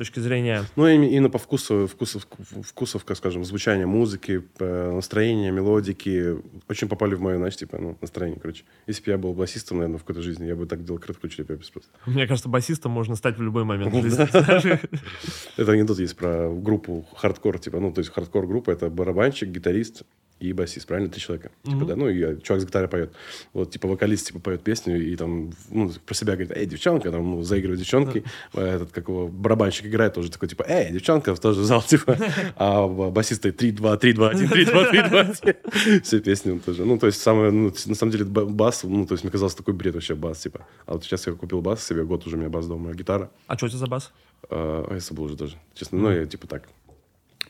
точки 0.00 0.18
зрения... 0.20 0.64
Ну, 0.76 0.86
именно 0.88 1.28
по 1.28 1.38
вкусу, 1.38 1.86
вкусов, 1.86 2.26
вкусов, 2.66 3.04
как 3.04 3.18
скажем, 3.18 3.44
звучания 3.44 3.86
музыки, 3.86 4.42
настроения, 4.58 5.50
мелодики, 5.50 6.36
очень 6.68 6.88
попали 6.88 7.14
в 7.14 7.20
мое, 7.20 7.36
знаешь, 7.36 7.56
типа, 7.56 7.76
ну, 7.78 7.98
настроение, 8.00 8.40
короче. 8.40 8.64
Если 8.86 9.04
бы 9.04 9.10
я 9.10 9.18
был 9.18 9.34
басистом, 9.34 9.76
наверное, 9.78 9.98
в 9.98 10.00
какой-то 10.00 10.22
жизни, 10.22 10.46
я 10.46 10.56
бы 10.56 10.64
так 10.64 10.84
делал 10.84 10.98
Chili 10.98 11.46
Peppers 11.46 11.70
просто. 11.70 11.90
Мне 12.06 12.26
кажется, 12.26 12.48
басистом 12.48 12.92
можно 12.92 13.14
стать 13.14 13.36
в 13.36 13.42
любой 13.42 13.64
момент 13.64 13.94
Это 15.56 15.72
анекдот 15.72 15.98
есть 15.98 16.16
про 16.16 16.50
группу 16.50 17.06
хардкор, 17.16 17.58
типа, 17.58 17.78
ну, 17.78 17.92
то 17.92 17.98
есть 17.98 18.10
хардкор-группа— 18.10 18.70
это 18.72 18.88
барабанщик, 18.88 19.50
гитарист, 19.50 20.04
и 20.40 20.52
басист, 20.52 20.86
правильно? 20.86 21.10
Три 21.10 21.20
человека. 21.20 21.50
Mm-hmm. 21.64 21.72
Типа, 21.72 21.84
да, 21.84 21.96
ну, 21.96 22.08
и 22.08 22.22
э, 22.22 22.36
чувак 22.42 22.62
с 22.62 22.64
гитарой 22.64 22.88
поет. 22.88 23.12
Вот, 23.52 23.70
типа, 23.70 23.88
вокалист, 23.88 24.26
типа, 24.26 24.38
поет 24.40 24.62
песню, 24.62 25.00
и 25.00 25.14
там, 25.14 25.52
ну, 25.68 25.90
про 26.06 26.14
себя 26.14 26.32
говорит, 26.32 26.56
эй, 26.56 26.66
девчонка, 26.66 27.10
там, 27.10 27.30
ну, 27.30 27.42
заигрывает 27.42 27.78
девчонки. 27.78 28.24
Mm-hmm. 28.54 28.60
Этот, 28.62 28.92
как 28.92 29.08
его, 29.08 29.28
барабанщик 29.28 29.86
играет 29.86 30.14
тоже 30.14 30.30
такой, 30.30 30.48
типа, 30.48 30.64
эй, 30.66 30.92
девчонка, 30.92 31.34
в 31.34 31.40
тоже 31.40 31.62
зал, 31.62 31.82
типа. 31.86 32.16
А 32.56 32.88
басист 32.88 33.40
стоит 33.40 33.58
3, 33.58 33.72
2, 33.72 33.96
3, 33.96 34.12
2, 34.14 34.30
1, 34.30 34.48
3, 34.48 34.64
2, 34.64 34.84
3, 34.84 35.02
2, 35.08 36.00
Все 36.02 36.20
песни 36.20 36.58
тоже. 36.58 36.84
Ну, 36.84 36.98
то 36.98 37.06
есть, 37.06 37.20
самое, 37.20 37.50
ну, 37.50 37.72
на 37.86 37.94
самом 37.94 38.12
деле, 38.12 38.24
бас, 38.24 38.82
ну, 38.84 39.06
то 39.06 39.14
есть, 39.14 39.24
мне 39.24 39.30
казалось, 39.30 39.54
такой 39.54 39.74
бред 39.74 39.94
вообще 39.94 40.14
бас, 40.14 40.40
типа. 40.40 40.66
А 40.86 40.94
вот 40.94 41.04
сейчас 41.04 41.26
я 41.26 41.34
купил 41.34 41.60
бас 41.60 41.86
себе, 41.86 42.04
год 42.04 42.26
уже 42.26 42.36
у 42.36 42.38
меня 42.38 42.48
бас 42.48 42.66
дома, 42.66 42.94
гитара. 42.94 43.30
А 43.46 43.56
что 43.56 43.66
это 43.66 43.76
за 43.76 43.86
бас? 43.86 44.10
А, 44.48 44.86
я 44.90 45.00
забыл 45.00 45.24
уже 45.24 45.36
даже, 45.36 45.56
честно. 45.74 45.98
Ну, 45.98 46.10
я, 46.10 46.24
типа, 46.24 46.46
так, 46.46 46.68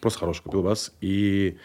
просто 0.01 0.19
хороший 0.19 0.43
купил 0.43 0.63
бас. 0.63 0.93
И 1.01 1.57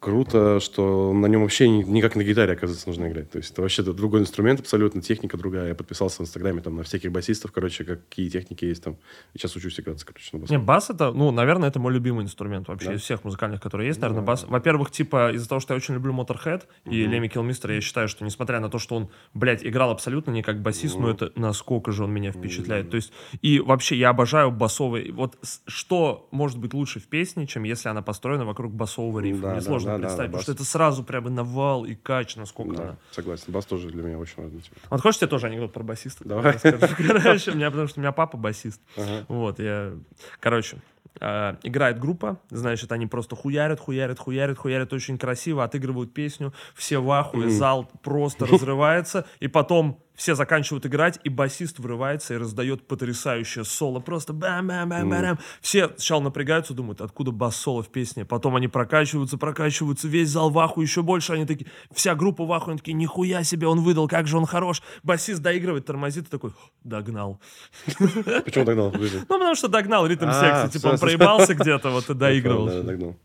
круто, 0.00 0.60
что 0.60 1.12
на 1.12 1.26
нем 1.26 1.42
вообще 1.42 1.68
не, 1.68 1.84
не 1.84 2.00
как 2.02 2.16
на 2.16 2.24
гитаре, 2.24 2.54
оказывается, 2.54 2.88
нужно 2.88 3.06
играть. 3.08 3.30
То 3.30 3.38
есть 3.38 3.52
это 3.52 3.60
вообще 3.62 3.82
другой 3.82 4.20
инструмент 4.20 4.60
абсолютно, 4.60 5.02
техника 5.02 5.36
другая. 5.36 5.68
Я 5.68 5.74
подписался 5.74 6.18
в 6.18 6.20
Инстаграме 6.22 6.62
там 6.62 6.76
на 6.76 6.82
всяких 6.82 7.12
басистов, 7.12 7.52
короче, 7.52 7.84
какие 7.84 8.28
техники 8.30 8.64
есть 8.64 8.82
там. 8.82 8.96
И 9.34 9.38
сейчас 9.38 9.54
учусь 9.56 9.78
играться, 9.78 10.06
короче, 10.06 10.30
на 10.32 10.38
басу. 10.40 10.52
Не, 10.52 10.58
бас 10.58 10.88
это, 10.90 11.12
ну, 11.12 11.30
наверное, 11.30 11.68
это 11.68 11.78
мой 11.78 11.92
любимый 11.92 12.24
инструмент 12.24 12.68
вообще 12.68 12.88
Да. 12.88 12.94
из 12.94 13.02
всех 13.02 13.24
музыкальных, 13.24 13.60
которые 13.60 13.88
есть, 13.88 14.00
наверное, 14.00 14.22
Да. 14.22 14.26
бас. 14.26 14.44
Во-первых, 14.44 14.90
типа, 14.90 15.32
из-за 15.34 15.48
того, 15.48 15.60
что 15.60 15.74
я 15.74 15.76
очень 15.76 15.94
люблю 15.94 16.14
Motorhead 16.14 16.62
и 16.86 17.04
Леми 17.06 17.28
Килмистер, 17.28 17.72
я 17.72 17.80
считаю, 17.82 18.08
что 18.08 18.24
несмотря 18.24 18.60
на 18.60 18.70
то, 18.70 18.78
что 18.78 18.96
он, 18.96 19.10
блядь, 19.34 19.64
играл 19.64 19.90
абсолютно 19.90 20.30
не 20.30 20.42
как 20.42 20.62
басист, 20.62 20.98
но 20.98 21.10
это 21.10 21.30
насколько 21.36 21.92
же 21.92 22.04
он 22.04 22.12
меня 22.12 22.32
впечатляет. 22.32 22.90
То 22.90 22.96
есть, 22.96 23.12
и 23.42 23.60
вообще 23.60 23.96
я 23.96 24.08
обожаю 24.08 24.50
басовые. 24.50 25.12
Вот 25.12 25.36
что 25.66 26.28
может 26.30 26.58
быть 26.58 26.72
лучше 26.72 27.00
в 27.00 27.06
песне, 27.06 27.46
чем 27.46 27.64
если 27.64 27.88
она 27.90 28.00
построена 28.02 28.46
вокруг 28.46 28.72
басового 28.72 29.20
рифа? 29.20 29.42
Да, 29.42 29.48
Мне 29.50 29.56
да, 29.56 29.60
сложно 29.66 29.89
да, 29.92 29.98
да, 29.98 30.06
представить, 30.06 30.30
потому 30.30 30.38
бас. 30.38 30.42
что 30.42 30.52
это 30.52 30.64
сразу 30.64 31.04
прямо 31.04 31.30
навал 31.30 31.84
и 31.84 31.94
кач, 31.94 32.36
насколько 32.36 32.76
Да, 32.76 32.82
она... 32.82 32.96
согласен. 33.10 33.44
Бас 33.48 33.66
тоже 33.66 33.88
для 33.90 34.02
меня 34.02 34.18
очень 34.18 34.42
важный. 34.42 34.60
Типа. 34.60 34.76
Вот 34.90 35.00
хочешь, 35.00 35.18
тебе 35.18 35.28
тоже 35.28 35.46
анекдот 35.46 35.72
про 35.72 35.82
басиста? 35.82 36.24
Давай. 36.26 36.58
Короче, 36.60 37.52
у 37.52 37.54
меня, 37.54 37.70
потому 37.70 37.88
что 37.88 38.00
у 38.00 38.02
меня 38.02 38.12
папа 38.12 38.36
басист. 38.36 38.80
Ага. 38.96 39.24
Вот, 39.28 39.58
я... 39.58 39.92
Короче, 40.40 40.78
э, 41.20 41.56
играет 41.62 41.98
группа, 41.98 42.38
значит, 42.50 42.92
они 42.92 43.06
просто 43.06 43.36
хуярят, 43.36 43.80
хуярят, 43.80 44.18
хуярят, 44.18 44.58
хуярят 44.58 44.92
очень 44.92 45.18
красиво, 45.18 45.64
отыгрывают 45.64 46.12
песню, 46.12 46.52
все 46.74 46.98
в 46.98 47.10
ахуе, 47.10 47.50
зал 47.50 47.90
просто 48.02 48.46
разрывается, 48.50 49.26
и 49.40 49.48
потом 49.48 50.00
все 50.20 50.34
заканчивают 50.34 50.84
играть, 50.84 51.18
и 51.24 51.30
басист 51.30 51.78
врывается 51.78 52.34
и 52.34 52.36
раздает 52.36 52.86
потрясающее 52.86 53.64
соло, 53.64 54.00
просто 54.00 54.34
бам 54.34 54.66
бам 54.66 54.90
бам 54.90 55.08
бам 55.08 55.38
Все 55.62 55.88
сначала 55.88 56.20
напрягаются, 56.20 56.74
думают, 56.74 57.00
откуда 57.00 57.30
бас-соло 57.30 57.82
в 57.82 57.88
песне, 57.88 58.26
потом 58.26 58.54
они 58.54 58.68
прокачиваются, 58.68 59.38
прокачиваются, 59.38 60.08
весь 60.08 60.28
зал 60.28 60.50
в 60.50 60.58
ахуе, 60.58 60.84
еще 60.84 61.00
больше, 61.00 61.32
они 61.32 61.46
такие, 61.46 61.70
вся 61.90 62.14
группа 62.14 62.44
в 62.44 62.52
ахуе, 62.52 62.72
они 62.72 62.78
такие, 62.80 62.92
нихуя 62.92 63.42
себе, 63.44 63.66
он 63.66 63.80
выдал, 63.80 64.08
как 64.08 64.26
же 64.26 64.36
он 64.36 64.44
хорош, 64.44 64.82
басист 65.02 65.40
доигрывает, 65.40 65.86
тормозит, 65.86 66.26
и 66.26 66.30
такой, 66.30 66.52
догнал. 66.84 67.40
Почему? 67.86 68.66
Подожди. 68.66 69.20
Ну, 69.20 69.24
потому 69.38 69.54
что 69.54 69.68
догнал 69.68 70.06
ритм 70.06 70.26
А, 70.28 70.32
секса. 70.32 70.78
Типа 70.78 70.88
он 70.88 70.98
проебался 70.98 71.54
где-то, 71.54 71.88
вот 71.88 72.10
и 72.10 72.14
доигрывал. 72.14 72.66
Догнал. 72.66 73.16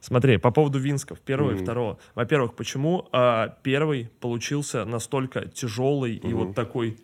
Смотри, 0.00 0.36
по 0.38 0.50
поводу 0.50 0.78
Винсков, 0.78 1.20
первого 1.20 1.50
и 1.52 1.54
Мгм. 1.54 1.62
второго. 1.62 1.98
Во-первых, 2.14 2.54
почему 2.54 3.08
а, 3.12 3.56
первый 3.62 4.10
получился 4.20 4.84
настолько 4.84 5.46
тяжелый 5.48 6.14
и 6.16 6.32
вот 6.32 6.54
такой 6.54 6.96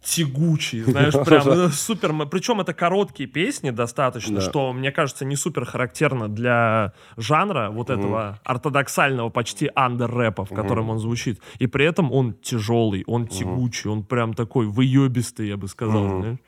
тягучий, 0.00 0.80
знаешь, 0.82 1.12
прям 1.26 1.48
э, 1.48 1.68
супер. 1.70 2.14
Причем 2.28 2.60
это 2.60 2.72
короткие 2.72 3.28
песни 3.28 3.70
достаточно, 3.70 4.36
Да. 4.36 4.40
что, 4.40 4.72
мне 4.72 4.92
кажется, 4.92 5.24
не 5.24 5.36
супер 5.36 5.64
характерно 5.64 6.28
для 6.28 6.92
жанра 7.16 7.70
вот 7.70 7.90
этого 7.90 8.38
ортодоксального 8.44 9.28
почти 9.28 9.70
андер-рэпа, 9.74 10.44
в 10.44 10.54
котором 10.54 10.90
он 10.90 10.98
звучит. 10.98 11.40
И 11.58 11.66
при 11.66 11.84
этом 11.84 12.12
он 12.12 12.34
тяжелый, 12.34 13.02
он 13.06 13.26
тягучий, 13.26 13.90
он 13.90 14.04
прям 14.04 14.34
такой 14.34 14.66
выебистый, 14.66 15.48
я 15.48 15.56
бы 15.56 15.66
сказал. 15.68 16.08
Знаешь. 16.20 16.38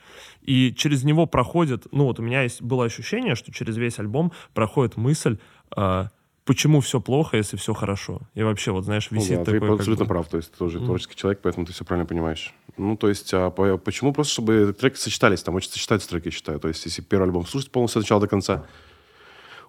И 0.42 0.72
через 0.76 1.04
него 1.04 1.26
проходит, 1.26 1.86
ну 1.92 2.04
вот 2.04 2.18
у 2.18 2.22
меня 2.22 2.42
есть 2.42 2.62
было 2.62 2.84
ощущение, 2.84 3.34
что 3.34 3.52
через 3.52 3.76
весь 3.76 3.98
альбом 3.98 4.32
проходит 4.54 4.96
мысль, 4.96 5.38
а, 5.74 6.08
почему 6.44 6.80
все 6.80 7.00
плохо, 7.00 7.36
если 7.36 7.56
все 7.56 7.74
хорошо. 7.74 8.22
И 8.34 8.42
вообще, 8.42 8.72
вот 8.72 8.84
знаешь, 8.84 9.08
Ну 9.10 9.18
висит 9.18 9.38
да, 9.38 9.44
такой... 9.44 9.60
ты 9.60 9.66
абсолютно 9.66 10.04
бы- 10.04 10.08
прав, 10.08 10.28
то 10.28 10.36
есть 10.38 10.50
ты 10.52 10.58
тоже 10.58 10.78
творческий 10.80 11.14
человек, 11.14 11.40
поэтому 11.42 11.66
ты 11.66 11.72
все 11.72 11.84
правильно 11.84 12.06
понимаешь. 12.06 12.54
Ну, 12.76 12.96
то 12.96 13.08
есть, 13.08 13.32
а 13.34 13.50
по- 13.50 13.76
почему? 13.76 14.12
Просто 14.12 14.32
чтобы 14.32 14.74
треки 14.78 14.96
сочетались, 14.96 15.42
там 15.42 15.54
очень 15.54 15.70
сочетаются 15.70 16.08
треки, 16.08 16.26
я 16.26 16.30
считаю. 16.32 16.58
То 16.58 16.68
есть, 16.68 16.84
если 16.86 17.02
первый 17.02 17.24
альбом 17.26 17.46
слушать 17.46 17.70
полностью 17.70 18.00
от 18.00 18.04
начала 18.04 18.20
до 18.22 18.26
конца, 18.28 18.64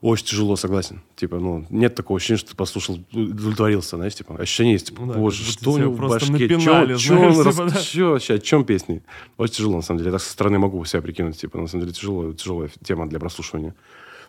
очень 0.02 0.26
тяжело, 0.26 0.56
согласен. 0.56 1.02
Типа, 1.16 1.38
ну, 1.40 1.66
нет 1.70 1.94
такого 1.96 2.18
ощущения, 2.18 2.40
что 2.40 2.50
ты 2.52 2.56
послушал, 2.56 3.00
удовлетворился, 3.14 3.98
знаешь, 3.98 4.16
типа, 4.16 4.36
ощущение 4.36 4.74
есть, 4.74 4.88
типа, 4.88 5.02
Ну 5.04 5.14
да, 5.14 5.20
боже, 5.20 5.44
что 5.44 5.72
у 5.72 5.78
него 5.78 5.92
в 5.94 5.98
просто 5.98 6.32
башке, 6.32 6.44
напинали, 6.48 6.94
чё, 6.96 7.00
чё 7.00 7.18
знаешь, 7.18 7.38
он, 7.38 7.52
типа, 7.52 7.64
рас- 7.64 7.74
да. 7.74 7.82
чё 7.82 8.14
о 8.16 8.40
чем 8.40 8.66
песни? 8.66 9.04
Очень 9.38 9.54
тяжело, 9.56 9.76
на 9.78 9.82
самом 9.84 10.00
деле. 10.00 10.10
Я 10.10 10.14
так 10.14 10.22
со 10.22 10.32
стороны 10.32 10.60
могу 10.60 10.84
себя 10.86 11.02
прикинуть, 11.02 11.38
типа, 11.40 11.58
на 11.60 11.68
самом 11.68 11.84
деле, 11.86 11.94
тяжело, 11.94 12.34
тяжелая 12.34 12.70
тема 12.84 13.08
для 13.08 13.20
прослушивания. 13.20 13.76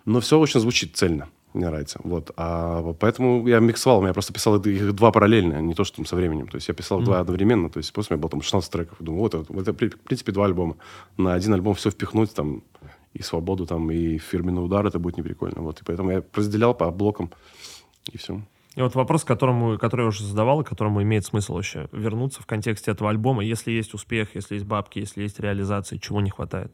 Но 0.05 0.21
все 0.21 0.39
очень 0.39 0.61
звучит 0.61 0.97
цельно. 0.97 1.29
Мне 1.55 1.67
нравится. 1.67 2.01
Вот. 2.03 2.31
А 2.37 2.95
поэтому 2.95 3.47
я 3.47 3.61
миксовал. 3.61 4.01
Меня 4.03 4.15
просто 4.15 4.33
писал 4.33 4.57
их- 4.59 4.93
два 4.95 5.13
параллельно, 5.13 5.61
не 5.61 5.75
то, 5.75 5.85
что 5.85 5.97
там 5.97 6.07
со 6.07 6.17
временем. 6.17 6.49
То 6.49 6.57
есть 6.57 6.67
я 6.69 6.75
писал 6.75 7.01
два 7.03 7.21
одновременно. 7.21 7.69
То 7.69 7.77
есть 7.79 7.93
после 7.93 8.15
у 8.15 8.17
меня 8.17 8.23
было 8.23 8.31
там 8.31 8.41
16 8.43 8.73
треков. 8.73 8.97
Думаю, 9.01 9.21
вот 9.23 9.35
это, 9.35 9.61
это, 9.61 9.73
в 9.73 10.01
принципе, 10.01 10.33
два 10.33 10.47
альбома. 10.47 10.77
На 11.19 11.35
один 11.35 11.53
альбом 11.55 11.75
все 11.75 11.91
впихнуть, 11.91 12.33
там, 12.35 12.63
и 13.15 13.23
свободу, 13.23 13.67
там, 13.67 13.91
и 13.91 14.19
фирменный 14.19 14.65
удар, 14.65 14.87
это 14.87 14.99
будет 14.99 15.17
неприкольно. 15.17 15.63
Вот. 15.63 15.81
И 15.81 15.85
поэтому 15.85 16.11
я 16.11 16.23
разделял 16.35 16.75
по 16.75 16.91
блокам, 16.91 17.31
и 18.11 18.19
все. 18.19 18.41
И 18.75 18.81
вот 18.81 18.95
вопрос, 18.95 19.25
которому, 19.25 19.79
который 19.79 20.03
я 20.03 20.09
уже 20.09 20.25
задавал, 20.25 20.63
и 20.63 20.65
к 20.65 20.69
которому 20.69 21.03
имеет 21.03 21.27
смысл 21.27 21.55
вообще 21.55 21.89
вернуться 21.93 22.43
в 22.43 22.47
контексте 22.47 22.91
этого 22.91 23.11
альбома. 23.11 23.45
Если 23.45 23.71
есть 23.71 23.93
успех, 23.93 24.35
если 24.35 24.55
есть 24.55 24.67
бабки, 24.67 24.99
если 24.99 25.23
есть 25.23 25.39
реализация, 25.41 25.99
чего 25.99 26.21
не 26.23 26.31
хватает? 26.31 26.73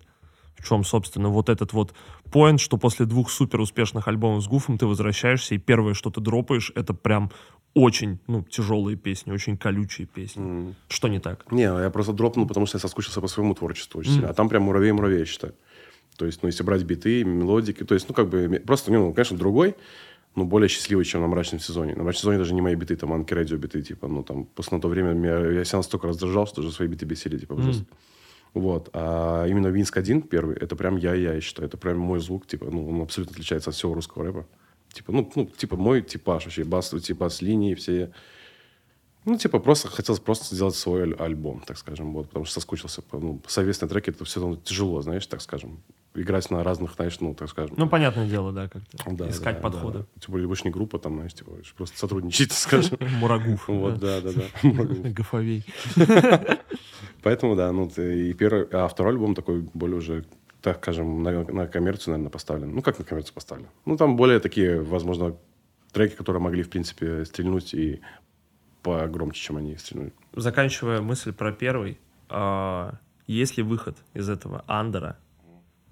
В 0.56 0.64
чем, 0.66 0.84
собственно, 0.84 1.28
вот 1.28 1.48
этот 1.48 1.72
вот 1.72 1.94
поинт, 2.30 2.60
что 2.60 2.78
после 2.78 3.06
двух 3.06 3.30
супер 3.30 3.60
успешных 3.60 4.08
альбомов 4.08 4.42
с 4.42 4.48
Гуфом 4.48 4.76
ты 4.76 4.86
возвращаешься, 4.86 5.54
и 5.54 5.58
первое, 5.58 5.94
что 5.94 6.10
ты 6.10 6.20
дропаешь, 6.20 6.72
это 6.74 6.94
прям 6.94 7.30
очень, 7.74 8.18
ну, 8.26 8.42
тяжелые 8.42 8.96
песни, 8.96 9.30
очень 9.30 9.56
колючие 9.56 10.06
песни. 10.06 10.74
Что 10.88 11.08
не 11.08 11.20
так? 11.20 11.50
Не, 11.52 11.62
я 11.62 11.90
просто 11.90 12.12
дропнул, 12.12 12.46
потому 12.46 12.66
что 12.66 12.76
я 12.76 12.80
соскучился 12.80 13.20
по 13.20 13.28
своему 13.28 13.54
творчеству 13.54 14.00
очень 14.00 14.12
сильно. 14.12 14.30
А 14.30 14.34
там 14.34 14.48
прям 14.48 14.64
муравей-муравей, 14.64 15.20
я 15.20 15.26
считаю. 15.26 15.54
То 16.18 16.26
есть, 16.26 16.42
ну, 16.42 16.48
если 16.48 16.64
брать 16.64 16.82
биты, 16.82 17.24
мелодики, 17.24 17.84
то 17.84 17.94
есть, 17.94 18.08
ну, 18.08 18.14
как 18.14 18.28
бы, 18.28 18.62
просто, 18.66 18.92
ну, 18.92 19.14
конечно, 19.14 19.38
другой, 19.38 19.76
но 20.34 20.44
более 20.44 20.68
счастливый, 20.68 21.04
чем 21.04 21.22
на 21.22 21.28
«Мрачном 21.28 21.60
сезоне». 21.60 21.94
На 21.94 22.02
«Мрачном 22.02 22.20
сезоне» 22.20 22.38
даже 22.38 22.54
не 22.54 22.60
мои 22.60 22.74
биты, 22.74 22.96
там, 22.96 23.12
Анки 23.12 23.32
Радио 23.32 23.56
биты, 23.56 23.82
типа, 23.82 24.08
ну, 24.08 24.22
там, 24.22 24.44
просто 24.44 24.74
на 24.74 24.80
то 24.80 24.88
время 24.88 25.12
меня, 25.12 25.38
я 25.38 25.64
себя 25.64 25.78
настолько 25.78 26.08
раздражал, 26.08 26.46
что 26.46 26.60
уже 26.60 26.72
свои 26.72 26.88
биты 26.88 27.06
бесили, 27.06 27.38
типа, 27.38 27.54
ужасно. 27.54 27.86
Вот. 28.54 28.90
А 28.92 29.46
именно 29.46 29.68
Винск 29.68 29.96
один 29.96 30.22
первый, 30.22 30.56
это 30.56 30.74
прям 30.74 30.96
я 30.96 31.14
и 31.14 31.22
я, 31.22 31.40
считаю. 31.40 31.68
Это 31.68 31.76
прям 31.76 31.98
мой 31.98 32.18
звук, 32.18 32.46
типа, 32.46 32.66
ну, 32.70 32.88
он 32.88 33.00
абсолютно 33.02 33.34
отличается 33.34 33.70
от 33.70 33.76
всего 33.76 33.94
русского 33.94 34.24
рэпа. 34.24 34.46
Типа, 34.92 35.12
ну, 35.12 35.30
ну 35.34 35.46
типа, 35.46 35.76
мой 35.76 36.02
типаж 36.02 36.44
вообще, 36.44 36.64
бас, 36.64 36.90
типа, 36.90 37.28
с 37.28 37.42
линии 37.42 37.74
все. 37.74 38.10
Ну, 39.24 39.36
типа, 39.36 39.58
просто 39.58 39.88
хотел 39.88 40.16
просто 40.18 40.54
сделать 40.54 40.74
свой 40.74 41.02
аль- 41.02 41.14
альбом, 41.18 41.62
так 41.66 41.76
скажем, 41.76 42.14
вот, 42.14 42.28
потому 42.28 42.46
что 42.46 42.54
соскучился. 42.54 43.02
по- 43.02 43.18
Ну, 43.18 43.42
совместные 43.46 43.88
треки, 43.88 44.10
это 44.10 44.24
все 44.24 44.40
равно 44.40 44.56
тяжело, 44.56 45.02
знаешь, 45.02 45.26
так 45.26 45.42
скажем. 45.42 45.82
Играть 46.20 46.50
на 46.50 46.64
разных, 46.64 46.94
знаешь, 46.94 47.20
ну, 47.20 47.34
так 47.34 47.48
скажем. 47.48 47.74
Ну, 47.76 47.88
понятное 47.88 48.26
дело, 48.26 48.52
да, 48.52 48.68
как-то 48.68 49.10
Да, 49.10 49.28
искать 49.30 49.56
да, 49.56 49.62
подходы. 49.62 49.98
да. 50.00 50.04
Тем 50.20 50.32
более, 50.32 50.48
больше 50.48 50.64
не 50.64 50.70
группа, 50.70 50.98
там, 50.98 51.14
знаешь, 51.16 51.34
типа, 51.34 51.52
просто 51.76 51.98
сотрудничать, 51.98 52.52
скажем. 52.52 52.98
Мурагуф. 53.20 53.68
Вот, 53.68 53.98
да, 53.98 54.20
да, 54.20 54.30
да. 54.32 54.62
Гафовей. 55.10 55.64
Поэтому, 57.22 57.56
да, 57.56 57.72
ну, 57.72 57.86
и 57.88 58.32
первый, 58.32 58.66
а 58.72 58.88
второй 58.88 59.12
альбом 59.12 59.34
такой 59.34 59.60
более 59.74 59.98
уже, 59.98 60.24
так 60.62 60.78
скажем, 60.78 61.22
на, 61.22 61.44
на 61.44 61.66
коммерцию, 61.66 62.12
наверное, 62.12 62.30
поставлен. 62.30 62.74
Ну, 62.74 62.82
как 62.82 62.98
на 62.98 63.04
коммерцию 63.04 63.34
поставлен? 63.34 63.68
Ну, 63.84 63.96
там 63.96 64.16
более 64.16 64.40
такие, 64.40 64.80
возможно, 64.80 65.36
треки, 65.92 66.14
которые 66.14 66.42
могли, 66.42 66.62
в 66.62 66.70
принципе, 66.70 67.24
стрельнуть 67.24 67.74
и 67.74 68.00
погромче, 68.82 69.40
чем 69.40 69.56
они 69.56 69.76
стрельнули. 69.76 70.12
Заканчивая 70.34 71.00
мысль 71.00 71.32
про 71.32 71.52
первый, 71.52 71.98
а, 72.28 72.94
есть 73.26 73.56
ли 73.56 73.62
выход 73.62 73.96
из 74.14 74.28
этого 74.28 74.64
андера? 74.66 75.18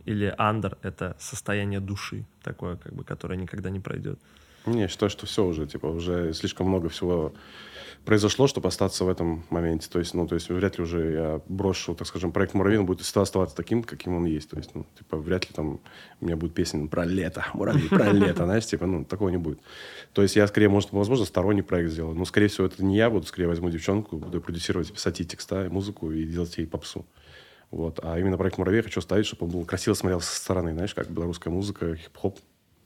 Или 0.06 0.34
андер— 0.38 0.78
это 0.82 1.16
состояние 1.18 1.80
души 1.80 2.24
такое, 2.42 2.76
как 2.76 2.94
бы, 2.94 3.04
которое 3.04 3.36
никогда 3.36 3.70
не 3.70 3.80
пройдет? 3.80 4.18
Не, 4.66 4.82
я 4.82 4.88
считаю, 4.88 5.10
что 5.10 5.26
все 5.26 5.44
уже, 5.44 5.66
типа, 5.66 5.86
уже 5.86 6.32
слишком 6.32 6.68
много 6.68 6.88
всего 6.88 7.32
произошло, 8.04 8.46
чтобы 8.46 8.68
остаться 8.68 9.04
в 9.04 9.08
этом 9.08 9.44
моменте. 9.50 9.88
То 9.90 9.98
есть, 9.98 10.14
ну, 10.14 10.26
то 10.28 10.36
есть, 10.36 10.48
вряд 10.48 10.78
ли 10.78 10.84
уже 10.84 11.12
я 11.12 11.40
брошу, 11.48 11.94
так 11.94 12.06
скажем, 12.06 12.30
проект 12.32 12.54
Муравей, 12.54 12.78
он 12.78 12.86
будет 12.86 13.00
всегда 13.00 13.22
оставаться 13.22 13.56
таким, 13.56 13.82
каким 13.82 14.16
он 14.16 14.26
есть. 14.26 14.48
То 14.48 14.56
есть, 14.56 14.74
ну, 14.74 14.86
типа, 14.96 15.16
вряд 15.16 15.48
ли 15.48 15.54
там 15.54 15.80
у 16.20 16.24
меня 16.24 16.36
будет 16.36 16.54
песня 16.54 16.86
про 16.86 17.04
лето, 17.04 17.44
Муравей, 17.52 17.88
про 17.88 18.12
лето, 18.12 18.44
знаешь, 18.44 18.66
типа, 18.66 18.86
ну, 18.86 19.04
такого 19.04 19.28
не 19.30 19.38
будет. 19.38 19.58
То 20.12 20.22
есть, 20.22 20.36
я 20.36 20.46
скорее, 20.46 20.68
может, 20.68 20.92
возможно, 20.92 21.24
сторонний 21.24 21.62
проект 21.62 21.90
сделаю. 21.90 22.14
Но, 22.14 22.24
скорее 22.24 22.46
всего, 22.46 22.66
это 22.66 22.84
не 22.84 22.96
я 22.96 23.10
буду, 23.10 23.26
скорее 23.26 23.48
возьму 23.48 23.70
девчонку, 23.70 24.16
буду 24.16 24.40
продюсировать, 24.40 24.92
писать 24.92 25.18
ей 25.18 25.26
текста, 25.26 25.66
и 25.66 25.68
музыку 25.68 26.12
и 26.12 26.24
делать 26.24 26.56
ей 26.58 26.66
попсу. 26.66 27.04
Вот. 27.70 28.00
А 28.02 28.18
именно 28.18 28.36
проект 28.38 28.58
Муравей 28.58 28.82
хочу 28.82 29.00
ставить, 29.00 29.26
чтобы 29.26 29.46
он 29.46 29.50
был 29.52 29.64
красиво 29.64 29.94
смотрелся 29.94 30.28
со 30.28 30.40
стороны, 30.40 30.72
знаешь, 30.72 30.94
как 30.94 31.10
белорусская 31.10 31.50
музыка, 31.50 31.96
хип-хоп. 31.96 32.38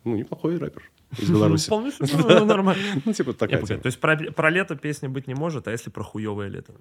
Ну, 0.04 0.16
неплохой 0.16 0.56
рэпер 0.56 0.90
из 1.18 1.30
Беларуси. 1.30 1.66
Вполне 1.66 1.92
ну, 2.00 2.44
нормально. 2.44 2.82
Ну, 3.04 3.12
типа 3.12 3.32
такая. 3.32 3.60
То 3.64 3.86
есть 3.86 4.00
про, 4.00 4.50
лето 4.50 4.76
песни 4.76 5.08
быть 5.08 5.26
не 5.26 5.34
может, 5.34 5.68
а 5.68 5.70
если 5.70 5.90
про 5.90 6.02
хуевое 6.02 6.48
лето? 6.48 6.74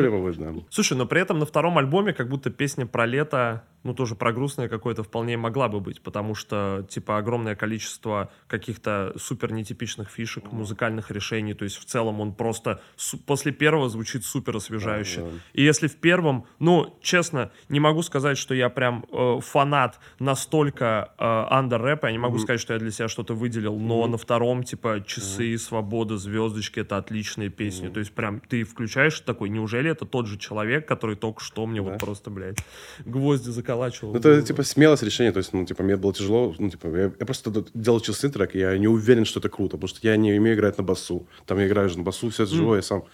либо 0.00 0.18
будет, 0.18 0.38
да. 0.38 0.54
Слушай, 0.70 0.96
но 0.96 1.06
при 1.06 1.20
этом 1.20 1.38
на 1.38 1.46
втором 1.46 1.78
альбоме 1.78 2.12
как 2.12 2.28
будто 2.28 2.50
песня 2.50 2.86
про 2.86 3.06
лето, 3.06 3.64
ну 3.84 3.94
тоже 3.94 4.14
про 4.14 4.32
грустное 4.32 4.68
какое-то 4.68 5.02
вполне 5.02 5.36
могла 5.36 5.68
бы 5.68 5.80
быть, 5.80 6.02
потому 6.02 6.34
что 6.34 6.86
типа 6.88 7.18
огромное 7.18 7.54
количество 7.54 8.30
каких-то 8.46 9.14
супер 9.16 9.52
нетипичных 9.52 10.10
фишек, 10.10 10.52
музыкальных 10.52 11.10
решений, 11.10 11.54
то 11.54 11.64
есть 11.64 11.76
в 11.76 11.84
целом 11.84 12.20
он 12.20 12.34
просто 12.34 12.80
после 13.26 13.52
первого 13.52 13.88
звучит 13.88 14.24
супер 14.24 14.56
освежающе. 14.56 15.24
И 15.52 15.62
если 15.62 15.86
в 15.86 15.96
первом, 15.96 16.46
ну 16.58 16.98
честно, 17.02 17.50
не 17.68 17.80
могу 17.80 18.02
сказать, 18.02 18.38
что 18.38 18.54
я 18.54 18.68
прям 18.68 19.04
э, 19.12 19.40
фанат 19.40 19.98
настолько 20.18 21.12
э, 21.18 21.24
андер 21.50 21.80
рэпа, 21.82 22.06
я 22.06 22.12
не 22.12 22.18
могу 22.18 22.38
сказать, 22.38 22.60
что 22.60 22.74
я 22.74 22.78
для 22.78 22.90
себя 22.90 23.08
что-то 23.08 23.27
что-то 23.28 23.34
выделил, 23.34 23.78
но 23.78 24.06
на 24.06 24.16
втором, 24.16 24.62
типа, 24.62 25.04
часы, 25.06 25.58
свобода, 25.58 26.16
звездочки, 26.16 26.80
это 26.80 26.96
отличные 26.96 27.50
песни. 27.50 27.88
То 27.88 28.00
есть 28.00 28.12
прям 28.12 28.40
ты 28.40 28.64
включаешь 28.64 29.20
такой, 29.20 29.50
неужели 29.50 29.90
это 29.90 30.06
тот 30.06 30.26
же 30.26 30.38
человек, 30.38 30.86
который 30.88 31.16
только 31.16 31.42
что 31.42 31.66
мне 31.66 31.80
вот 31.80 31.92
Да. 31.92 31.98
просто, 31.98 32.30
блядь, 32.30 32.58
гвозди 33.04 33.50
заколачивал? 33.50 34.12
Ну, 34.12 34.18
это, 34.18 34.42
типа, 34.42 34.62
смелость 34.62 35.02
решения. 35.02 35.32
То 35.32 35.38
есть, 35.38 35.52
ну, 35.52 35.64
типа, 35.66 35.82
мне 35.82 35.96
было 35.96 36.12
тяжело. 36.14 36.54
Ну, 36.58 36.70
типа, 36.70 36.86
я, 36.86 37.12
я 37.20 37.26
просто 37.26 37.64
делал 37.74 38.00
часы 38.00 38.30
трек, 38.30 38.54
и 38.54 38.58
я 38.60 38.78
не 38.78 38.88
уверен, 38.88 39.24
что 39.24 39.40
это 39.40 39.48
круто, 39.48 39.76
потому 39.76 39.88
что 39.88 40.00
я 40.02 40.16
не 40.16 40.32
умею 40.32 40.56
играть 40.56 40.78
на 40.78 40.84
басу. 40.84 41.26
Там 41.46 41.58
я 41.58 41.66
играю 41.66 41.88
же 41.88 41.98
на 41.98 42.04
басу, 42.04 42.30
все 42.30 42.44
это 42.44 42.54
живое, 42.54 42.76
я 42.78 42.82
сам. 42.82 43.04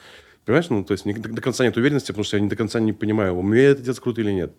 Понимаешь? 0.44 0.70
Ну, 0.70 0.84
то 0.84 0.92
есть, 0.92 1.04
до, 1.04 1.28
до 1.28 1.40
конца 1.40 1.64
нет 1.64 1.76
уверенности, 1.76 2.08
потому 2.08 2.24
что 2.24 2.36
я 2.36 2.42
не 2.42 2.48
до 2.48 2.56
конца 2.56 2.78
не 2.78 2.92
понимаю, 2.92 3.34
умею 3.34 3.72
это 3.72 3.82
делать 3.82 4.00
круто 4.00 4.20
или 4.20 4.30
нет. 4.30 4.52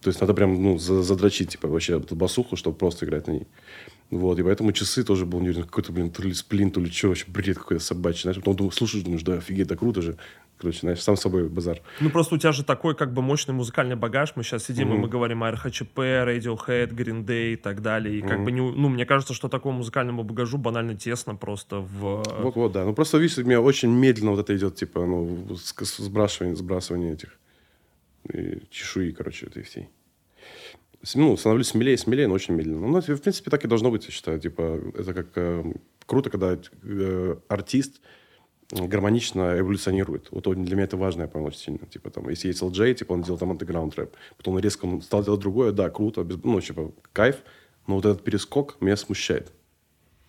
То 0.00 0.08
есть, 0.08 0.20
надо 0.20 0.34
прям, 0.34 0.62
ну, 0.62 0.78
за- 0.78 1.02
задрочить, 1.02 1.50
типа, 1.50 1.68
вообще 1.68 1.98
эту 1.98 2.14
басуху, 2.14 2.56
чтобы 2.56 2.76
просто 2.76 3.04
играть 3.04 3.26
на 3.26 3.32
ней. 3.32 3.46
Вот, 4.10 4.38
и 4.38 4.42
поэтому 4.42 4.72
часы 4.72 5.04
тоже 5.04 5.26
был 5.26 5.40
не 5.40 5.48
уверен, 5.48 5.64
какой-то, 5.64 5.92
блин, 5.92 6.10
то 6.10 6.22
ли 6.22 6.32
сплин, 6.32 6.70
то 6.70 6.80
ли 6.80 6.90
что, 6.90 7.08
вообще 7.08 7.26
бред 7.28 7.58
какой-то 7.58 7.84
собачий. 7.84 8.22
Знаешь, 8.22 8.38
потом 8.38 8.56
думаю, 8.56 8.72
слушаешь, 8.72 9.04
думаешь, 9.04 9.22
да, 9.22 9.34
офигеть, 9.34 9.66
это 9.66 9.76
круто 9.76 10.00
же. 10.00 10.16
Короче, 10.56 10.80
знаешь, 10.80 11.00
сам 11.00 11.16
собой 11.16 11.48
базар. 11.48 11.82
Ну, 12.00 12.10
просто 12.10 12.34
у 12.34 12.38
тебя 12.38 12.52
же 12.52 12.64
такой, 12.64 12.96
как 12.96 13.12
бы, 13.12 13.22
мощный 13.22 13.52
музыкальный 13.52 13.96
багаж. 13.96 14.32
Мы 14.34 14.42
сейчас 14.42 14.64
сидим, 14.64 14.92
и 14.92 14.96
мы 14.96 15.08
говорим 15.08 15.44
о 15.44 15.52
РХЧП, 15.52 15.98
Radiohead, 15.98 16.88
Green 16.94 17.24
Day 17.24 17.52
и 17.52 17.56
так 17.56 17.80
далее. 17.80 18.18
И 18.18 18.22
как 18.22 18.42
бы, 18.42 18.50
не, 18.50 18.60
ну, 18.60 18.88
мне 18.88 19.04
кажется, 19.06 19.34
что 19.34 19.48
такому 19.48 19.78
музыкальному 19.78 20.24
багажу 20.24 20.58
банально 20.58 20.96
тесно 20.96 21.36
просто 21.36 21.80
в... 21.80 22.24
Вот, 22.40 22.56
вот, 22.56 22.72
да. 22.72 22.84
Ну, 22.84 22.92
просто, 22.94 23.18
видишь, 23.18 23.38
у 23.38 23.44
меня 23.44 23.60
очень 23.60 23.90
медленно 23.90 24.32
вот 24.32 24.40
это 24.40 24.56
идет, 24.56 24.74
типа, 24.74 25.06
ну, 25.06 25.46
сбрасывание, 25.98 26.56
сбрасывание 26.56 27.12
этих 27.12 27.28
э, 27.28 27.47
чешуи, 28.70 29.12
короче, 29.12 29.46
этой 29.46 29.62
всей. 29.62 29.88
Ну, 31.14 31.36
становлюсь 31.36 31.68
смелее, 31.68 31.96
смелее, 31.96 32.26
но 32.26 32.34
очень 32.34 32.54
медленно. 32.54 32.86
Ну, 32.86 33.00
в 33.00 33.20
принципе, 33.20 33.50
так 33.50 33.64
и 33.64 33.68
должно 33.68 33.90
быть, 33.90 34.04
я 34.06 34.10
считаю. 34.10 34.40
Типа, 34.40 34.80
это 34.94 35.14
как 35.14 35.28
э, 35.36 35.72
круто, 36.06 36.28
когда 36.28 36.58
э, 36.82 37.36
артист 37.48 38.00
гармонично 38.70 39.58
эволюционирует. 39.58 40.28
Вот 40.30 40.44
для 40.44 40.74
меня 40.74 40.84
это 40.84 40.96
важно, 40.96 41.22
я 41.22 41.28
понял 41.28 41.46
очень 41.46 41.60
сильно. 41.60 41.86
Типа, 41.86 42.10
там, 42.10 42.28
если 42.28 42.48
есть 42.48 42.62
LJ, 42.62 42.94
типа, 42.94 43.12
он 43.12 43.22
делал 43.22 43.38
там 43.38 43.50
андеграунд 43.50 43.94
рэп, 43.96 44.14
потом 44.36 44.54
он 44.54 44.60
резко 44.60 44.84
он 44.84 45.00
стал 45.00 45.24
делать 45.24 45.40
другое, 45.40 45.72
да, 45.72 45.88
круто, 45.88 46.22
без- 46.22 46.42
ну, 46.42 46.60
типа, 46.60 46.92
кайф, 47.12 47.36
но 47.86 47.94
вот 47.96 48.04
этот 48.04 48.24
перескок 48.24 48.76
меня 48.80 48.96
смущает. 48.96 49.52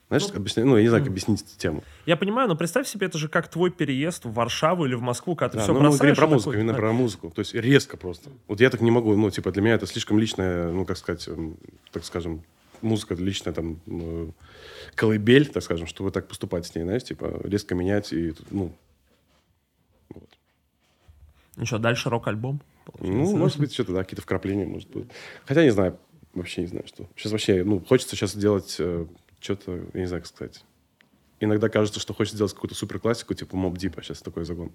Знаешь, 0.10 0.26
как 0.26 0.38
объяснять? 0.38 0.66
Ну, 0.66 0.76
я 0.76 0.82
не 0.82 0.88
знаю, 0.90 1.04
как 1.04 1.12
объяснить 1.12 1.42
эту 1.42 1.56
тему. 1.58 1.84
Я 2.08 2.18
понимаю, 2.18 2.50
но 2.50 2.56
представь 2.56 2.88
себе, 2.88 3.06
это 3.06 3.20
же 3.20 3.30
как 3.30 3.48
твой 3.48 3.70
переезд 3.70 4.26
в 4.26 4.34
Варшаву 4.34 4.86
или 4.88 4.96
в 4.96 5.02
Москву, 5.02 5.36
когда 5.36 5.52
ты 5.52 5.58
Да, 5.58 5.64
все 5.64 5.72
ну, 5.74 5.80
мы 5.80 5.84
бросаешь. 5.90 6.00
говорим 6.00 6.16
про 6.16 6.28
музыку, 6.28 6.52
такой, 6.52 6.64
именно 6.64 6.74
про 6.78 6.92
музыку. 6.92 7.30
То 7.30 7.40
есть 7.42 7.54
резко 7.54 7.96
просто. 7.96 8.32
Вот 8.48 8.60
я 8.60 8.72
так 8.72 8.82
не 8.82 8.90
могу, 8.90 9.16
ну, 9.16 9.30
типа, 9.30 9.52
для 9.52 9.62
меня 9.62 9.76
это 9.76 9.86
слишком 9.86 10.18
личная, 10.18 10.70
ну, 10.72 10.84
как 10.84 10.98
сказать, 10.98 11.28
эм, 11.28 11.58
так 11.92 12.04
скажем, 12.06 12.42
музыка 12.82 13.14
личная, 13.14 13.54
там, 13.54 13.80
э, 13.86 14.30
колыбель, 14.96 15.46
так 15.48 15.62
скажем, 15.62 15.86
чтобы 15.86 16.10
так 16.10 16.28
поступать 16.28 16.66
с 16.66 16.74
ней, 16.74 16.84
знаешь, 16.84 17.04
типа, 17.04 17.42
резко 17.44 17.76
менять 17.76 18.12
и, 18.12 18.34
ну, 18.50 18.72
вот. 20.10 20.30
Ну 21.56 21.66
что, 21.68 21.78
дальше 21.78 22.10
рок-альбом? 22.10 22.62
Ну, 23.00 23.38
может 23.38 23.60
быть, 23.60 23.72
что-то, 23.74 23.94
да, 23.94 24.04
какие-то 24.04 24.24
вкрапления, 24.24 24.66
может 24.66 24.90
быть. 24.90 25.06
Хотя 25.46 25.64
не 25.64 25.70
знаю, 25.70 26.00
вообще 26.34 26.62
не 26.62 26.68
знаю, 26.68 26.88
что. 26.88 27.06
Сейчас 27.16 27.32
вообще, 27.32 27.64
ну, 27.64 27.80
хочется 27.80 28.16
сейчас 28.16 28.36
делать 28.36 28.78
э, 28.80 29.06
что-то, 29.40 29.80
я 29.94 30.00
не 30.00 30.06
знаю, 30.06 30.22
как 30.22 30.28
сказать. 30.28 30.64
Иногда 31.40 31.70
кажется, 31.70 32.00
что 32.00 32.14
хочется 32.14 32.36
сделать 32.36 32.54
какую-то 32.54 32.76
супер 32.76 33.00
классику, 33.00 33.34
типа 33.34 33.56
Mob 33.56 33.74
Deep, 33.74 33.94
а 33.98 34.04
сейчас 34.04 34.22
такой 34.22 34.44
загон. 34.46 34.72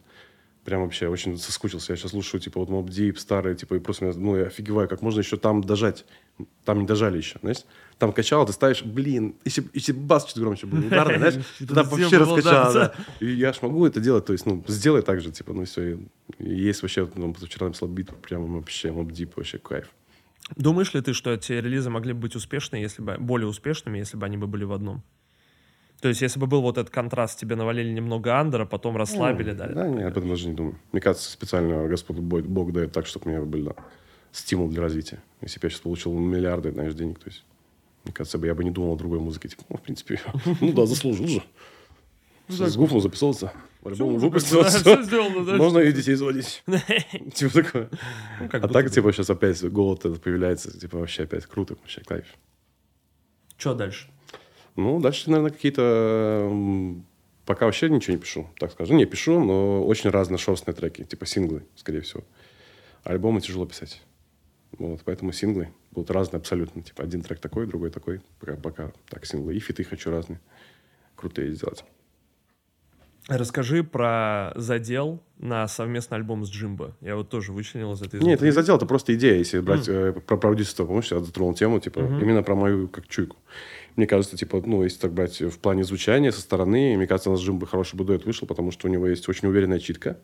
Прям 0.65 0.81
вообще 0.81 1.09
очень 1.09 1.37
соскучился. 1.37 1.93
Я 1.93 1.97
сейчас 1.99 2.13
слушаю, 2.13 2.41
типа, 2.41 2.59
вот 2.59 2.71
Mob 2.71 2.87
Deep, 2.87 3.19
старые, 3.19 3.55
типа, 3.55 3.75
и 3.75 3.79
просто, 3.81 4.07
меня, 4.07 4.15
ну, 4.17 4.35
я 4.37 4.47
офигеваю, 4.47 4.89
как 4.89 5.03
можно 5.03 5.21
еще 5.21 5.37
там 5.37 5.63
дожать. 5.63 6.07
Там 6.65 6.81
не 6.81 6.87
дожали 6.87 7.19
еще, 7.19 7.39
знаешь? 7.43 7.65
Там 7.99 8.15
качало, 8.15 8.47
ты 8.47 8.55
ставишь, 8.55 8.83
блин, 8.83 9.37
если, 9.45 9.69
если 9.75 9.93
бас 9.93 10.25
чуть 10.25 10.39
громче 10.39 10.67
был, 10.67 10.79
ударный, 10.79 11.19
знаешь, 11.19 11.35
тогда 11.59 11.83
вообще 11.83 12.43
да, 12.43 12.73
да. 12.73 12.95
И 13.21 13.27
я 13.27 13.53
ж 13.53 13.61
могу 13.61 13.85
это 13.85 14.01
делать, 14.01 14.25
то 14.25 14.33
есть, 14.33 14.47
ну, 14.47 14.65
сделай 14.67 15.03
так 15.03 15.21
же, 15.21 15.31
типа, 15.31 15.53
ну, 15.53 15.67
все. 15.67 15.99
Есть 16.39 16.81
вообще, 16.81 17.11
ну, 17.15 17.35
позавчера 17.35 17.67
написал 17.67 17.89
бит, 17.91 18.17
прям 18.23 18.55
вообще, 18.55 18.89
Mob 18.89 19.09
Deep, 19.09 19.33
вообще 19.37 19.59
кайф. 19.59 19.91
Думаешь 20.57 20.93
ли 20.95 21.01
ты, 21.01 21.13
что 21.13 21.33
эти 21.33 21.53
релизы 21.53 21.91
могли 21.91 22.13
бы 22.13 22.21
быть 22.21 22.37
успешны, 22.37 22.77
если 22.77 23.03
бы 23.03 23.17
более 23.19 23.49
успешными, 23.49 23.99
если 23.99 24.17
бы 24.17 24.27
они 24.27 24.37
бы 24.37 24.47
были 24.47 24.65
в 24.65 24.73
одном? 24.73 25.03
То 26.01 26.09
есть, 26.09 26.21
если 26.21 26.39
бы 26.39 26.47
был 26.47 26.61
вот 26.61 26.77
этот 26.77 26.93
контраст, 26.93 27.39
тебе 27.39 27.57
навалили 27.57 27.91
немного 27.91 28.39
андера, 28.39 28.67
потом 28.67 28.97
расслабили, 28.97 29.53
Ну, 29.53 29.57
дали. 29.57 29.73
Да, 29.73 29.89
нет, 29.89 30.07
об 30.09 30.19
этом 30.19 30.29
даже 30.29 30.49
не 30.49 30.55
думаю. 30.55 30.77
Мне 30.93 31.01
кажется, 31.01 31.31
специально 31.31 31.89
Господь 31.89 32.19
Бог, 32.19 32.73
дает 32.73 32.93
так, 32.93 33.07
чтобы 33.07 33.27
у 33.27 33.29
меня 33.31 33.41
был 33.41 33.65
да, 33.65 33.75
стимул 34.31 34.69
для 34.69 34.83
развития. 34.83 35.23
Если 35.41 35.59
бы 35.59 35.67
я 35.67 35.71
сейчас 35.71 35.81
получил 35.81 36.13
миллиарды, 36.13 36.73
знаешь, 36.73 36.93
денег, 36.93 37.21
то 37.21 37.29
есть, 37.31 37.43
мне 38.05 38.13
кажется, 38.13 38.39
я 38.45 38.55
бы 38.55 38.65
не 38.65 38.71
думал 38.71 38.93
о 38.93 38.97
другой 38.97 39.19
музыке. 39.19 39.49
Типа, 39.49 39.63
ну, 39.71 39.79
в 39.79 39.81
принципе, 39.81 40.21
ну 40.61 40.73
да, 40.75 40.85
заслужил 40.85 41.27
же. 41.27 41.43
С 42.49 42.77
Гуфом 42.77 43.01
записался, 43.01 43.53
ну, 43.83 44.17
выпустил, 44.17 44.63
да, 44.63 44.69
всё 44.69 45.03
сделано, 45.03 45.45
да. 45.45 45.57
Можно 45.57 45.79
и 45.81 45.93
детей 45.93 46.15
заводить. 46.15 46.63
Типа 47.35 47.63
такое. 47.63 47.91
Ну, 48.41 48.49
А 48.51 48.69
так, 48.69 48.91
типа, 48.91 49.13
сейчас 49.13 49.31
опять 49.31 49.63
голод 49.65 50.01
этот 50.01 50.23
появляется, 50.23 50.79
типа, 50.79 50.99
вообще 50.99 51.25
опять 51.25 51.47
круто, 51.47 51.77
вообще 51.81 52.03
кайф. 52.03 52.27
Что 53.57 53.75
дальше? 53.75 54.09
Ну, 54.77 55.01
дальше, 55.01 55.31
наверное, 55.31 55.53
какие-то... 55.53 56.51
Пока 57.47 57.67
вообще 57.67 57.91
ничего 57.91 58.15
не 58.15 58.21
пишу, 58.21 58.49
так 58.59 58.73
скажем. 58.73 58.97
Не 58.97 59.05
пишу, 59.05 59.39
но 59.45 59.85
очень 59.87 60.09
разношерстные 60.09 60.75
треки, 60.75 61.05
типа 61.05 61.27
синглы, 61.27 61.67
скорее 61.77 62.01
всего. 62.01 62.25
Альбомы 63.03 63.43
тяжело 63.43 63.67
писать. 63.67 64.03
Вот, 64.79 65.03
поэтому 65.05 65.31
синглы 65.33 65.69
будут 65.91 66.11
разные 66.11 66.39
абсолютно. 66.39 66.83
Типа 66.83 67.05
один 67.05 67.21
трек 67.23 67.39
такой, 67.39 67.67
другой 67.67 67.91
такой. 67.91 68.23
Пока, 68.41 68.57
пока 68.57 68.93
так 69.11 69.27
синглы. 69.27 69.55
И 69.55 69.61
фиты 69.61 69.85
хочу 69.85 70.11
разные. 70.11 70.41
Крутые 71.17 71.53
сделать. 71.53 71.85
Расскажи 73.29 73.83
про 73.83 74.53
задел 74.55 75.23
на 75.39 75.67
совместный 75.67 76.19
альбом 76.19 76.45
с 76.45 76.51
Джимбо. 76.51 76.95
Я 77.01 77.17
вот 77.17 77.31
тоже 77.31 77.53
вычленил 77.53 77.93
из 77.93 78.03
этой... 78.03 78.21
Нет, 78.21 78.37
это 78.37 78.45
не 78.45 78.51
задел, 78.51 78.77
это 78.77 78.85
просто 78.85 79.15
идея. 79.15 79.39
Если 79.39 79.61
брать 79.61 79.89
э, 79.89 80.13
про 80.13 80.37
продюсерство, 80.37 80.85
помнишь, 80.85 81.11
я 81.11 81.21
затронул 81.21 81.55
тему, 81.55 81.81
типа, 81.81 82.01
именно 82.01 82.43
про 82.43 82.55
мою 82.55 82.87
как 82.89 83.09
чуйку. 83.09 83.37
Мне 83.97 84.07
кажется, 84.07 84.37
типа, 84.37 84.63
ну, 84.67 84.83
если 84.85 84.99
так 84.99 85.13
брать 85.13 85.41
в 85.41 85.59
плане 85.59 85.85
звучания 85.85 86.33
со 86.33 86.41
стороны, 86.41 86.97
мне 86.97 87.07
кажется, 87.07 87.31
у 87.31 87.33
нас 87.33 87.41
Джимбо 87.41 87.67
хороший 87.67 87.97
дуэт 87.97 88.27
вышел, 88.27 88.47
потому 88.47 88.71
что 88.73 88.89
у 88.89 88.91
него 88.91 89.07
есть 89.07 89.27
очень 89.29 89.49
уверенная 89.49 89.79
читка, 89.79 90.19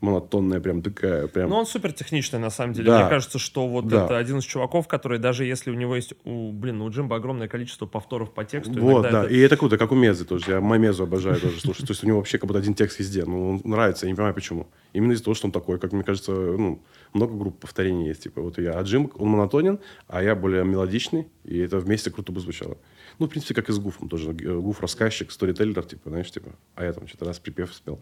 монотонная, 0.00 0.60
прям 0.60 0.82
такая, 0.82 1.26
прям... 1.26 1.50
Ну, 1.50 1.56
он 1.56 1.66
супер 1.66 1.92
техничный, 1.92 2.38
на 2.38 2.50
самом 2.50 2.72
деле. 2.72 2.86
Да. 2.88 3.00
Мне 3.02 3.10
кажется, 3.10 3.38
что 3.38 3.68
вот 3.68 3.86
Да. 3.88 4.04
это 4.06 4.16
один 4.16 4.38
из 4.38 4.44
чуваков, 4.44 4.88
который 4.88 5.18
даже 5.18 5.44
если 5.44 5.70
у 5.70 5.74
него 5.74 5.94
есть, 5.96 6.14
у, 6.24 6.52
блин, 6.52 6.78
ну, 6.78 6.86
у 6.86 6.90
Джимба 6.90 7.16
огромное 7.16 7.48
количество 7.48 7.86
повторов 7.86 8.32
по 8.32 8.44
тексту. 8.44 8.80
Вот, 8.80 9.02
да. 9.02 9.24
это- 9.24 9.26
И 9.34 9.38
это 9.38 9.56
круто, 9.56 9.76
как 9.78 9.92
у 9.92 9.94
Мезы 9.94 10.24
тоже. 10.24 10.44
Я 10.52 10.60
Мамезу 10.60 11.02
обожаю 11.02 11.38
тоже 11.40 11.60
слушать. 11.60 11.86
То 11.86 11.92
есть 11.92 12.02
у 12.02 12.06
него 12.06 12.18
вообще 12.18 12.38
как 12.38 12.46
будто 12.48 12.58
один 12.60 12.74
текст 12.74 12.98
везде. 12.98 13.24
Ну, 13.24 13.50
он 13.50 13.60
нравится, 13.64 14.06
я 14.06 14.10
не 14.12 14.16
понимаю, 14.16 14.34
почему. 14.34 14.68
Именно 14.92 15.12
из-за 15.12 15.24
того, 15.24 15.34
что 15.34 15.46
он 15.46 15.52
такой. 15.52 15.78
Как 15.78 15.92
мне 15.92 16.02
кажется, 16.02 16.32
ну, 16.32 16.82
много 17.12 17.34
групп 17.34 17.58
повторений 17.60 18.08
есть. 18.08 18.22
Типа 18.22 18.40
вот 18.40 18.58
я, 18.58 18.72
а 18.78 18.82
Джим, 18.82 19.10
он 19.16 19.28
монотонен, 19.28 19.78
а 20.08 20.22
я 20.22 20.34
более 20.34 20.64
мелодичный. 20.64 21.28
И 21.44 21.58
это 21.58 21.78
вместе 21.78 22.10
круто 22.10 22.32
бы 22.32 22.40
звучало. 22.40 22.76
Ну, 23.18 23.26
в 23.26 23.28
принципе, 23.28 23.54
как 23.54 23.68
и 23.68 23.72
с 23.72 23.78
Гуфом 23.78 24.08
тоже. 24.08 24.30
Э, 24.30 24.58
Гуф 24.58 24.80
рассказчик, 24.80 25.30
сторителлер, 25.30 25.82
типа, 25.84 26.08
знаешь, 26.08 26.30
типа. 26.30 26.52
А 26.74 26.84
я 26.84 26.92
там 26.94 27.06
что-то 27.06 27.26
раз 27.26 27.38
припев 27.38 27.74
спел. 27.74 28.00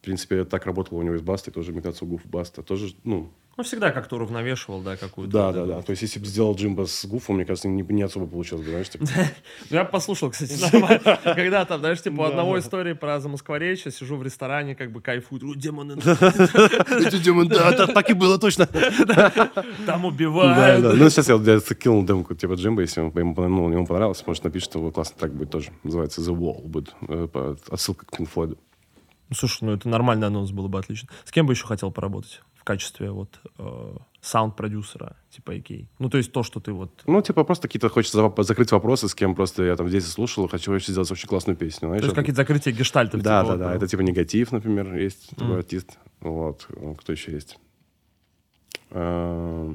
В 0.00 0.04
принципе, 0.04 0.44
так 0.44 0.64
работало 0.64 1.00
у 1.00 1.02
него 1.02 1.14
и 1.14 1.18
с 1.18 1.22
Бастой, 1.22 1.52
тоже, 1.52 1.72
у 2.04 2.08
Гуф 2.08 2.24
Баста. 2.24 2.62
Тоже, 2.62 2.94
ну, 3.04 3.30
Ну, 3.58 3.62
всегда 3.64 3.90
как-то 3.90 4.16
уравновешивал, 4.16 4.80
да, 4.80 4.96
какую-то. 4.96 5.30
да, 5.32 5.46
вот 5.48 5.54
да, 5.54 5.66
да. 5.76 5.82
То 5.82 5.90
есть, 5.90 6.00
если 6.00 6.18
бы 6.20 6.24
сделал 6.24 6.54
Джимба 6.54 6.86
с 6.86 7.04
Гуфом, 7.04 7.36
мне 7.36 7.44
кажется, 7.44 7.68
не, 7.68 7.82
не 7.82 8.00
особо 8.02 8.26
получилось 8.26 8.64
бы, 8.64 8.70
знаешь, 8.70 8.88
типа. 8.88 9.04
Ну, 9.14 9.22
Я 9.76 9.84
послушал, 9.84 10.30
кстати. 10.30 10.54
Когда 11.34 11.66
там, 11.66 11.80
знаешь, 11.80 12.00
типа 12.00 12.22
у 12.22 12.24
одного 12.24 12.58
истории 12.58 12.94
про 12.94 13.20
Замоскворечье, 13.20 13.92
сижу 13.92 14.16
в 14.16 14.22
ресторане, 14.22 14.74
как 14.74 14.90
бы 14.90 15.02
кайфую, 15.02 15.42
«О, 15.50 15.54
демоны, 15.54 15.96
Да, 15.96 17.86
так 17.86 18.08
и 18.08 18.14
было 18.14 18.38
точно. 18.38 18.66
там 18.66 19.50
Да, 19.86 20.00
убивают. 20.06 20.82
да. 20.82 20.92
Ну, 20.94 21.10
сейчас 21.10 21.28
я, 21.28 21.38
кинул 21.60 22.04
демку 22.04 22.34
типа 22.34 22.54
Джимба, 22.54 22.80
если 22.82 23.00
ему, 23.02 23.34
ну, 23.36 23.86
понравилось, 23.86 24.22
может, 24.26 24.44
напишет, 24.44 24.74
его 24.74 24.90
классный 24.90 25.18
трек 25.18 25.32
будет 25.32 25.50
тоже. 25.50 25.70
Называется 25.82 26.22
The 26.22 26.34
Wall 26.34 26.62
будет. 26.66 26.94
э, 27.08 27.28
по- 27.30 27.58
Отсылка 27.68 28.06
к 28.06 28.10
Floyd. 28.32 28.56
Ну, 29.30 29.36
слушай, 29.36 29.64
ну 29.64 29.72
это 29.72 29.88
нормальный 29.88 30.26
анонс 30.26 30.50
было 30.50 30.68
бы 30.68 30.78
отлично. 30.78 31.08
С 31.24 31.30
кем 31.30 31.46
бы 31.46 31.52
еще 31.52 31.64
хотел 31.66 31.90
поработать 31.92 32.42
в 32.54 32.64
качестве 32.64 33.10
вот 33.10 33.40
э, 33.58 33.96
саунд-продюсера, 34.20 35.16
типа 35.30 35.56
AK? 35.56 35.86
Ну, 35.98 36.10
то 36.10 36.18
есть 36.18 36.30
то, 36.32 36.42
что 36.42 36.60
ты 36.60 36.72
вот... 36.72 36.90
Ну, 37.06 37.22
типа, 37.22 37.44
просто 37.44 37.68
какие-то 37.68 37.88
хочется 37.88 38.18
за- 38.18 38.42
закрыть 38.42 38.70
вопросы, 38.72 39.08
с 39.08 39.14
кем 39.14 39.34
просто 39.34 39.62
я 39.64 39.76
там 39.76 39.88
здесь 39.88 40.06
слушал, 40.06 40.46
хочу 40.48 40.72
очень 40.72 40.92
сделать 40.92 41.10
очень 41.10 41.28
классную 41.28 41.56
песню. 41.56 41.88
Знаешь, 41.88 42.00
То 42.02 42.06
есть 42.06 42.16
какие-то 42.16 42.36
закрытия 42.36 42.72
гештальтов. 42.72 43.22
Да, 43.22 43.42
типа, 43.42 43.46
да, 43.48 43.52
вот, 43.54 43.58
да. 43.60 43.70
ну. 43.70 43.76
Это 43.76 43.86
типа 43.86 44.00
негатив, 44.02 44.52
например, 44.52 44.94
есть 44.96 45.30
такой 45.36 45.56
артист. 45.58 45.98
Вот. 46.20 46.66
Ну, 46.68 46.94
Кто 46.96 47.12
еще 47.12 47.32
есть? 47.32 47.58
А, 48.90 49.74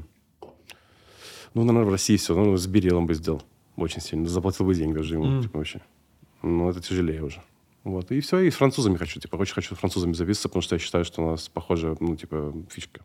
Ну, 1.54 1.64
наверное, 1.64 1.86
в 1.86 1.92
России 1.92 2.18
все. 2.18 2.36
Ну, 2.36 2.58
с 2.58 2.68
Берилом 2.68 3.08
бы 3.08 3.14
сделал. 3.14 3.42
Очень 3.78 4.02
сильно. 4.02 4.28
Заплатил 4.28 4.66
бы 4.66 4.76
деньги 4.76 4.94
даже 4.96 5.16
ему. 5.16 5.42
Типа, 5.42 5.58
вообще. 5.60 5.82
Но 6.44 6.70
это 6.70 6.82
тяжелее 6.82 7.24
уже. 7.24 7.42
Вот. 7.86 8.12
И 8.12 8.20
все. 8.20 8.40
И 8.40 8.52
с 8.52 8.56
французами 8.56 8.98
хочу. 8.98 9.20
Типа, 9.20 9.38
очень 9.38 9.54
хочу 9.54 9.76
с 9.76 9.78
французами 9.78 10.12
записываться, 10.14 10.50
потому 10.50 10.62
что 10.62 10.76
я 10.76 10.80
считаю, 10.80 11.06
что 11.06 11.24
у 11.26 11.32
нас 11.32 11.48
похожая, 11.48 11.96
ну, 12.00 12.16
типа, 12.18 12.54
фишка. 12.70 13.02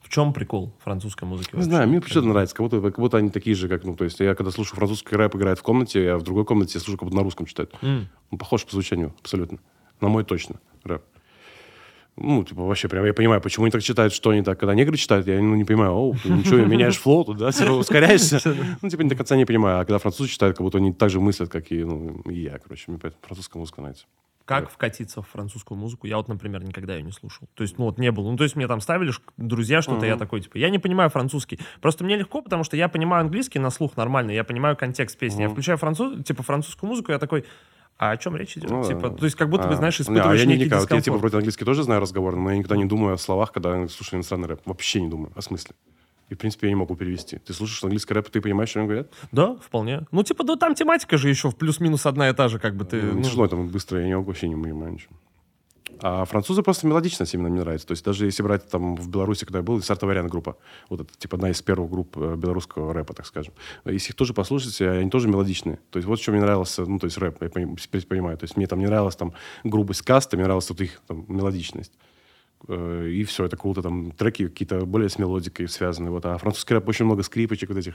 В 0.00 0.10
чем 0.10 0.32
прикол 0.32 0.72
французской 0.84 1.24
музыки? 1.24 1.56
Не 1.56 1.62
знаю, 1.62 1.88
мне 1.88 2.00
почему-то 2.00 2.28
нравится. 2.28 2.54
Как 2.54 2.64
будто, 2.64 2.80
как 2.80 2.98
будто 2.98 3.16
они 3.16 3.30
такие 3.30 3.56
же, 3.56 3.68
как, 3.68 3.84
ну, 3.84 3.96
то 3.96 4.04
есть 4.04 4.20
я 4.20 4.34
когда 4.34 4.50
слушаю 4.50 4.76
французский 4.76 5.16
рэп 5.16 5.34
играет 5.36 5.58
в 5.58 5.62
комнате, 5.62 6.04
я 6.04 6.16
в 6.18 6.22
другой 6.22 6.44
комнате 6.44 6.78
слушаю, 6.78 6.98
как 6.98 7.08
будто 7.08 7.16
на 7.16 7.24
русском 7.24 7.46
читают. 7.46 7.74
Mm. 7.82 8.04
Ну, 8.30 8.38
похож 8.38 8.64
по 8.64 8.72
звучанию, 8.72 9.14
абсолютно. 9.18 9.58
На 10.00 10.08
мой 10.08 10.24
точно 10.24 10.60
рэп. 10.84 11.02
Ну, 12.20 12.42
типа, 12.42 12.62
вообще, 12.62 12.88
прям 12.88 13.04
я 13.04 13.14
понимаю, 13.14 13.40
почему 13.40 13.64
они 13.64 13.70
так 13.70 13.82
читают, 13.82 14.12
что 14.12 14.30
они 14.30 14.42
так. 14.42 14.58
Когда 14.58 14.74
негры 14.74 14.96
читают, 14.96 15.26
я 15.28 15.40
ну, 15.40 15.54
не 15.54 15.64
понимаю, 15.64 15.92
о, 15.92 16.14
ты 16.20 16.30
ничего, 16.30 16.58
меняешь 16.58 16.98
флоу 16.98 17.24
тут, 17.24 17.38
да, 17.38 17.52
типа, 17.52 17.70
ускоряешься. 17.70 18.40
Ну, 18.82 18.88
типа, 18.88 19.02
не 19.02 19.08
до 19.08 19.14
конца 19.14 19.36
не 19.36 19.44
понимаю. 19.44 19.80
А 19.80 19.84
когда 19.84 19.98
французы 19.98 20.28
читают, 20.28 20.56
как 20.56 20.64
будто 20.64 20.78
они 20.78 20.92
так 20.92 21.10
же 21.10 21.20
мыслят, 21.20 21.48
как 21.48 21.70
и, 21.70 21.84
ну, 21.84 22.20
и 22.28 22.40
я, 22.40 22.58
короче. 22.58 22.84
Мне 22.88 22.98
поэтому 22.98 23.22
французская 23.22 23.58
музыка 23.58 23.80
нравится. 23.80 24.06
Как 24.48 24.70
вкатиться 24.70 25.20
в 25.20 25.28
французскую 25.28 25.78
музыку? 25.78 26.06
Я 26.06 26.16
вот, 26.16 26.26
например, 26.26 26.64
никогда 26.64 26.96
ее 26.96 27.02
не 27.02 27.12
слушал. 27.12 27.46
То 27.54 27.62
есть, 27.62 27.76
ну 27.76 27.84
вот 27.84 27.98
не 27.98 28.10
было. 28.10 28.30
Ну, 28.30 28.36
то 28.38 28.44
есть 28.44 28.56
мне 28.56 28.66
там 28.66 28.80
ставили 28.80 29.12
друзья 29.36 29.82
что-то, 29.82 30.06
я 30.06 30.16
такой, 30.16 30.40
типа, 30.40 30.56
я 30.56 30.70
не 30.70 30.78
понимаю 30.78 31.10
французский. 31.10 31.60
Просто 31.82 32.02
мне 32.02 32.16
легко, 32.16 32.40
потому 32.40 32.64
что 32.64 32.74
я 32.74 32.88
понимаю 32.88 33.24
английский 33.24 33.58
на 33.58 33.68
слух 33.68 33.98
нормально, 33.98 34.30
я 34.30 34.44
понимаю 34.44 34.74
контекст 34.74 35.18
песни. 35.18 35.42
Я 35.42 35.50
включаю 35.50 35.76
француз, 35.76 36.24
типа 36.24 36.42
французскую 36.42 36.88
музыку, 36.88 37.12
я 37.12 37.18
такой, 37.18 37.44
а 37.98 38.12
о 38.12 38.16
чем 38.16 38.36
речь 38.36 38.56
идет? 38.56 38.70
Ну, 38.70 38.84
типа, 38.84 39.10
то 39.10 39.24
есть 39.24 39.36
как 39.36 39.50
будто 39.50 39.66
бы, 39.66 39.74
А, 39.74 39.76
знаешь, 39.76 39.98
не, 39.98 40.04
испытываешь 40.04 40.40
а 40.40 40.44
я 40.44 40.46
не 40.46 40.56
некий. 40.56 40.72
Вот 40.72 40.90
я, 40.90 41.00
типа, 41.00 41.18
вроде 41.18 41.36
английский 41.36 41.64
тоже 41.64 41.82
знаю 41.82 42.00
разговор, 42.00 42.36
но 42.36 42.50
я 42.50 42.56
никогда 42.56 42.76
не 42.76 42.84
думаю 42.84 43.14
о 43.14 43.18
словах, 43.18 43.52
когда 43.52 43.88
слушаю 43.88 44.18
иностранный 44.18 44.48
рэп. 44.48 44.60
Вообще 44.64 45.00
не 45.00 45.08
думаю 45.08 45.32
о 45.34 45.42
смысле. 45.42 45.74
И, 46.28 46.34
в 46.34 46.38
принципе, 46.38 46.68
я 46.68 46.72
не 46.72 46.76
могу 46.76 46.94
перевести. 46.94 47.38
Ты 47.38 47.54
слушаешь 47.54 47.82
английский 47.82 48.14
рэп, 48.14 48.28
ты 48.28 48.40
понимаешь, 48.40 48.68
что 48.68 48.80
они 48.80 48.88
говорят? 48.88 49.10
Да, 49.32 49.56
вполне. 49.56 50.02
Ну, 50.12 50.22
типа, 50.22 50.44
да 50.44 50.56
там 50.56 50.74
тематика 50.74 51.16
же 51.16 51.28
еще 51.28 51.50
в 51.50 51.56
плюс-минус 51.56 52.06
одна 52.06 52.28
и 52.28 52.34
та 52.34 52.48
же, 52.48 52.58
как 52.58 52.76
бы 52.76 52.84
ты... 52.84 53.00
Ну, 53.02 53.14
ну, 53.14 53.22
Тяжело 53.22 53.48
там 53.48 53.68
быстро, 53.68 54.00
я 54.00 54.06
не 54.06 54.14
могу, 54.14 54.28
вообще 54.28 54.48
не 54.48 54.54
понимаю 54.54 54.92
ничего. 54.92 55.14
А 56.00 56.24
французы 56.24 56.62
просто 56.62 56.86
мелодичность 56.86 57.34
именно 57.34 57.48
мне 57.48 57.60
нравится. 57.60 57.86
То 57.86 57.92
есть 57.92 58.04
даже 58.04 58.26
если 58.26 58.42
брать 58.42 58.68
там 58.68 58.94
в 58.96 59.08
Беларуси, 59.08 59.44
когда 59.44 59.58
я 59.58 59.62
был, 59.62 59.82
Сарта-Вариант 59.82 60.30
группа, 60.30 60.56
вот 60.88 61.00
это 61.00 61.10
типа 61.18 61.36
одна 61.36 61.50
из 61.50 61.60
первых 61.60 61.90
групп 61.90 62.16
э, 62.16 62.36
белорусского 62.36 62.92
рэпа, 62.92 63.14
так 63.14 63.26
скажем. 63.26 63.52
Если 63.84 64.10
их 64.10 64.14
тоже 64.16 64.34
послушать, 64.34 64.80
э, 64.80 65.00
они 65.00 65.10
тоже 65.10 65.28
мелодичные. 65.28 65.78
То 65.90 65.98
есть 65.98 66.06
вот 66.06 66.20
что 66.20 66.32
мне 66.32 66.40
нравился, 66.40 66.84
ну 66.86 66.98
то 66.98 67.06
есть 67.06 67.18
рэп, 67.18 67.42
я 67.42 67.48
понимаю. 67.48 68.36
То 68.38 68.44
есть 68.44 68.56
мне 68.56 68.66
там 68.66 68.78
не 68.78 68.86
нравилась 68.86 69.16
там 69.16 69.32
грубость 69.64 70.02
каста, 70.02 70.36
мне 70.36 70.44
нравилась 70.44 70.68
вот 70.70 70.80
их 70.80 71.00
там 71.06 71.24
мелодичность. 71.28 71.92
Э, 72.68 73.08
И 73.08 73.24
все, 73.24 73.44
это 73.44 73.56
круто, 73.56 73.82
там 73.82 74.12
треки 74.12 74.48
какие-то 74.48 74.86
более 74.86 75.08
с 75.08 75.18
мелодикой 75.18 75.68
связаны. 75.68 76.10
Вот. 76.10 76.24
А 76.26 76.38
французский 76.38 76.74
рэп 76.74 76.88
очень 76.88 77.04
много 77.04 77.22
скрипочек, 77.22 77.70
вот 77.70 77.78
этих 77.78 77.94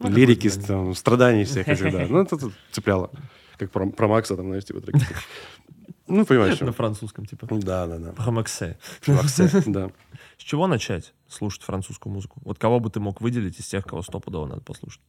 лирики, 0.00 0.48
такой, 0.50 0.66
там, 0.66 0.94
страданий 0.94 1.44
всех 1.44 1.68
этих, 1.68 1.92
да. 1.92 2.06
Ну, 2.10 2.22
это, 2.22 2.36
это 2.36 2.50
цепляло. 2.72 3.10
Как 3.58 3.70
про, 3.70 3.86
про 3.86 4.08
Макса, 4.08 4.36
там, 4.36 4.46
знаешь, 4.46 4.64
типа 4.64 4.80
треки. 4.80 5.06
Ну, 6.12 6.26
понимаешь, 6.26 6.60
на 6.60 6.72
французском, 6.72 7.24
типа. 7.24 7.46
Да, 7.50 7.86
да, 7.86 7.98
да. 7.98 8.12
Промаксе. 8.12 8.78
Максе, 9.06 9.48
да. 9.66 9.90
С 10.36 10.42
чего 10.42 10.66
начать 10.66 11.14
слушать 11.26 11.62
французскую 11.62 12.12
музыку? 12.12 12.38
Вот 12.44 12.58
кого 12.58 12.80
бы 12.80 12.90
ты 12.90 13.00
мог 13.00 13.22
выделить 13.22 13.58
из 13.58 13.66
тех, 13.66 13.86
кого 13.86 14.02
стопудово 14.02 14.46
надо 14.46 14.60
послушать? 14.60 15.00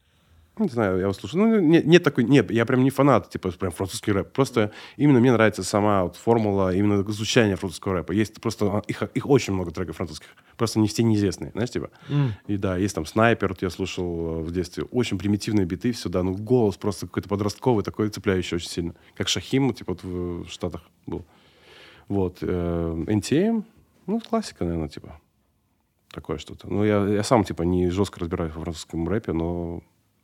Не 0.60 0.68
знаю, 0.68 1.00
я 1.00 1.08
вас 1.08 1.18
слушаю. 1.18 1.44
Ну, 1.44 1.60
нет, 1.60 1.86
нет 1.86 2.04
такой, 2.04 2.26
нет, 2.26 2.52
я 2.52 2.66
прям 2.66 2.84
не 2.84 2.92
фанат, 2.92 3.28
типа, 3.28 3.50
прям 3.52 3.72
французский 3.72 4.12
рэп. 4.12 4.32
Просто 4.34 4.72
именно 4.98 5.20
мне 5.20 5.32
нравится 5.32 5.64
сама 5.64 6.04
вот 6.04 6.16
формула, 6.16 6.76
именно 6.76 7.04
звучание 7.12 7.56
французского 7.56 7.96
рэпа. 7.96 8.12
Есть 8.12 8.40
просто, 8.40 8.66
а, 8.66 8.84
их, 8.88 9.02
их 9.02 9.28
очень 9.28 9.54
много 9.54 9.72
треков 9.72 9.96
французских. 9.96 10.28
Просто 10.56 10.80
не 10.80 10.88
все 10.88 11.02
неизвестные, 11.02 11.52
знаешь, 11.52 11.72
типа. 11.72 11.90
И 12.46 12.58
да, 12.58 12.78
есть 12.78 12.94
там 12.94 13.08
снайпер, 13.08 13.50
вот 13.50 13.64
я 13.64 13.72
слушал 13.72 14.06
э, 14.06 14.42
в 14.44 14.52
детстве. 14.52 14.84
Очень 14.92 15.18
примитивные 15.18 15.66
биты, 15.66 15.92
все, 15.92 16.10
да, 16.10 16.22
ну 16.22 16.36
голос 16.36 16.78
просто 16.78 17.08
какой-то 17.08 17.30
подростковый, 17.30 17.84
такой 17.84 18.10
цепляющий 18.10 18.58
очень 18.58 18.70
сильно. 18.70 18.96
Как 19.16 19.30
Шахим, 19.30 19.74
типа, 19.74 19.94
вот 19.94 20.04
в 20.04 20.48
Штатах 20.50 20.82
был. 21.08 21.26
Вот. 22.08 22.38
э, 22.42 23.04
NTM, 23.08 23.64
ну, 24.06 24.20
классика, 24.20 24.66
наверное, 24.66 24.90
типа. 24.90 25.20
Такое 26.12 26.38
что-то. 26.38 26.72
Ну, 26.72 26.84
я, 26.84 27.04
я 27.08 27.24
сам, 27.24 27.44
типа, 27.44 27.64
не 27.64 27.90
жестко 27.90 28.20
разбираюсь 28.20 28.54
во 28.54 28.62
французском 28.62 29.10
рэпе, 29.10 29.34
но 29.34 29.82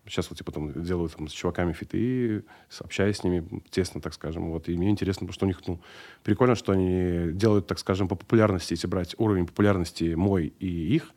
сейчас 0.09 0.29
вот, 0.29 0.37
типа, 0.37 0.51
там, 0.51 0.83
делаю 0.83 1.09
там 1.09 1.27
с 1.27 1.31
чуваками 1.31 1.73
фиты, 1.73 2.43
общаюсь 2.79 3.17
с 3.17 3.23
ними 3.23 3.61
тесно, 3.69 4.01
так 4.01 4.13
скажем. 4.13 4.49
Вот, 4.51 4.67
и 4.67 4.77
мне 4.77 4.89
интересно, 4.89 5.27
потому 5.27 5.33
что 5.33 5.45
у 5.45 5.47
них, 5.47 5.61
ну, 5.67 5.79
прикольно, 6.23 6.55
что 6.55 6.73
они 6.73 7.31
делают, 7.33 7.67
так 7.67 7.79
скажем, 7.79 8.07
по 8.07 8.15
популярности, 8.15 8.73
если 8.73 8.87
брать 8.87 9.15
уровень 9.17 9.45
популярности 9.45 10.15
мой 10.15 10.53
и 10.59 10.67
их, 10.67 11.11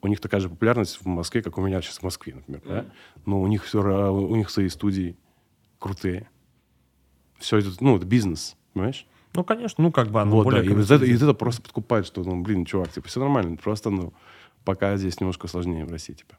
у 0.00 0.08
них 0.08 0.20
такая 0.20 0.40
же 0.40 0.48
популярность 0.48 1.00
в 1.00 1.06
Москве, 1.06 1.42
как 1.42 1.58
у 1.58 1.60
меня 1.60 1.80
сейчас 1.80 1.98
в 1.98 2.02
Москве, 2.02 2.34
например, 2.34 2.62
да? 2.64 2.86
Но 3.24 3.40
у 3.40 3.46
них 3.46 3.64
все, 3.64 3.80
у 3.80 4.34
них 4.34 4.50
свои 4.50 4.68
студии 4.68 5.16
крутые. 5.78 6.28
Все 7.38 7.58
это, 7.58 7.70
ну, 7.80 7.96
это 7.96 8.06
бизнес, 8.06 8.56
понимаешь? 8.72 9.06
Ну, 9.34 9.44
конечно, 9.44 9.82
ну, 9.82 9.92
как 9.92 10.10
бы 10.10 10.20
оно 10.20 10.36
Вот, 10.36 10.44
да, 10.44 10.50
более... 10.50 10.70
и 10.70 10.74
вот 10.74 10.90
это, 10.90 11.04
и 11.04 11.14
это 11.14 11.32
просто 11.34 11.62
подкупает, 11.62 12.06
что, 12.06 12.22
ну, 12.22 12.42
блин, 12.42 12.64
чувак, 12.64 12.92
типа, 12.92 13.08
все 13.08 13.20
нормально, 13.20 13.56
просто, 13.56 13.90
ну, 13.90 14.12
пока 14.64 14.96
здесь 14.96 15.20
немножко 15.20 15.48
сложнее 15.48 15.84
в 15.84 15.90
России, 15.90 16.12
типа. 16.12 16.36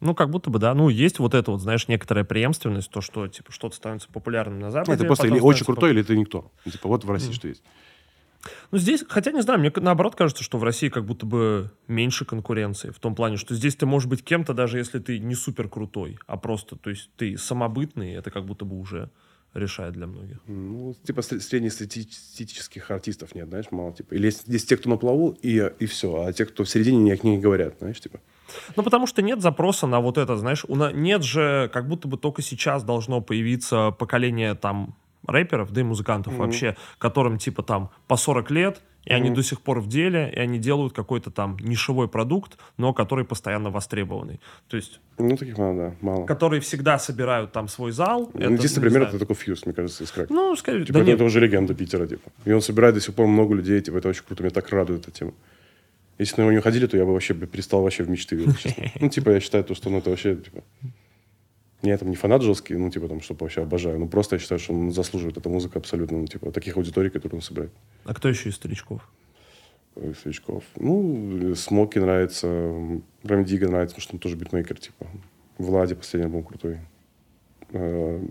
Ну, 0.00 0.14
как 0.14 0.30
будто 0.30 0.50
бы, 0.50 0.58
да. 0.58 0.74
Ну, 0.74 0.88
есть 0.88 1.18
вот 1.18 1.34
это 1.34 1.50
вот, 1.50 1.60
знаешь, 1.60 1.88
некоторая 1.88 2.24
преемственность, 2.24 2.90
то, 2.90 3.00
что, 3.00 3.28
типа, 3.28 3.52
что-то 3.52 3.76
становится 3.76 4.08
популярным 4.08 4.58
на 4.58 4.70
Западе. 4.70 4.92
Нет, 4.92 5.00
ты 5.00 5.06
просто 5.06 5.26
или 5.26 5.38
очень 5.38 5.64
крутой, 5.64 5.90
или 5.90 6.02
ты 6.02 6.16
никто. 6.16 6.50
Ну, 6.64 6.72
Типа, 6.72 6.88
вот 6.88 7.04
в 7.04 7.10
России 7.10 7.32
что 7.32 7.48
есть. 7.48 7.62
Ну, 8.70 8.78
здесь, 8.78 9.04
хотя, 9.08 9.32
не 9.32 9.40
знаю, 9.40 9.60
мне 9.60 9.72
наоборот 9.76 10.16
кажется, 10.16 10.44
что 10.44 10.58
в 10.58 10.64
России 10.64 10.88
как 10.88 11.04
будто 11.04 11.26
бы 11.26 11.70
меньше 11.88 12.24
конкуренции. 12.24 12.90
В 12.90 12.98
том 12.98 13.14
плане, 13.14 13.36
что 13.36 13.54
здесь 13.54 13.76
ты 13.76 13.86
можешь 13.86 14.08
быть 14.08 14.22
кем-то, 14.22 14.52
даже 14.52 14.78
если 14.78 14.98
ты 14.98 15.18
не 15.18 15.34
супер 15.34 15.68
крутой, 15.68 16.18
а 16.26 16.36
просто, 16.36 16.76
то 16.76 16.90
есть 16.90 17.10
ты 17.16 17.38
самобытный, 17.38 18.12
это 18.12 18.30
как 18.30 18.44
будто 18.44 18.64
бы 18.64 18.78
уже 18.78 19.10
решает 19.54 19.94
для 19.94 20.06
многих. 20.06 20.38
Ну, 20.46 20.94
типа, 21.04 21.20
сре- 21.20 21.40
среднестатистических 21.40 22.90
артистов 22.90 23.34
нет, 23.34 23.48
знаешь, 23.48 23.66
мало, 23.70 23.92
типа. 23.92 24.14
Или 24.14 24.26
есть, 24.26 24.44
есть 24.46 24.68
те, 24.68 24.76
кто 24.76 24.90
на 24.90 24.96
плаву, 24.96 25.36
и, 25.42 25.70
и 25.78 25.86
все, 25.86 26.24
а 26.24 26.32
те, 26.32 26.44
кто 26.44 26.64
в 26.64 26.68
середине, 26.68 26.98
ни 26.98 27.10
о 27.10 27.12
них 27.14 27.24
не 27.24 27.38
говорят, 27.38 27.76
знаешь, 27.78 28.00
типа. 28.00 28.20
Ну, 28.76 28.82
потому 28.82 29.06
что 29.06 29.22
нет 29.22 29.40
запроса 29.40 29.86
на 29.86 30.00
вот 30.00 30.18
это, 30.18 30.36
знаешь, 30.36 30.64
у 30.68 30.74
на- 30.76 30.92
нет 30.92 31.22
же, 31.22 31.70
как 31.72 31.88
будто 31.88 32.08
бы 32.08 32.16
только 32.18 32.42
сейчас 32.42 32.82
должно 32.84 33.20
появиться 33.20 33.90
поколение 33.90 34.54
там 34.54 34.94
рэперов, 35.26 35.72
да 35.72 35.80
и 35.80 35.84
музыкантов 35.84 36.34
вообще, 36.34 36.76
которым 36.98 37.38
типа 37.38 37.62
там 37.62 37.90
по 38.08 38.16
40 38.16 38.50
лет, 38.50 38.82
и 39.04 39.12
они 39.12 39.28
до 39.30 39.42
сих 39.42 39.60
пор 39.60 39.80
в 39.80 39.86
деле, 39.88 40.32
и 40.34 40.38
они 40.38 40.58
делают 40.58 40.94
какой-то 40.94 41.30
там 41.30 41.58
нишевой 41.60 42.08
продукт, 42.08 42.58
но 42.78 42.94
который 42.94 43.26
постоянно 43.26 43.68
востребованный. 43.70 44.40
То 44.68 44.76
есть, 44.76 44.98
Ну, 45.18 45.36
таких 45.36 45.58
мало, 45.58 45.76
да, 45.76 45.94
мало. 46.00 46.24
которые 46.24 46.60
всегда 46.62 46.98
собирают 46.98 47.52
там 47.52 47.68
свой 47.68 47.92
зал. 47.92 48.30
Ну, 48.32 48.40
это, 48.40 48.52
Единственный 48.54 48.84
пример, 48.84 49.02
знаю. 49.02 49.08
это 49.16 49.18
такой 49.18 49.36
Фьюз, 49.36 49.66
мне 49.66 49.74
кажется, 49.74 50.04
из 50.04 50.10
Крэк. 50.10 50.30
Ну, 50.30 50.56
скорее, 50.56 50.86
Типа, 50.86 50.94
да 50.94 51.00
это, 51.00 51.06
нет. 51.08 51.14
это 51.16 51.24
уже 51.24 51.40
легенда 51.40 51.74
Питера, 51.74 52.06
типа. 52.06 52.30
И 52.46 52.52
он 52.52 52.62
собирает 52.62 52.94
до 52.94 53.00
сих 53.02 53.14
пор 53.14 53.26
много 53.26 53.54
людей, 53.54 53.80
типа, 53.82 53.98
это 53.98 54.08
очень 54.08 54.24
круто, 54.24 54.42
меня 54.42 54.50
так 54.50 54.70
радует 54.70 55.02
эта 55.02 55.10
тема. 55.10 55.32
Если 56.16 56.36
бы 56.36 56.42
на 56.42 56.44
него 56.46 56.52
не 56.52 56.62
ходили, 56.62 56.86
то 56.86 56.96
я 56.96 57.04
бы 57.04 57.12
вообще 57.12 57.34
перестал 57.34 57.82
вообще 57.82 58.04
в 58.04 58.08
мечты 58.08 58.36
верить. 58.36 58.74
Ну, 59.00 59.10
типа, 59.10 59.30
я 59.30 59.40
считаю, 59.40 59.64
то, 59.64 59.74
что 59.74 59.90
ну, 59.90 59.98
это 59.98 60.08
вообще, 60.10 60.36
типа... 60.36 60.62
Я 61.84 61.98
там 61.98 62.08
не 62.08 62.16
фанат 62.16 62.40
жесткий, 62.42 62.74
ну, 62.76 62.90
типа, 62.90 63.08
там, 63.08 63.20
что 63.20 63.36
вообще 63.38 63.62
обожаю. 63.62 63.98
Ну, 63.98 64.08
просто 64.08 64.36
я 64.36 64.40
считаю, 64.40 64.58
что 64.58 64.72
он 64.72 64.90
заслуживает. 64.90 65.36
Эта 65.36 65.50
музыка 65.50 65.78
абсолютно, 65.78 66.18
ну, 66.18 66.26
типа, 66.26 66.50
таких 66.50 66.76
аудиторий, 66.78 67.10
которые 67.10 67.36
он 67.38 67.42
собирает. 67.42 67.72
А 68.04 68.14
кто 68.14 68.28
еще 68.28 68.48
из 68.48 68.54
старичков? 68.54 69.06
Ой, 69.96 70.14
Свечков. 70.14 70.64
Ну, 70.76 71.54
Смоки 71.54 71.98
нравится, 71.98 72.48
Рем 73.22 73.44
Дигга 73.44 73.68
нравится, 73.68 73.94
потому 73.94 74.02
что 74.02 74.14
он 74.14 74.18
тоже 74.18 74.36
битмейкер, 74.36 74.78
типа. 74.78 75.06
Влади 75.58 75.94
последний 75.94 76.26
альбом 76.26 76.42
крутой. 76.42 76.80
Э, 77.70 78.24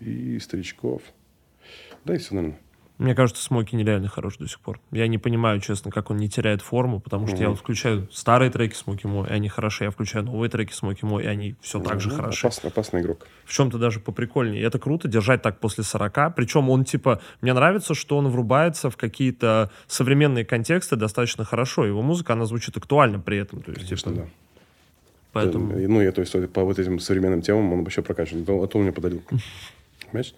И 0.00 0.38
Старичков. 0.38 1.02
Да, 2.04 2.14
и 2.14 2.18
все, 2.18 2.34
наверное. 2.34 2.58
Мне 2.98 3.14
кажется, 3.14 3.42
Смоки 3.42 3.76
нереально 3.76 4.08
хорош 4.08 4.38
до 4.38 4.48
сих 4.48 4.58
пор. 4.60 4.80
Я 4.90 5.06
не 5.06 5.18
понимаю, 5.18 5.60
честно, 5.60 5.90
как 5.90 6.10
он 6.10 6.16
не 6.16 6.30
теряет 6.30 6.62
форму, 6.62 6.98
потому 6.98 7.26
что 7.26 7.36
я 7.36 7.50
вот 7.50 7.58
включаю 7.58 8.08
старые 8.10 8.50
треки 8.50 8.74
Смоки 8.74 9.06
Мо, 9.06 9.28
и 9.28 9.32
они 9.32 9.48
хороши. 9.48 9.84
Я 9.84 9.90
включаю 9.90 10.24
новые 10.24 10.48
треки 10.48 10.72
Смоки 10.72 11.04
Мо, 11.04 11.24
и 11.24 11.26
они 11.26 11.56
все 11.60 11.78
так 11.78 12.00
же 12.00 12.08
Ну, 12.08 12.16
хороши. 12.16 12.46
Опасный, 12.46 12.70
опасный 12.70 13.00
игрок. 13.02 13.26
В 13.44 13.52
чем-то 13.52 13.76
даже 13.76 14.00
поприкольнее. 14.00 14.62
И 14.62 14.64
это 14.64 14.78
круто, 14.78 15.08
держать 15.08 15.42
так 15.42 15.60
после 15.60 15.84
40. 15.84 16.34
Причем 16.34 16.70
он, 16.70 16.84
типа, 16.84 17.20
мне 17.42 17.52
нравится, 17.52 17.94
что 17.94 18.16
он 18.16 18.28
врубается 18.28 18.88
в 18.88 18.96
какие-то 18.96 19.70
современные 19.86 20.46
контексты 20.46 20.96
достаточно 20.96 21.44
хорошо. 21.44 21.84
Его 21.84 22.00
музыка, 22.00 22.32
она 22.32 22.46
звучит 22.46 22.78
актуально 22.78 23.20
при 23.20 23.36
этом. 23.36 23.60
То 23.60 23.72
есть, 23.72 23.82
Конечно, 23.84 24.12
типа, 24.12 24.24
да. 24.24 24.30
Поэтому... 25.32 25.74
Э, 25.74 25.86
Ну, 25.86 26.00
я, 26.00 26.12
то 26.12 26.22
есть, 26.22 26.32
по 26.52 26.64
вот 26.64 26.78
этим 26.78 26.98
современным 26.98 27.42
темам 27.42 27.70
он 27.74 27.84
вообще 27.84 28.00
прокачан. 28.00 28.42
Это, 28.42 28.52
это 28.52 28.78
он 28.78 28.84
мне 28.84 28.92
подарил. 28.92 29.22
Понимаешь? 30.06 30.34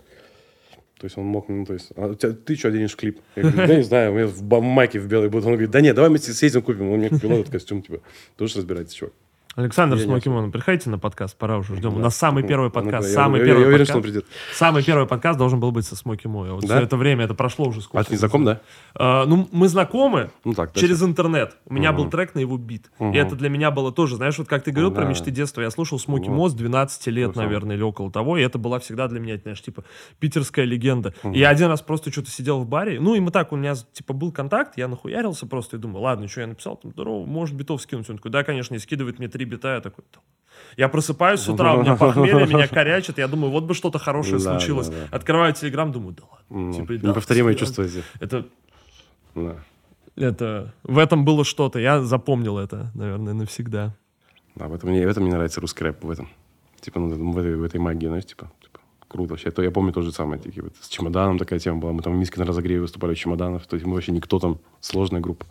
То 0.99 1.05
есть 1.05 1.17
он 1.17 1.27
мог, 1.27 1.49
ну, 1.49 1.65
то 1.65 1.75
есть, 1.75 1.93
а 1.97 2.13
ты 2.15 2.57
что, 2.57 2.69
оденешь 2.69 2.97
клип? 2.97 3.21
Я 3.37 3.43
говорю, 3.43 3.67
да 3.69 3.77
не 3.77 3.83
знаю, 3.83 4.13
у 4.13 4.15
меня 4.17 4.27
в 4.27 4.61
майке 4.61 4.99
в 4.99 5.07
белой 5.07 5.29
буду. 5.29 5.47
Он 5.47 5.53
говорит, 5.53 5.71
да 5.71 5.81
нет, 5.81 5.95
давай 5.95 6.11
мы 6.11 6.19
съездим 6.19 6.63
купим. 6.63 6.91
Он 6.91 6.99
мне 6.99 7.09
купил 7.09 7.33
этот 7.33 7.51
костюм, 7.51 7.83
типа, 7.83 8.01
тоже 8.37 8.59
разбирается, 8.59 8.97
чувак. 8.97 9.15
Александр 9.59 9.97
Я 9.97 10.05
Смокимон, 10.05 10.53
приходите 10.53 10.89
на 10.89 11.01
подкаст, 11.01 11.37
пора 11.37 11.59
уже 11.59 11.75
ждем. 11.75 11.95
У 11.95 11.97
Да. 11.97 12.03
нас 12.03 12.17
самый 12.17 12.43
Ну, 12.45 12.49
первый 12.49 12.67
ну, 12.67 12.71
подкаст, 12.71 13.09
я- 13.09 13.15
самый 13.15 13.41
я- 13.41 13.45
первый 13.47 13.63
Я 13.63 13.67
уверен, 13.67 13.87
подкаст. 13.87 13.91
что 13.91 13.97
он 13.99 14.03
придет. 14.05 14.27
Самый 14.55 14.85
первый 14.85 15.07
подкаст 15.09 15.37
должен 15.37 15.59
был 15.59 15.73
быть 15.73 15.85
со 15.85 15.97
Смоки 15.97 16.29
Мо. 16.29 16.45
Вот 16.55 16.61
Да? 16.65 16.77
все 16.77 16.85
это 16.85 16.97
время, 16.97 17.25
это 17.25 17.35
прошло 17.35 17.67
уже 17.67 17.81
сколько. 17.81 17.99
А 18.01 18.05
ты 18.05 18.13
не 18.13 18.19
знаком, 18.19 18.45
да? 18.45 18.61
А, 18.95 19.27
ну, 19.27 19.49
мы 19.51 19.67
знакомы 19.67 20.31
Ну 20.45 20.55
так, 20.55 20.75
через 20.75 21.03
интернет. 21.03 21.57
У 21.67 21.75
меня 21.75 21.91
Мгм. 21.91 22.03
был 22.05 22.09
трек 22.11 22.37
на 22.37 22.39
его 22.39 22.57
бит. 22.57 22.89
Мгм. 23.01 23.13
И 23.15 23.17
это 23.17 23.35
для 23.35 23.49
меня 23.49 23.73
было 23.73 23.91
тоже, 23.91 24.15
знаешь, 24.15 24.39
вот 24.39 24.47
как 24.47 24.63
ты 24.63 24.71
говорил 24.71 24.93
про 24.93 25.03
Да. 25.03 25.09
мечты 25.09 25.33
детства, 25.33 25.61
я 25.61 25.71
слушал 25.73 25.99
Смоки. 25.99 26.29
Мо 26.29 26.49
с 26.49 26.55
12 26.55 27.11
лет, 27.11 27.35
Ну, 27.35 27.43
наверное, 27.43 27.75
или 27.75 27.83
около 27.83 28.13
того, 28.13 28.39
и 28.39 28.43
это 28.43 28.59
была 28.59 28.79
всегда 28.79 29.09
для 29.09 29.19
меня, 29.19 29.39
знаешь, 29.39 29.61
типа, 29.61 29.83
питерская 30.21 30.67
легенда. 30.67 31.15
И 31.25 31.41
я 31.41 31.49
один 31.49 31.67
раз 31.67 31.83
просто 31.83 32.13
что-то 32.13 32.31
сидел 32.31 32.61
в 32.61 32.67
баре, 32.69 33.01
ну, 33.01 33.17
и 33.17 33.19
мы 33.19 33.33
так, 33.33 33.51
у 33.51 33.57
меня, 33.57 33.75
типа, 33.93 34.13
был 34.13 34.31
контакт, 34.31 34.75
я 34.79 34.87
нахуярился 34.87 35.49
просто 35.49 35.79
и 35.79 35.81
думаю, 35.81 36.03
ладно, 36.03 36.29
что 36.29 36.43
я 36.43 36.47
написал, 36.47 36.77
там, 36.77 36.93
здорово, 36.93 37.27
может 37.27 37.57
битов 37.57 37.83
скинуть? 37.83 38.09
Он 38.09 38.19
такой, 38.19 38.31
да, 38.31 38.45
конечно, 38.45 38.77
и 38.77 38.79
скидывает 38.79 39.19
мне 39.19 39.27
три 39.27 39.48
бита, 39.49 39.75
я 39.75 39.81
такой, 39.81 40.05
я 40.77 40.89
просыпаюсь 40.89 41.41
с 41.41 41.49
утра, 41.49 41.75
у 41.75 41.83
меня 41.83 41.97
похмелье, 41.97 42.47
меня 42.47 42.69
корячит, 42.69 43.19
я 43.19 43.27
думаю, 43.29 43.51
вот 43.51 43.65
бы 43.65 43.75
что-то 43.75 43.99
хорошее 43.99 44.37
Да, 44.39 44.41
случилось. 44.59 44.89
да, 44.89 44.95
да. 45.11 45.17
Открываю 45.17 45.53
телеграм, 45.53 45.91
думаю, 45.91 46.15
да 46.15 46.23
ладно. 46.31 46.47
Ну, 46.51 46.73
Типа, 46.73 46.93
да, 46.99 47.21
свидания. 47.21 47.55
чувства 47.57 47.83
эти. 47.83 48.03
Это 48.21 48.47
Да. 49.35 49.57
это 50.17 50.73
в 50.85 50.99
этом 50.99 51.25
было 51.25 51.45
что-то. 51.45 51.79
Я 51.79 52.01
запомнил 52.03 52.59
это, 52.59 52.91
наверное, 52.95 53.35
навсегда. 53.35 53.95
Да, 54.55 54.69
в 54.69 54.75
этом 54.75 54.91
мне, 54.91 55.07
в 55.07 55.11
этом 55.11 55.25
мне 55.25 55.33
нравится 55.33 55.61
русский 55.61 55.85
рэп, 55.85 56.05
в 56.05 56.11
этом. 56.11 56.29
Типа, 56.81 57.01
ну, 57.01 57.33
в 57.33 57.39
этой, 57.39 57.57
в 57.57 57.63
этой 57.65 57.81
магии, 57.81 58.07
знаешь, 58.07 58.27
типа, 58.27 58.51
типа, 58.63 58.81
круто 59.09 59.31
вообще. 59.33 59.51
То 59.51 59.63
я 59.63 59.71
помню 59.71 59.93
то 59.93 60.03
же 60.03 60.13
самое, 60.13 60.41
такие 60.41 60.63
вот, 60.63 60.75
с 60.81 60.89
чемоданом 60.89 61.39
такая 61.39 61.59
тема 61.59 61.79
была. 61.81 61.93
Мы 61.93 62.03
там 62.03 62.13
в 62.13 62.17
Минске 62.17 62.41
на 62.41 62.47
разогреве 62.47 62.81
выступали 62.81 63.13
у 63.13 63.15
чемоданов. 63.17 63.67
То 63.67 63.75
есть 63.77 63.87
мы 63.87 63.95
вообще 63.95 64.13
никто 64.13 64.39
там, 64.39 64.59
сложная 64.81 65.21
группа. 65.21 65.47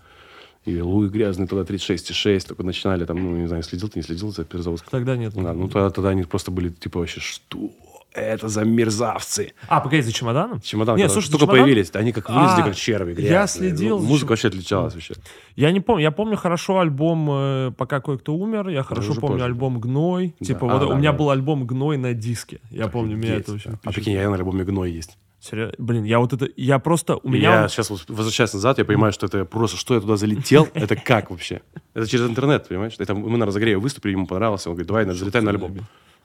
И 0.67 0.81
Луи 0.81 1.07
Грязный 1.07 1.47
туда 1.47 1.61
36,6 1.63 2.47
только 2.49 2.63
начинали 2.63 3.05
там, 3.05 3.17
ну, 3.23 3.37
не 3.37 3.47
знаю, 3.47 3.63
следил 3.63 3.87
ты, 3.87 3.99
не 3.99 4.03
следил 4.03 4.31
за 4.31 4.43
Пирзовском? 4.43 4.89
Тогда 4.91 5.15
нет. 5.15 5.33
Да, 5.33 5.53
ну 5.53 5.67
тогда, 5.69 5.89
тогда 5.89 6.09
они 6.09 6.23
просто 6.23 6.51
были 6.51 6.69
типа 6.69 6.99
вообще, 6.99 7.21
что 7.21 7.71
это 8.13 8.49
за 8.49 8.65
мерзавцы? 8.65 9.53
А, 9.69 9.79
погоди, 9.79 10.01
за 10.01 10.11
чемоданом? 10.11 10.59
Чемодан, 10.59 10.97
Нет, 10.97 11.09
слушай, 11.11 11.29
только 11.31 11.45
чемодан- 11.45 11.61
появились, 11.63 11.89
они 11.93 12.11
как 12.11 12.27
выглядели, 12.29 12.61
А, 12.61 12.63
как 12.63 12.75
черви, 12.75 13.09
я 13.11 13.15
грязные. 13.15 13.69
следил 13.69 13.99
Ну, 13.99 14.03
музыка 14.05 14.19
чем- 14.19 14.29
вообще 14.29 14.47
отличалась 14.49 14.93
вообще. 14.95 15.13
Я 15.55 15.71
не 15.71 15.79
помню. 15.79 16.03
Я 16.03 16.11
помню 16.11 16.35
хорошо 16.35 16.79
альбом 16.79 17.29
э, 17.31 17.71
«Пока 17.77 18.01
кое-кто 18.01 18.35
умер». 18.35 18.67
Я 18.69 18.83
хорошо 18.83 19.11
уже 19.11 19.21
помню 19.21 19.35
позже. 19.35 19.45
альбом 19.45 19.79
«Гной». 19.79 20.35
Да. 20.39 20.45
Типа, 20.47 20.67
А, 20.69 20.77
вот 20.79 20.87
да, 20.89 20.93
у 20.95 20.97
меня 20.97 21.11
да. 21.11 21.17
был 21.17 21.29
альбом 21.29 21.65
«Гной» 21.65 21.97
на 21.97 22.13
диске. 22.13 22.59
Я 22.71 22.87
помню, 22.87 23.15
меня 23.15 23.35
это 23.35 23.53
очень 23.53 23.71
да. 23.71 23.79
А 23.85 23.91
прикинь, 23.91 24.13
я 24.13 24.27
на 24.29 24.35
альбоме 24.35 24.63
«Гной» 24.65 24.91
есть. 24.91 25.17
Серьё- 25.39 25.71
Блин, 25.77 26.03
я 26.03 26.19
вот 26.19 26.33
это... 26.33 26.49
Я 26.55 26.79
просто... 26.79 27.17
У 27.17 27.29
меня... 27.29 27.53
Я 27.53 27.63
он- 27.63 27.69
сейчас 27.69 27.89
вот 27.89 28.05
возвращаясь 28.07 28.53
назад, 28.53 28.79
я 28.79 28.85
понимаю, 28.85 29.13
что 29.13 29.27
это 29.27 29.45
просто, 29.45 29.77
что 29.77 29.93
я 29.93 30.01
туда 30.01 30.17
залетел, 30.17 30.67
это 30.73 30.95
как 30.95 31.29
вообще? 31.29 31.61
Это 31.93 32.07
через 32.07 32.27
интернет, 32.27 32.67
понимаешь? 32.67 32.95
Это 32.97 33.13
мы 33.13 33.37
на 33.37 33.45
разогреве 33.45 33.77
выступили, 33.77 34.13
ему 34.13 34.25
понравилось, 34.25 34.65
он 34.67 34.73
говорит, 34.73 34.87
давай, 34.87 35.05
залетай 35.05 35.41
на 35.41 35.51
альбом. 35.51 35.77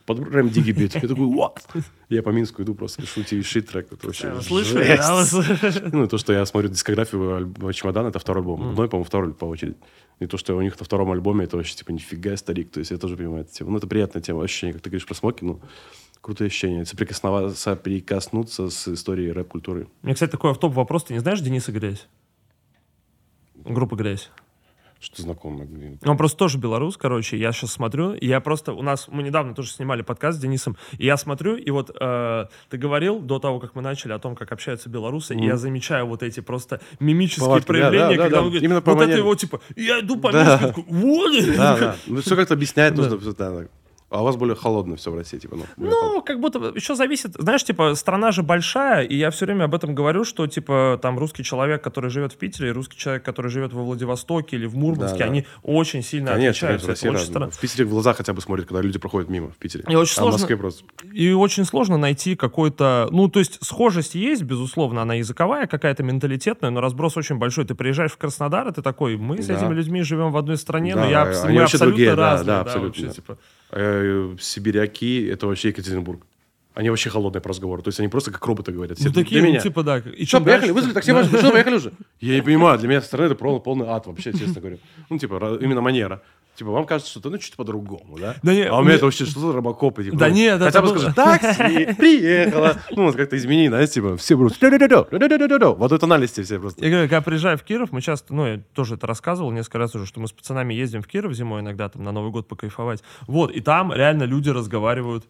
Под 0.05 0.19
рэм 0.19 0.49
диги 0.49 0.71
бит. 0.71 0.95
Я 0.95 1.01
такой, 1.01 1.15
what? 1.33 1.59
Я 2.09 2.23
по 2.23 2.29
Минску 2.29 2.61
иду 2.61 2.75
просто, 2.75 3.01
пишу 3.01 3.23
шит 3.43 3.69
трек. 3.69 3.91
Это 3.91 4.05
вообще 4.07 4.41
слышали? 4.41 4.99
Ну, 5.93 6.07
то, 6.07 6.17
что 6.17 6.33
я 6.33 6.45
смотрю 6.45 6.69
дискографию 6.69 7.53
чемодана, 7.73 8.09
это 8.09 8.19
второй 8.19 8.41
альбом. 8.41 8.69
Одной, 8.71 8.89
по-моему, 8.89 9.05
второй 9.05 9.33
по 9.33 9.45
очереди. 9.45 9.75
И 10.19 10.25
то, 10.27 10.37
что 10.37 10.55
у 10.55 10.61
них 10.61 10.77
на 10.79 10.85
втором 10.85 11.11
альбоме, 11.11 11.45
это 11.45 11.55
вообще, 11.55 11.75
типа, 11.75 11.91
нифига 11.91 12.35
старик. 12.35 12.71
То 12.71 12.79
есть 12.79 12.91
я 12.91 12.97
тоже 12.97 13.15
понимаю 13.15 13.45
эту 13.45 13.53
тему. 13.53 13.71
Ну, 13.71 13.77
это 13.77 13.87
приятная 13.87 14.21
тема, 14.21 14.43
ощущение, 14.43 14.73
как 14.73 14.81
ты 14.81 14.89
говоришь 14.89 15.07
про 15.07 15.15
смоки, 15.15 15.43
ну, 15.45 15.61
крутое 16.23 16.47
ощущение. 16.47 16.85
Соприкоснова- 16.85 17.49
Соприкоснуться 17.53 18.69
с 18.69 18.87
историей 18.87 19.31
рэп-культуры. 19.31 19.87
У 20.01 20.05
меня, 20.07 20.13
кстати, 20.15 20.31
такой 20.31 20.51
автоп 20.51 20.73
вопрос. 20.73 21.03
Ты 21.03 21.13
не 21.13 21.19
знаешь 21.19 21.41
Дениса 21.41 21.71
Грязь? 21.71 22.07
Группа 23.55 23.95
Грязь. 23.95 24.31
Что 25.01 25.21
знакомо. 25.21 25.65
блин. 25.65 25.99
Он 26.05 26.15
просто 26.15 26.37
тоже 26.37 26.57
белорус, 26.57 26.95
короче. 26.95 27.35
Я 27.35 27.51
сейчас 27.51 27.73
смотрю, 27.73 28.13
и 28.13 28.25
я 28.25 28.39
просто... 28.39 28.71
У 28.71 28.81
нас... 28.81 29.09
Мы 29.09 29.21
недавно 29.21 29.53
тоже 29.53 29.69
снимали 29.71 30.01
подкаст 30.01 30.37
с 30.37 30.41
Денисом, 30.41 30.77
и 30.97 31.05
я 31.05 31.17
смотрю, 31.17 31.57
и 31.57 31.69
вот 31.71 31.93
э, 31.99 32.45
ты 32.69 32.77
говорил 32.77 33.19
до 33.19 33.37
того, 33.39 33.59
как 33.59 33.75
мы 33.75 33.81
начали 33.81 34.13
о 34.13 34.19
том, 34.19 34.33
как 34.33 34.53
общаются 34.53 34.87
белорусы, 34.89 35.35
и 35.35 35.43
я 35.45 35.57
замечаю 35.57 36.05
вот 36.05 36.23
эти 36.23 36.39
просто 36.39 36.79
мимические 37.01 37.47
Повадки, 37.47 37.65
да, 37.65 37.67
проявления, 37.67 38.07
да, 38.07 38.15
да, 38.15 38.23
когда 38.23 38.37
да. 38.37 38.41
он 38.43 38.45
говорит, 38.45 38.63
Именно 38.63 38.81
по 38.81 38.91
вот 38.91 38.97
это 38.99 39.07
манере. 39.07 39.19
его 39.19 39.35
типа, 39.35 39.59
я 39.75 39.99
иду 39.99 40.17
по 40.21 40.31
Да. 40.31 40.39
Минску, 40.61 40.67
такой, 40.67 40.83
вот! 40.87 41.55
Да, 41.57 41.77
да. 41.77 41.95
Ну, 42.07 42.21
все 42.21 42.35
как-то 42.37 42.53
объяснять 42.53 42.95
нужно. 42.95 43.17
да, 43.17 43.49
да. 43.51 43.67
А 44.13 44.21
у 44.21 44.23
вас 44.25 44.35
более 44.35 44.55
холодно 44.55 44.95
все 44.95 45.09
в 45.09 45.15
России, 45.15 45.39
типа, 45.39 45.55
ну. 45.55 45.63
более 45.75 45.91
холодно. 45.95 46.15
Ну, 46.17 46.21
как 46.21 46.39
будто 46.39 46.59
еще 46.75 46.93
зависит, 46.95 47.33
знаешь, 47.33 47.63
типа, 47.63 47.95
страна 47.95 48.31
же 48.31 48.43
большая, 48.43 49.03
и 49.03 49.15
я 49.15 49.31
все 49.31 49.45
время 49.47 49.63
об 49.63 49.73
этом 49.73 49.95
говорю, 49.95 50.23
что, 50.23 50.45
типа, 50.45 50.99
там 51.01 51.17
русский 51.17 51.43
человек, 51.43 51.83
который 51.83 52.11
живет 52.11 52.31
в 52.33 52.37
Питере, 52.37 52.69
и 52.69 52.71
русский 52.71 52.95
человек, 52.95 53.23
который 53.23 53.49
живет 53.49 53.73
во 53.73 53.81
Владивостоке 53.81 54.55
или 54.55 54.67
в 54.67 54.75
Мурманске, 54.77 55.17
Да, 55.17 55.25
да. 55.25 55.31
они 55.31 55.45
очень 55.63 56.03
сильно 56.03 56.31
Конечно, 56.33 56.67
отличаются. 56.69 56.85
конечно, 56.87 57.07
Это 57.07 57.15
очень 57.17 57.25
разная. 57.33 57.47
стра- 57.49 57.51
В 57.51 57.59
Питере 57.59 57.85
в 57.85 57.89
глаза 57.89 58.13
хотя 58.13 58.33
бы 58.33 58.41
смотрят, 58.41 58.67
когда 58.67 58.81
люди 58.81 58.99
проходят 58.99 59.29
мимо 59.29 59.49
в 59.49 59.57
Питере. 59.57 59.83
И 59.89 59.95
очень 59.95 60.11
а 60.11 60.21
в 60.21 60.23
сложно- 60.25 60.31
Москве 60.33 60.57
просто... 60.57 60.83
И 61.11 61.31
очень 61.31 61.65
сложно 61.65 61.97
найти 61.97 62.35
какой-то... 62.35 63.07
Ну, 63.11 63.27
то 63.29 63.39
есть 63.39 63.57
схожесть 63.65 64.13
есть, 64.13 64.43
безусловно, 64.43 65.01
она 65.01 65.15
языковая, 65.15 65.65
какая-то 65.65 66.03
менталитетная, 66.03 66.69
но 66.69 66.81
разброс 66.81 67.17
очень 67.17 67.37
большой. 67.37 67.65
Ты 67.65 67.73
приезжаешь 67.73 68.11
в 68.11 68.17
Краснодар, 68.17 68.67
и 68.67 68.71
ты 68.71 68.83
такой, 68.83 69.17
мы 69.17 69.41
с 69.41 69.47
Да. 69.47 69.55
этими 69.55 69.73
людьми 69.73 70.03
живем 70.03 70.31
в 70.31 70.37
одной 70.37 70.57
стране, 70.57 70.95
но 70.95 71.01
Да, 71.01 71.07
я, 71.09 71.21
они 71.23 71.29
абс- 71.31 71.41
вообще 71.41 71.53
мы 71.57 71.63
абсолютно 71.63 71.87
другие, 71.87 72.13
разные. 72.13 72.45
да, 72.45 72.53
да, 72.53 72.61
абсолютно, 72.61 73.03
вообще, 73.05 73.15
типа. 73.15 73.37
Э, 73.75 74.35
сибиряки— 74.39 75.25
это 75.31 75.47
вообще 75.47 75.69
Екатеринбург. 75.69 76.21
Они 76.75 76.89
вообще 76.89 77.09
холодные 77.09 77.41
по 77.41 77.49
разговору. 77.49 77.81
То 77.81 77.89
есть 77.89 77.99
они 77.99 78.07
просто 78.09 78.31
как 78.31 78.45
роботы 78.45 78.71
говорят. 78.71 78.97
Все 78.97 79.09
Ну, 79.09 79.13
такие, 79.13 79.41
для 79.41 79.49
меня. 79.49 79.59
типа, 79.59 79.83
да. 79.83 79.97
И 79.99 80.25
Что, 80.25 80.39
поехали? 80.41 80.67
дальше- 80.67 80.73
Вызвали 80.73 80.93
такси, 80.93 81.11
Да. 81.11 81.23
что, 81.23 81.51
поехали 81.51 81.75
уже? 81.75 81.91
Я 82.19 82.35
не 82.35 82.41
понимаю, 82.41 82.79
для 82.79 82.87
меня 82.87 83.01
со 83.01 83.07
стороны 83.07 83.27
это 83.27 83.35
полный, 83.35 83.61
полный 83.61 83.85
ад 83.87 84.05
вообще, 84.07 84.31
честно 84.33 84.59
говоря. 84.61 84.77
Ну, 85.09 85.17
типа, 85.19 85.57
именно 85.61 85.81
манера. 85.81 86.21
Типа, 86.55 86.69
вам 86.69 86.85
кажется, 86.85 87.09
что 87.09 87.19
это 87.19 87.31
ну, 87.31 87.37
чуть 87.39 87.55
по-другому, 87.55 88.17
да? 88.19 88.35
Да 88.43 88.53
не, 88.53 88.63
а 88.63 88.77
у 88.77 88.83
меня 88.83 88.95
это 88.95 89.05
вообще 89.05 89.25
что 89.25 89.39
за 89.39 89.53
робокопы? 89.53 90.03
Типа, 90.03 90.17
Да 90.17 90.27
ну, 90.27 90.33
нет, 90.35 90.55
это 90.61 90.65
Хотя 90.65 90.81
бы 90.81 90.87
скажи, 90.89 91.13
такси, 91.13 91.93
приехала. 91.97 92.77
Ну, 92.91 93.05
вот 93.05 93.15
как-то 93.15 93.35
измени, 93.37 93.69
знаешь, 93.69 93.89
типа, 93.89 94.17
все 94.17 94.37
будут 94.37 94.59
«ду-ду-ду-ду-ду-ду-ду-ду». 94.59 95.75
в 95.75 95.83
одной 95.83 95.99
тональности 95.99 96.43
все 96.43 96.59
просто. 96.59 96.83
Я 96.83 96.91
говорю, 96.91 97.09
когда 97.09 97.21
приезжаю 97.21 97.57
в 97.57 97.63
Киров, 97.63 97.91
мы 97.91 98.01
часто, 98.01 98.35
ну, 98.35 98.45
я 98.45 98.61
тоже 98.73 98.95
это 98.95 99.07
рассказывал 99.07 99.51
несколько 99.51 99.79
раз 99.79 99.95
уже, 99.95 100.05
что 100.05 100.19
мы 100.19 100.27
с 100.27 100.31
пацанами 100.31 100.75
ездим 100.75 101.01
в 101.01 101.07
Киров 101.07 101.33
зимой 101.33 101.61
иногда, 101.61 101.89
там, 101.89 102.03
на 102.03 102.11
Новый 102.11 102.31
год 102.31 102.47
покайфовать. 102.47 103.03
Вот, 103.25 103.51
и 103.51 103.59
там 103.59 103.91
реально 103.91 104.23
люди 104.23 104.49
разговаривают 104.49 105.25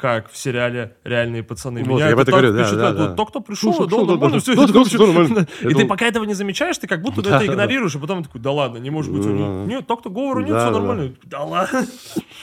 как 0.00 0.30
в 0.30 0.36
сериале 0.36 0.96
«Реальные 1.04 1.42
пацаны». 1.42 1.80
Вот, 1.84 1.88
Меня 1.96 2.06
я 2.06 2.12
это 2.12 2.24
так 2.24 2.32
говорю, 2.34 2.52
да, 2.54 2.64
впечатляет. 2.64 2.96
да, 2.96 3.02
Вот 3.02 3.10
да. 3.10 3.16
то, 3.16 3.26
кто 3.26 3.40
пришел, 3.40 3.74
Слушай, 3.74 3.90
да, 3.90 3.96
нормально, 3.98 4.30
да, 4.30 4.40
все. 4.40 4.54
да, 4.54 4.66
да, 4.66 5.06
нормально. 5.06 5.46
И 5.60 5.74
ты 5.74 5.86
пока 5.86 6.06
этого 6.06 6.24
не 6.24 6.32
замечаешь, 6.34 6.78
ты 6.78 6.86
как 6.86 7.02
будто 7.02 7.20
Да, 7.22 7.36
это 7.36 7.46
да. 7.46 7.52
игнорируешь, 7.52 7.94
и 7.94 7.98
потом 7.98 8.24
такой, 8.24 8.40
да 8.40 8.50
ладно, 8.50 8.78
не 8.78 8.88
может 8.88 9.12
быть. 9.12 9.26
у 9.26 9.30
Да, 9.30 9.36
да. 9.36 9.64
Нет, 9.66 9.86
так-то 9.86 10.08
говору, 10.08 10.40
нет, 10.40 10.50
Да, 10.50 10.60
все 10.64 10.72
да. 10.72 10.78
нормально. 10.78 11.14
Да 11.24 11.42
ладно. 11.44 11.86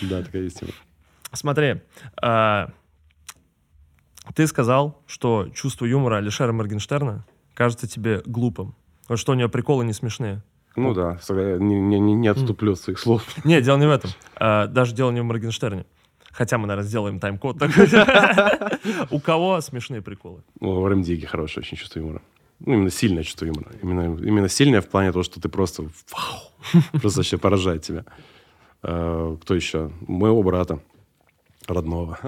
Да, 0.02 0.22
такая 0.22 0.44
есть 0.44 0.60
тема. 0.60 0.72
Смотри, 1.34 1.82
а, 2.22 2.70
ты 4.36 4.46
сказал, 4.48 5.02
что 5.08 5.48
чувство 5.54 5.86
юмора 5.86 6.18
Алишера 6.18 6.52
Моргенштерна 6.54 7.26
кажется 7.54 7.88
тебе 7.88 8.22
глупым. 8.26 8.76
Что 9.16 9.32
у 9.32 9.36
него 9.36 9.50
приколы 9.50 9.84
не 9.86 9.94
смешные. 9.94 10.44
Ну 10.76 10.94
да, 10.94 11.18
не, 11.30 11.80
не, 11.80 12.00
не, 12.00 12.14
не 12.14 12.28
отступлю 12.28 12.74
от 12.74 12.80
своих 12.80 13.00
слов. 13.00 13.24
Нет, 13.44 13.64
дело 13.64 13.78
не 13.78 13.88
в 13.88 13.90
этом. 13.92 14.12
А, 14.36 14.68
даже 14.68 14.94
дело 14.94 15.10
не 15.12 15.22
в 15.22 15.24
Моргенштерне. 15.24 15.86
Хотя 16.38 16.57
мы, 16.59 16.68
наверное, 16.68 16.88
сделаем 16.88 17.19
тайм-код. 17.19 17.57
У 19.11 19.19
кого 19.19 19.59
смешные 19.61 20.01
приколы? 20.01 20.43
В 20.59 20.88
РМДиге 20.88 21.26
хорошее 21.26 21.64
очень 21.64 21.77
чувство 21.77 21.99
юмора. 21.99 22.22
Ну, 22.59 22.73
именно 22.73 22.91
сильное 22.91 23.23
чувство 23.23 23.45
юмора. 23.45 23.72
Именно, 23.81 24.18
именно 24.23 24.47
сильное 24.49 24.81
в 24.81 24.88
плане 24.88 25.11
того, 25.11 25.23
что 25.23 25.39
ты 25.41 25.49
просто 25.49 25.84
вау, 25.84 26.81
просто 27.01 27.19
вообще 27.19 27.38
поражает 27.38 27.81
тебя. 27.81 28.05
Э, 28.84 29.35
Кто 29.41 29.55
еще? 29.55 29.91
Моего 30.07 30.43
брата 30.43 30.80
родного. 31.68 32.19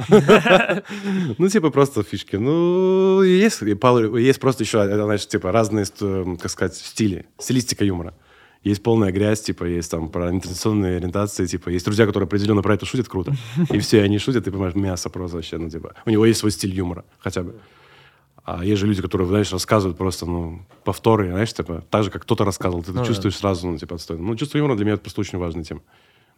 Ну, 1.38 1.48
типа, 1.48 1.70
просто 1.70 2.02
фишки. 2.04 2.36
Ну, 2.36 3.22
есть, 3.22 3.62
есть 3.62 4.40
просто 4.40 4.64
еще, 4.64 4.86
значит, 4.86 5.30
типа, 5.30 5.52
разные, 5.52 5.86
ст- 5.86 6.40
как 6.42 6.50
сказать, 6.52 6.76
стили, 6.76 7.26
стилистика 7.38 7.86
юмора. 7.86 8.14
Есть 8.64 8.84
полная 8.84 9.12
грязь, 9.12 9.42
типа, 9.42 9.64
есть 9.64 9.90
там 9.90 10.10
про 10.10 10.32
нетрадиционные 10.32 10.98
ориентации, 10.98 11.46
типа, 11.46 11.70
есть 11.70 11.86
друзья, 11.86 12.06
которые 12.06 12.26
определенно 12.28 12.62
про 12.62 12.74
это 12.74 12.86
шутят 12.86 13.08
круто. 13.08 13.34
И 13.72 13.80
все, 13.80 14.00
и 14.00 14.02
они 14.02 14.18
шутят, 14.18 14.44
ты 14.44 14.52
понимаешь, 14.52 14.76
мясо 14.76 15.10
просто 15.10 15.38
вообще, 15.38 15.58
ну, 15.58 15.70
типа. 15.70 15.94
У 16.06 16.10
него 16.10 16.26
есть 16.26 16.40
свой 16.40 16.52
стиль 16.52 16.74
юмора, 16.74 17.06
хотя 17.20 17.44
бы. 17.44 17.56
А 18.44 18.66
есть 18.66 18.80
же 18.82 18.88
люди, 18.88 19.02
которые, 19.02 19.28
знаешь, 19.28 19.52
рассказывают 19.54 19.98
просто, 19.98 20.26
ну, 20.26 20.66
повторы, 20.84 21.30
знаешь, 21.30 21.54
типа, 21.54 21.86
так 21.90 22.04
же, 22.04 22.12
как 22.12 22.24
кто-то 22.24 22.44
рассказывал, 22.44 22.84
ты 22.84 22.92
это 22.92 23.00
Ну 23.00 23.06
да. 23.06 23.08
чувствуешь 23.08 23.38
сразу, 23.38 23.68
ну, 23.68 23.78
типа, 23.78 23.96
отстойно. 23.96 24.24
Ну, 24.24 24.36
чувство 24.36 24.58
юмора 24.58 24.76
для 24.76 24.86
меня 24.86 24.96
это 24.96 25.04
просто 25.04 25.22
очень 25.22 25.38
важная 25.38 25.64
тема. 25.64 25.82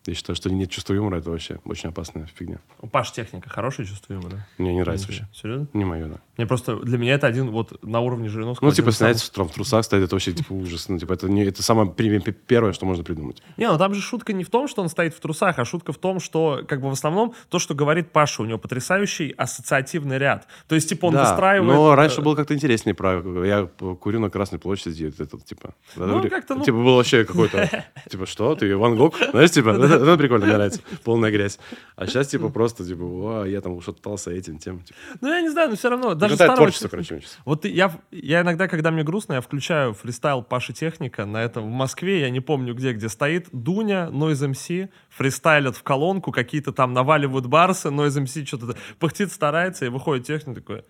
Я 0.05 0.15
считаю, 0.15 0.35
что 0.35 0.49
нет 0.49 0.69
чувства 0.69 0.93
юмора, 0.93 1.17
это 1.17 1.29
вообще 1.29 1.59
очень 1.63 1.89
опасная 1.89 2.27
фигня. 2.35 2.59
У 2.81 2.87
Паши 2.87 3.13
техника 3.13 3.49
хорошее 3.49 3.87
чувство 3.87 4.13
юмора. 4.13 4.47
Мне 4.57 4.73
не 4.73 4.81
нравится 4.81 5.07
вообще. 5.07 5.27
Серьезно? 5.33 5.67
Не 5.73 5.85
мое, 5.85 6.07
да. 6.07 6.19
Мне 6.41 6.47
просто, 6.47 6.75
для 6.77 6.97
меня 6.97 7.13
это 7.13 7.27
один 7.27 7.51
вот 7.51 7.83
на 7.83 7.99
уровне 7.99 8.27
Жириновского. 8.27 8.69
Ну, 8.69 8.73
типа, 8.73 8.89
из 8.89 8.97
самых- 8.97 9.19
снять 9.19 9.47
в 9.47 9.53
трусах 9.53 9.85
стоит, 9.85 10.05
это 10.05 10.15
вообще, 10.15 10.31
типа, 10.31 10.53
ужас. 10.53 10.89
Ну, 10.89 10.97
типа, 10.97 11.13
это, 11.13 11.29
не, 11.29 11.43
это 11.43 11.61
самое 11.61 11.87
первое, 11.87 12.73
что 12.73 12.87
можно 12.87 13.03
придумать. 13.03 13.43
Не, 13.57 13.69
ну 13.71 13.77
там 13.77 13.93
же 13.93 14.01
шутка 14.01 14.33
не 14.33 14.43
в 14.43 14.49
том, 14.49 14.67
что 14.67 14.81
он 14.81 14.89
стоит 14.89 15.13
в 15.13 15.19
трусах, 15.19 15.59
а 15.59 15.65
шутка 15.65 15.93
в 15.93 15.99
том, 15.99 16.19
что, 16.19 16.63
как 16.67 16.81
бы, 16.81 16.89
в 16.89 16.93
основном, 16.93 17.35
то, 17.49 17.59
что 17.59 17.75
говорит 17.75 18.11
Паша, 18.11 18.41
у 18.41 18.45
него 18.45 18.57
потрясающий 18.57 19.35
ассоциативный 19.37 20.17
ряд. 20.17 20.47
То 20.67 20.73
есть, 20.73 20.89
типа, 20.89 21.05
он 21.05 21.13
да, 21.13 21.29
выстраивает... 21.29 21.71
но 21.71 21.93
э, 21.93 21.95
раньше 21.95 22.21
было 22.21 22.33
как-то 22.33 22.55
интереснее 22.55 22.95
про... 22.95 23.21
Я 23.45 23.69
курю 23.99 24.19
на 24.19 24.31
Красной 24.31 24.57
площади, 24.57 25.13
это, 25.15 25.37
типа... 25.37 25.75
Ну, 25.95 26.27
как-то, 26.27 26.55
ну- 26.55 26.63
Типа, 26.63 26.77
был 26.77 26.95
вообще 26.95 27.23
какой-то... 27.23 27.85
Типа, 28.09 28.25
что, 28.25 28.55
ты 28.55 28.75
Ван 28.75 28.97
Гог? 28.97 29.15
Знаешь, 29.29 29.51
типа, 29.51 29.69
это, 29.69 29.85
это 29.85 30.17
прикольно, 30.17 30.45
мне 30.47 30.55
нравится. 30.55 30.81
Полная 31.03 31.29
грязь. 31.29 31.59
А 31.95 32.07
сейчас, 32.07 32.29
типа, 32.29 32.49
просто, 32.53 32.83
типа, 32.83 33.03
«О, 33.03 33.45
я 33.45 33.61
там 33.61 33.79
шатался 33.81 34.31
этим, 34.31 34.57
тем. 34.57 34.79
Типа. 34.79 34.97
Ну, 35.21 35.27
я 35.29 35.41
не 35.41 35.49
знаю, 35.49 35.69
но 35.69 35.75
все 35.75 35.89
равно, 35.89 36.15
даже 36.37 36.47
старого 36.49 36.57
творчества, 36.57 36.89
техника- 36.89 37.07
короче. 37.07 37.27
Вот 37.45 37.65
я, 37.65 37.91
я 38.11 38.41
иногда, 38.41 38.67
когда 38.67 38.91
мне 38.91 39.03
грустно, 39.03 39.33
я 39.33 39.41
включаю 39.41 39.93
фристайл 39.93 40.41
Паши 40.43 40.73
Техника 40.73 41.25
на 41.25 41.37
этом 41.43 41.63
в 41.65 41.71
Москве, 41.71 42.21
я 42.21 42.29
не 42.29 42.39
помню 42.39 42.73
где, 42.73 42.93
где 42.93 43.09
стоит 43.09 43.47
Дуня, 43.51 44.09
Noise 44.11 44.51
MC, 44.51 44.89
фристайлят 45.09 45.75
в 45.75 45.83
колонку, 45.83 46.31
какие-то 46.31 46.71
там 46.71 46.93
наваливают 46.93 47.45
барсы, 47.45 47.89
Noise 47.89 48.23
MC 48.23 48.45
что-то 48.45 48.75
пыхтит, 48.99 49.31
старается, 49.31 49.85
и 49.85 49.89
выходит 49.89 50.25
техник 50.25 50.55
такой, 50.55 50.83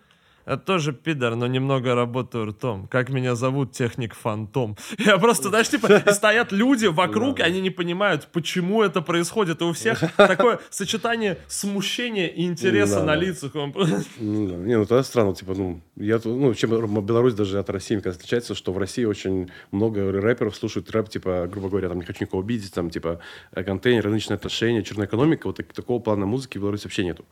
я 0.46 0.56
тоже 0.56 0.92
пидор, 0.92 1.36
но 1.36 1.46
немного 1.46 1.94
работаю 1.94 2.46
ртом. 2.46 2.86
Как 2.88 3.10
меня 3.10 3.34
зовут? 3.34 3.72
Техник 3.72 4.14
Фантом. 4.14 4.76
Я 4.98 5.18
просто, 5.18 5.48
знаешь, 5.48 5.68
типа, 5.68 6.02
стоят 6.12 6.52
люди 6.52 6.86
вокруг, 6.86 7.40
и 7.40 7.42
они 7.42 7.60
не 7.60 7.70
понимают, 7.70 8.28
почему 8.32 8.82
это 8.82 9.02
происходит. 9.02 9.60
И 9.60 9.64
у 9.64 9.72
всех 9.72 10.02
такое 10.16 10.60
сочетание 10.70 11.38
смущения 11.48 12.26
и 12.26 12.44
интереса 12.44 13.04
на 13.04 13.14
лицах. 13.14 13.52
Ну. 13.54 13.72
Не, 14.18 14.78
ну 14.78 14.86
тогда 14.86 15.02
странно, 15.02 15.34
типа, 15.34 15.54
ну, 15.54 15.80
я, 15.96 16.20
ну, 16.24 16.54
чем 16.54 16.70
Беларусь 17.06 17.34
даже 17.34 17.58
от 17.58 17.70
России, 17.70 17.94
мне 17.94 18.02
кажется, 18.02 18.20
отличается, 18.22 18.54
что 18.54 18.72
в 18.72 18.78
России 18.78 19.04
очень 19.04 19.50
много 19.70 20.10
рэперов 20.12 20.56
слушают 20.56 20.90
рэп, 20.90 21.08
типа, 21.08 21.48
грубо 21.50 21.68
говоря, 21.68 21.88
там, 21.88 21.98
не 21.98 22.04
хочу 22.04 22.24
никого 22.24 22.42
обидеть, 22.42 22.72
там, 22.72 22.90
типа, 22.90 23.20
э, 23.52 23.62
контейнер, 23.62 24.04
рыночные 24.04 24.36
отношения, 24.36 24.82
черная 24.82 25.06
экономика, 25.06 25.46
вот 25.46 25.56
так- 25.56 25.72
такого 25.72 26.00
плана 26.00 26.26
музыки 26.26 26.58
в 26.58 26.60
Беларуси 26.62 26.84
вообще 26.84 27.04
нету. 27.04 27.24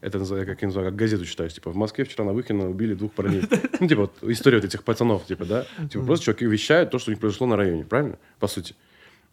Это, 0.00 0.18
как 0.18 0.62
я 0.62 0.68
называю, 0.68 0.90
как 0.90 0.96
газету 0.96 1.24
читаешь, 1.24 1.54
типа, 1.54 1.70
в 1.70 1.76
Москве 1.76 2.04
вчера 2.04 2.24
на 2.24 2.32
Выхино 2.52 2.70
убили 2.70 2.94
двух 2.94 3.12
парней. 3.12 3.42
Ну, 3.80 3.88
типа, 3.88 4.02
вот 4.02 4.18
история 4.30 4.58
вот 4.58 4.64
этих 4.64 4.84
пацанов, 4.84 5.24
типа, 5.26 5.44
да, 5.44 5.66
типа, 5.90 6.04
просто 6.04 6.26
чуваки 6.26 6.44
вещают 6.46 6.90
то, 6.90 6.98
что 6.98 7.10
у 7.10 7.12
них 7.12 7.20
произошло 7.20 7.46
на 7.46 7.56
районе, 7.56 7.84
правильно? 7.84 8.18
По 8.38 8.46
сути. 8.46 8.74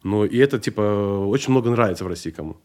Но 0.03 0.25
и 0.25 0.37
это, 0.37 0.59
типа, 0.59 0.81
очень 1.27 1.51
много 1.51 1.69
нравится 1.69 2.03
в 2.05 2.07
России 2.07 2.31
кому. 2.31 2.57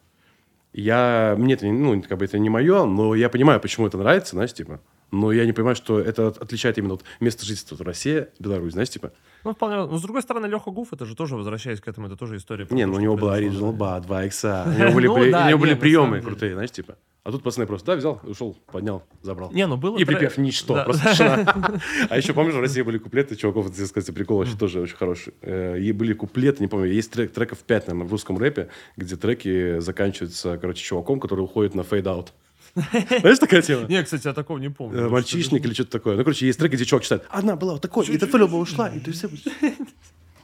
Я, 0.73 1.35
мне 1.39 1.55
это, 1.55 1.67
ну, 1.67 2.03
как 2.03 2.19
бы 2.19 2.25
это 2.25 2.39
не 2.39 2.49
мое, 2.51 2.85
но 2.85 3.15
я 3.15 3.29
понимаю, 3.29 3.61
почему 3.61 3.87
это 3.87 3.99
нравится, 3.99 4.31
знаешь, 4.35 4.53
типа. 4.53 4.81
Но 5.13 5.31
я 5.31 5.45
не 5.47 5.53
понимаю, 5.53 5.77
что 5.77 6.01
это 6.01 6.29
от- 6.29 6.39
отличает 6.39 6.79
именно 6.79 6.95
вот 6.95 7.05
место 7.21 7.45
жительства. 7.45 7.77
Вот 7.77 7.87
Россия, 7.87 8.29
Беларусь, 8.41 8.73
знаешь, 8.73 8.91
типа. 8.91 9.13
Ну, 9.45 9.53
вполне. 9.53 9.77
Но, 9.77 9.97
с 9.97 10.03
другой 10.03 10.23
стороны, 10.23 10.47
Леха 10.47 10.71
Гуф, 10.71 10.93
это 10.93 11.05
же 11.07 11.15
тоже, 11.15 11.37
возвращаясь 11.37 11.81
к 11.81 11.87
этому, 11.87 12.09
это 12.09 12.17
тоже 12.17 12.37
история. 12.37 12.67
Не, 12.71 12.87
ну 12.87 12.95
у 12.95 13.01
него 13.01 13.17
была 13.17 13.35
оригинал 13.35 13.73
ба, 13.73 14.01
2 14.01 14.25
икса. 14.25 14.65
У 14.95 14.99
него 14.99 15.15
были, 15.59 15.75
Ну 15.75 15.81
приемы 15.81 16.21
крутые, 16.21 16.55
знаешь, 16.55 16.73
типа. 16.73 16.97
А 17.25 17.33
тут 17.33 17.43
пацаны 17.43 17.67
просто, 17.67 17.87
да, 17.87 17.97
взял, 17.97 18.21
ушел, 18.25 18.55
поднял, 18.71 19.03
забрал. 19.23 19.51
Не, 19.51 19.67
ну 19.67 19.79
было... 19.79 19.97
И 19.97 20.05
припев 20.05 20.37
ничто, 20.37 20.75
Да. 20.75 20.85
просто 20.85 21.11
тишина. 21.11 21.81
А 22.11 22.19
еще, 22.19 22.35
помнишь, 22.35 22.55
в 22.55 22.61
России 22.61 22.83
были 22.83 22.99
куплеты, 22.99 23.35
чуваков, 23.35 23.71
это, 23.71 23.87
сказать, 23.87 24.15
прикол 24.15 24.37
вообще 24.39 24.59
тоже 24.59 24.81
очень 24.81 24.97
хороший. 24.97 25.33
Э, 25.41 25.79
И 25.79 25.91
были 25.93 26.13
куплеты, 26.13 26.63
не 26.63 26.69
помню, 26.69 26.93
есть 26.93 27.11
трек, 27.13 27.33
треков 27.33 27.61
5, 27.61 27.87
наверное, 27.87 28.07
в 28.07 28.13
русском 28.13 28.37
рэпе, 28.37 28.69
где 28.99 29.17
треки 29.17 29.79
заканчиваются, 29.79 30.59
короче, 30.59 30.85
чуваком, 30.85 31.19
который 31.19 31.41
уходит 31.41 31.75
на 31.75 31.83
fade-out. 31.83 32.35
Знаешь, 32.75 33.39
такая 33.39 33.63
тема? 33.63 33.87
Не, 33.89 34.03
кстати, 34.03 34.27
я 34.27 34.35
такого 34.35 34.59
не 34.59 34.69
помню. 34.69 34.99
Э, 35.07 35.09
Мальчишник 35.09 35.65
или 35.65 35.73
что-то 35.73 35.93
такое. 35.93 36.17
Ну, 36.17 36.25
короче, 36.25 36.47
есть 36.47 36.59
треки, 36.59 36.75
где 36.75 36.85
чувак 36.85 37.05
читает. 37.05 37.25
Одна 37.31 37.57
была 37.57 37.73
вот 37.75 37.83
такой, 37.83 38.07
и 38.07 38.19
бы 38.19 38.59
ушла, 38.59 38.89
и 38.89 39.01
ты 39.01 39.13
все... 39.13 39.31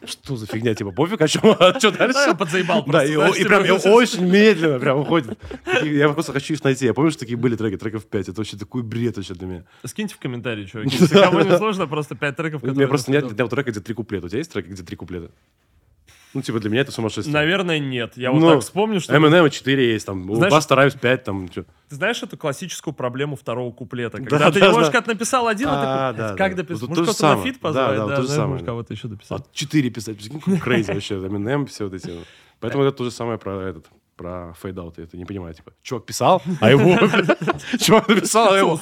Что 0.05 0.37
за 0.37 0.47
фигня, 0.47 0.75
типа, 0.75 0.93
пофиг, 0.93 1.21
а 1.21 1.29
что, 1.29 1.57
а 1.59 1.79
что 1.79 1.91
Да, 1.91 2.09
дальше? 2.09 2.35
подзаебал 2.35 2.85
Да, 2.87 3.05
и, 3.05 3.15
знаешь, 3.15 3.37
и 3.37 3.45
прям 3.45 3.65
и 3.65 3.71
очень 3.71 4.27
медленно 4.27 4.79
прям 4.79 4.99
уходит. 5.01 5.39
Я 5.83 6.09
просто 6.09 6.33
хочу 6.33 6.55
их 6.55 6.65
найти. 6.65 6.87
Я 6.87 6.95
помню, 6.95 7.11
что 7.11 7.21
такие 7.21 7.37
были 7.37 7.57
треки, 7.57 7.77
треков 7.77 8.07
5. 8.07 8.29
Это 8.29 8.41
вообще 8.41 8.57
такой 8.57 8.83
бред 8.83 9.17
вообще 9.17 9.35
для 9.35 9.47
меня. 9.47 9.65
Скиньте 9.85 10.15
в 10.15 10.19
комментарии, 10.19 10.65
чуваки. 10.65 10.97
Если 11.01 11.15
кому 11.15 11.41
не 11.41 11.57
сложно, 11.57 11.87
просто 11.87 12.15
пять 12.15 12.37
треков, 12.37 12.63
У 12.63 12.67
меня 12.67 12.89
просто 12.89 13.11
нет 13.13 13.31
нет 13.39 13.51
трека, 13.51 13.71
где 13.71 13.81
три 13.81 13.95
куплета. 13.95 14.27
У 14.27 14.29
тебя 14.29 14.39
есть 14.39 14.53
треки, 14.53 14.69
где 14.69 14.83
три 14.83 14.97
куплета? 14.97 15.31
Ну, 16.33 16.43
типа, 16.43 16.61
для 16.61 16.71
меня 16.71 16.83
это 16.83 16.93
сумасшествие. 16.93 17.33
Наверное, 17.35 17.79
нет. 17.81 18.13
Я 18.17 18.31
вот 18.31 18.41
Ну, 18.41 18.51
так 18.51 18.61
вспомню, 18.63 19.01
что... 19.01 19.13
Eminem 19.15 19.51
4 19.51 19.93
есть, 19.93 20.07
там, 20.07 20.31
у 20.31 20.37
Знаешь- 20.37 20.53
Busta 20.53 20.77
Rhymes 20.77 20.95
5, 20.95 21.25
там, 21.25 21.51
что. 21.51 21.65
Ты 21.89 21.97
знаешь 21.97 22.23
эту 22.23 22.37
классическую 22.37 22.95
проблему 22.95 23.35
второго 23.37 23.73
куплета? 23.73 24.19
Когда 24.19 24.39
Да, 24.39 24.51
ты 24.53 24.61
да, 24.61 24.69
немножко 24.69 25.01
да. 25.01 25.13
написал 25.13 25.49
один, 25.49 25.69
а, 25.69 26.09
А, 26.11 26.13
ты 26.13 26.19
да, 26.19 26.35
как 26.37 26.53
да. 26.55 26.63
дописать? 26.63 26.81
Вот 26.83 26.89
Может, 26.91 27.05
то 27.07 27.11
же 27.13 27.17
кто-то 27.19 27.37
на 27.37 27.43
фит 27.43 27.61
позвать? 27.61 27.91
Да, 27.91 27.97
да, 27.97 28.05
вот 28.07 28.15
то 28.17 28.23
же 28.23 28.29
самое, 28.29 28.61
да. 28.61 28.67
кого-то 28.67 28.93
еще 28.95 29.09
дописать. 29.09 29.41
А 29.41 29.45
4 29.53 29.91
писать, 29.91 30.17
crazy 30.63 30.93
вообще, 30.93 31.15
Eminem, 31.17 31.67
все 31.67 31.85
вот 31.85 31.95
эти. 31.95 32.13
Поэтому 32.61 32.85
это 32.85 32.97
то 32.97 33.05
же 33.05 33.11
самое 33.11 33.39
про 33.39 33.61
этот, 33.63 33.87
про 34.17 34.55
fade-out. 34.63 34.99
Я 34.99 35.05
это 35.05 35.17
не 35.17 35.25
понимаю, 35.25 35.55
типа, 35.55 35.73
чувак 35.83 36.05
писал, 36.07 36.43
а 36.61 36.71
его, 36.71 36.97
чувак 37.81 38.07
написал, 38.09 38.53
а 38.53 38.59
его, 38.59 38.79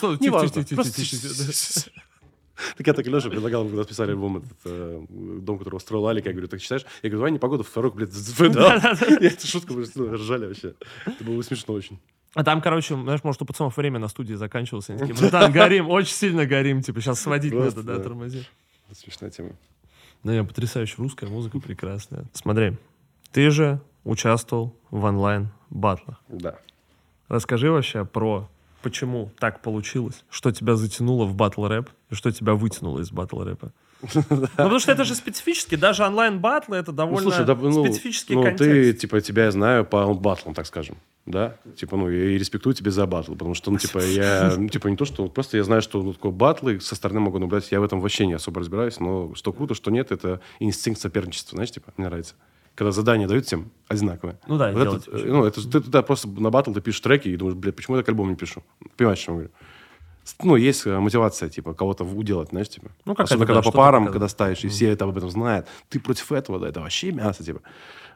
Так 2.76 2.86
я 2.86 2.92
так 2.92 3.06
и 3.06 3.10
Леша 3.10 3.30
предлагал, 3.30 3.64
мы 3.64 3.70
когда 3.70 3.84
списали 3.84 4.10
альбом, 4.10 4.38
этот, 4.38 4.58
э, 4.64 5.04
Дом, 5.08 5.58
который 5.58 5.78
построил 5.78 6.06
Алик, 6.06 6.26
я 6.26 6.32
говорю, 6.32 6.48
так 6.48 6.60
читаешь? 6.60 6.84
Я 7.02 7.10
говорю, 7.10 7.18
давай 7.18 7.32
не 7.32 7.38
погоду, 7.38 7.62
второй, 7.62 7.92
блядь, 7.92 8.12
fade-out. 8.12 8.82
Я 9.20 9.28
эту 9.28 9.46
шутку, 9.46 9.74
блядь, 9.74 9.94
ну, 9.94 10.12
ржали 10.12 10.46
вообще. 10.46 10.74
Это 11.06 11.24
было 11.24 11.40
смешно 11.42 11.74
очень. 11.74 11.98
А 12.34 12.44
там, 12.44 12.60
короче, 12.60 12.94
знаешь, 12.94 13.24
может, 13.24 13.42
у 13.42 13.44
пацанов 13.44 13.76
время 13.76 13.98
на 13.98 14.08
студии 14.08 14.34
заканчивалось. 14.34 14.90
Они 14.90 14.98
такие, 14.98 15.16
братан, 15.16 15.50
горим, 15.52 15.88
очень 15.88 16.12
сильно 16.12 16.46
горим. 16.46 16.82
Типа, 16.82 17.00
сейчас 17.00 17.20
сводить 17.20 17.52
Просто, 17.52 17.80
надо, 17.80 17.92
да, 17.92 17.98
да. 17.98 18.02
тормози. 18.04 18.44
Смешная 18.92 19.30
тема. 19.30 19.50
Да, 20.24 20.34
я 20.34 20.44
потрясающая 20.44 20.96
русская 20.98 21.26
музыка, 21.26 21.60
прекрасная. 21.60 22.26
Смотри, 22.32 22.76
ты 23.32 23.50
же 23.50 23.80
участвовал 24.04 24.74
в 24.90 25.04
онлайн-батлах. 25.04 26.20
Да. 26.28 26.58
Расскажи 27.28 27.70
вообще 27.70 28.04
про 28.04 28.48
почему 28.82 29.30
так 29.38 29.60
получилось, 29.60 30.24
что 30.30 30.50
тебя 30.52 30.76
затянуло 30.76 31.24
в 31.24 31.34
батл 31.34 31.66
рэп 31.66 31.90
и 32.10 32.14
что 32.14 32.30
тебя 32.30 32.54
вытянуло 32.54 33.00
из 33.00 33.10
батл 33.10 33.42
рэпа. 33.42 33.72
Ну, 34.14 34.22
потому 34.56 34.78
что 34.78 34.92
это 34.92 35.04
же 35.04 35.14
специфически, 35.14 35.74
даже 35.74 36.04
онлайн-батлы 36.04 36.76
это 36.76 36.92
Ну, 36.92 37.44
довольно 37.44 37.78
ну, 37.78 37.84
специфический 37.84 38.34
ну, 38.34 38.42
контекст. 38.44 38.70
ты, 38.70 38.92
типа, 38.92 39.20
тебя 39.20 39.46
я 39.46 39.50
знаю 39.50 39.84
по 39.84 40.12
батлам, 40.14 40.54
так 40.54 40.66
скажем. 40.66 40.96
Да? 41.26 41.56
Типа, 41.76 41.96
ну, 41.96 42.08
я 42.08 42.30
и 42.30 42.38
респектую 42.38 42.74
тебя 42.74 42.90
за 42.90 43.06
батл, 43.06 43.32
потому 43.32 43.54
что, 43.54 43.70
ну, 43.70 43.78
типа, 43.78 43.98
я, 43.98 44.54
ну, 44.56 44.68
типа, 44.68 44.88
не 44.88 44.96
то, 44.96 45.04
что, 45.04 45.26
просто 45.28 45.56
я 45.56 45.64
знаю, 45.64 45.82
что 45.82 46.02
ну, 46.02 46.14
такое 46.14 46.32
батлы, 46.32 46.80
со 46.80 46.94
стороны 46.94 47.20
могу 47.20 47.38
наблюдать, 47.38 47.70
я 47.70 47.80
в 47.80 47.84
этом 47.84 48.00
вообще 48.00 48.26
не 48.26 48.34
особо 48.34 48.60
разбираюсь, 48.60 48.98
но 49.00 49.34
что 49.34 49.52
круто, 49.52 49.74
что 49.74 49.90
нет, 49.90 50.12
это 50.12 50.40
инстинкт 50.60 51.00
соперничества, 51.00 51.56
знаешь, 51.56 51.70
типа, 51.70 51.92
мне 51.96 52.06
нравится. 52.06 52.34
Когда 52.78 52.92
задания 52.92 53.26
дают 53.26 53.44
всем 53.44 53.72
одинаковые. 53.88 54.38
Ну 54.46 54.56
да, 54.56 54.70
Вот 54.70 54.82
делать 54.82 55.08
это, 55.08 55.18
э, 55.18 55.24
ну, 55.24 55.44
это, 55.44 55.60
же 55.60 55.68
ты 55.68 55.80
туда 55.80 56.00
просто 56.02 56.28
на 56.28 56.50
батл 56.50 56.72
ты 56.72 56.80
пишешь 56.80 57.00
треки 57.00 57.26
и 57.26 57.36
думаешь, 57.36 57.56
блядь, 57.56 57.74
почему 57.74 57.96
я 57.96 58.02
так 58.02 58.08
альбом 58.10 58.28
не 58.28 58.36
пишу? 58.36 58.62
Понимаешь, 58.96 59.18
о 59.18 59.22
чем 59.22 59.34
я 59.34 59.38
говорю? 59.40 59.54
Ну, 60.44 60.54
есть 60.54 60.86
э, 60.86 60.96
мотивация, 60.96 61.48
типа, 61.48 61.74
кого-то 61.74 62.04
уделать, 62.04 62.50
знаешь, 62.50 62.68
типа. 62.68 62.92
Ну, 63.04 63.14
какая-то, 63.14 63.34
Особенно, 63.34 63.40
да, 63.40 63.46
когда 63.46 63.58
по 63.58 63.62
что-то 63.64 63.76
парам, 63.78 64.02
показать. 64.04 64.12
когда 64.12 64.28
ставишь, 64.28 64.64
и 64.64 64.68
все 64.68 64.90
это 64.90 65.06
об 65.06 65.18
этом 65.18 65.28
знают. 65.28 65.66
Ты 65.88 65.98
против 65.98 66.30
этого, 66.30 66.60
да, 66.60 66.68
это 66.68 66.80
вообще 66.80 67.10
мясо, 67.10 67.42
типа. 67.42 67.62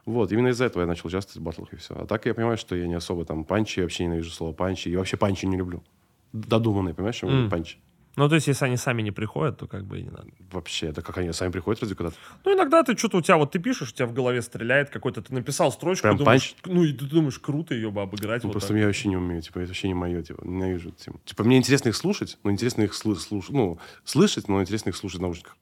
Вот, 0.06 0.30
именно 0.30 0.46
из-за 0.48 0.66
этого 0.66 0.82
я 0.82 0.86
начал 0.86 1.08
участвовать 1.08 1.38
в 1.38 1.42
батлах, 1.42 1.72
и 1.72 1.76
все. 1.76 1.96
А 1.96 2.06
так 2.06 2.24
я 2.26 2.32
понимаю, 2.32 2.56
что 2.56 2.76
я 2.76 2.86
не 2.86 2.94
особо 2.94 3.24
там 3.24 3.42
панчи, 3.42 3.80
я 3.80 3.86
вообще 3.86 4.04
ненавижу 4.04 4.30
слово 4.30 4.52
панчи, 4.52 4.90
и 4.90 4.96
вообще 4.96 5.16
панчи 5.16 5.44
не 5.46 5.56
люблю. 5.56 5.82
Додуманные, 6.32 6.94
понимаешь, 6.94 7.16
что? 7.16 7.26
М. 7.26 7.50
панчи. 7.50 7.78
Ну, 8.16 8.28
то 8.28 8.34
есть, 8.34 8.46
если 8.46 8.66
они 8.66 8.76
сами 8.76 9.00
не 9.00 9.10
приходят, 9.10 9.58
то 9.58 9.66
как 9.66 9.84
бы 9.84 9.98
и 9.98 10.02
не 10.02 10.10
надо. 10.10 10.26
Вообще, 10.50 10.88
это 10.88 11.00
как 11.00 11.16
они 11.18 11.32
сами 11.32 11.50
приходят 11.50 11.80
разве 11.80 11.96
куда-то? 11.96 12.16
Ну, 12.44 12.54
иногда 12.54 12.82
ты 12.82 12.96
что-то 12.96 13.16
у 13.18 13.22
тебя, 13.22 13.36
вот 13.38 13.52
ты 13.52 13.58
пишешь, 13.58 13.90
у 13.90 13.94
тебя 13.94 14.06
в 14.06 14.12
голове 14.12 14.42
стреляет 14.42 14.90
какой-то, 14.90 15.22
ты 15.22 15.32
написал 15.32 15.72
строчку, 15.72 16.02
Прям 16.02 16.18
думаешь, 16.18 16.54
ну, 16.66 16.84
и 16.84 16.92
ты 16.92 17.06
думаешь, 17.06 17.38
круто 17.38 17.74
ее 17.74 17.90
бы 17.90 18.02
обыграть. 18.02 18.42
Ну, 18.42 18.48
вот 18.48 18.52
просто 18.52 18.68
так. 18.74 18.78
я 18.78 18.86
вообще 18.86 19.08
не 19.08 19.16
умею, 19.16 19.40
типа, 19.40 19.60
это 19.60 19.68
вообще 19.68 19.88
не 19.88 19.94
мое, 19.94 20.22
типа, 20.22 20.42
ненавижу 20.44 20.90
тему. 20.90 21.20
Типа, 21.24 21.42
мне 21.44 21.56
интересно 21.56 21.88
их 21.88 21.96
слушать, 21.96 22.38
но 22.44 22.50
интересно 22.50 22.82
их 22.82 22.92
слы- 22.92 23.16
слуш- 23.16 23.46
ну, 23.50 23.78
слышать, 24.04 24.46
но 24.48 24.60
интересно 24.60 24.90
их 24.90 24.96
слушать 24.96 25.18
в 25.20 25.22
наушниках. 25.22 25.56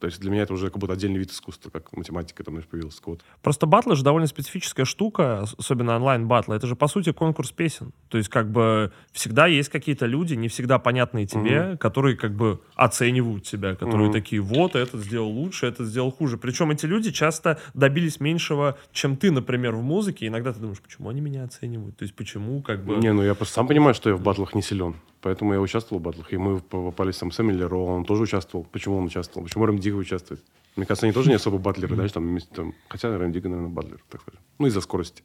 То 0.00 0.06
есть 0.06 0.18
для 0.18 0.30
меня 0.30 0.42
это 0.42 0.54
уже 0.54 0.70
как 0.70 0.78
будто 0.78 0.94
отдельный 0.94 1.18
вид 1.18 1.30
искусства, 1.30 1.68
как 1.68 1.94
математика 1.94 2.42
там 2.42 2.60
появилась. 2.62 2.96
какого-то. 2.96 3.22
Просто 3.42 3.66
батлы 3.66 3.96
же 3.96 4.02
довольно 4.02 4.26
специфическая 4.26 4.86
штука, 4.86 5.42
ос- 5.42 5.54
особенно 5.58 5.94
онлайн-батлы. 5.96 6.56
Это 6.56 6.66
же, 6.66 6.74
по 6.74 6.88
сути, 6.88 7.12
конкурс 7.12 7.52
песен. 7.52 7.92
То 8.08 8.16
есть, 8.16 8.30
как 8.30 8.50
бы, 8.50 8.92
всегда 9.12 9.46
есть 9.46 9.68
какие-то 9.68 10.06
люди, 10.06 10.34
не 10.34 10.48
всегда 10.48 10.78
понятные 10.78 11.26
тебе, 11.26 11.76
которые, 11.76 12.16
как 12.16 12.34
бы, 12.34 12.60
оценивают 12.74 13.44
тебя, 13.44 13.74
которые 13.74 14.06
Мгм. 14.08 14.12
такие, 14.14 14.40
вот, 14.40 14.74
этот 14.74 15.02
сделал 15.02 15.28
лучше, 15.30 15.66
этот 15.66 15.86
сделал 15.86 16.10
хуже. 16.10 16.38
Причем 16.38 16.70
эти 16.70 16.86
люди 16.86 17.10
часто 17.12 17.58
добились 17.74 18.20
меньшего, 18.20 18.78
чем 18.92 19.16
ты, 19.18 19.30
например, 19.30 19.74
в 19.76 19.82
музыке. 19.82 20.26
Иногда 20.26 20.52
ты 20.54 20.60
думаешь, 20.60 20.80
почему 20.80 21.10
они 21.10 21.20
меня 21.20 21.44
оценивают? 21.44 21.98
То 21.98 22.04
есть, 22.04 22.14
почему, 22.14 22.62
как 22.62 22.84
бы... 22.84 22.96
Не, 22.96 23.12
ну 23.12 23.22
я 23.22 23.34
просто 23.34 23.54
сам 23.54 23.68
понимаю, 23.68 23.92
что 23.94 24.08
я 24.08 24.16
в 24.16 24.22
батлах 24.22 24.54
не 24.54 24.62
силен. 24.62 24.94
Поэтому 25.22 25.52
я 25.52 25.60
участвовал 25.60 26.00
в 26.00 26.02
батлах. 26.04 26.32
И 26.32 26.36
мы 26.38 26.60
попались 26.60 27.18
там 27.18 27.30
с 27.30 27.40
Эмили 27.40 27.62
Ро, 27.62 27.84
он 27.84 28.04
тоже 28.04 28.22
участвовал. 28.22 28.64
Почему 28.72 28.96
он 28.98 29.04
участвовал? 29.04 29.44
Почему 29.44 29.66
Рэм 29.66 29.78
Дига 29.78 29.96
участвует? 29.96 30.42
Мне 30.76 30.86
кажется, 30.86 31.06
они 31.06 31.12
тоже 31.12 31.28
не 31.28 31.34
особо 31.34 31.58
батлеры, 31.58 31.94
знаешь, 31.94 32.12
там, 32.12 32.38
там... 32.54 32.74
Хотя 32.88 33.16
Рэм 33.18 33.32
Дига, 33.32 33.48
наверное, 33.48 33.70
батлер, 33.72 34.00
так 34.08 34.22
скажем. 34.22 34.40
Ну, 34.58 34.66
из-за 34.68 34.80
скорости. 34.80 35.22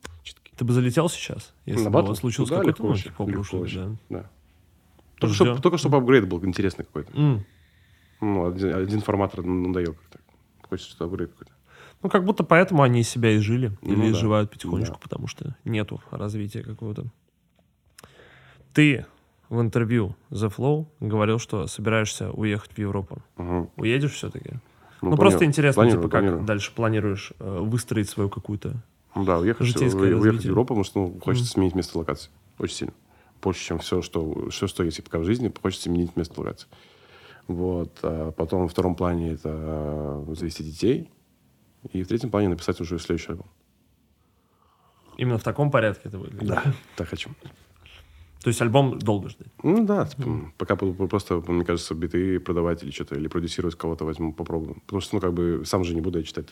Ты 0.57 0.65
бы 0.65 0.73
залетел 0.73 1.07
сейчас, 1.09 1.53
если 1.65 1.83
На 1.85 1.89
бы 1.91 2.01
батл? 2.01 2.13
случился 2.13 2.51
Да, 2.55 2.57
какой-то 2.59 2.83
легко 2.83 3.25
легко 3.25 3.25
рушит, 3.37 3.53
вообще. 3.53 3.97
да. 4.09 4.19
Да. 4.21 4.29
Только, 5.19 5.35
что, 5.35 5.45
Ждем. 5.45 5.61
только 5.61 5.77
чтобы 5.77 5.97
апгрейд 5.97 6.27
был 6.27 6.43
интересный 6.45 6.83
какой-то. 6.85 7.11
М. 7.17 7.45
Ну, 8.21 8.47
один, 8.47 8.73
один 8.75 9.01
форматор 9.01 9.43
надоел 9.45 9.93
как-то. 9.93 10.19
Хочется 10.67 10.91
что 10.91 11.05
апгрейд 11.05 11.31
какой-то. 11.31 11.51
Ну, 12.03 12.09
как 12.09 12.25
будто 12.25 12.43
поэтому 12.43 12.83
они 12.83 13.01
из 13.01 13.09
себя 13.09 13.35
изжили. 13.37 13.71
Или 13.81 13.95
Ну 13.95 14.01
да. 14.03 14.11
изживают 14.11 14.51
потихонечку, 14.51 14.95
Да. 14.95 14.99
потому 15.01 15.27
что 15.27 15.55
нету 15.63 16.01
развития 16.11 16.63
какого-то. 16.63 17.05
Ты 18.73 19.05
в 19.49 19.61
интервью 19.61 20.15
The 20.31 20.53
Flow 20.55 20.85
говорил, 20.99 21.39
что 21.39 21.67
собираешься 21.67 22.31
уехать 22.31 22.71
в 22.73 22.77
Европу. 22.79 23.21
Ага. 23.37 23.69
Уедешь 23.77 24.13
все-таки? 24.13 24.51
Ну, 25.01 25.09
планирую. 25.11 25.17
просто 25.17 25.45
интересно, 25.45 25.81
Планирую, 25.81 26.01
типа, 26.03 26.11
как 26.11 26.21
планирую. 26.21 26.45
дальше 26.45 26.71
планируешь 26.73 27.33
э, 27.39 27.59
выстроить 27.59 28.09
свою 28.09 28.29
какую-то... 28.29 28.73
Ну 29.13 29.23
Да, 29.25 29.37
уехать, 29.39 29.67
Житейское 29.67 30.15
у- 30.15 30.19
уехать 30.21 30.41
в 30.41 30.45
Европу, 30.45 30.69
потому 30.69 30.83
что 30.83 30.99
ну, 30.99 31.19
хочется 31.21 31.51
сменить 31.51 31.75
место 31.75 31.97
локации. 31.97 32.31
Очень 32.57 32.75
сильно. 32.75 32.93
Больше, 33.41 33.63
чем 33.63 33.77
все, 33.79 34.01
что, 34.01 34.49
все, 34.49 34.65
что 34.67 34.83
есть 34.83 35.03
пока 35.03 35.19
в 35.19 35.23
жизни, 35.23 35.53
хочется 35.61 35.83
сменить 35.89 36.15
место 36.15 36.39
локации. 36.41 36.67
Вот. 37.47 37.99
А 38.01 38.31
потом 38.31 38.63
во 38.63 38.67
втором 38.67 38.95
плане 38.95 39.33
это 39.33 39.49
э, 40.27 40.33
завести 40.35 40.63
детей. 40.63 41.11
И 41.91 42.01
в 42.01 42.07
третьем 42.07 42.31
плане 42.31 42.49
написать 42.49 42.81
уже 42.81 42.97
следующий 42.97 43.29
альбом. 43.33 43.45
Именно 45.17 45.37
в 45.37 45.43
таком 45.43 45.69
порядке 45.69 46.01
это 46.09 46.17
выглядит? 46.17 46.57
Так 46.95 47.07
хочу. 47.09 47.29
То 48.45 48.49
есть 48.49 48.61
альбом 48.61 48.99
долго 48.99 49.27
ждать? 49.29 49.47
Ну 49.63 49.83
да, 49.87 50.05
типа, 50.05 50.51
пока 50.59 50.75
буду 50.75 51.07
просто, 51.07 51.41
мне 51.47 51.65
кажется, 51.65 51.95
биты 51.95 52.39
продавать 52.39 52.83
или 52.83 52.91
что-то, 52.91 53.15
или 53.15 53.27
продюсировать 53.27 53.73
кого-то 53.73 54.05
возьму, 54.05 54.33
попробую. 54.33 54.75
Потому 54.85 55.01
что, 55.01 55.15
ну, 55.15 55.21
как 55.21 55.33
бы, 55.33 55.63
сам 55.65 55.83
же 55.83 55.95
не 55.95 56.01
буду 56.01 56.19
я 56.19 56.23
читать 56.23 56.45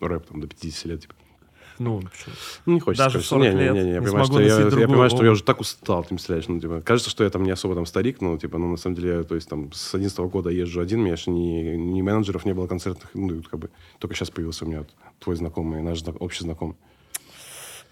рэп 0.00 0.24
там 0.24 0.40
до 0.40 0.46
50 0.46 0.86
лет, 0.86 1.02
типа. 1.02 1.14
Ну, 1.78 1.98
почему? 2.00 2.34
Ну, 2.64 2.72
не 2.72 2.80
хочется. 2.80 3.04
Даже 3.04 3.18
в 3.18 3.28
конечно. 3.28 3.52
40 3.52 3.54
не, 3.54 3.60
лет 3.60 3.74
не, 3.74 3.82
не, 3.82 3.88
я 3.90 4.00
не 4.00 4.06
понимаю, 4.06 4.24
что 4.24 4.40
я, 4.40 4.58
я 4.58 4.88
понимаю, 4.88 5.10
что 5.10 5.22
я 5.22 5.32
уже 5.32 5.42
так 5.42 5.60
устал, 5.60 6.02
ты 6.02 6.08
представляешь, 6.08 6.48
ну, 6.48 6.60
типа, 6.60 6.80
кажется, 6.80 7.10
что 7.10 7.24
я 7.24 7.28
там 7.28 7.42
не 7.42 7.50
особо 7.50 7.74
там 7.74 7.84
старик, 7.84 8.22
но, 8.22 8.38
типа, 8.38 8.56
ну, 8.56 8.70
на 8.70 8.78
самом 8.78 8.96
деле, 8.96 9.22
то 9.22 9.34
есть, 9.34 9.50
там, 9.50 9.70
с 9.70 9.94
11 9.94 10.18
года 10.20 10.48
езжу 10.48 10.80
один, 10.80 11.00
у 11.00 11.04
меня 11.04 11.16
же 11.16 11.30
ни, 11.30 11.76
ни 11.76 12.00
менеджеров 12.00 12.46
не 12.46 12.54
было 12.54 12.66
концертных, 12.66 13.10
ну, 13.12 13.42
как 13.42 13.60
бы, 13.60 13.68
только 13.98 14.14
сейчас 14.14 14.30
появился 14.30 14.64
у 14.64 14.68
меня 14.68 14.78
вот 14.78 14.94
твой 15.18 15.36
знакомый, 15.36 15.82
наш 15.82 16.00
зна- 16.00 16.14
общий 16.18 16.42
знакомый. 16.44 16.76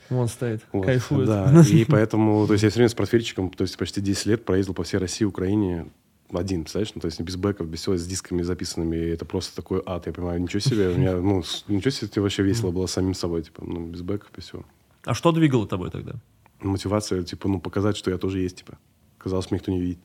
Вон 0.08 0.28
стоит, 0.28 0.62
Вот, 0.72 0.86
кайфует. 0.86 1.26
Да, 1.26 1.62
и 1.70 1.84
поэтому, 1.84 2.46
то 2.46 2.52
есть, 2.52 2.62
я 2.62 2.70
все 2.70 2.78
время 2.78 2.88
с 2.88 2.94
портфельчиком, 2.94 3.50
то 3.50 3.62
есть, 3.62 3.76
почти 3.76 4.00
10 4.00 4.26
лет 4.26 4.44
проездил 4.44 4.74
по 4.74 4.84
всей 4.84 4.98
России, 4.98 5.24
Украине, 5.24 5.88
один, 6.32 6.62
представляешь? 6.62 6.92
Ну, 6.94 7.00
то 7.00 7.06
есть, 7.06 7.20
без 7.20 7.36
бэков, 7.36 7.68
без 7.68 7.80
всего, 7.80 7.96
с 7.96 8.06
дисками 8.06 8.42
записанными, 8.42 8.96
и 8.96 9.08
это 9.08 9.24
просто 9.24 9.56
такой 9.56 9.82
ад, 9.84 10.06
я 10.06 10.12
понимаю, 10.12 10.40
ничего 10.40 10.60
себе, 10.60 10.88
у 10.88 10.96
меня, 10.96 11.16
ну, 11.16 11.42
ничего 11.68 11.90
себе, 11.90 12.08
тебе 12.08 12.22
вообще 12.22 12.42
весело 12.42 12.70
было 12.70 12.86
самим 12.86 13.14
собой, 13.14 13.42
типа, 13.42 13.64
ну, 13.64 13.86
без 13.86 14.02
бэков, 14.02 14.30
без 14.36 14.44
всего. 14.44 14.64
А 15.04 15.14
что 15.14 15.32
двигало 15.32 15.66
тобой 15.66 15.90
тогда? 15.90 16.14
мотивация, 16.60 17.22
типа, 17.22 17.48
ну, 17.48 17.60
показать, 17.60 17.96
что 17.96 18.10
я 18.10 18.18
тоже 18.18 18.40
есть, 18.40 18.58
типа. 18.58 18.78
Казалось, 19.18 19.50
меня 19.50 19.58
никто 19.58 19.72
не 19.72 19.80
видит. 19.80 19.98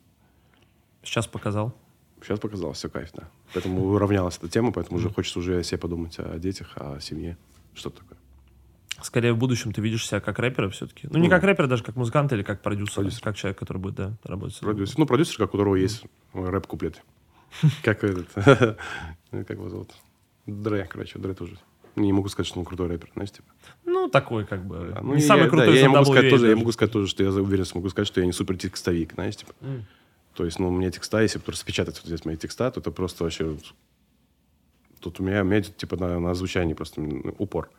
Сейчас 1.04 1.28
показал. 1.28 1.74
Сейчас 2.22 2.40
показалось, 2.40 2.78
все 2.78 2.90
кайф, 2.90 3.10
да. 3.14 3.30
Поэтому 3.54 3.84
уравнялась 3.86 4.38
эта 4.38 4.48
тема, 4.48 4.72
поэтому 4.72 4.98
уже 4.98 5.10
хочется 5.10 5.40
уже 5.40 5.58
о 5.58 5.64
себе 5.64 5.80
подумать, 5.80 6.20
о 6.20 6.38
детях, 6.38 6.74
о 6.76 7.00
семье, 7.00 7.38
что-то 7.74 8.02
такое. 8.02 8.18
Скорее 9.04 9.34
в 9.34 9.38
будущем 9.38 9.74
ты 9.74 9.82
видишь 9.82 10.08
себя 10.08 10.20
как 10.20 10.40
рэпера 10.40 10.70
все-таки. 10.70 11.08
Ну, 11.12 11.20
не 11.20 11.30
как 11.30 11.44
рэпера, 11.44 11.68
даже 11.68 11.84
как 11.84 11.96
музыканта 11.96 12.36
или 12.36 12.44
как 12.44 12.62
продюсер. 12.62 12.96
Продюсер. 12.96 13.22
Как 13.22 13.36
человек, 13.36 13.58
который 13.60 13.78
будет, 13.78 13.96
да, 13.96 14.14
работать. 14.24 14.60
Продюсер. 14.60 15.00
Ну, 15.00 15.06
продюсер, 15.06 15.38
как 15.38 15.50
у 15.50 15.52
которого 15.54 15.76
есть 15.76 16.04
рэп-куплет. 16.34 17.02
Как 17.84 18.02
этот, 18.06 18.30
как 19.32 19.50
его 19.50 19.68
зовут? 19.68 19.90
Дре, 20.46 20.86
короче, 20.90 21.20
Дре 21.20 21.34
тоже. 21.34 21.58
Не 21.98 22.14
могу 22.14 22.30
сказать, 22.30 22.48
что 22.48 22.60
он 22.60 22.66
крутой 22.66 22.88
рэпер, 22.88 23.10
знаешь, 23.14 23.32
типа. 23.32 23.50
Ну, 23.84 24.08
такой 24.08 24.46
как 24.46 24.66
бы. 24.66 24.94
А, 24.96 25.02
ну, 25.02 25.16
не 25.16 25.22
я- 25.22 25.28
самый 25.28 25.44
да, 25.44 25.50
крутой 25.50 25.76
я, 25.76 25.82
из 25.82 25.90
могу 25.90 26.06
сказать 26.06 26.30
тоже, 26.30 26.50
я 26.50 26.56
могу 26.56 26.72
сказать 26.72 26.94
тоже, 26.94 27.08
что 27.08 27.24
я 27.24 27.30
уверен, 27.30 27.66
смогу 27.66 27.90
сказать, 27.90 28.08
что 28.08 28.22
я 28.22 28.26
не 28.26 28.32
супер 28.32 28.58
текстовик, 28.58 29.14
знаешь, 29.14 29.36
типа. 29.36 29.54
То 30.34 30.46
есть, 30.46 30.60
ну, 30.60 30.70
у 30.70 30.72
меня 30.72 30.90
текста, 30.92 31.22
если 31.22 31.40
бы 31.40 31.44
распечатать 31.48 31.98
вот 31.98 32.06
здесь 32.06 32.24
мои 32.24 32.38
текста, 32.38 32.72
то 32.72 32.80
это 32.80 32.92
просто 32.92 33.26
вообще... 33.26 33.58
Тут 35.02 35.20
у 35.20 35.24
меня, 35.24 35.42
у 35.42 35.46
меня 35.46 35.62
типа, 35.62 35.98
на, 35.98 36.20
на 36.20 36.34
звучание 36.34 36.74
просто 36.74 37.02
упор. 37.38 37.70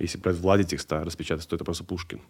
Если 0.00 0.18
брать 0.18 0.36
Влади 0.36 0.64
текста, 0.64 1.04
распечатать, 1.04 1.46
то 1.48 1.56
это 1.56 1.64
просто 1.64 1.84
Пушкин. 1.84 2.20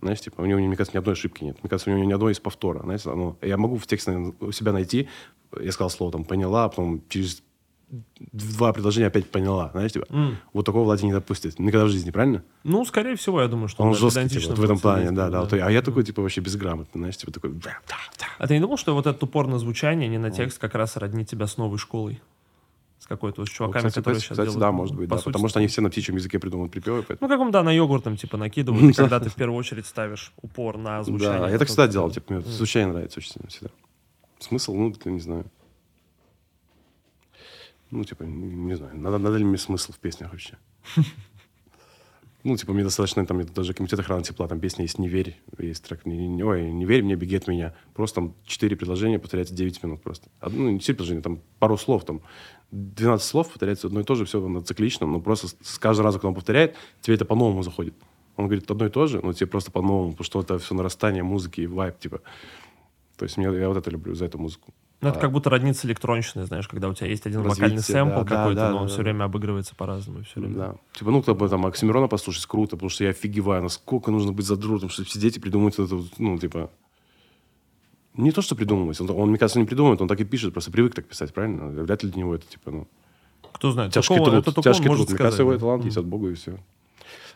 Знаешь, 0.00 0.20
типа, 0.20 0.42
у 0.42 0.46
него, 0.46 0.60
мне 0.60 0.76
кажется, 0.76 0.96
ни 0.96 0.98
одной 1.00 1.14
ошибки 1.14 1.44
нет. 1.44 1.56
Мне 1.62 1.70
кажется, 1.70 1.90
у 1.90 1.94
него 1.94 2.04
ни 2.04 2.12
одной 2.12 2.32
из 2.32 2.40
повтора. 2.40 2.80
Знаешь, 2.82 3.06
оно- 3.06 3.38
я 3.40 3.56
могу 3.56 3.76
в 3.78 3.86
тексте 3.86 4.12
у 4.40 4.52
себя 4.52 4.72
найти, 4.72 5.08
я 5.60 5.72
сказал 5.72 5.88
слово, 5.90 6.12
там, 6.12 6.24
поняла, 6.24 6.64
а 6.64 6.68
потом 6.68 7.02
через 7.08 7.42
два 8.32 8.72
предложения 8.72 9.06
опять 9.06 9.30
поняла, 9.30 9.70
знаешь, 9.72 9.92
типа. 9.92 10.06
М. 10.10 10.36
Вот 10.52 10.66
такого 10.66 10.84
Влади 10.84 11.04
не 11.04 11.12
допустит. 11.12 11.58
Никогда 11.58 11.86
в 11.86 11.90
жизни, 11.90 12.10
правильно? 12.10 12.42
Ну, 12.64 12.84
скорее 12.84 13.14
всего, 13.16 13.40
я 13.40 13.48
думаю, 13.48 13.68
что 13.68 13.82
Он 13.82 13.92
да, 13.92 13.98
жесткий, 13.98 14.28
типа, 14.28 14.48
вот 14.48 14.58
в 14.58 14.64
этом 14.64 14.78
плане, 14.78 15.10
да, 15.12 15.30
да. 15.30 15.40
вот, 15.40 15.52
а 15.52 15.70
я 15.70 15.82
такой, 15.82 16.02
типа, 16.04 16.20
вообще 16.22 16.40
безграмотный, 16.40 16.98
знаешь, 17.00 17.16
типа, 17.16 17.32
такой... 17.32 17.50
да, 17.52 17.78
да, 17.88 17.96
да. 18.18 18.26
А 18.38 18.46
ты 18.46 18.54
не 18.54 18.60
думал, 18.60 18.76
что 18.76 18.94
вот 18.94 19.06
этот 19.06 19.22
упор 19.22 19.46
на 19.46 19.58
звучание, 19.58 20.08
не 20.08 20.18
на 20.18 20.30
текст, 20.30 20.58
как 20.58 20.74
раз 20.74 20.96
роднит 20.96 21.28
тебя 21.28 21.46
с 21.46 21.56
новой 21.56 21.78
школой? 21.78 22.20
С 23.04 23.06
какой-то 23.06 23.44
с 23.44 23.48
Ну, 23.50 23.54
чуваками, 23.54 23.80
кстати, 23.80 23.94
которые 23.96 24.18
кстати, 24.18 24.28
сейчас 24.28 24.46
кстати, 24.46 24.46
делают. 24.46 24.60
да, 24.60 24.70
ну, 24.72 24.78
может 24.78 24.96
быть, 24.96 25.10
по 25.10 25.16
да. 25.16 25.18
сути, 25.20 25.32
Потому 25.32 25.48
что 25.48 25.58
они 25.58 25.68
все 25.68 25.82
на 25.82 25.90
птичьем 25.90 26.16
языке 26.16 26.38
придумывают 26.38 26.72
припевы, 26.72 27.02
поэтому... 27.02 27.30
Ну, 27.30 27.38
как 27.38 27.52
да, 27.52 27.62
на 27.62 27.70
йогуртом, 27.70 28.16
типа, 28.16 28.38
накидывают, 28.38 28.96
когда 28.96 29.20
ты 29.20 29.28
в 29.28 29.34
первую 29.34 29.58
очередь 29.58 29.84
ставишь 29.84 30.32
упор 30.40 30.78
на 30.78 31.04
звучание. 31.04 31.38
Да, 31.38 31.50
я 31.50 31.58
так 31.58 31.68
всегда 31.68 31.86
делал, 31.86 32.10
типа, 32.10 32.32
мне 32.32 32.42
звучание 32.42 32.90
нравится 32.90 33.20
очень 33.20 33.32
сильно 33.32 33.48
всегда. 33.50 33.68
Смысл, 34.38 34.74
ну, 34.74 34.94
не 35.04 35.20
знаю. 35.20 35.44
Ну, 37.90 38.04
типа, 38.04 38.22
не, 38.22 38.54
не 38.54 38.74
знаю, 38.74 38.96
надо, 38.96 39.18
надо 39.18 39.36
ли 39.36 39.44
мне 39.44 39.58
смысл 39.58 39.92
в 39.92 39.98
песнях 39.98 40.30
вообще? 40.32 40.56
Ну, 42.46 42.58
типа, 42.58 42.74
мне 42.74 42.84
достаточно, 42.84 43.24
там, 43.24 43.42
даже 43.46 43.72
комитет 43.72 43.98
охраны 43.98 44.22
тепла, 44.22 44.46
там 44.46 44.60
песня 44.60 44.82
есть 44.82 44.98
«Не 44.98 45.08
верь», 45.08 45.34
есть 45.58 45.82
трек 45.82 46.04
«Не, 46.04 46.28
не- 46.28 46.44
ой, 46.44 46.70
не 46.70 46.84
верь 46.84 47.02
мне, 47.02 47.14
беги 47.16 47.36
от 47.36 47.48
меня». 47.48 47.74
Просто 47.94 48.16
там 48.16 48.34
четыре 48.44 48.76
предложения 48.76 49.18
повторяется 49.18 49.54
9 49.54 49.82
минут 49.82 50.02
просто. 50.02 50.28
Одно, 50.40 50.64
ну, 50.64 50.70
не 50.70 50.78
четыре 50.78 50.96
предложения, 50.96 51.22
там 51.22 51.40
пару 51.58 51.78
слов, 51.78 52.04
там 52.04 52.20
12 52.74 53.26
слов 53.26 53.48
повторяется 53.48 53.86
одно 53.86 54.00
и 54.00 54.04
то 54.04 54.16
же, 54.16 54.24
все 54.24 54.46
на 54.46 54.60
цикличном, 54.60 55.12
но 55.12 55.20
просто 55.20 55.48
с, 55.48 55.78
каждым 55.78 56.06
разом, 56.06 56.20
когда 56.20 56.28
он 56.28 56.34
повторяет, 56.34 56.74
тебе 57.00 57.14
это 57.14 57.24
по-новому 57.24 57.62
заходит. 57.62 57.94
Он 58.36 58.46
говорит 58.46 58.68
одно 58.68 58.86
и 58.86 58.90
то 58.90 59.06
же, 59.06 59.20
но 59.22 59.32
тебе 59.32 59.46
просто 59.46 59.70
по-новому, 59.70 60.10
потому 60.10 60.24
что 60.24 60.40
это 60.40 60.58
все 60.58 60.74
нарастание 60.74 61.22
музыки 61.22 61.60
и 61.60 61.66
вайб, 61.66 61.98
типа. 61.98 62.20
То 63.16 63.24
есть 63.24 63.36
мне, 63.36 63.46
я 63.46 63.68
вот 63.68 63.76
это 63.76 63.90
люблю, 63.90 64.14
за 64.14 64.24
эту 64.24 64.38
музыку. 64.38 64.74
Ну, 65.00 65.10
это 65.10 65.18
А, 65.18 65.20
как 65.20 65.30
будто 65.30 65.50
роднится 65.50 65.86
электронщиной, 65.86 66.46
знаешь, 66.46 66.66
когда 66.66 66.88
у 66.88 66.94
тебя 66.94 67.06
есть 67.06 67.26
один 67.26 67.42
Развитие, 67.42 67.64
вокальный 67.64 67.82
сэмпл 67.82 68.18
да, 68.18 68.24
да, 68.24 68.36
какой-то, 68.36 68.60
да, 68.60 68.70
но 68.70 68.76
он 68.78 68.82
да, 68.84 68.88
все 68.88 68.96
да. 68.96 69.02
время 69.04 69.24
обыгрывается 69.24 69.76
по-разному. 69.76 70.24
Все 70.24 70.40
время. 70.40 70.54
Да. 70.54 70.74
Типа, 70.94 71.10
ну, 71.12 71.22
как 71.22 71.36
бы 71.36 71.48
там 71.48 71.66
Оксимирона 71.66 72.08
послушать 72.08 72.46
круто, 72.46 72.76
потому 72.76 72.90
что 72.90 73.04
я 73.04 73.10
офигеваю, 73.10 73.62
насколько 73.62 74.10
нужно 74.10 74.32
быть 74.32 74.46
задротом, 74.46 74.88
чтобы 74.88 75.08
сидеть 75.08 75.36
и 75.36 75.40
придумать 75.40 75.78
это, 75.78 76.00
ну, 76.18 76.38
типа... 76.38 76.70
Не 78.14 78.30
то, 78.30 78.42
что 78.42 78.54
придумывать. 78.54 79.00
Он, 79.00 79.10
он, 79.10 79.28
мне 79.30 79.38
кажется, 79.38 79.58
не 79.58 79.66
придумывает, 79.66 80.00
он 80.00 80.08
так 80.08 80.20
и 80.20 80.24
пишет, 80.24 80.52
просто 80.52 80.70
привык 80.70 80.94
так 80.94 81.06
писать, 81.06 81.34
правильно? 81.34 81.66
Вряд 81.68 82.02
ли 82.04 82.10
для 82.10 82.20
него 82.20 82.34
это, 82.34 82.46
типа, 82.46 82.70
ну... 82.70 82.88
Кто 83.52 83.72
знает, 83.72 83.92
Тяжкий 83.92 84.14
такого- 84.14 84.30
труд, 84.42 84.48
это 84.48 84.62
тяжкий 84.62 84.88
может 84.88 85.06
труд. 85.06 85.10
Мне 85.10 85.18
кажется, 85.18 85.36
сказать, 85.36 85.40
его 85.40 85.52
да. 85.52 85.58
талант 85.58 85.78
Мгм. 85.80 85.86
есть 85.86 85.96
от 85.96 86.04
Бога 86.06 86.28
и 86.30 86.34
все. 86.34 86.58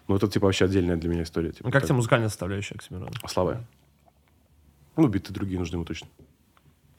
Ну, 0.08 0.16
это, 0.16 0.28
типа, 0.28 0.46
вообще 0.46 0.64
отдельная 0.64 0.96
для 0.96 1.08
меня 1.10 1.22
история. 1.22 1.50
Типа, 1.52 1.66
Ну, 1.66 1.72
как 1.72 1.82
так. 1.82 1.88
тебе 1.88 1.96
музыкальная 1.96 2.28
составляющая 2.28 2.74
Оксимирона? 2.76 3.10
Слабая. 3.26 3.64
Ну, 4.96 5.06
биты 5.08 5.32
другие 5.32 5.58
нужны 5.58 5.76
ему 5.76 5.84
точно. 5.84 6.08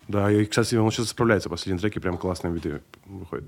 Да, 0.07 0.31
и, 0.31 0.45
кстати, 0.45 0.75
он 0.75 0.89
сейчас 0.91 1.09
справляется. 1.09 1.49
Последние 1.49 1.79
треки 1.81 1.99
прям 1.99 2.17
классные 2.17 2.53
биты 2.53 2.81
выходят. 3.05 3.45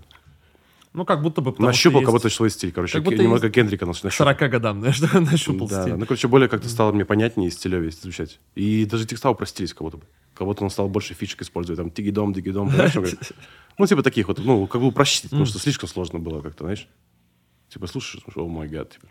Ну, 0.94 1.06
как 1.06 1.22
будто 1.22 1.42
бы 1.42 1.56
Нащупал 1.58 2.02
есть 2.02 2.36
свой 2.36 2.50
стиль. 2.50 2.72
Короче, 2.74 2.94
как 2.94 3.04
будто 3.04 3.22
немного 3.24 3.46
есть 3.46 3.56
Кендрика 3.56 3.86
наш- 3.86 4.02
к 4.02 4.04
нащупал. 4.04 4.34
40 4.36 4.52
годам, 4.52 4.80
знаешь, 4.82 5.00
нащупал 5.14 5.68
Да, 5.68 5.84
стиль. 5.84 5.96
Ну, 5.96 6.06
короче, 6.06 6.28
более 6.28 6.50
как-то 6.50 6.68
стало 6.68 6.92
мне 6.92 7.06
понятнее 7.06 7.48
и 7.48 7.52
стилевее 7.52 7.92
звучать. 7.92 8.40
И 8.56 8.86
даже 8.86 9.06
текста 9.06 9.30
упростились 9.30 9.74
будто 9.74 9.98
бы. 9.98 10.04
Будто 10.38 10.64
он 10.64 10.70
стал 10.70 10.90
больше 10.90 11.14
фишек 11.14 11.42
использовать. 11.44 11.78
Там 11.78 11.92
тиги-дом, 11.92 12.34
диги-дом. 12.34 12.72
Ну, 13.78 13.88
типа 13.88 14.04
таких 14.04 14.28
вот, 14.28 14.38
ну, 14.40 14.68
как 14.68 14.82
бы 14.82 14.88
упрощить, 14.88 15.24
потому 15.24 15.46
что 15.46 15.58
слишком 15.58 15.88
сложно 15.88 16.20
было 16.20 16.42
как-то, 16.42 16.66
знаешь. 16.66 16.88
Типа, 17.70 17.88
слушаешь, 17.88 18.22
oh 18.36 18.48
my 18.48 18.68
God, 18.68 18.92
типа. 18.92 19.08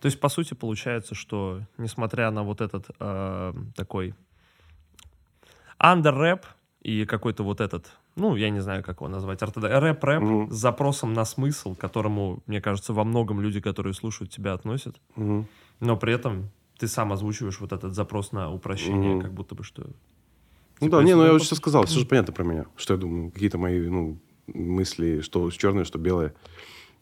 То 0.00 0.06
есть, 0.06 0.20
по 0.20 0.28
сути, 0.28 0.54
получается, 0.54 1.14
что, 1.16 1.62
несмотря 1.78 2.30
на 2.30 2.42
вот 2.44 2.60
этот 2.60 2.86
э, 3.00 3.52
такой 3.74 4.14
андер-рэп 5.78 6.46
и 6.84 7.06
какой-то 7.06 7.42
вот 7.42 7.60
этот, 7.60 7.90
ну, 8.14 8.36
я 8.36 8.50
не 8.50 8.60
знаю, 8.60 8.84
как 8.84 8.98
его 9.00 9.08
назвать, 9.08 9.40
рэп-рэп 9.42 10.22
Мгм. 10.22 10.50
с 10.52 10.54
запросом 10.54 11.14
на 11.14 11.24
смысл, 11.24 11.74
к 11.74 11.78
которому, 11.78 12.42
мне 12.46 12.60
кажется, 12.60 12.92
во 12.92 13.04
многом 13.04 13.40
люди, 13.40 13.60
которые 13.60 13.94
слушают 13.94 14.30
тебя, 14.30 14.52
относят, 14.52 14.96
Мгм. 15.16 15.48
но 15.80 15.96
при 15.96 16.12
этом 16.12 16.50
ты 16.78 16.86
сам 16.86 17.12
озвучиваешь 17.12 17.58
вот 17.60 17.72
этот 17.72 17.94
запрос 17.94 18.32
на 18.32 18.52
упрощение, 18.52 19.14
Мгм. 19.14 19.22
как 19.22 19.32
будто 19.32 19.54
бы 19.54 19.64
что... 19.64 19.82
Ну 20.80 20.86
Типа, 20.86 20.98
да, 20.98 21.02
не, 21.04 21.14
ну 21.16 21.22
я 21.24 21.30
по 21.30 21.36
уже 21.36 21.44
все 21.46 21.54
сказал, 21.54 21.86
все 21.86 22.00
же 22.00 22.06
понятно 22.06 22.32
про 22.34 22.44
меня, 22.44 22.66
что 22.76 22.94
я 22.94 23.00
думаю, 23.00 23.30
какие-то 23.30 23.56
мои, 23.58 23.80
ну, 23.88 24.18
мысли, 24.46 25.20
что 25.20 25.50
черное, 25.50 25.84
что 25.84 25.98
белое. 25.98 26.34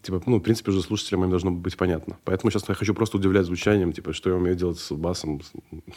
Типа, 0.02 0.20
ну, 0.26 0.38
в 0.38 0.40
принципе, 0.40 0.72
уже 0.72 0.82
слушателям 0.82 1.20
моим 1.20 1.30
должно 1.30 1.52
быть 1.52 1.76
понятно. 1.76 2.18
Поэтому 2.24 2.50
сейчас 2.50 2.68
я 2.68 2.74
хочу 2.74 2.92
просто 2.92 3.18
удивлять 3.18 3.46
звучанием, 3.46 3.92
типа, 3.92 4.12
что 4.12 4.30
я 4.30 4.36
умею 4.36 4.56
делать 4.56 4.80
с 4.80 4.92
басом. 4.92 5.40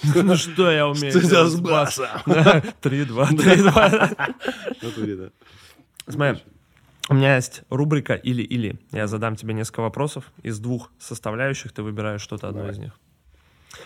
Ну 0.04 0.36
что 0.36 0.70
я 0.70 0.88
умею 0.90 1.12
делать 1.12 1.52
с 1.52 1.60
басом? 1.60 2.08
Три, 2.82 3.04
два, 3.06 3.26
три, 3.30 3.56
два. 3.56 3.90
Да. 3.90 5.30
Смотри, 6.08 6.44
у 7.10 7.16
меня 7.16 7.36
есть 7.36 7.64
рубрика 7.72 8.14
«Или-или». 8.14 8.80
Я 8.92 9.08
задам 9.08 9.36
тебе 9.36 9.56
несколько 9.56 9.82
вопросов. 9.82 10.32
Из 10.44 10.60
двух 10.60 10.92
составляющих 11.00 11.72
ты 11.72 11.82
выбираешь 11.82 12.22
что-то 12.22 12.48
одно 12.48 12.70
из 12.70 12.78
них. 12.78 13.00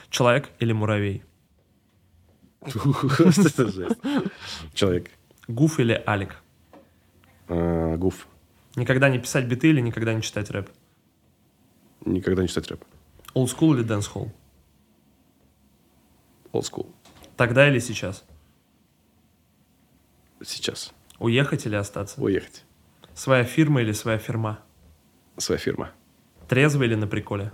Человек 0.09 0.49
или 0.59 0.73
муравей? 0.73 1.23
Человек. 4.73 5.11
Гуф 5.47 5.79
или 5.79 6.03
Алик? 6.05 6.35
А, 7.47 7.95
Гуф. 7.95 8.27
Никогда 8.75 9.09
не 9.09 9.19
писать 9.19 9.45
биты 9.45 9.69
или 9.69 9.81
никогда 9.81 10.13
не 10.13 10.21
читать 10.21 10.49
рэп? 10.51 10.69
Никогда 12.05 12.41
не 12.41 12.47
читать 12.47 12.69
рэп. 12.69 12.83
Old 13.33 13.47
school 13.47 13.75
или 13.75 13.85
dancehall? 13.85 14.31
Old 16.51 16.63
school. 16.63 16.91
Тогда 17.35 17.67
или 17.67 17.79
сейчас? 17.79 18.23
Сейчас. 20.43 20.93
Уехать 21.19 21.65
или 21.65 21.75
остаться? 21.75 22.21
Уехать. 22.21 22.63
Своя 23.13 23.43
фирма 23.43 23.81
или 23.81 23.91
своя 23.91 24.17
фирма? 24.17 24.59
Своя 25.37 25.59
фирма. 25.59 25.91
Трезвый 26.47 26.87
или 26.87 26.95
на 26.95 27.07
приколе? 27.07 27.51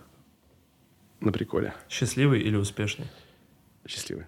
На 1.20 1.32
приколе. 1.32 1.74
Счастливый 1.90 2.42
или 2.42 2.56
успешный? 2.56 3.08
Счастливый. 3.88 4.28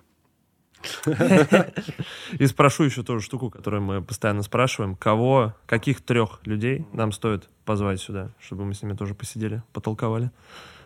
И 2.40 2.46
спрошу 2.46 2.84
еще 2.84 3.04
ту 3.04 3.20
же 3.20 3.26
штуку, 3.26 3.50
которую 3.50 3.82
мы 3.82 4.02
постоянно 4.02 4.44
спрашиваем. 4.44 4.96
Кого, 4.96 5.54
каких 5.66 6.02
трех 6.02 6.40
людей 6.46 6.86
нам 6.94 7.12
стоит 7.12 7.50
позвать 7.66 8.00
сюда, 8.00 8.32
чтобы 8.40 8.66
мы 8.66 8.74
с 8.74 8.82
ними 8.82 8.94
тоже 8.94 9.14
посидели, 9.14 9.64
потолковали 9.74 10.32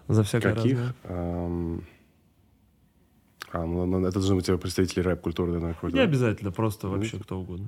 за 0.07 0.23
всякое 0.23 0.55
Каких? 0.55 0.77
разное? 1.03 1.81
А, 3.53 3.65
ну, 3.65 3.99
это 4.05 4.13
должны 4.13 4.35
быть 4.35 4.45
представители 4.61 5.01
рэп-культуры, 5.01 5.51
наверное, 5.51 5.73
какой-то. 5.73 5.95
Не 5.95 6.01
да? 6.01 6.07
обязательно, 6.07 6.51
просто 6.51 6.88
вообще 6.88 7.19
кто 7.19 7.39
угодно. 7.39 7.68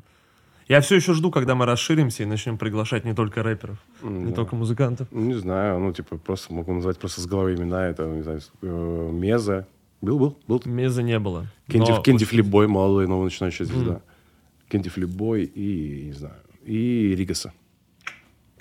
Я 0.70 0.80
все 0.80 0.96
еще 0.96 1.14
жду, 1.14 1.30
когда 1.30 1.56
мы 1.56 1.66
расширимся 1.66 2.24
и 2.24 2.26
начнем 2.26 2.58
приглашать 2.58 3.04
не 3.04 3.14
только 3.14 3.44
рэперов, 3.44 3.78
М, 4.02 4.24
не 4.24 4.30
да. 4.30 4.36
только 4.36 4.56
музыкантов. 4.56 5.12
Не 5.12 5.34
знаю, 5.34 5.80
ну, 5.80 5.92
типа, 5.92 6.18
просто 6.18 6.54
могу 6.54 6.74
назвать 6.74 6.98
просто 7.00 7.20
с 7.20 7.26
головы 7.26 7.56
имена. 7.56 7.86
Это, 7.86 8.06
не 8.06 8.22
знаю, 8.22 8.40
э, 8.62 9.10
Меза. 9.12 9.68
Был, 10.04 10.20
был, 10.20 10.38
был. 10.50 10.62
Меза 10.66 11.02
не 11.02 11.18
было. 11.18 11.48
Кенди, 11.70 11.92
но 11.92 12.02
Кенди 12.02 12.26
Флипбой, 12.26 12.68
молодой, 12.68 13.08
новый 13.08 13.24
начинающий 13.24 13.64
звезда. 13.64 13.94
Мгм. 13.94 14.02
Кенди 14.68 14.90
Флипбой 14.90 15.46
и, 15.46 16.08
не 16.08 16.12
знаю, 16.12 16.36
и 16.66 17.16
Ригаса. 17.16 17.54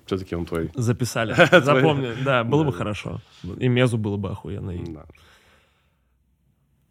Все-таки 0.07 0.37
он 0.37 0.47
твой. 0.47 0.71
Записали. 0.77 1.35
Запомни. 1.51 2.13
Да, 2.23 2.45
было 2.45 2.63
бы 2.63 2.73
хорошо. 2.73 3.21
И 3.59 3.67
Мезу 3.67 3.99
было 3.99 4.17
бы 4.17 4.31
охуенно. 4.31 4.73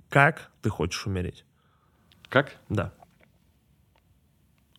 Как 0.10 0.52
ты 0.62 0.70
хочешь 0.70 1.08
умереть? 1.08 1.46
Как? 2.28 2.58
Да. 2.68 2.92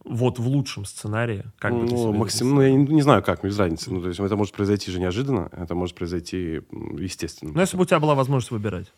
Вот 0.05 0.39
в 0.39 0.47
лучшем 0.47 0.85
сценарии, 0.85 1.44
как 1.59 1.73
бы 1.73 1.86
ты 1.86 1.94
ну, 1.94 2.11
себе 2.11 2.19
максим- 2.19 2.55
ну, 2.57 2.61
я 2.61 2.73
не, 2.73 2.85
не 2.93 3.03
знаю, 3.03 3.23
как, 3.23 3.43
без 3.43 3.59
разницы. 3.59 3.90
Ну, 3.90 4.03
то 4.03 4.09
есть 4.09 4.20
это 4.20 4.36
может 4.36 4.53
произойти 4.53 4.90
же 4.90 5.01
неожиданно, 5.01 5.49
это 5.53 5.74
может 5.74 5.94
произойти 5.94 6.61
естественно. 6.99 7.53
Ну, 7.55 7.61
если 7.61 7.78
бы 7.78 7.85
у 7.85 7.86
тебя 7.86 8.01
была 8.01 8.15
возможность 8.15 8.51
выбирать. 8.51 8.93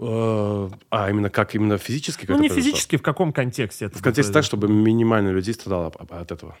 А, 0.00 1.10
именно 1.10 1.30
как? 1.30 1.54
Именно 1.54 1.78
физически? 1.78 2.26
как 2.26 2.36
Ну, 2.36 2.42
не 2.42 2.48
произошло? 2.48 2.70
физически, 2.70 2.96
в 2.96 3.02
каком 3.02 3.32
контексте 3.32 3.86
это 3.86 3.98
В 3.98 4.02
контексте 4.02 4.32
так, 4.32 4.44
чтобы 4.44 4.68
минимально 4.68 5.30
людей 5.30 5.54
страдало 5.54 5.88
от 5.88 6.32
этого. 6.32 6.56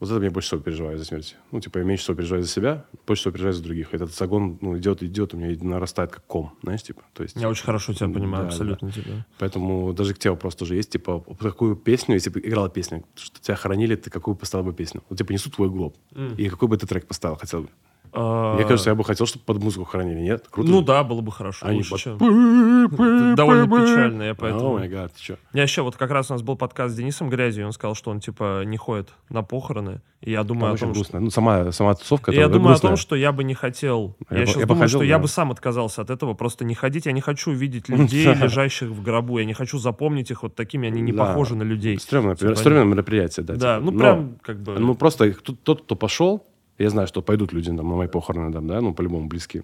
Вот 0.00 0.10
это 0.10 0.22
я 0.22 0.30
больше 0.30 0.48
всего 0.48 0.60
переживаю 0.60 0.98
за 0.98 1.04
смерть. 1.04 1.36
Ну, 1.50 1.60
типа, 1.60 1.78
я 1.78 1.84
меньше 1.84 2.02
всего 2.02 2.16
переживаю 2.16 2.42
за 2.42 2.48
себя, 2.48 2.84
больше 3.06 3.22
всего 3.22 3.32
переживаю 3.32 3.54
за 3.54 3.62
других. 3.62 3.94
Этот 3.94 4.12
загон, 4.12 4.58
ну, 4.60 4.76
идет, 4.76 5.02
идет, 5.02 5.32
у 5.32 5.38
меня 5.38 5.56
нарастает 5.62 6.10
как 6.10 6.26
ком, 6.26 6.52
знаешь, 6.62 6.82
типа. 6.82 7.02
То 7.14 7.22
есть, 7.22 7.36
Я 7.36 7.48
очень 7.48 7.64
хорошо 7.64 7.94
тебя 7.94 8.08
понимаю, 8.08 8.44
Да, 8.44 8.48
абсолютно 8.48 8.92
тебя. 8.92 9.24
Поэтому 9.38 9.94
даже 9.94 10.12
к 10.12 10.18
тебе 10.18 10.32
вопрос 10.32 10.56
тоже 10.56 10.74
есть, 10.74 10.90
типа, 10.90 11.24
какую 11.40 11.76
песню, 11.76 12.14
если 12.16 12.28
бы 12.28 12.40
играла 12.40 12.68
песня, 12.68 13.02
что 13.14 13.40
тебя 13.40 13.56
хоронили, 13.56 13.94
ты 13.94 14.10
какую 14.10 14.34
поставил 14.34 14.64
бы 14.66 14.74
песню? 14.74 15.02
Вот, 15.08 15.16
типа, 15.16 15.32
несу 15.32 15.48
твой 15.50 15.70
гроб. 15.70 15.96
М. 16.14 16.34
И 16.34 16.48
какой 16.48 16.68
бы 16.68 16.76
ты 16.76 16.86
трек 16.86 17.06
поставил, 17.06 17.36
хотел 17.36 17.62
бы? 17.62 17.68
А, 18.16 18.54
Мне 18.54 18.62
кажется, 18.64 18.90
я 18.90 18.94
бы 18.94 19.04
хотел, 19.04 19.26
чтобы 19.26 19.44
под 19.44 19.62
музыку 19.62 19.84
хоронили, 19.84 20.20
нет? 20.20 20.44
Круто? 20.50 20.70
Ну 20.70 20.78
же? 20.80 20.84
да, 20.84 21.02
было 21.02 21.20
бы 21.20 21.32
хорошо. 21.32 21.66
Они 21.66 21.78
лучше, 21.78 21.90
под- 21.90 22.20
чем- 22.20 23.34
довольно 23.34 23.66
печально, 23.66 24.22
я 24.22 24.34
поэтому... 24.34 24.70
О 24.70 24.78
май 24.78 24.88
гад, 24.88 25.12
ты 25.14 25.20
чё? 25.20 25.36
Я 25.52 25.62
еще 25.62 25.82
вот 25.82 25.96
как 25.96 26.10
раз 26.10 26.30
у 26.30 26.34
нас 26.34 26.42
был 26.42 26.56
подкаст 26.56 26.94
с 26.94 26.96
Денисом 26.96 27.28
Грязью, 27.28 27.64
и 27.64 27.66
он 27.66 27.72
сказал, 27.72 27.94
что 27.94 28.10
он 28.10 28.20
типа 28.20 28.62
не 28.64 28.76
ходит 28.76 29.10
на 29.30 29.42
похороны. 29.42 30.00
И 30.20 30.30
я 30.30 30.38
Там 30.38 30.46
думаю 30.46 30.70
о 30.70 30.72
очень 30.74 30.86
том, 30.86 30.94
что... 30.94 31.00
грустно. 31.00 31.20
Ну, 31.20 31.30
сама, 31.30 31.70
сама 31.72 31.94
тусовка, 31.94 32.32
я 32.32 32.48
думаю 32.48 32.66
о 32.66 32.68
грустная. 32.70 32.90
том, 32.92 32.96
что 32.96 33.14
я 33.16 33.30
бы 33.32 33.44
не 33.44 33.54
хотел. 33.54 34.16
Я 34.30 34.38
Я, 34.38 34.46
сейчас 34.46 34.56
я 34.58 34.66
думаю, 34.66 34.82
хотел, 34.84 34.98
что 35.00 35.04
я 35.04 35.16
да. 35.16 35.22
бы 35.22 35.28
сам 35.28 35.50
отказался 35.50 36.00
от 36.02 36.10
этого, 36.10 36.32
просто 36.34 36.64
не 36.64 36.74
ходить. 36.74 37.04
Я 37.06 37.12
не 37.12 37.20
хочу 37.20 37.50
видеть 37.52 37.88
людей, 37.90 38.32
лежащих 38.34 38.88
в 38.88 39.02
гробу. 39.02 39.38
Я 39.38 39.44
не 39.44 39.52
хочу 39.54 39.78
запомнить 39.78 40.30
их 40.30 40.42
вот 40.42 40.54
такими. 40.54 40.88
Они 40.88 41.02
не 41.02 41.12
Да. 41.12 41.26
похожи 41.26 41.54
на 41.56 41.62
людей. 41.62 41.98
Стрёмное, 41.98 42.36
Типа, 42.36 42.68
мероприятие, 42.84 43.44
да. 43.44 43.54
Да, 43.56 43.78
типа. 43.78 43.90
ну 43.90 43.98
прям 43.98 44.36
как 44.42 44.62
бы... 44.62 44.78
Ну, 44.78 44.94
просто 44.94 45.32
тот, 45.62 45.82
кто 45.82 45.94
пошел, 45.96 46.46
я 46.78 46.90
знаю, 46.90 47.06
что 47.08 47.22
пойдут 47.22 47.52
люди 47.52 47.66
там, 47.74 47.88
на 47.88 47.96
мои 47.96 48.08
похороны, 48.08 48.52
там, 48.52 48.66
да, 48.66 48.80
ну, 48.80 48.94
по-любому 48.94 49.26
близкие. 49.28 49.62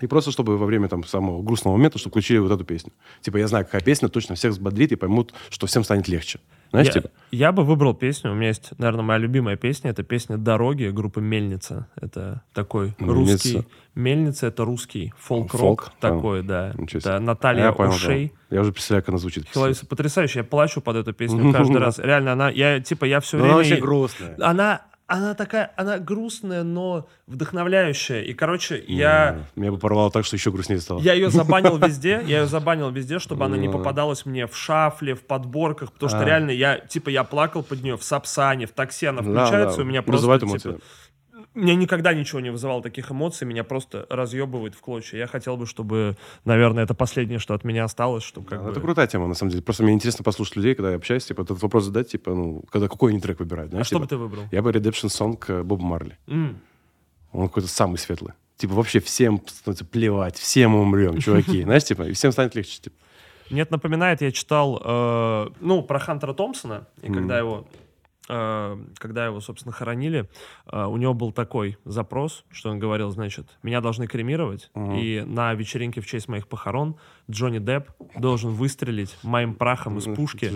И 0.00 0.06
просто, 0.08 0.32
чтобы 0.32 0.58
во 0.58 0.66
время 0.66 0.88
там 0.88 1.04
самого 1.04 1.42
грустного 1.42 1.76
момента, 1.76 1.96
чтобы 1.98 2.10
включили 2.12 2.38
вот 2.38 2.50
эту 2.50 2.64
песню. 2.64 2.92
Типа, 3.20 3.36
я 3.36 3.46
знаю, 3.46 3.64
какая 3.64 3.82
песня 3.82 4.08
точно 4.08 4.34
всех 4.34 4.50
взбодрит 4.52 4.90
и 4.90 4.96
поймут, 4.96 5.32
что 5.48 5.68
всем 5.68 5.84
станет 5.84 6.08
легче. 6.08 6.40
Знаешь, 6.72 6.88
я, 6.88 6.92
типа? 6.94 7.10
я 7.30 7.52
бы 7.52 7.62
выбрал 7.64 7.94
песню. 7.94 8.32
У 8.32 8.34
меня 8.34 8.48
есть, 8.48 8.72
наверное, 8.78 9.04
моя 9.04 9.18
любимая 9.20 9.56
песня. 9.56 9.90
Это 9.90 10.02
песня 10.02 10.38
«Дороги» 10.38 10.86
группы 10.86 11.20
«Мельница». 11.20 11.86
Это 11.94 12.42
такой 12.52 12.94
Мельница. 12.98 13.14
русский... 13.14 13.62
«Мельница»— 13.94 14.46
это 14.48 14.64
русский 14.64 15.12
фолк-рок 15.20 15.82
Фолк? 15.84 15.92
такой, 16.00 16.42
да. 16.42 16.72
Ничего 16.78 16.98
Это. 16.98 17.20
Наталья 17.20 17.64
я 17.66 17.72
понял, 17.72 17.90
Ушей. 17.92 18.28
понял. 18.30 18.40
Я 18.50 18.60
уже 18.62 18.72
представляю, 18.72 19.02
как 19.02 19.10
она 19.10 19.18
звучит. 19.18 19.46
Хиловица 19.52 19.86
потрясающая. 19.86 20.42
Я 20.42 20.48
плачу 20.48 20.80
под 20.80 20.96
эту 20.96 21.12
песню 21.12 21.52
каждый 21.52 21.76
раз. 21.76 21.98
Реально, 21.98 22.32
она... 22.32 22.48
Я, 22.48 22.80
типа, 22.80 23.04
я 23.04 23.20
все 23.20 23.36
Ну, 23.36 23.42
время... 23.44 23.54
она 23.54 23.60
очень 23.60 23.78
грустная. 23.78 24.36
Она... 24.40 24.82
Она 25.12 25.34
такая, 25.34 25.70
она 25.76 25.98
грустная, 25.98 26.62
но 26.62 27.06
вдохновляющая. 27.26 28.22
И, 28.22 28.32
короче, 28.32 28.82
я, 28.88 29.40
Меня 29.56 29.70
бы 29.70 29.76
порвало 29.76 30.10
так, 30.10 30.24
что 30.24 30.36
еще 30.36 30.50
грустнее 30.50 30.80
стало. 30.80 31.00
я 31.00 31.12
ее 31.12 31.28
забанил 31.28 31.76
везде, 31.86 32.22
я 32.26 32.40
ее 32.40 32.46
забанил 32.46 32.88
везде, 32.88 33.18
чтобы 33.18 33.44
она 33.44 33.58
не 33.58 33.68
попадалась 33.68 34.24
мне 34.24 34.46
в 34.46 34.56
шафле, 34.56 35.14
в 35.14 35.20
подборках, 35.20 35.92
потому 35.92 36.08
что 36.08 36.20
А. 36.20 36.24
реально 36.24 36.50
я, 36.52 36.78
типа, 36.78 37.10
я 37.10 37.24
плакал 37.24 37.62
под 37.62 37.82
нее 37.82 37.98
в 37.98 38.02
Сапсане, 38.02 38.66
в 38.66 38.70
такси 38.70 39.04
она 39.04 39.20
включается, 39.20 39.82
у 39.82 39.84
меня 39.84 40.00
просто, 40.00 40.38
типа, 40.38 40.78
мне 41.54 41.74
никогда 41.74 42.14
ничего 42.14 42.40
не 42.40 42.50
вызывало 42.50 42.82
таких 42.82 43.10
эмоций, 43.10 43.46
меня 43.46 43.64
просто 43.64 44.06
разъебывает 44.08 44.74
в 44.74 44.80
клочья. 44.80 45.18
Я 45.18 45.26
хотел 45.26 45.56
бы, 45.56 45.66
чтобы, 45.66 46.16
наверное, 46.44 46.84
это 46.84 46.94
последнее, 46.94 47.38
что 47.38 47.54
от 47.54 47.64
меня 47.64 47.84
осталось, 47.84 48.22
чтобы 48.24 48.46
как 48.48 48.58
Да, 48.60 48.64
бы... 48.66 48.70
Это 48.72 48.80
крутая 48.80 49.06
тема, 49.06 49.26
на 49.26 49.34
самом 49.34 49.50
деле. 49.50 49.62
Просто 49.62 49.82
мне 49.82 49.92
интересно 49.92 50.24
послушать 50.24 50.56
людей, 50.56 50.74
когда 50.74 50.90
я 50.90 50.96
общаюсь, 50.96 51.24
типа, 51.26 51.42
этот 51.42 51.62
вопрос 51.62 51.84
задать, 51.84 52.08
типа, 52.08 52.32
ну, 52.34 52.64
когда 52.70 52.88
какой 52.88 53.12
они 53.12 53.20
трек 53.20 53.38
выбирают, 53.40 53.68
А 53.70 53.72
знаешь, 53.72 53.86
что 53.86 53.98
бы 53.98 54.06
типа. 54.06 54.08
ты 54.10 54.16
выбрал? 54.16 54.42
Я 54.50 54.62
бы 54.62 54.70
Redemption 54.70 55.08
Song 55.08 55.62
Боба 55.62 55.82
Марли. 55.84 56.16
М. 56.26 56.58
Он 57.32 57.48
какой-то 57.48 57.68
самый 57.68 57.96
светлый. 57.98 58.32
Типа, 58.56 58.74
вообще 58.74 59.00
всем 59.00 59.40
становится 59.46 59.84
плевать, 59.84 60.36
все 60.36 60.68
мы 60.68 60.80
умрем, 60.82 61.18
чуваки. 61.18 61.62
Знаешь, 61.64 61.84
типа, 61.84 62.02
и 62.04 62.12
всем 62.12 62.32
станет 62.32 62.54
легче, 62.54 62.80
типа. 62.80 62.96
Мне 63.50 63.62
это 63.62 63.72
напоминает, 63.72 64.22
я 64.22 64.30
читал, 64.32 64.80
э, 64.82 65.48
ну, 65.60 65.82
про 65.82 65.98
Хантера 65.98 66.32
Томпсона, 66.32 66.86
и 67.02 67.06
Мгм. 67.10 67.14
когда 67.18 67.38
его, 67.38 67.66
когда 68.98 69.26
его, 69.26 69.40
собственно, 69.40 69.72
хоронили, 69.72 70.28
э, 70.66 70.84
у 70.84 70.96
него 70.96 71.14
был 71.14 71.32
такой 71.32 71.76
запрос, 71.84 72.44
что 72.50 72.70
он 72.70 72.78
говорил, 72.78 73.10
значит, 73.10 73.46
меня 73.62 73.80
должны 73.80 74.06
кремировать, 74.06 74.70
Мгм. 74.74 74.96
и 74.96 75.20
на 75.22 75.54
вечеринке 75.54 76.00
в 76.00 76.06
честь 76.06 76.28
моих 76.28 76.48
похорон 76.48 76.96
Джонни 77.30 77.58
Депп 77.58 77.90
должен 78.16 78.50
выстрелить 78.50 79.16
моим 79.22 79.54
прахом 79.54 79.98
из 79.98 80.04
пушки 80.04 80.50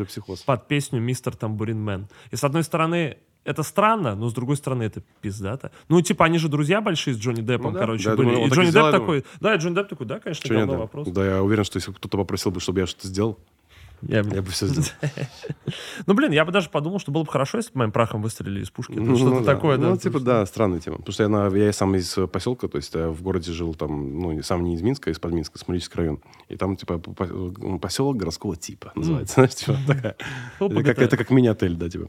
под 0.46 0.68
песню 0.68 1.00
«Мистер 1.00 1.36
Тамбурин 1.36 1.80
Мэн». 1.82 2.08
И 2.30 2.36
с 2.36 2.44
одной 2.44 2.62
стороны, 2.62 3.18
это 3.44 3.62
странно, 3.62 4.16
но 4.16 4.28
с 4.28 4.34
другой 4.34 4.56
стороны, 4.56 4.82
это 4.82 5.02
пиздато. 5.20 5.70
Ну, 5.88 6.00
типа, 6.02 6.24
они 6.24 6.38
же 6.38 6.48
друзья 6.48 6.80
большие 6.80 7.14
с 7.14 7.18
Джонни 7.18 7.42
Деппом, 7.42 7.68
Ну 7.68 7.72
да, 7.74 7.78
короче, 7.80 8.04
да, 8.10 8.16
были. 8.16 8.28
думаю, 8.30 8.46
и 8.46 8.50
Джонни 8.50 8.70
Депп 8.72 8.90
такой, 8.90 9.24
да, 9.40 9.54
и 9.54 9.58
Джонни 9.58 9.74
Депп 9.76 9.88
такой, 9.88 10.06
да, 10.06 10.18
конечно, 10.18 10.66
да? 10.66 10.76
вопрос. 10.78 11.08
Да, 11.08 11.24
я 11.24 11.42
уверен, 11.42 11.62
что 11.62 11.76
если 11.76 11.92
кто-то 11.92 12.18
попросил 12.18 12.50
бы, 12.50 12.58
чтобы 12.60 12.80
я 12.80 12.86
что-то 12.86 13.06
сделал, 13.06 13.38
Я, 14.02 14.18
я 14.18 14.42
бы 14.42 14.50
все 14.50 14.66
сделал. 14.66 14.88
Ну, 16.06 16.14
блин, 16.14 16.30
я 16.32 16.44
бы 16.44 16.52
даже 16.52 16.68
подумал, 16.70 17.00
что 17.00 17.10
было 17.12 17.24
бы 17.24 17.30
хорошо, 17.30 17.58
если 17.58 17.72
бы 17.72 17.78
моим 17.78 17.92
прахом 17.92 18.22
выстрелили 18.22 18.62
из 18.62 18.70
пушки. 18.70 18.92
Это 18.92 19.00
Ну, 19.02 19.16
что-то 19.16 19.40
да. 19.40 19.54
такое, 19.54 19.78
да. 19.78 19.90
Ну, 19.90 19.96
типа, 19.96 20.20
да, 20.20 20.44
странная 20.46 20.78
тема. 20.80 20.98
Потому 20.98 21.12
что 21.12 21.56
я, 21.56 21.72
сам 21.72 21.94
из 21.96 22.16
э, 22.18 22.26
поселка, 22.26 22.68
то 22.68 22.76
есть 22.76 22.94
я 22.94 23.08
в 23.08 23.22
городе 23.22 23.52
жил 23.52 23.74
там, 23.74 24.20
ну, 24.20 24.42
сам 24.42 24.62
не 24.64 24.74
из 24.74 24.82
Минска, 24.82 25.10
а 25.10 25.12
из-под 25.12 25.32
Минска, 25.32 25.58
Смолический 25.58 25.96
район. 25.98 26.20
И 26.48 26.56
там, 26.56 26.76
типа, 26.76 26.98
по- 26.98 27.78
поселок 27.78 28.16
городского 28.16 28.56
типа 28.56 28.92
называется. 28.94 29.34
Знаешь, 29.34 29.54
типа, 29.54 29.76
такая. 29.86 30.16
Ну, 30.60 30.66
Это 30.68 30.82
как, 30.84 30.98
это 30.98 31.16
как 31.16 31.30
мини-отель, 31.30 31.74
да, 31.74 31.88
типа. 31.88 32.08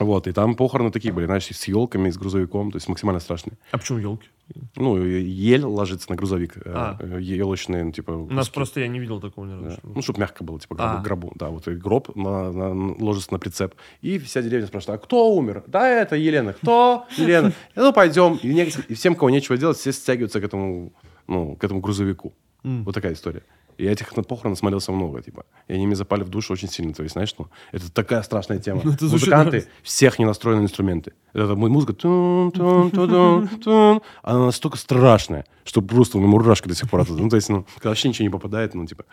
Вот, 0.00 0.26
и 0.28 0.32
там 0.32 0.54
похороны 0.54 0.90
такие 0.90 1.12
были, 1.12 1.26
знаешь, 1.26 1.46
с 1.46 1.64
елками, 1.68 2.10
с 2.10 2.16
грузовиком, 2.16 2.70
то 2.70 2.76
есть 2.76 2.88
максимально 2.88 3.20
страшные. 3.20 3.58
А 3.72 3.78
почему 3.78 3.98
елки? 3.98 4.28
Ну, 4.76 4.96
ель 5.04 5.64
ложится 5.64 6.10
на 6.10 6.16
грузовик, 6.16 6.56
э, 6.56 6.60
А. 6.74 6.96
э, 7.00 7.18
елочные, 7.20 7.84
ну, 7.84 7.92
типа... 7.92 8.12
У 8.12 8.30
нас 8.30 8.46
куски. 8.46 8.54
просто 8.54 8.80
я 8.80 8.88
не 8.88 8.98
видел 8.98 9.20
такого 9.20 9.44
ни 9.44 9.52
разу. 9.52 9.78
Да. 9.82 9.90
Ну, 9.94 10.02
чтобы 10.02 10.20
мягко 10.20 10.42
было, 10.44 10.58
типа 10.58 10.74
гробу, 10.74 10.96
А. 10.98 11.02
гробу. 11.02 11.32
Да, 11.34 11.48
вот 11.50 11.68
и 11.68 11.72
гроб 11.74 12.14
на- 12.16 12.50
на- 12.52 12.94
ложится 13.04 13.32
на 13.32 13.38
прицеп. 13.38 13.74
И 14.00 14.18
вся 14.18 14.40
деревня 14.42 14.66
спрашивает, 14.66 15.00
а 15.00 15.04
кто 15.04 15.34
умер? 15.34 15.64
Да, 15.66 15.88
это 15.88 16.16
Елена. 16.16 16.52
Кто? 16.54 17.04
Елена. 17.16 17.52
Ну, 17.76 17.92
пойдем. 17.92 18.38
И, 18.42 18.48
не- 18.54 18.68
и 18.88 18.94
всем, 18.94 19.14
кого 19.14 19.30
нечего 19.30 19.56
делать, 19.58 19.76
все 19.76 19.92
стягиваются 19.92 20.40
к 20.40 20.44
этому, 20.44 20.92
ну, 21.26 21.54
к 21.56 21.64
этому 21.64 21.80
грузовику. 21.80 22.32
М. 22.64 22.84
Вот 22.84 22.94
такая 22.94 23.12
история. 23.12 23.42
И 23.78 23.84
я 23.84 23.92
этих 23.92 24.14
на 24.16 24.22
похорон 24.24 24.56
смотрелся 24.56 24.92
много, 24.92 25.22
типа. 25.22 25.46
И 25.68 25.72
они 25.72 25.86
мне 25.86 25.94
запали 25.96 26.24
в 26.24 26.28
душу 26.28 26.52
очень 26.52 26.68
сильно. 26.68 26.92
То 26.92 27.04
есть, 27.04 27.12
знаешь, 27.14 27.32
ну, 27.38 27.46
это 27.72 27.90
такая 27.92 28.22
страшная 28.22 28.58
тема. 28.58 28.82
Ну, 28.84 28.92
Музыканты, 29.00 29.66
всех 29.82 30.18
не 30.18 30.24
настроены 30.24 30.62
инструменты. 30.62 31.12
Это 31.32 31.54
му- 31.54 31.68
музыка, 31.68 31.92
тун, 31.92 32.50
тун, 32.50 32.90
тудун, 32.90 33.48
тун. 33.64 34.00
она 34.22 34.46
настолько 34.46 34.76
страшная, 34.78 35.44
что 35.64 35.80
просто 35.80 36.18
у 36.18 36.20
меня 36.20 36.30
мурашки 36.30 36.68
до 36.68 36.74
сих 36.74 36.90
пор. 36.90 37.00
оттуда. 37.02 37.22
Ну, 37.22 37.28
то 37.28 37.36
есть, 37.36 37.48
ну, 37.48 37.64
когда 37.76 37.90
вообще 37.90 38.08
ничего 38.08 38.24
не 38.24 38.30
попадает, 38.30 38.74
ну, 38.74 38.84
типа, 38.84 39.04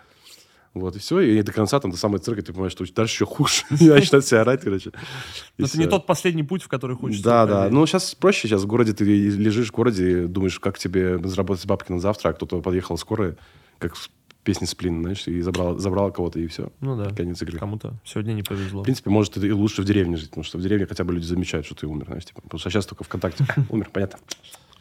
Вот, 0.73 0.95
и 0.95 0.99
все. 0.99 1.19
И 1.19 1.41
до 1.43 1.51
конца 1.53 1.79
там 1.79 1.91
до 1.91 1.97
самой 1.97 2.19
церкви 2.19 2.41
ты 2.41 2.51
понимаешь, 2.51 2.71
что 2.73 2.85
дальше 2.91 3.13
еще 3.15 3.25
хуже. 3.25 3.63
И 3.79 3.87
начинают 3.87 4.25
себя 4.25 4.41
орать, 4.41 4.61
короче. 4.61 4.91
Но 5.59 5.67
это 5.67 5.77
не 5.77 5.85
тот 5.85 6.05
последний 6.07 6.43
путь, 6.43 6.63
в 6.63 6.67
который 6.67 6.95
хочется. 6.97 7.23
Да, 7.23 7.45
да. 7.45 7.69
Ну, 7.69 7.85
сейчас 7.85 8.15
проще. 8.15 8.47
Сейчас 8.47 8.63
в 8.63 8.67
городе 8.67 8.93
ты 8.93 9.05
лежишь 9.05 9.69
в 9.69 9.71
городе, 9.73 10.25
думаешь, 10.27 10.59
как 10.59 10.77
тебе 10.79 11.19
заработать 11.27 11.65
бабки 11.67 11.91
на 11.91 11.99
завтра, 11.99 12.29
а 12.29 12.33
кто-то 12.33 12.61
подъехал 12.61 12.97
скоро, 12.97 13.37
как 13.77 13.93
в 14.45 14.47
песне 14.47 14.67
Сплин, 14.67 15.01
знаешь, 15.01 15.27
и 15.27 15.41
забрал, 15.41 15.79
забрал 15.79 16.11
кого-то, 16.11 16.39
и 16.39 16.45
все. 16.45 16.71
Ну 16.79 16.95
да. 16.95 17.09
Конец 17.09 17.41
игры. 17.41 17.57
Кому-то 17.57 17.95
сегодня 18.03 18.33
не 18.33 18.43
повезло. 18.43 18.81
В 18.81 18.83
принципе, 18.83 19.09
может, 19.09 19.35
и 19.37 19.51
лучше 19.51 19.81
в 19.81 19.85
деревне 19.85 20.17
жить, 20.17 20.29
потому 20.29 20.43
что 20.43 20.59
в 20.59 20.61
деревне 20.61 20.85
хотя 20.85 21.03
бы 21.03 21.13
люди 21.13 21.25
замечают, 21.25 21.65
что 21.65 21.73
ты 21.73 21.87
умер, 21.87 22.05
знаешь, 22.05 22.25
типа. 22.25 22.41
Потому 22.43 22.59
что 22.59 22.69
сейчас 22.69 22.85
только 22.85 23.03
ВКонтакте 23.03 23.43
умер, 23.71 23.89
понятно. 23.91 24.19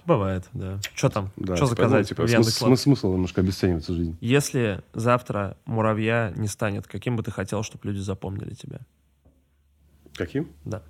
Бывает, 0.05 0.45
да. 0.53 0.81
Что 0.95 1.09
там? 1.09 1.31
Да, 1.37 1.57
Что 1.57 1.65
типа, 1.65 1.77
заказать 1.77 2.03
ну, 2.03 2.09
типа, 2.09 2.23
смысл, 2.27 2.35
Яндекс.Лавке? 2.37 2.77
смысл 2.77 3.13
немножко 3.15 3.41
обесценивается 3.41 3.95
жизнь. 3.95 4.19
Если 4.21 4.83
завтра 4.93 5.57
муравья 5.65 6.35
не 6.37 6.49
станет, 6.49 6.87
каким 6.87 7.17
бы 7.17 7.23
ты 7.23 7.31
хотел, 7.31 7.63
чтобы 7.63 7.89
люди 7.89 8.01
запомнили 8.01 8.53
тебя? 8.53 8.81
Каким? 10.13 10.51
Да. 10.67 10.83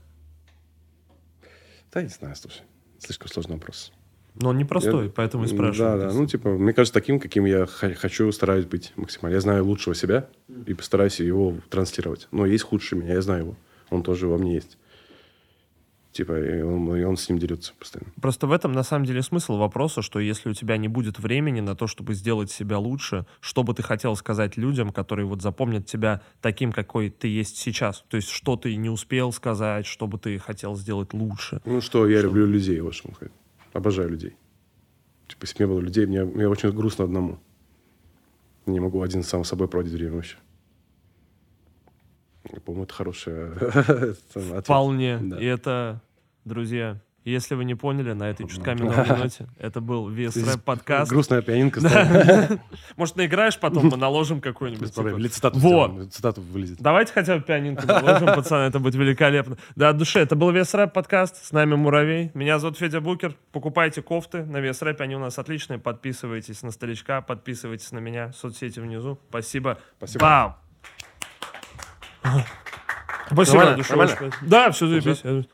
Да, 1.93 2.03
не 2.03 2.09
знаю, 2.09 2.35
слушай. 2.35 2.63
Слишком 2.99 3.29
сложный 3.29 3.55
вопрос. 3.55 3.93
Но 4.35 4.51
он 4.51 4.59
непростой, 4.59 5.06
Я- 5.06 5.12
поэтому 5.15 5.44
и 5.44 5.47
спрашиваю. 5.47 5.98
Да, 5.98 6.09
да. 6.09 6.15
Ну, 6.15 6.27
типа, 6.27 6.51
мне 6.51 6.73
кажется, 6.73 6.93
таким, 6.93 7.20
каким 7.20 7.44
я 7.44 7.66
хочу, 7.66 8.31
стараюсь 8.32 8.65
быть 8.65 8.93
максимально. 8.97 9.35
Я 9.35 9.40
знаю 9.40 9.65
лучшего 9.65 9.94
себя 9.94 10.28
и 10.66 10.74
постараюсь 10.74 11.20
его 11.20 11.55
транслировать. 11.70 12.28
Но 12.32 12.44
есть 12.44 12.65
худший 12.65 12.98
меня, 12.98 13.15
я 13.15 13.23
знаю 13.23 13.44
его. 13.44 13.56
Он 13.90 14.02
тоже 14.02 14.27
во 14.27 14.39
мне 14.39 14.55
есть. 14.55 14.77
Типа, 16.15 16.39
и 16.39 16.62
он, 16.62 16.94
и 16.97 17.02
он 17.02 17.16
с 17.16 17.28
ним 17.28 17.39
дерется 17.39 17.73
постоянно. 17.77 18.12
Просто 18.23 18.47
в 18.47 18.52
этом 18.52 18.70
на 18.70 18.85
самом 18.85 19.05
деле 19.05 19.20
смысл 19.20 19.56
вопроса, 19.56 20.01
что 20.01 20.20
если 20.20 20.48
у 20.48 20.52
тебя 20.52 20.77
не 20.77 20.86
будет 20.86 21.19
времени 21.19 21.61
на 21.61 21.74
то, 21.74 21.89
чтобы 21.89 22.15
сделать 22.15 22.52
себя 22.52 22.78
лучше, 22.78 23.27
что 23.40 23.65
бы 23.65 23.74
ты 23.74 23.82
хотел 23.82 24.15
сказать 24.15 24.56
людям, 24.56 24.90
которые 24.90 25.27
вот 25.27 25.43
запомнят 25.43 25.86
тебя 25.86 26.23
таким, 26.40 26.70
какой 26.70 27.11
ты 27.11 27.27
есть 27.27 27.56
сейчас? 27.56 28.05
То 28.09 28.16
есть 28.16 28.28
что 28.28 28.55
ты 28.55 28.77
не 28.77 28.90
успел 28.90 29.32
сказать, 29.32 29.86
что 29.86 30.06
бы 30.06 30.19
ты 30.19 30.39
хотел 30.39 30.77
сделать 30.77 31.12
лучше? 31.12 31.61
Ну, 31.65 31.81
что 31.81 32.06
я 32.09 32.20
люблю 32.20 32.47
людей, 32.47 32.77
что 32.77 32.85
можно 33.09 33.15
сказать. 33.16 33.32
Обожаю 33.75 34.09
людей. 34.09 34.37
Типа, 35.29 35.43
если 35.43 35.59
бы 35.59 35.65
не 35.65 35.75
было 35.75 35.81
людей, 35.81 36.07
мне, 36.07 36.25
мне 36.25 36.49
очень 36.49 36.71
грустно 36.71 37.05
одному. 37.05 37.39
Не 38.67 38.81
могу 38.81 39.03
один 39.03 39.23
сам 39.23 39.45
с 39.45 39.49
собой 39.49 39.69
проводить 39.69 39.93
время 39.93 40.15
вообще. 40.15 40.37
По-моему, 42.65 42.85
это 42.85 42.95
хорошая 42.95 43.53
ответ. 44.35 44.65
Вполне. 44.65 45.21
И 45.41 45.45
это, 45.45 46.01
друзья, 46.45 47.01
если 47.25 47.55
вы 47.55 47.65
не 47.65 47.75
поняли, 47.75 48.13
на 48.13 48.25
этой 48.25 48.47
чутка 48.47 48.75
минутной 48.75 49.17
ноте, 49.19 49.47
это 49.59 49.81
был 49.81 50.11
Здесь 50.11 50.37
рэп 50.37 50.63
подкаст. 50.63 51.11
Грустная 51.11 51.41
пианинка 51.41 51.81
стоит. 51.81 52.61
Может, 52.97 53.17
наиграешь 53.17 53.59
потом, 53.59 53.87
мы 53.87 53.97
наложим 53.97 54.43
какую-нибудь. 54.43 54.95
Типа. 54.95 55.09
Или 55.09 55.29
цитату 55.29 55.59
Вот. 55.59 56.13
Цитату 56.13 56.43
вылезет. 56.43 56.81
Давайте 56.81 57.13
хотя 57.15 57.37
бы 57.37 57.43
пианинку 57.43 57.87
заложим, 57.87 58.27
пацаны, 58.35 58.69
это 58.69 58.79
будет 58.79 58.95
великолепно. 58.95 59.57
Да, 59.75 59.89
от 59.91 59.97
души. 59.97 60.19
Это 60.21 60.37
был 60.37 60.51
Вес 60.51 60.75
Рэп 60.75 60.93
подкаст. 60.93 61.43
С 61.45 61.53
нами 61.53 61.75
Муравей. 61.75 62.31
Меня 62.35 62.59
зовут 62.59 62.77
Федя 62.77 63.01
Букер. 63.01 63.35
Покупайте 63.53 64.03
кофты 64.03 64.45
на 64.45 64.59
Вес 64.59 64.83
Рэпе, 64.83 65.05
они 65.05 65.17
у 65.17 65.21
нас 65.21 65.39
отличные. 65.39 65.79
Подписывайтесь 65.79 66.63
на 66.63 66.71
Старичка, 66.73 67.23
подписывайтесь 67.23 67.91
на 67.93 67.99
меня. 67.99 68.33
Соцсети 68.33 68.81
внизу. 68.81 69.19
Спасибо. 69.31 69.79
Спасибо. 69.97 70.21
Бам! 70.21 70.57
Спасибо, 73.31 73.77
Нормально? 73.77 74.33
Да, 74.43 74.71
все 74.71 74.87
заебись. 74.87 75.47